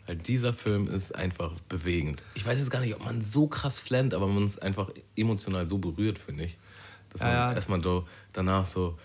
Weil 0.08 0.16
dieser 0.16 0.54
Film 0.54 0.88
ist 0.88 1.14
einfach 1.14 1.52
bewegend. 1.70 2.24
Ich 2.34 2.44
weiß 2.44 2.58
jetzt 2.58 2.72
gar 2.72 2.80
nicht, 2.80 2.96
ob 2.96 3.06
man 3.06 3.22
so 3.22 3.46
krass 3.46 3.78
flennt, 3.78 4.16
aber 4.16 4.26
man 4.26 4.44
ist 4.48 4.64
einfach 4.64 4.90
emotional 5.16 5.70
so 5.70 5.78
berührt, 5.78 6.18
finde 6.18 6.46
ich. 6.46 6.58
Dass 7.12 7.22
man 7.22 7.30
Ja, 7.30 7.50
ja. 7.52 7.54
erstmal 7.54 7.84
so 7.84 8.08
danach 8.34 8.66
so. 8.66 8.98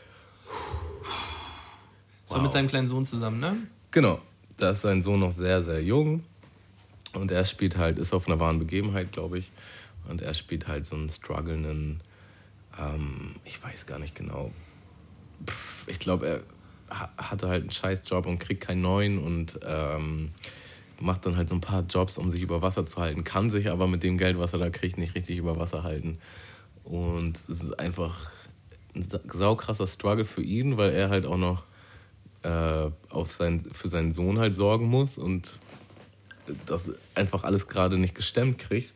So 2.26 2.38
mit 2.40 2.50
seinem 2.52 2.68
kleinen 2.68 2.88
Sohn 2.88 3.04
zusammen, 3.04 3.38
ne? 3.38 3.56
Genau, 3.90 4.20
da 4.56 4.70
ist 4.70 4.82
sein 4.82 5.02
Sohn 5.02 5.20
noch 5.20 5.32
sehr, 5.32 5.62
sehr 5.64 5.82
jung. 5.82 6.24
Und 7.12 7.30
er 7.30 7.44
spielt 7.44 7.76
halt, 7.76 7.98
ist 7.98 8.12
auf 8.12 8.26
einer 8.26 8.40
wahren 8.40 8.58
Begebenheit, 8.58 9.12
glaube 9.12 9.38
ich. 9.38 9.52
Und 10.08 10.20
er 10.20 10.34
spielt 10.34 10.66
halt 10.66 10.84
so 10.84 10.96
einen 10.96 11.08
strugglenden, 11.08 12.00
ähm, 12.78 13.36
ich 13.44 13.62
weiß 13.62 13.86
gar 13.86 13.98
nicht 13.98 14.14
genau. 14.14 14.50
Pff, 15.46 15.88
ich 15.88 15.98
glaube, 15.98 16.26
er 16.26 16.40
ha- 16.90 17.12
hatte 17.16 17.48
halt 17.48 17.62
einen 17.62 17.70
scheiß 17.70 18.02
Job 18.06 18.26
und 18.26 18.38
kriegt 18.38 18.62
keinen 18.62 18.82
neuen 18.82 19.18
und 19.18 19.58
ähm, 19.64 20.32
macht 21.00 21.24
dann 21.26 21.36
halt 21.36 21.48
so 21.48 21.54
ein 21.54 21.60
paar 21.60 21.82
Jobs, 21.82 22.18
um 22.18 22.30
sich 22.30 22.42
über 22.42 22.62
Wasser 22.62 22.86
zu 22.86 23.00
halten, 23.00 23.24
kann 23.24 23.50
sich 23.50 23.70
aber 23.70 23.86
mit 23.86 24.02
dem 24.02 24.18
Geld, 24.18 24.38
was 24.38 24.52
er 24.52 24.58
da 24.58 24.70
kriegt, 24.70 24.98
nicht 24.98 25.14
richtig 25.14 25.38
über 25.38 25.58
Wasser 25.58 25.82
halten. 25.82 26.18
Und 26.84 27.42
es 27.48 27.62
ist 27.62 27.78
einfach 27.78 28.30
ein 28.94 29.06
saukrasser 29.32 29.86
Struggle 29.86 30.24
für 30.24 30.42
ihn, 30.42 30.76
weil 30.76 30.92
er 30.92 31.08
halt 31.08 31.26
auch 31.26 31.36
noch 31.36 31.64
äh, 32.44 32.90
auf 33.08 33.32
sein, 33.32 33.64
für 33.72 33.88
seinen 33.88 34.12
Sohn 34.12 34.38
halt 34.38 34.54
sorgen 34.54 34.86
muss 34.86 35.18
und 35.18 35.58
das 36.66 36.90
einfach 37.14 37.44
alles 37.44 37.68
gerade 37.68 37.98
nicht 37.98 38.14
gestemmt 38.14 38.58
kriegt. 38.58 38.92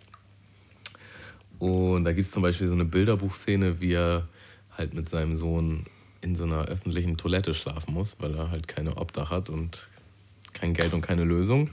Und 1.58 2.04
da 2.04 2.12
gibt 2.12 2.26
es 2.26 2.30
zum 2.32 2.42
Beispiel 2.42 2.68
so 2.68 2.74
eine 2.74 2.84
Bilderbuchszene, 2.84 3.80
wie 3.80 3.94
er 3.94 4.28
halt 4.76 4.94
mit 4.94 5.08
seinem 5.08 5.38
Sohn 5.38 5.86
in 6.20 6.36
so 6.36 6.44
einer 6.44 6.66
öffentlichen 6.66 7.16
Toilette 7.16 7.54
schlafen 7.54 7.94
muss, 7.94 8.16
weil 8.20 8.34
er 8.34 8.50
halt 8.50 8.68
keine 8.68 8.96
Obdach 8.96 9.30
hat 9.30 9.50
und 9.50 9.88
kein 10.52 10.74
Geld 10.74 10.92
und 10.92 11.00
keine 11.00 11.24
Lösung. 11.24 11.70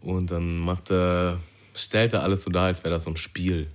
Und 0.00 0.30
dann 0.30 0.58
macht 0.58 0.90
er, 0.90 1.38
stellt 1.74 2.12
er 2.12 2.22
alles 2.22 2.42
so 2.42 2.50
dar, 2.50 2.66
als 2.66 2.84
wäre 2.84 2.94
das 2.94 3.04
so 3.04 3.10
ein 3.10 3.16
Spiel, 3.16 3.68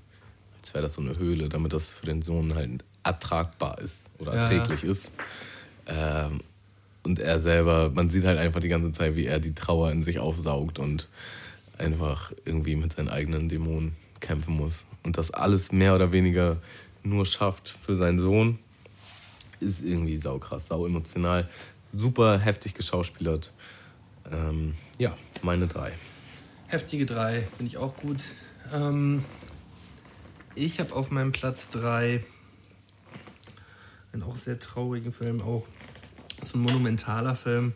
als 0.60 0.74
wäre 0.74 0.84
das 0.84 0.94
so 0.94 1.02
eine 1.02 1.18
Höhle, 1.18 1.50
damit 1.50 1.74
das 1.74 1.92
für 1.92 2.06
den 2.06 2.22
Sohn 2.22 2.56
halt 2.56 2.84
ertragbar 3.04 3.80
ist 3.80 3.96
oder 4.20 4.36
Ja, 4.36 4.42
erträglich 4.42 4.84
ist. 4.84 5.10
Ähm, 5.88 6.42
und 7.04 7.20
er 7.20 7.40
selber, 7.40 7.90
man 7.90 8.10
sieht 8.10 8.26
halt 8.26 8.38
einfach 8.38 8.60
die 8.60 8.68
ganze 8.68 8.92
Zeit, 8.92 9.16
wie 9.16 9.26
er 9.26 9.40
die 9.40 9.54
Trauer 9.54 9.92
in 9.92 10.04
sich 10.04 10.20
aufsaugt 10.20 10.80
und 10.80 11.08
einfach 11.78 12.32
irgendwie 12.46 12.76
mit 12.76 12.94
seinen 12.94 13.10
eigenen 13.10 13.50
Dämonen 13.50 13.96
kämpfen 14.20 14.56
muss. 14.56 14.84
Und 15.04 15.18
das 15.18 15.32
alles 15.32 15.72
mehr 15.72 15.96
oder 15.96 16.12
weniger 16.12 16.58
nur 17.04 17.26
schafft 17.26 17.70
für 17.70 17.96
seinen 17.96 18.20
Sohn, 18.20 18.60
ist 19.60 19.84
irgendwie 19.84 20.18
saukrass, 20.18 20.68
sau 20.68 20.86
emotional, 20.86 21.50
super 21.94 22.40
heftig 22.40 22.74
geschauspielert. 22.74 23.52
Ähm, 24.32 24.76
ja, 24.98 25.16
meine 25.42 25.68
drei. 25.68 25.92
Heftige 26.68 27.06
drei, 27.06 27.48
finde 27.58 27.66
ich 27.66 27.78
auch 27.78 27.96
gut. 27.98 28.24
Ähm, 28.72 29.26
ich 30.56 30.80
habe 30.80 30.94
auf 30.96 31.12
meinem 31.12 31.32
Platz 31.32 31.70
drei 31.70 32.24
einen 34.14 34.24
auch 34.24 34.36
sehr 34.36 34.60
traurigen 34.60 35.12
Film, 35.12 35.42
auch 35.42 35.66
so 36.52 36.58
ein 36.58 36.62
monumentaler 36.62 37.36
Film, 37.36 37.74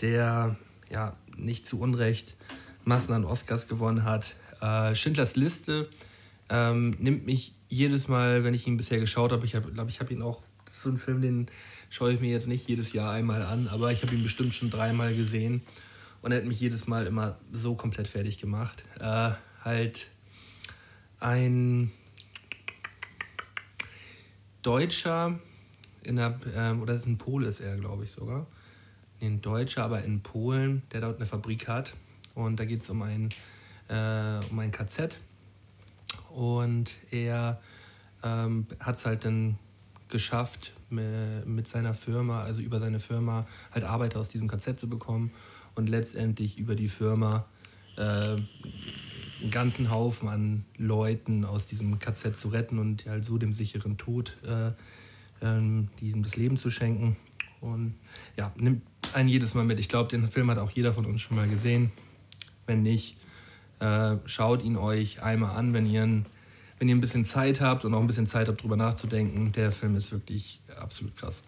der 0.00 0.56
ja 0.90 1.16
nicht 1.36 1.66
zu 1.66 1.80
Unrecht 1.80 2.36
Massen 2.84 3.12
an 3.12 3.24
Oscars 3.24 3.68
gewonnen 3.68 4.04
hat. 4.04 4.34
Äh, 4.60 4.94
Schindlers 4.94 5.36
Liste 5.36 5.88
ähm, 6.48 6.96
nimmt 6.98 7.26
mich 7.26 7.52
jedes 7.68 8.08
Mal, 8.08 8.44
wenn 8.44 8.54
ich 8.54 8.66
ihn 8.66 8.76
bisher 8.76 8.98
geschaut 8.98 9.32
habe, 9.32 9.44
ich 9.44 9.52
glaube, 9.52 9.90
ich 9.90 10.00
habe 10.00 10.12
ihn 10.12 10.22
auch, 10.22 10.42
das 10.64 10.76
ist 10.76 10.82
so 10.82 10.90
ein 10.90 10.96
Film, 10.96 11.20
den 11.20 11.46
schaue 11.90 12.12
ich 12.12 12.20
mir 12.20 12.30
jetzt 12.30 12.48
nicht 12.48 12.66
jedes 12.68 12.92
Jahr 12.92 13.12
einmal 13.12 13.42
an, 13.42 13.68
aber 13.68 13.92
ich 13.92 14.02
habe 14.02 14.14
ihn 14.14 14.22
bestimmt 14.22 14.54
schon 14.54 14.70
dreimal 14.70 15.14
gesehen 15.14 15.62
und 16.22 16.32
er 16.32 16.38
hat 16.38 16.46
mich 16.46 16.60
jedes 16.60 16.86
Mal 16.86 17.06
immer 17.06 17.38
so 17.52 17.74
komplett 17.74 18.08
fertig 18.08 18.38
gemacht. 18.38 18.82
Äh, 18.98 19.32
halt 19.64 20.06
ein 21.20 21.92
Deutscher 24.62 25.38
in 26.08 26.16
der, 26.16 26.38
ähm, 26.54 26.82
oder 26.82 26.94
es 26.94 27.02
ist 27.02 27.06
ein 27.06 27.18
Pole 27.18 27.46
ist 27.46 27.60
er, 27.60 27.76
glaube 27.76 28.04
ich 28.04 28.10
sogar. 28.12 28.46
Ein 29.20 29.40
Deutscher, 29.42 29.84
aber 29.84 30.02
in 30.04 30.20
Polen, 30.20 30.82
der 30.92 31.02
dort 31.02 31.16
eine 31.16 31.26
Fabrik 31.26 31.68
hat. 31.68 31.94
Und 32.34 32.58
da 32.58 32.64
geht 32.64 32.82
es 32.82 32.90
um 32.90 33.02
ein, 33.02 33.28
äh, 33.88 34.40
um 34.50 34.58
ein 34.58 34.72
KZ. 34.72 35.18
Und 36.30 36.94
er 37.10 37.60
ähm, 38.22 38.66
hat 38.80 38.96
es 38.96 39.06
halt 39.06 39.24
dann 39.24 39.58
geschafft, 40.08 40.72
mi- 40.90 41.44
mit 41.44 41.68
seiner 41.68 41.94
Firma, 41.94 42.42
also 42.42 42.60
über 42.60 42.80
seine 42.80 43.00
Firma, 43.00 43.46
halt 43.72 43.84
Arbeiter 43.84 44.18
aus 44.18 44.28
diesem 44.28 44.48
KZ 44.48 44.78
zu 44.78 44.88
bekommen 44.88 45.30
und 45.74 45.88
letztendlich 45.88 46.58
über 46.58 46.74
die 46.74 46.88
Firma 46.88 47.44
äh, 47.96 48.00
einen 48.00 49.50
ganzen 49.50 49.90
Haufen 49.90 50.28
an 50.28 50.64
Leuten 50.76 51.44
aus 51.44 51.66
diesem 51.66 51.98
KZ 51.98 52.36
zu 52.36 52.48
retten 52.48 52.78
und 52.78 53.04
halt 53.06 53.24
so 53.24 53.36
dem 53.36 53.52
sicheren 53.52 53.98
Tod 53.98 54.36
äh, 54.44 54.70
ähm, 55.42 55.88
die 56.00 56.10
ihm 56.10 56.22
das 56.22 56.36
Leben 56.36 56.56
zu 56.56 56.70
schenken. 56.70 57.16
Und 57.60 57.94
ja, 58.36 58.52
nimmt 58.56 58.82
einen 59.14 59.28
jedes 59.28 59.54
Mal 59.54 59.64
mit. 59.64 59.78
Ich 59.80 59.88
glaube, 59.88 60.10
den 60.10 60.28
Film 60.28 60.50
hat 60.50 60.58
auch 60.58 60.70
jeder 60.70 60.92
von 60.94 61.06
uns 61.06 61.20
schon 61.20 61.36
mal 61.36 61.48
gesehen. 61.48 61.92
Wenn 62.66 62.82
nicht, 62.82 63.16
äh, 63.80 64.16
schaut 64.26 64.62
ihn 64.62 64.76
euch 64.76 65.22
einmal 65.22 65.56
an, 65.56 65.72
wenn 65.72 65.86
ihr, 65.86 66.02
ein, 66.02 66.26
wenn 66.78 66.88
ihr 66.88 66.94
ein 66.94 67.00
bisschen 67.00 67.24
Zeit 67.24 67.60
habt 67.60 67.84
und 67.84 67.94
auch 67.94 68.00
ein 68.00 68.06
bisschen 68.06 68.26
Zeit 68.26 68.48
habt, 68.48 68.62
drüber 68.62 68.76
nachzudenken. 68.76 69.52
Der 69.52 69.72
Film 69.72 69.96
ist 69.96 70.12
wirklich 70.12 70.60
absolut 70.78 71.16
krass. 71.16 71.42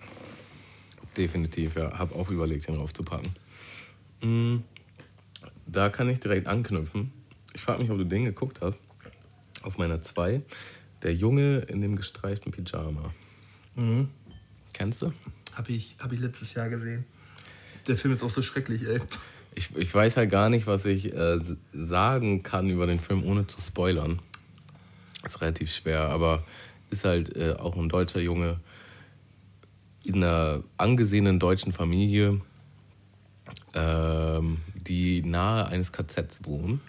Definitiv, 1.16 1.76
ja. 1.76 1.98
Hab 1.98 2.14
auch 2.14 2.30
überlegt, 2.30 2.68
den 2.68 2.76
raufzupacken. 2.76 3.28
Mm, 4.22 4.58
Da 5.66 5.88
kann 5.88 6.08
ich 6.08 6.20
direkt 6.20 6.46
anknüpfen. 6.46 7.12
Ich 7.52 7.60
frage 7.60 7.82
mich, 7.82 7.90
ob 7.90 7.98
du 7.98 8.04
den 8.04 8.24
geguckt 8.24 8.60
hast. 8.60 8.80
Auf 9.62 9.76
meiner 9.76 10.00
2. 10.02 10.42
Der 11.02 11.14
Junge 11.14 11.58
in 11.60 11.80
dem 11.80 11.96
gestreiften 11.96 12.52
Pyjama. 12.52 13.12
Mhm. 13.80 14.08
Kennst 14.74 15.00
du? 15.02 15.12
Habe 15.54 15.72
ich, 15.72 15.96
hab 15.98 16.12
ich 16.12 16.20
letztes 16.20 16.54
Jahr 16.54 16.68
gesehen. 16.68 17.04
Der 17.86 17.96
Film 17.96 18.12
ist 18.12 18.22
auch 18.22 18.30
so 18.30 18.42
schrecklich, 18.42 18.86
ey. 18.86 19.00
Ich, 19.54 19.74
ich 19.74 19.92
weiß 19.92 20.16
halt 20.16 20.30
gar 20.30 20.48
nicht, 20.50 20.66
was 20.66 20.84
ich 20.84 21.12
äh, 21.12 21.38
sagen 21.72 22.42
kann 22.42 22.68
über 22.68 22.86
den 22.86 23.00
Film, 23.00 23.24
ohne 23.24 23.46
zu 23.46 23.60
spoilern. 23.60 24.20
Ist 25.24 25.40
relativ 25.40 25.72
schwer, 25.74 26.08
aber 26.08 26.44
ist 26.90 27.04
halt 27.04 27.36
äh, 27.36 27.54
auch 27.58 27.76
ein 27.76 27.88
deutscher 27.88 28.20
Junge 28.20 28.60
in 30.04 30.16
einer 30.16 30.62
angesehenen 30.76 31.38
deutschen 31.38 31.72
Familie, 31.72 32.40
ähm, 33.74 34.58
die 34.74 35.22
nahe 35.22 35.66
eines 35.66 35.92
KZs 35.92 36.44
wohnen. 36.44 36.80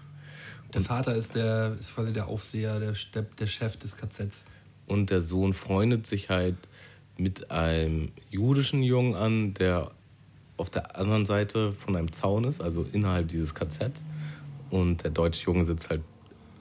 Der 0.73 0.81
Vater 0.81 1.15
ist, 1.15 1.35
der, 1.35 1.75
ist 1.79 1.95
quasi 1.95 2.13
der 2.13 2.27
Aufseher, 2.27 2.79
der, 2.79 2.93
der, 3.13 3.23
der 3.23 3.47
Chef 3.47 3.77
des 3.77 3.97
KZs. 3.97 4.45
Und 4.87 5.09
der 5.09 5.21
Sohn 5.21 5.53
freundet 5.53 6.05
sich 6.07 6.29
halt 6.29 6.57
mit 7.21 7.51
einem 7.51 8.11
jüdischen 8.31 8.81
Jungen 8.81 9.15
an, 9.15 9.53
der 9.53 9.91
auf 10.57 10.69
der 10.69 10.97
anderen 10.97 11.25
Seite 11.25 11.73
von 11.73 11.95
einem 11.95 12.11
Zaun 12.11 12.43
ist, 12.45 12.61
also 12.61 12.85
innerhalb 12.91 13.27
dieses 13.27 13.53
KZs. 13.53 14.01
Und 14.69 15.03
der 15.03 15.11
deutsche 15.11 15.45
Junge 15.45 15.65
sitzt 15.65 15.89
halt 15.89 16.01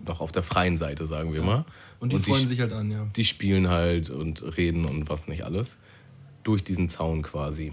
noch 0.06 0.20
auf 0.20 0.32
der 0.32 0.42
freien 0.42 0.76
Seite, 0.76 1.06
sagen 1.06 1.32
wir 1.32 1.42
mal. 1.42 1.64
Und 1.98 2.12
die 2.12 2.18
freuen 2.18 2.48
sich 2.48 2.60
halt 2.60 2.72
an, 2.72 2.90
ja. 2.90 3.06
Die 3.16 3.24
spielen 3.24 3.68
halt 3.68 4.10
und 4.10 4.56
reden 4.56 4.84
und 4.86 5.08
was 5.08 5.28
nicht 5.28 5.44
alles. 5.44 5.76
Durch 6.42 6.64
diesen 6.64 6.88
Zaun 6.88 7.22
quasi. 7.22 7.72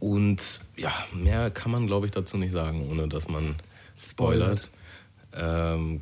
Und 0.00 0.60
ja, 0.76 0.92
mehr 1.12 1.50
kann 1.50 1.72
man, 1.72 1.86
glaube 1.86 2.06
ich, 2.06 2.12
dazu 2.12 2.38
nicht 2.38 2.52
sagen, 2.52 2.88
ohne 2.88 3.08
dass 3.08 3.28
man 3.28 3.56
spoilert. 3.96 4.70
Ähm, 5.32 6.00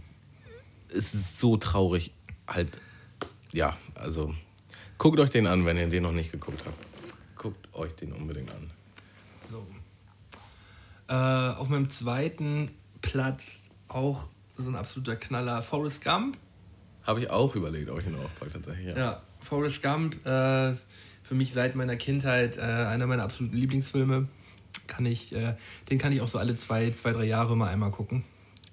es 0.88 1.14
ist 1.14 1.38
so 1.38 1.56
traurig. 1.56 2.12
Halt, 2.46 2.78
ja, 3.52 3.76
also 3.94 4.34
guckt 4.98 5.18
euch 5.20 5.30
den 5.30 5.46
an, 5.46 5.66
wenn 5.66 5.76
ihr 5.76 5.88
den 5.88 6.02
noch 6.02 6.12
nicht 6.12 6.32
geguckt 6.32 6.64
habt. 6.64 6.86
Guckt 7.36 7.68
euch 7.74 7.94
den 7.94 8.12
unbedingt 8.12 8.50
an. 8.50 8.70
So. 9.48 9.66
Äh, 11.08 11.14
auf 11.14 11.68
meinem 11.68 11.88
zweiten 11.88 12.70
Platz 13.02 13.60
auch 13.88 14.28
so 14.56 14.68
ein 14.68 14.74
absoluter 14.76 15.16
Knaller. 15.16 15.62
Forrest 15.62 16.02
Gump. 16.02 16.36
Habe 17.04 17.20
ich 17.20 17.30
auch 17.30 17.54
überlegt, 17.54 17.88
ob 17.90 18.00
ich 18.00 18.06
ihn 18.06 18.16
aufpacke 18.16 18.52
tatsächlich. 18.52 18.88
Ja. 18.88 18.96
Ja, 18.96 19.22
Forrest 19.40 19.82
Gump. 19.82 20.14
Äh, 20.26 20.74
für 21.22 21.34
mich 21.34 21.52
seit 21.52 21.74
meiner 21.76 21.96
Kindheit 21.96 22.56
äh, 22.56 22.60
einer 22.60 23.06
meiner 23.06 23.24
absoluten 23.24 23.56
Lieblingsfilme. 23.56 24.28
Kann 24.86 25.06
ich, 25.06 25.32
äh, 25.34 25.54
den 25.90 25.98
kann 25.98 26.12
ich 26.12 26.20
auch 26.20 26.28
so 26.28 26.38
alle 26.38 26.54
zwei, 26.54 26.90
zwei, 26.90 27.12
drei 27.12 27.24
Jahre 27.24 27.52
immer 27.54 27.68
einmal 27.68 27.90
gucken. 27.90 28.24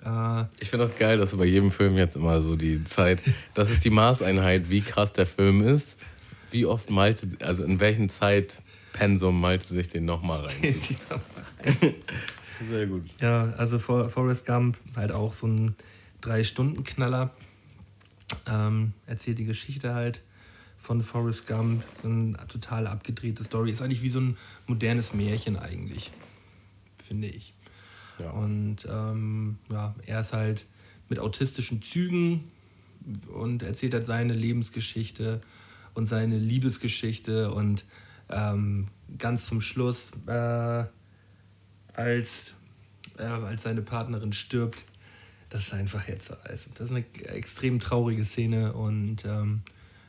Äh, 0.06 0.44
Ich 0.60 0.70
finde 0.70 0.88
das 0.88 0.98
geil, 0.98 1.18
dass 1.18 1.32
du 1.32 1.38
bei 1.38 1.46
jedem 1.46 1.72
Film 1.72 1.96
jetzt 1.98 2.16
immer 2.16 2.42
so 2.42 2.56
die 2.56 2.84
Zeit, 2.84 3.22
das 3.54 3.70
ist 3.70 3.84
die 3.84 3.90
Maßeinheit, 3.90 4.70
wie 4.70 4.82
krass 4.82 5.14
der 5.14 5.26
Film 5.26 5.62
ist, 5.62 5.88
wie 6.54 6.66
oft 6.66 6.90
Malte, 6.90 7.28
also 7.42 7.64
in 7.64 7.80
welchem 7.80 8.10
Zeitpensum 8.10 9.40
Malte 9.40 9.68
sich 9.68 9.90
den 9.90 10.06
nochmal 10.06 10.46
rein. 10.46 10.76
Sehr 12.70 12.88
gut. 12.88 13.04
Ja, 13.20 13.54
also 13.58 13.80
For 13.80 14.10
Forrest 14.10 14.46
Gump 14.46 14.78
halt 14.96 15.12
auch 15.12 15.34
so 15.34 15.48
ein 15.48 15.76
Drei-Stunden-Knaller. 16.22 17.32
Ähm, 18.48 18.94
erzählt 19.06 19.40
die 19.40 19.46
Geschichte 19.46 19.94
halt 19.94 20.22
von 20.78 21.04
Forrest 21.04 21.48
Gump. 21.48 21.84
So 22.02 22.08
eine 22.08 22.38
total 22.48 22.88
abgedrehte 22.88 23.44
Story. 23.44 23.72
Ist 23.72 23.82
eigentlich 23.82 24.02
wie 24.02 24.10
so 24.10 24.20
ein 24.20 24.38
modernes 24.68 25.14
Märchen 25.14 25.58
eigentlich, 25.58 26.12
finde 27.04 27.28
ich. 27.28 27.54
Ja. 28.20 28.32
Und 28.32 28.88
ähm, 28.90 29.58
ja, 29.70 29.96
er 30.06 30.22
ist 30.22 30.34
halt 30.34 30.66
mit 31.10 31.20
autistischen 31.20 31.82
Zügen 31.82 32.52
und 33.34 33.64
erzählt 33.64 33.94
halt 33.94 34.06
seine 34.06 34.34
Lebensgeschichte 34.34 35.42
und 35.94 36.06
seine 36.06 36.38
Liebesgeschichte 36.38 37.52
und 37.52 37.86
ähm, 38.30 38.88
ganz 39.18 39.48
zum 39.48 39.62
Schluss, 39.62 40.12
äh, 40.28 40.86
als, 41.94 42.54
äh, 43.18 43.24
als 43.24 43.64
seine 43.64 43.82
Partnerin 43.82 44.34
stirbt, 44.34 44.84
das 45.50 45.68
ist 45.68 45.74
einfach 45.74 46.08
jetzt, 46.08 46.32
also 46.32 46.70
das 46.74 46.90
ist 46.90 46.96
eine 46.96 47.06
extrem 47.26 47.80
traurige 47.80 48.26
Szene 48.26 48.74
und 48.74 49.24
ähm, 49.26 49.62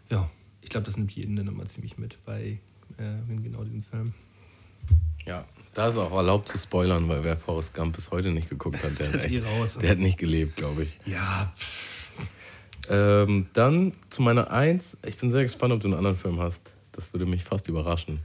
ja, 0.08 0.30
ich 0.62 0.70
glaube, 0.70 0.86
das 0.86 0.96
nimmt 0.96 1.12
jeden 1.12 1.36
dann 1.36 1.48
immer 1.48 1.66
ziemlich 1.66 1.98
mit 1.98 2.24
bei 2.24 2.58
äh, 2.98 3.18
in 3.28 3.42
genau 3.42 3.62
diesem 3.64 3.82
Film. 3.82 4.14
Ja, 5.26 5.46
da 5.74 5.88
ist 5.88 5.96
auch 5.96 6.12
erlaubt 6.12 6.48
zu 6.48 6.58
spoilern, 6.58 7.08
weil 7.08 7.24
wer 7.24 7.36
Forrest 7.36 7.74
Gump 7.74 7.96
bis 7.96 8.10
heute 8.10 8.30
nicht 8.30 8.48
geguckt 8.48 8.82
hat, 8.82 8.98
der, 8.98 9.08
hat, 9.12 9.24
echt, 9.24 9.82
der 9.82 9.90
hat 9.90 9.98
nicht 9.98 10.18
gelebt, 10.18 10.56
glaube 10.56 10.84
ich. 10.84 10.98
Ja, 11.06 11.52
pff, 11.56 11.93
Ähm, 12.90 13.46
dann 13.52 13.92
zu 14.10 14.22
meiner 14.22 14.50
Eins. 14.50 14.96
Ich 15.06 15.16
bin 15.16 15.32
sehr 15.32 15.42
gespannt, 15.42 15.72
ob 15.72 15.80
du 15.80 15.88
einen 15.88 15.96
anderen 15.96 16.16
Film 16.16 16.40
hast. 16.40 16.60
Das 16.92 17.12
würde 17.12 17.26
mich 17.26 17.44
fast 17.44 17.68
überraschen. 17.68 18.20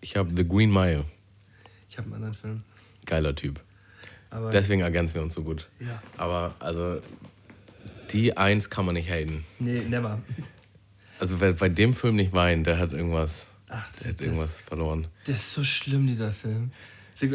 Ich 0.00 0.16
habe 0.16 0.30
The 0.34 0.46
Green 0.46 0.72
Mile. 0.72 1.04
Ich 1.88 1.98
habe 1.98 2.06
einen 2.06 2.14
anderen 2.14 2.34
Film. 2.34 2.62
Geiler 3.04 3.34
Typ. 3.34 3.60
Aber 4.30 4.50
Deswegen 4.50 4.82
ergänzen 4.82 5.16
wir 5.16 5.22
uns 5.22 5.34
so 5.34 5.42
gut. 5.42 5.68
Ja. 5.80 6.00
Aber 6.16 6.54
also, 6.60 7.00
die 8.12 8.36
Eins 8.36 8.70
kann 8.70 8.86
man 8.86 8.94
nicht 8.94 9.10
haten. 9.10 9.44
Nee, 9.58 9.80
never. 9.80 10.20
Also 11.18 11.40
wer 11.40 11.52
bei 11.52 11.68
dem 11.68 11.94
Film 11.94 12.16
nicht 12.16 12.32
weint, 12.32 12.66
der 12.66 12.78
hat 12.78 12.92
irgendwas, 12.92 13.46
Ach, 13.68 13.90
das, 13.90 14.00
der 14.00 14.10
hat 14.10 14.20
das, 14.20 14.26
irgendwas 14.26 14.60
verloren. 14.62 15.06
das 15.26 15.36
ist 15.36 15.54
so 15.54 15.64
schlimm, 15.64 16.06
dieser 16.06 16.32
Film. 16.32 16.70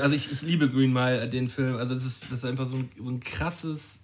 Also 0.01 0.15
ich, 0.15 0.31
ich 0.31 0.41
liebe 0.41 0.69
Green 0.69 0.91
Mile, 0.91 1.21
äh, 1.21 1.29
den 1.29 1.47
Film. 1.47 1.75
Also 1.75 1.93
das 1.93 2.05
ist, 2.05 2.23
das 2.23 2.39
ist 2.39 2.45
einfach 2.45 2.67
so 2.67 2.77
ein, 2.77 2.89
so 2.97 3.09
ein 3.09 3.19
krasses, 3.19 3.99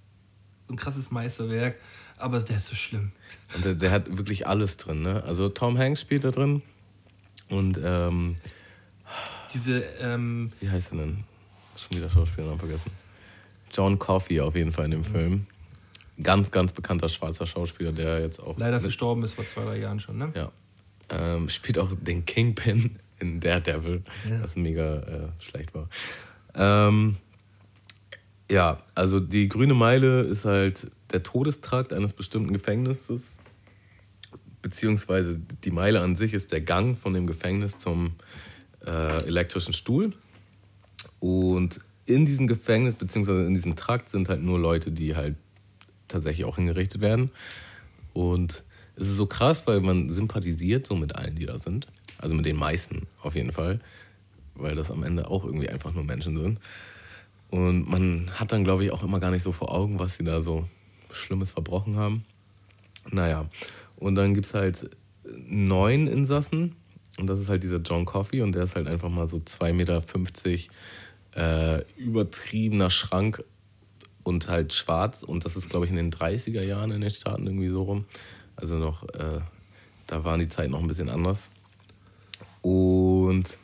so 0.68 0.74
ein 0.74 0.78
krasses 0.78 1.10
Meisterwerk. 1.10 1.78
Aber 2.22 2.40
der 2.40 2.56
ist 2.58 2.68
so 2.68 2.76
schlimm. 2.76 3.12
Und 3.56 3.66
der, 3.66 3.74
der 3.76 3.92
hat 3.92 4.18
wirklich 4.18 4.48
alles 4.48 4.78
drin, 4.78 5.02
ne? 5.02 5.24
Also 5.24 5.50
Tom 5.50 5.78
Hanks 5.78 6.02
spielt 6.02 6.24
da 6.24 6.32
drin. 6.32 6.62
Und 7.50 7.80
ähm, 7.84 8.38
Diese, 9.54 9.80
ähm, 10.00 10.52
wie 10.60 10.70
heißt 10.70 10.94
er 10.94 11.00
denn? 11.00 11.24
Schon 11.76 11.98
wieder 11.98 12.10
Schauspielernamen 12.10 12.60
vergessen. 12.60 12.92
John 13.72 13.98
Coffey 14.00 14.40
auf 14.42 14.56
jeden 14.56 14.72
Fall 14.72 14.86
in 14.86 14.92
dem 14.92 15.04
Film. 15.04 15.46
Ganz, 16.22 16.52
ganz 16.52 16.74
bekannter 16.74 17.10
schwarzer 17.10 17.46
Schauspieler, 17.48 17.92
der 17.92 18.20
jetzt 18.22 18.40
auch. 18.40 18.58
leider 18.58 18.80
verstorben 18.80 19.24
ist 19.24 19.34
vor 19.34 19.46
zwei, 19.46 19.64
drei 19.64 19.78
Jahren 19.80 20.00
schon, 20.00 20.18
ne? 20.18 20.32
Ja. 20.36 20.52
Ähm, 21.10 21.50
spielt 21.50 21.78
auch 21.78 21.90
den 22.00 22.26
Kingpin 22.26 22.98
in 23.20 23.40
Daredevil, 23.40 24.04
Ja. 24.30 24.42
was 24.44 24.56
mega 24.56 24.98
äh, 24.98 25.28
schlecht 25.40 25.74
war. 25.74 25.90
Ähm, 26.56 27.18
ja, 28.50 28.80
also 28.96 29.20
die 29.20 29.48
grüne 29.50 29.74
Meile 29.74 30.22
ist 30.22 30.46
halt 30.46 30.92
der 31.12 31.24
Todestrakt 31.24 31.94
eines 31.94 32.14
bestimmten 32.14 32.54
Gefängnisses, 32.54 33.38
beziehungsweise 34.62 35.40
die 35.64 35.72
Meile 35.72 36.02
an 36.02 36.16
sich 36.16 36.34
ist 36.34 36.52
der 36.52 36.62
Gang 36.62 36.98
von 36.98 37.14
dem 37.14 37.28
Gefängnis 37.28 37.78
zum 37.78 38.14
äh, 38.86 39.26
elektrischen 39.26 39.74
Stuhl. 39.74 40.14
Und 41.20 41.80
in 42.06 42.26
diesem 42.26 42.48
Gefängnis, 42.48 42.96
beziehungsweise 42.96 43.46
in 43.46 43.54
diesem 43.54 43.76
Trakt 43.76 44.10
sind 44.10 44.30
halt 44.30 44.42
nur 44.42 44.60
Leute, 44.60 44.92
die 44.92 45.16
halt 45.16 45.36
tatsächlich 46.08 46.46
auch 46.46 46.56
hingerichtet 46.56 47.02
werden. 47.02 47.32
Und 48.14 48.64
es 48.96 49.08
ist 49.08 49.18
so 49.18 49.26
krass, 49.26 49.66
weil 49.68 49.80
man 49.80 50.10
sympathisiert 50.10 50.86
so 50.86 50.96
mit 50.96 51.16
allen, 51.16 51.36
die 51.36 51.46
da 51.46 51.58
sind. 51.58 51.88
Also 52.18 52.36
mit 52.36 52.46
den 52.46 52.58
meisten 52.58 53.08
auf 53.22 53.36
jeden 53.36 53.52
Fall. 53.52 53.80
Weil 54.56 54.76
das 54.76 54.92
am 54.92 55.04
Ende 55.04 55.30
auch 55.30 55.46
irgendwie 55.46 55.70
einfach 55.70 55.94
nur 55.94 56.04
Menschen 56.04 56.38
sind. 56.38 56.60
Und 57.50 57.90
man 57.90 58.32
hat 58.36 58.52
dann, 58.52 58.64
glaube 58.64 58.84
ich, 58.84 58.92
auch 58.92 59.04
immer 59.04 59.20
gar 59.20 59.32
nicht 59.32 59.44
so 59.44 59.52
vor 59.52 59.74
Augen, 59.74 60.00
was 60.00 60.18
sie 60.18 60.24
da 60.24 60.42
so 60.44 60.68
Schlimmes 61.12 61.52
verbrochen 61.52 61.96
haben. 61.96 62.26
Naja, 63.10 63.48
und 63.98 64.16
dann 64.16 64.34
gibt 64.34 64.48
es 64.48 64.54
halt 64.54 64.90
neun 65.26 66.08
Insassen. 66.08 66.76
Und 67.18 67.28
das 67.28 67.40
ist 67.40 67.50
halt 67.50 67.64
dieser 67.64 67.78
John 67.78 68.06
Coffey. 68.06 68.42
Und 68.42 68.54
der 68.54 68.64
ist 68.64 68.76
halt 68.76 68.88
einfach 68.88 69.10
mal 69.10 69.28
so 69.28 69.38
2,50 69.38 69.74
Meter 69.74 70.04
äh, 71.36 71.84
übertriebener 71.98 72.90
Schrank 72.90 73.44
und 74.24 74.48
halt 74.48 74.74
schwarz. 74.74 75.24
Und 75.24 75.46
das 75.46 75.56
ist, 75.56 75.70
glaube 75.70 75.86
ich, 75.86 75.92
in 75.92 75.98
den 75.98 76.12
30er 76.12 76.64
Jahren 76.64 76.92
in 76.92 77.02
den 77.02 77.12
Staaten 77.12 77.46
irgendwie 77.46 77.70
so 77.70 77.84
rum. 77.84 78.06
Also 78.56 78.76
noch, 78.76 79.04
äh, 79.10 79.42
da 80.08 80.24
waren 80.24 80.40
die 80.40 80.50
Zeiten 80.50 80.72
noch 80.72 80.80
ein 80.80 80.88
bisschen 80.88 81.10
anders. 81.10 81.50
Und 82.62 83.58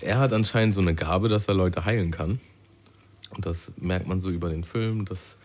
er 0.00 0.18
hat 0.18 0.32
anscheinend 0.32 0.74
so 0.74 0.80
eine 0.80 0.94
Gabe, 0.94 1.28
dass 1.28 1.48
er 1.48 1.54
Leute 1.54 1.84
heilen 1.84 2.10
kann. 2.10 2.40
Und 3.34 3.46
das 3.46 3.72
merkt 3.76 4.06
man 4.06 4.20
so 4.20 4.30
über 4.30 4.48
den 4.48 4.64
Film, 4.64 5.04
dass, 5.04 5.36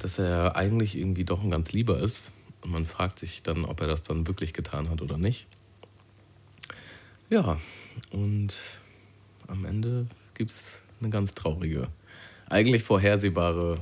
dass 0.00 0.18
er 0.18 0.56
eigentlich 0.56 0.96
irgendwie 0.96 1.24
doch 1.24 1.42
ein 1.42 1.50
ganz 1.50 1.72
lieber 1.72 1.98
ist. 1.98 2.32
Und 2.62 2.72
man 2.72 2.84
fragt 2.84 3.18
sich 3.18 3.42
dann, 3.42 3.64
ob 3.64 3.80
er 3.80 3.86
das 3.86 4.02
dann 4.02 4.26
wirklich 4.26 4.52
getan 4.52 4.90
hat 4.90 5.00
oder 5.00 5.16
nicht. 5.16 5.46
Ja, 7.30 7.58
und 8.10 8.54
am 9.46 9.64
Ende 9.64 10.06
gibt 10.34 10.50
es 10.50 10.78
eine 11.00 11.10
ganz 11.10 11.34
traurige, 11.34 11.88
eigentlich 12.48 12.82
vorhersehbare 12.82 13.80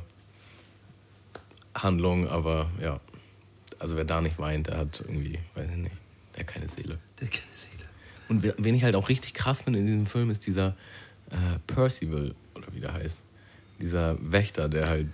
Handlung, 1.74 2.28
aber 2.28 2.70
ja, 2.80 3.00
also 3.78 3.96
wer 3.96 4.04
da 4.04 4.20
nicht 4.20 4.38
weint, 4.38 4.66
der 4.66 4.76
hat 4.76 5.00
irgendwie, 5.00 5.38
weiß 5.54 5.70
ich 5.70 5.76
nicht, 5.76 5.96
der 6.34 6.40
hat 6.40 6.46
keine 6.46 6.68
Seele. 6.68 6.98
Der 7.18 7.26
hat 7.26 7.34
keine 7.34 7.54
Seele. 7.54 7.88
Und 8.28 8.64
wen 8.64 8.74
ich 8.74 8.84
halt 8.84 8.94
auch 8.94 9.08
richtig 9.08 9.34
krass 9.34 9.62
finde 9.62 9.78
in 9.78 9.86
diesem 9.86 10.06
Film, 10.06 10.30
ist 10.30 10.46
dieser 10.46 10.76
äh, 11.30 11.58
Percival, 11.66 12.34
oder 12.54 12.66
wie 12.72 12.80
der 12.80 12.92
heißt. 12.92 13.18
Dieser 13.80 14.18
Wächter, 14.20 14.68
der 14.68 14.86
halt, 14.88 15.06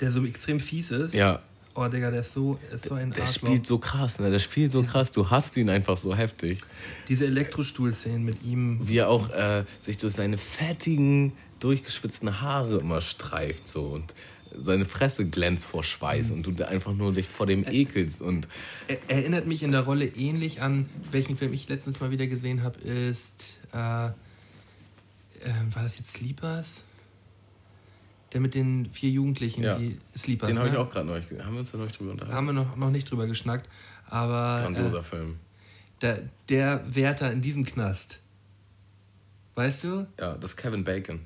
Der 0.00 0.10
so 0.10 0.24
extrem 0.24 0.60
fies 0.60 0.90
ist. 0.90 1.14
ja, 1.14 1.40
Oh, 1.78 1.88
Digga, 1.88 2.10
der 2.10 2.20
ist 2.20 2.32
so, 2.32 2.58
ist 2.72 2.86
so 2.86 2.94
ein 2.94 3.10
der 3.10 3.24
Arschloch. 3.24 3.48
spielt 3.50 3.66
so 3.66 3.76
krass, 3.78 4.18
ne? 4.18 4.30
Der 4.30 4.38
spielt 4.38 4.72
so 4.72 4.82
krass, 4.82 5.10
du 5.10 5.28
hast 5.28 5.58
ihn 5.58 5.68
einfach 5.68 5.98
so 5.98 6.16
heftig. 6.16 6.60
Diese 7.06 7.26
Elektrostuhl-Szenen 7.26 8.24
mit 8.24 8.42
ihm. 8.42 8.80
Wie 8.82 8.96
er 8.96 9.10
auch 9.10 9.28
äh, 9.28 9.64
sich 9.82 9.98
durch 9.98 10.14
seine 10.14 10.38
fettigen, 10.38 11.32
durchgeschwitzten 11.60 12.40
Haare 12.40 12.78
immer 12.78 13.02
streift 13.02 13.68
so 13.68 13.82
und 13.88 14.14
seine 14.58 14.86
Fresse 14.86 15.26
glänzt 15.26 15.66
vor 15.66 15.84
Schweiß 15.84 16.30
und 16.30 16.46
du 16.46 16.66
einfach 16.66 16.94
nur 16.94 17.12
dich 17.12 17.28
vor 17.28 17.46
dem 17.46 17.66
ekelst 17.68 18.22
und 18.22 18.48
Er, 18.88 18.98
erinnert 19.08 19.46
mich 19.46 19.62
in 19.62 19.72
der 19.72 19.82
Rolle 19.82 20.06
ähnlich 20.06 20.62
an, 20.62 20.88
welchen 21.10 21.36
Film 21.36 21.52
ich 21.52 21.68
letztens 21.68 22.00
mal 22.00 22.10
wieder 22.10 22.26
gesehen 22.26 22.62
habe, 22.62 22.80
ist. 22.80 23.60
Äh, 23.74 24.06
äh, 24.06 24.10
war 25.74 25.82
das 25.82 25.98
jetzt 25.98 26.14
Sleepers? 26.14 26.84
Der 28.36 28.42
mit 28.42 28.54
den 28.54 28.90
vier 28.90 29.08
Jugendlichen, 29.08 29.62
Ja. 29.62 29.78
die 29.78 29.98
Sleepers. 30.14 30.50
den 30.50 30.58
habe 30.58 30.68
ich 30.68 30.74
ne? 30.74 30.80
auch 30.80 30.90
gerade 30.90 31.06
neulich, 31.06 31.24
haben 31.42 31.54
wir 31.54 31.60
uns 31.60 31.72
da 31.72 31.78
neulich 31.78 31.96
drüber 31.96 32.10
unterhalten? 32.10 32.36
Haben 32.36 32.46
wir 32.48 32.52
noch, 32.52 32.76
noch 32.76 32.90
nicht 32.90 33.10
drüber 33.10 33.26
geschnackt. 33.26 33.66
Aber 34.10 34.60
Grandioser 34.62 34.98
äh, 34.98 35.02
Film. 35.02 35.36
der, 36.02 36.24
der 36.50 36.82
Wärter 36.94 37.32
in 37.32 37.40
diesem 37.40 37.64
Knast, 37.64 38.20
weißt 39.54 39.84
du? 39.84 40.06
Ja, 40.20 40.34
das 40.36 40.50
ist 40.50 40.56
Kevin 40.58 40.84
Bacon. 40.84 41.20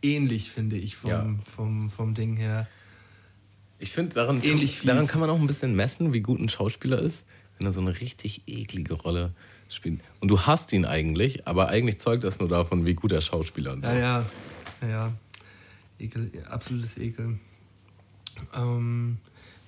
Ähnlich 0.00 0.50
finde 0.50 0.76
ich 0.78 0.96
vom, 0.96 1.10
Ja. 1.10 1.26
vom, 1.54 1.90
vom 1.90 2.14
Ding 2.14 2.38
her. 2.38 2.66
Ich 3.78 3.92
finde, 3.92 4.14
daran, 4.14 4.40
Ähnlich 4.42 4.78
kann, 4.78 4.86
daran 4.86 5.06
kann 5.06 5.20
man 5.20 5.28
auch 5.28 5.38
ein 5.38 5.46
bisschen 5.46 5.76
messen, 5.76 6.14
wie 6.14 6.20
gut 6.22 6.40
ein 6.40 6.48
Schauspieler 6.48 6.98
ist, 6.98 7.24
wenn 7.58 7.66
er 7.66 7.74
so 7.74 7.82
eine 7.82 8.00
richtig 8.00 8.44
eklige 8.46 8.94
Rolle 8.94 9.34
spielt. 9.68 10.00
Und 10.20 10.28
du 10.28 10.40
hast 10.46 10.72
ihn 10.72 10.86
eigentlich, 10.86 11.46
aber 11.46 11.68
eigentlich 11.68 11.98
zeugt 12.00 12.24
das 12.24 12.38
nur 12.38 12.48
davon, 12.48 12.86
wie 12.86 12.94
gut 12.94 13.12
er 13.12 13.20
Schauspieler 13.20 13.74
ist. 13.74 13.84
Ja, 13.84 13.92
ja, 13.98 14.26
ja, 14.80 14.88
ja. 14.88 15.12
Ekel, 15.98 16.30
absolutes 16.48 16.96
Ekel. 16.98 17.38
Ähm, 18.54 19.18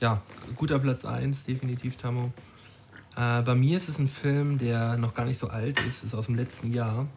ja, 0.00 0.22
guter 0.56 0.78
Platz 0.78 1.04
1, 1.04 1.44
definitiv 1.44 1.96
Tammo. 1.96 2.32
Äh, 3.16 3.42
bei 3.42 3.54
mir 3.54 3.76
ist 3.76 3.88
es 3.88 3.98
ein 3.98 4.08
Film, 4.08 4.58
der 4.58 4.96
noch 4.96 5.14
gar 5.14 5.24
nicht 5.26 5.38
so 5.38 5.48
alt 5.48 5.80
ist, 5.84 6.04
ist 6.04 6.14
aus 6.14 6.26
dem 6.26 6.36
letzten 6.36 6.72
Jahr. 6.72 7.08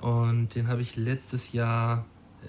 Und 0.00 0.54
den 0.54 0.68
habe 0.68 0.82
ich 0.82 0.96
letztes 0.96 1.52
Jahr, 1.52 2.04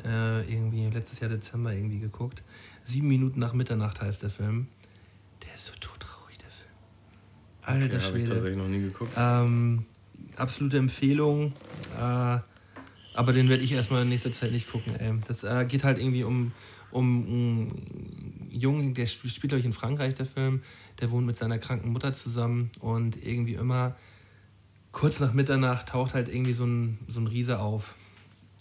äh, 0.06 0.42
irgendwie, 0.52 0.86
letztes 0.88 1.20
Jahr 1.20 1.30
Dezember 1.30 1.74
irgendwie 1.74 2.00
geguckt. 2.00 2.44
Sieben 2.84 3.08
Minuten 3.08 3.40
nach 3.40 3.54
Mitternacht 3.54 4.02
heißt 4.02 4.22
der 4.24 4.30
Film. 4.30 4.68
Der 5.46 5.56
ist 5.56 5.66
so 5.66 5.74
todtraurig, 5.80 6.38
der 6.38 6.50
Film. 6.50 6.70
Alter 7.64 7.86
Okay, 7.86 7.94
habe 7.96 7.98
ich 7.98 8.04
Schwede. 8.12 8.30
tatsächlich 8.34 8.58
noch 8.58 8.68
nie 8.68 8.82
geguckt. 8.82 9.14
Ähm, 9.18 9.86
absolute 10.36 10.78
Empfehlung. 10.78 11.54
Äh, 12.00 12.40
aber 13.18 13.34
den 13.34 13.49
werde 13.49 13.64
ich 13.64 13.72
erstmal 13.72 14.03
in 14.03 14.10
nächster 14.10 14.31
Zeit 14.31 14.52
nicht 14.52 14.72
gucken. 14.72 14.95
Ey. 14.95 15.14
Das 15.27 15.44
äh, 15.44 15.65
geht 15.65 15.84
halt 15.84 15.98
irgendwie 15.98 16.23
um, 16.23 16.52
um 16.91 17.26
einen 17.26 18.48
Jungen, 18.52 18.94
der 18.94 19.03
sp- 19.10 19.27
spielt, 19.27 19.49
glaube 19.49 19.60
ich, 19.60 19.65
in 19.65 19.73
Frankreich, 19.73 20.15
der 20.15 20.26
Film. 20.26 20.61
Der 21.02 21.11
wohnt 21.11 21.26
mit 21.26 21.38
seiner 21.38 21.57
kranken 21.57 21.91
Mutter 21.91 22.14
zusammen 22.14 22.72
und 22.80 23.22
irgendwie 23.23 23.56
immer 23.56 23.95
kurz 24.91 25.19
nach 25.19 25.34
Mitternacht 25.34 25.89
taucht 25.89 26.14
halt 26.14 26.27
irgendwie 26.27 26.53
so 26.53 26.65
ein, 26.65 26.98
so 27.07 27.19
ein 27.19 27.27
Riese 27.27 27.60
auf. 27.60 27.95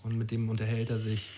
Und 0.02 0.18
mit 0.18 0.30
dem 0.30 0.48
unterhält 0.48 0.90
er 0.90 0.98
sich. 0.98 1.30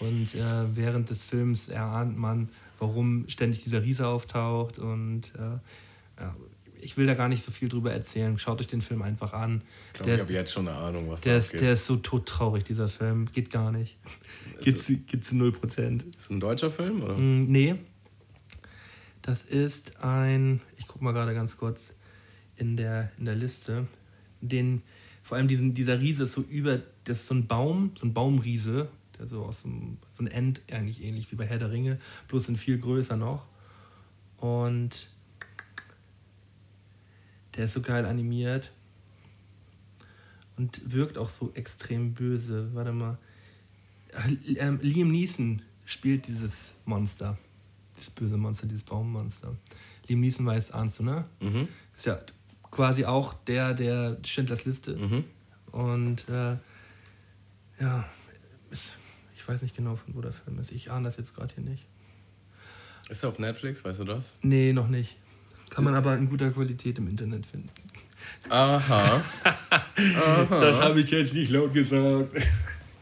Und 0.00 0.34
äh, 0.34 0.76
während 0.76 1.10
des 1.10 1.24
Films 1.24 1.68
erahnt 1.68 2.18
man, 2.18 2.48
warum 2.78 3.28
ständig 3.28 3.64
dieser 3.64 3.82
Riese 3.82 4.06
auftaucht. 4.08 4.78
Und 4.78 5.32
äh, 5.36 6.20
ja, 6.20 6.36
ich 6.82 6.96
will 6.96 7.06
da 7.06 7.14
gar 7.14 7.28
nicht 7.28 7.42
so 7.42 7.50
viel 7.50 7.68
drüber 7.68 7.92
erzählen. 7.92 8.38
Schaut 8.38 8.60
euch 8.60 8.66
den 8.66 8.82
Film 8.82 9.02
einfach 9.02 9.32
an. 9.32 9.62
Ich 9.88 9.92
glaube, 9.94 10.14
ich 10.14 10.20
habe 10.20 10.32
jetzt 10.32 10.52
schon 10.52 10.68
eine 10.68 10.76
Ahnung, 10.76 11.08
was 11.08 11.20
der, 11.20 11.34
da 11.34 11.38
ist, 11.38 11.52
der 11.52 11.72
ist 11.72 11.86
so 11.86 11.96
todtraurig, 11.96 12.64
dieser 12.64 12.88
Film. 12.88 13.30
Geht 13.32 13.50
gar 13.50 13.72
nicht. 13.72 13.96
Geht 14.60 14.82
zu, 14.82 14.96
geht 14.96 15.24
zu 15.24 15.34
0%. 15.34 16.16
ist 16.18 16.30
ein 16.30 16.40
deutscher 16.40 16.70
Film, 16.70 17.02
oder? 17.02 17.18
Mm, 17.18 17.46
nee. 17.46 17.76
Das 19.22 19.44
ist 19.44 20.02
ein, 20.02 20.60
ich 20.76 20.88
guck 20.88 21.00
mal 21.00 21.12
gerade 21.12 21.34
ganz 21.34 21.56
kurz 21.56 21.94
in 22.56 22.76
der, 22.76 23.12
in 23.18 23.24
der 23.24 23.36
Liste. 23.36 23.86
Den, 24.40 24.82
vor 25.22 25.36
allem 25.36 25.46
diesen, 25.48 25.74
dieser 25.74 26.00
Riese 26.00 26.24
ist 26.24 26.32
so 26.32 26.42
über, 26.42 26.80
das 27.04 27.20
ist 27.20 27.28
so 27.28 27.34
ein 27.34 27.46
Baum, 27.46 27.92
so 27.98 28.06
ein 28.06 28.12
Baumriese, 28.12 28.88
der 29.18 29.28
so 29.28 29.44
aus 29.44 29.62
dem, 29.62 29.98
so 30.12 30.24
ein 30.24 30.26
End, 30.26 30.60
eigentlich 30.70 31.04
ähnlich 31.04 31.30
wie 31.30 31.36
bei 31.36 31.46
Herr 31.46 31.58
der 31.58 31.70
Ringe, 31.70 32.00
bloß 32.28 32.48
in 32.48 32.56
viel 32.56 32.78
größer 32.78 33.16
noch. 33.16 33.46
Und 34.38 35.08
der 37.56 37.66
ist 37.66 37.74
so 37.74 37.82
geil 37.82 38.06
animiert 38.06 38.72
und 40.56 40.92
wirkt 40.92 41.18
auch 41.18 41.30
so 41.30 41.50
extrem 41.54 42.14
böse. 42.14 42.70
Warte 42.74 42.92
mal. 42.92 43.18
Ähm, 44.56 44.78
Liam 44.82 45.10
Neeson 45.10 45.62
spielt 45.84 46.26
dieses 46.26 46.74
Monster. 46.84 47.38
dieses 47.96 48.10
böse 48.10 48.36
Monster, 48.36 48.66
dieses 48.66 48.84
Baummonster. 48.84 49.56
Liam 50.06 50.20
Neeson 50.20 50.46
weißt, 50.46 50.74
ahnst 50.74 50.98
du, 50.98 51.04
ne? 51.04 51.24
Mhm. 51.40 51.68
Ist 51.96 52.06
ja 52.06 52.20
quasi 52.70 53.04
auch 53.04 53.34
der, 53.44 53.74
der 53.74 54.18
Schindlers 54.24 54.64
Liste. 54.64 54.96
Mhm. 54.96 55.24
Und 55.72 56.28
äh, 56.28 56.56
ja, 57.80 58.08
ist, 58.70 58.96
ich 59.34 59.46
weiß 59.46 59.62
nicht 59.62 59.76
genau, 59.76 59.96
von 59.96 60.14
wo 60.14 60.20
der 60.20 60.32
Film 60.32 60.58
ist. 60.58 60.72
Ich 60.72 60.90
ahne 60.90 61.04
das 61.04 61.16
jetzt 61.16 61.34
gerade 61.34 61.54
hier 61.54 61.64
nicht. 61.64 61.86
Ist 63.08 63.22
er 63.22 63.30
auf 63.30 63.38
Netflix, 63.38 63.84
weißt 63.84 64.00
du 64.00 64.04
das? 64.04 64.36
Nee, 64.42 64.72
noch 64.72 64.88
nicht. 64.88 65.16
Kann 65.72 65.84
man 65.84 65.94
aber 65.94 66.14
in 66.18 66.28
guter 66.28 66.50
Qualität 66.50 66.98
im 66.98 67.08
Internet 67.08 67.46
finden. 67.46 67.70
Aha. 68.50 69.22
Das 70.50 70.80
habe 70.82 71.00
ich 71.00 71.10
jetzt 71.10 71.32
nicht 71.32 71.50
laut 71.50 71.72
gesagt. 71.72 72.30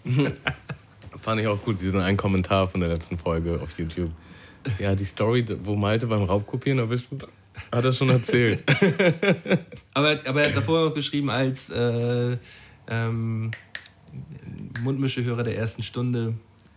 Fand 1.21 1.41
ich 1.41 1.47
auch 1.47 1.61
gut, 1.63 1.81
diesen 1.81 2.01
einen 2.01 2.17
Kommentar 2.17 2.69
von 2.69 2.81
der 2.81 2.91
letzten 2.91 3.19
Folge 3.19 3.61
auf 3.61 3.77
YouTube. 3.77 4.11
Ja, 4.79 4.95
die 4.95 5.05
Story, 5.05 5.45
wo 5.65 5.75
Malte 5.75 6.07
beim 6.07 6.23
Raubkopieren 6.23 6.79
erwischt 6.79 7.11
wird, 7.11 7.29
hat 7.73 7.85
er 7.85 7.93
schon 7.93 8.11
erzählt. 8.11 8.63
Aber, 9.95 10.17
aber 10.25 10.43
er 10.43 10.49
hat 10.49 10.57
davor 10.57 10.89
auch 10.89 10.95
geschrieben, 10.95 11.31
als 11.31 11.69
äh, 11.71 12.37
ähm, 12.89 13.51
Mundmischehörer 14.83 15.43
der 15.43 15.57
ersten 15.57 15.83
Stunde, 15.83 16.35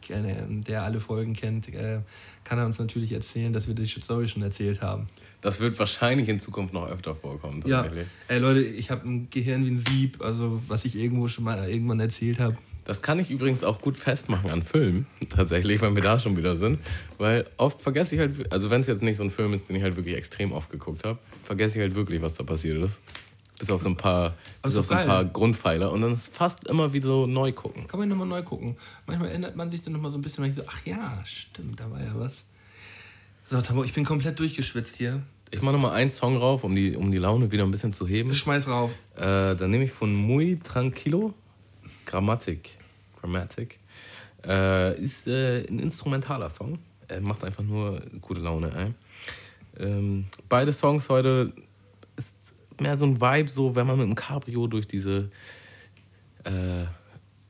der 0.09 0.83
alle 0.83 0.99
Folgen 0.99 1.33
kennt, 1.33 1.69
äh, 1.69 1.99
kann 2.43 2.57
er 2.57 2.65
uns 2.65 2.79
natürlich 2.79 3.11
erzählen, 3.11 3.53
dass 3.53 3.67
wir 3.67 3.75
die 3.75 3.85
Story 3.85 4.27
schon 4.27 4.41
erzählt 4.41 4.81
haben. 4.81 5.07
Das 5.43 5.59
wird 5.59 5.77
wahrscheinlich 5.77 6.29
in 6.29 6.39
Zukunft 6.39 6.73
noch 6.73 6.87
öfter 6.87 7.15
vorkommen. 7.15 7.63
Ja, 7.67 7.85
ey 8.29 8.39
Leute, 8.39 8.61
ich 8.61 8.89
habe 8.89 9.07
ein 9.07 9.29
Gehirn 9.29 9.65
wie 9.65 9.71
ein 9.71 9.83
Sieb, 9.85 10.21
also 10.21 10.61
was 10.69 10.85
ich 10.85 10.95
irgendwo 10.95 11.27
schon 11.27 11.43
mal 11.43 11.69
irgendwann 11.69 11.99
erzählt 11.99 12.39
habe. 12.39 12.57
Das 12.85 13.01
kann 13.01 13.19
ich 13.19 13.29
übrigens 13.29 13.63
auch 13.63 13.81
gut 13.81 13.97
festmachen 13.97 14.49
an 14.51 14.63
Filmen, 14.63 15.05
tatsächlich, 15.29 15.81
wenn 15.81 15.95
wir 15.95 16.01
da 16.01 16.17
schon 16.19 16.35
wieder 16.37 16.55
sind. 16.55 16.79
Weil 17.17 17.45
oft 17.57 17.81
vergesse 17.81 18.15
ich 18.15 18.21
halt, 18.21 18.51
also 18.51 18.69
wenn 18.69 18.81
es 18.81 18.87
jetzt 18.87 19.01
nicht 19.01 19.17
so 19.17 19.23
ein 19.23 19.31
Film 19.31 19.53
ist, 19.53 19.67
den 19.67 19.75
ich 19.75 19.83
halt 19.83 19.97
wirklich 19.97 20.15
extrem 20.15 20.53
oft 20.53 20.69
geguckt 20.69 21.05
habe, 21.05 21.19
vergesse 21.43 21.77
ich 21.77 21.81
halt 21.81 21.95
wirklich, 21.95 22.21
was 22.21 22.33
da 22.33 22.43
passiert 22.43 22.81
ist. 22.81 22.99
Bis 23.59 23.69
auf 23.69 23.81
so 23.81 23.89
ein 23.89 23.95
paar, 23.95 24.35
bis 24.61 24.73
so 24.73 24.79
auf 24.79 24.85
so 24.85 24.93
ein 24.93 25.05
paar 25.05 25.23
Grundpfeiler. 25.25 25.91
Und 25.91 26.01
dann 26.01 26.13
ist 26.13 26.33
fast 26.33 26.67
immer 26.67 26.91
wie 26.93 27.01
so 27.01 27.27
neu 27.27 27.51
gucken. 27.51 27.87
Kann 27.87 27.99
man 27.99 28.09
nochmal 28.09 28.27
neu 28.27 28.43
gucken. 28.43 28.77
Manchmal 29.07 29.31
ändert 29.31 29.55
man 29.55 29.69
sich 29.69 29.81
dann 29.81 29.93
nochmal 29.93 30.11
so 30.11 30.17
ein 30.17 30.21
bisschen, 30.21 30.43
weil 30.43 30.49
ich 30.49 30.55
so, 30.55 30.63
ach 30.67 30.85
ja, 30.85 31.21
stimmt, 31.25 31.79
da 31.79 31.89
war 31.91 32.01
ja 32.01 32.13
was. 32.15 32.45
So, 33.45 33.61
Tamo, 33.61 33.83
ich 33.83 33.93
bin 33.93 34.05
komplett 34.05 34.39
durchgeschwitzt 34.39 34.95
hier. 34.97 35.21
Ich 35.53 35.61
mache 35.61 35.73
nochmal 35.73 35.91
einen 35.91 36.09
Song 36.09 36.35
rauf, 36.35 36.63
um 36.63 36.73
die, 36.73 36.95
um 36.95 37.11
die 37.11 37.19
Laune 37.19 37.51
wieder 37.51 37.63
ein 37.63 37.69
bisschen 37.69 37.93
zu 37.93 38.07
heben. 38.07 38.34
Schmeiß 38.34 38.67
rauf. 38.67 38.89
Äh, 39.15 39.55
dann 39.55 39.69
nehme 39.69 39.84
ich 39.84 39.91
von 39.91 40.11
Muy 40.11 40.57
Tranquilo 40.57 41.35
Grammatik. 42.07 42.75
Grammatik. 43.21 43.77
Äh, 44.43 44.99
ist 44.99 45.27
äh, 45.27 45.63
ein 45.69 45.77
instrumentaler 45.77 46.49
Song. 46.49 46.80
Er 47.07 47.21
macht 47.21 47.43
einfach 47.43 47.61
nur 47.61 48.01
gute 48.19 48.41
Laune. 48.41 48.95
Ähm, 49.77 50.25
beide 50.49 50.73
Songs 50.73 51.07
heute 51.09 51.53
ist 52.15 52.51
mehr 52.81 52.97
so 52.97 53.05
ein 53.05 53.21
Vibe, 53.21 53.51
so 53.51 53.75
wenn 53.75 53.85
man 53.85 53.99
mit 53.99 54.07
dem 54.07 54.15
Cabrio 54.15 54.65
durch 54.65 54.88
diese 54.88 55.30
äh, 56.45 56.85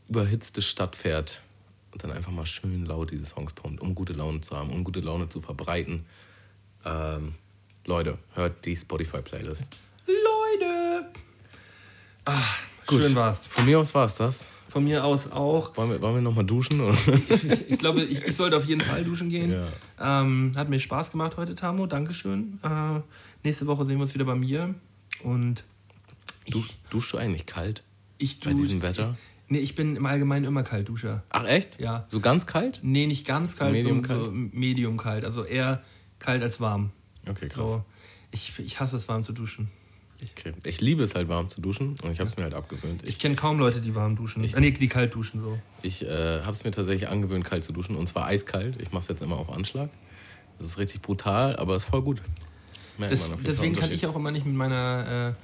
überhitzte 0.09 0.61
Stadt 0.61 0.97
fährt 0.97 1.41
und 1.93 2.03
dann 2.03 2.11
einfach 2.11 2.33
mal 2.33 2.45
schön 2.45 2.85
laut 2.85 3.11
diese 3.11 3.27
Songs 3.27 3.53
pumpt, 3.53 3.79
um 3.79 3.95
gute 3.95 4.11
Laune 4.11 4.41
zu 4.41 4.57
haben, 4.57 4.71
um 4.71 4.83
gute 4.83 4.99
Laune 4.99 5.29
zu 5.29 5.39
verbreiten. 5.39 6.05
Ähm, 6.83 7.35
Leute, 7.85 8.17
hört 8.33 8.65
die 8.65 8.75
Spotify-Playlist. 8.75 9.65
Leute! 10.07 11.05
Ah, 12.25 12.39
schön 12.89 13.13
war's. 13.15 13.45
Von 13.45 13.65
mir 13.65 13.79
aus 13.79 13.93
war 13.93 14.05
es 14.05 14.15
das. 14.15 14.45
Von 14.69 14.85
mir 14.85 15.03
aus 15.03 15.31
auch. 15.31 15.75
Wollen 15.77 15.91
wir, 15.91 16.01
wollen 16.01 16.15
wir 16.15 16.21
nochmal 16.21 16.45
duschen? 16.45 16.79
Oder? 16.81 16.97
Ich, 17.29 17.43
ich 17.71 17.79
glaube, 17.79 18.01
ich, 18.03 18.23
ich 18.25 18.35
sollte 18.35 18.57
auf 18.57 18.65
jeden 18.65 18.81
Fall 18.81 19.03
duschen 19.03 19.29
gehen. 19.29 19.53
Ähm, 19.99 20.53
hat 20.55 20.69
mir 20.69 20.79
Spaß 20.79 21.11
gemacht 21.11 21.37
heute, 21.37 21.55
Tamo. 21.55 21.85
Dankeschön. 21.85 22.59
Äh, 22.63 23.01
nächste 23.43 23.67
Woche 23.67 23.85
sehen 23.85 23.97
wir 23.97 24.03
uns 24.03 24.13
wieder 24.13 24.25
bei 24.25 24.35
mir. 24.35 24.73
Und 25.23 25.63
Du, 26.49 26.63
duschst 26.89 27.13
du 27.13 27.17
eigentlich 27.17 27.45
kalt 27.45 27.83
ich 28.17 28.39
bei 28.39 28.51
dusche. 28.51 28.63
diesem 28.63 28.81
Wetter? 28.81 29.17
Nee, 29.47 29.59
ich 29.59 29.75
bin 29.75 29.95
im 29.95 30.05
Allgemeinen 30.05 30.45
immer 30.45 30.63
Kaltduscher. 30.63 31.23
Ach 31.29 31.45
echt? 31.45 31.79
Ja. 31.79 32.05
So 32.09 32.19
ganz 32.19 32.45
kalt? 32.47 32.79
Nee, 32.81 33.07
nicht 33.07 33.25
ganz 33.27 33.55
kalt, 33.57 33.73
Medium 33.73 34.03
so, 34.05 34.15
so 34.15 34.23
kalt? 34.31 34.53
medium 34.53 34.97
kalt. 34.97 35.25
Also 35.25 35.43
eher 35.43 35.83
kalt 36.19 36.41
als 36.41 36.59
warm. 36.59 36.91
Okay, 37.29 37.47
krass. 37.49 37.69
So. 37.69 37.83
Ich, 38.31 38.57
ich 38.59 38.79
hasse 38.79 38.95
es, 38.95 39.07
warm 39.07 39.23
zu 39.23 39.33
duschen. 39.33 39.69
Okay. 40.37 40.53
Ich 40.65 40.79
liebe 40.79 41.03
es 41.03 41.15
halt 41.15 41.27
warm 41.27 41.49
zu 41.49 41.59
duschen 41.59 41.97
und 42.01 42.11
ich 42.11 42.19
habe 42.19 42.29
es 42.29 42.37
mir 42.37 42.43
halt 42.43 42.53
abgewöhnt. 42.53 43.03
Ich 43.03 43.09
Ich, 43.09 43.19
kenne 43.19 43.35
kaum 43.35 43.59
Leute, 43.59 43.81
die 43.81 43.93
warm 43.93 44.15
duschen. 44.15 44.43
Ich- 44.43 44.55
äh, 44.55 44.59
nee, 44.59 44.71
die 44.71 44.87
kalt 44.87 45.13
duschen 45.13 45.41
so. 45.41 45.59
ich 45.81 46.01
äh, 46.03 46.41
habe 46.41 46.51
es 46.53 46.63
mir 46.63 46.71
tatsächlich 46.71 47.09
angewöhnt, 47.09 47.43
kalt 47.43 47.63
zu 47.63 47.73
duschen 47.73 47.95
und 47.95 48.07
zwar 48.07 48.27
eiskalt. 48.27 48.81
Ich 48.81 48.91
mache 48.91 49.01
es 49.03 49.07
jetzt 49.09 49.21
immer 49.21 49.37
auf 49.37 49.49
Anschlag. 49.51 49.89
Das 50.59 50.67
ist 50.67 50.77
richtig 50.77 51.01
brutal, 51.01 51.55
aber 51.57 51.75
ist 51.75 51.85
voll 51.85 52.01
gut. 52.03 52.21
Das, 52.99 53.31
deswegen 53.45 53.75
kann 53.75 53.91
ich 53.91 54.05
auch 54.05 54.15
immer 54.15 54.31
nicht 54.31 54.45
mit 54.45 54.55
meiner, 54.55 55.35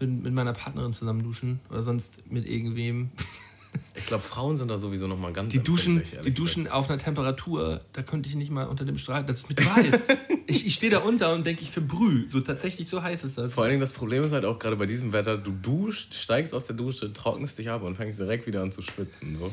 äh, 0.00 0.04
mit, 0.04 0.24
mit 0.24 0.34
meiner 0.34 0.52
Partnerin 0.52 0.92
zusammen 0.92 1.22
duschen 1.22 1.60
oder 1.70 1.82
sonst 1.82 2.30
mit 2.30 2.46
irgendwem. 2.46 3.10
Ich 3.94 4.06
glaube, 4.06 4.22
Frauen 4.22 4.56
sind 4.56 4.68
da 4.68 4.78
sowieso 4.78 5.06
nochmal 5.06 5.32
ganz 5.32 5.52
Die 5.52 5.58
duschen, 5.58 6.02
die 6.24 6.32
duschen 6.32 6.68
auf 6.68 6.88
einer 6.88 6.98
Temperatur, 6.98 7.80
da 7.92 8.02
könnte 8.02 8.28
ich 8.28 8.34
nicht 8.34 8.50
mal 8.50 8.66
unter 8.66 8.84
dem 8.84 8.98
Strahl. 8.98 9.24
Das 9.24 9.38
ist 9.38 9.48
mit 9.48 9.64
Wahrheit. 9.64 10.00
ich 10.46 10.66
ich 10.66 10.74
stehe 10.74 10.90
da 10.90 10.98
unter 10.98 11.34
und 11.34 11.46
denke, 11.46 11.62
ich 11.62 11.70
verbrühe. 11.70 12.26
So 12.30 12.40
tatsächlich 12.40 12.88
so 12.88 13.02
heiß 13.02 13.24
ist 13.24 13.38
das. 13.38 13.52
Vor 13.52 13.64
allen 13.64 13.72
Dingen 13.72 13.80
das 13.80 13.92
Problem 13.92 14.22
ist 14.24 14.32
halt 14.32 14.44
auch 14.44 14.58
gerade 14.58 14.76
bei 14.76 14.86
diesem 14.86 15.12
Wetter, 15.12 15.38
du 15.38 15.52
duschst, 15.52 16.14
steigst 16.14 16.54
aus 16.54 16.64
der 16.64 16.76
Dusche, 16.76 17.12
trocknest 17.12 17.58
dich 17.58 17.70
ab 17.70 17.82
und 17.82 17.96
fängst 17.96 18.18
direkt 18.18 18.46
wieder 18.46 18.62
an 18.62 18.72
zu 18.72 18.82
schwitzen. 18.82 19.36
So, 19.38 19.52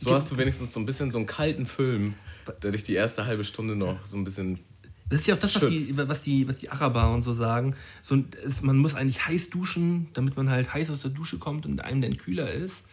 so 0.00 0.14
hast 0.14 0.30
du 0.30 0.36
wenigstens 0.36 0.72
so 0.72 0.80
ein 0.80 0.86
bisschen 0.86 1.10
so 1.10 1.18
einen 1.18 1.26
kalten 1.26 1.66
Film, 1.66 2.14
der 2.62 2.72
dich 2.72 2.82
die 2.82 2.94
erste 2.94 3.26
halbe 3.26 3.44
Stunde 3.44 3.76
noch 3.76 4.04
so 4.04 4.16
ein 4.16 4.24
bisschen. 4.24 4.58
Das 5.08 5.20
ist 5.20 5.26
ja 5.26 5.34
auch 5.34 5.38
das, 5.38 5.54
was 5.54 5.68
die, 5.68 5.96
was 5.96 6.22
die, 6.22 6.48
was 6.48 6.56
die 6.58 6.70
Araber 6.70 7.12
und 7.12 7.22
so 7.22 7.32
sagen. 7.32 7.76
So, 8.02 8.24
man 8.62 8.78
muss 8.78 8.94
eigentlich 8.94 9.26
heiß 9.26 9.50
duschen, 9.50 10.08
damit 10.14 10.36
man 10.36 10.50
halt 10.50 10.72
heiß 10.72 10.90
aus 10.90 11.02
der 11.02 11.10
Dusche 11.10 11.38
kommt 11.38 11.66
und 11.66 11.80
einem 11.80 12.00
dann 12.00 12.16
kühler 12.16 12.50
ist. 12.50 12.84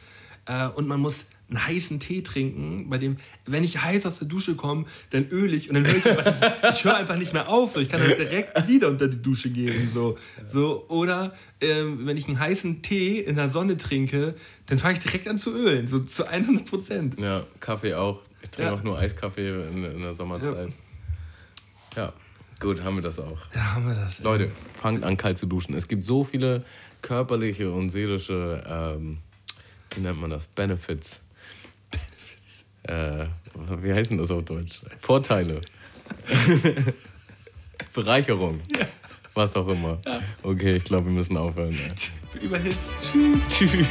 Äh, 0.45 0.67
und 0.67 0.87
man 0.87 0.99
muss 0.99 1.25
einen 1.49 1.67
heißen 1.67 1.99
Tee 1.99 2.21
trinken, 2.21 2.89
bei 2.89 2.97
dem, 2.97 3.17
wenn 3.45 3.65
ich 3.65 3.81
heiß 3.81 4.05
aus 4.05 4.19
der 4.19 4.27
Dusche 4.29 4.55
komme, 4.55 4.85
dann 5.09 5.27
öle 5.29 5.53
ich 5.53 5.67
und 5.67 5.75
dann 5.75 5.85
höre 5.85 5.97
ich 5.97 6.05
einfach 6.05 6.25
nicht, 6.25 6.63
ich 6.77 6.83
höre 6.85 6.95
einfach 6.95 7.17
nicht 7.17 7.33
mehr 7.33 7.49
auf. 7.49 7.73
So. 7.73 7.81
Ich 7.81 7.89
kann 7.89 7.99
halt 8.01 8.17
direkt 8.17 8.67
wieder 8.69 8.87
unter 8.87 9.09
die 9.09 9.21
Dusche 9.21 9.49
gehen. 9.49 9.91
So. 9.93 10.17
So, 10.51 10.85
oder 10.87 11.33
ähm, 11.59 12.05
wenn 12.07 12.15
ich 12.15 12.27
einen 12.29 12.39
heißen 12.39 12.81
Tee 12.81 13.19
in 13.19 13.35
der 13.35 13.49
Sonne 13.49 13.75
trinke, 13.75 14.35
dann 14.67 14.77
fange 14.77 14.93
ich 14.93 14.99
direkt 15.01 15.27
an 15.27 15.37
zu 15.37 15.53
ölen. 15.53 15.87
So 15.87 15.99
zu 15.99 16.25
100 16.25 16.65
Prozent. 16.65 17.19
Ja, 17.19 17.45
Kaffee 17.59 17.95
auch. 17.95 18.21
Ich 18.41 18.49
trinke 18.49 18.71
Ja. 18.71 18.77
auch 18.77 18.83
nur 18.83 18.97
Eiskaffee 18.97 19.49
in, 19.67 19.83
in 19.83 20.01
der 20.01 20.15
Sommerzeit. 20.15 20.71
Ja. 21.97 22.13
gut, 22.61 22.81
haben 22.81 22.95
wir 22.95 23.01
das 23.03 23.19
auch. 23.19 23.39
Ja, 23.53 23.75
haben 23.75 23.87
wir 23.87 23.95
das. 23.95 24.19
ey. 24.19 24.23
Leute, 24.23 24.51
fangt 24.81 25.03
an, 25.03 25.17
kalt 25.17 25.37
zu 25.37 25.45
duschen. 25.47 25.75
Es 25.75 25.89
gibt 25.89 26.05
so 26.05 26.23
viele 26.23 26.63
körperliche 27.01 27.71
und 27.71 27.89
seelische, 27.89 28.63
ähm, 28.65 29.17
wie 29.95 30.01
nennt 30.01 30.19
man 30.19 30.29
das? 30.29 30.47
Benefits. 30.47 31.19
Äh, 32.83 33.25
wie 33.81 33.93
heißen 33.93 34.17
das 34.17 34.31
auf 34.31 34.43
Deutsch? 34.45 34.81
Vorteile. 34.99 35.61
Bereicherung. 37.93 38.61
Was 39.33 39.55
auch 39.55 39.67
immer. 39.67 39.99
Okay, 40.43 40.75
ich 40.75 40.83
glaube, 40.83 41.05
wir 41.05 41.13
müssen 41.13 41.37
aufhören. 41.37 41.71
Ja. 41.71 42.41
Überhitzt. 42.41 42.79
Tschüss. 42.99 43.37
Tschüss. 43.49 43.87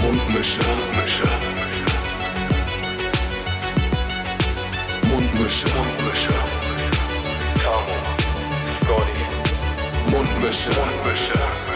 Mundmische. 0.00 0.60
Mundmische. 0.62 1.28
Mundmische. 5.02 5.68
Mundmische. 5.68 6.34
Tamo. 7.62 7.96
Scotty. 8.80 10.10
Mundmische. 10.10 10.70
Mundmische. 10.70 11.75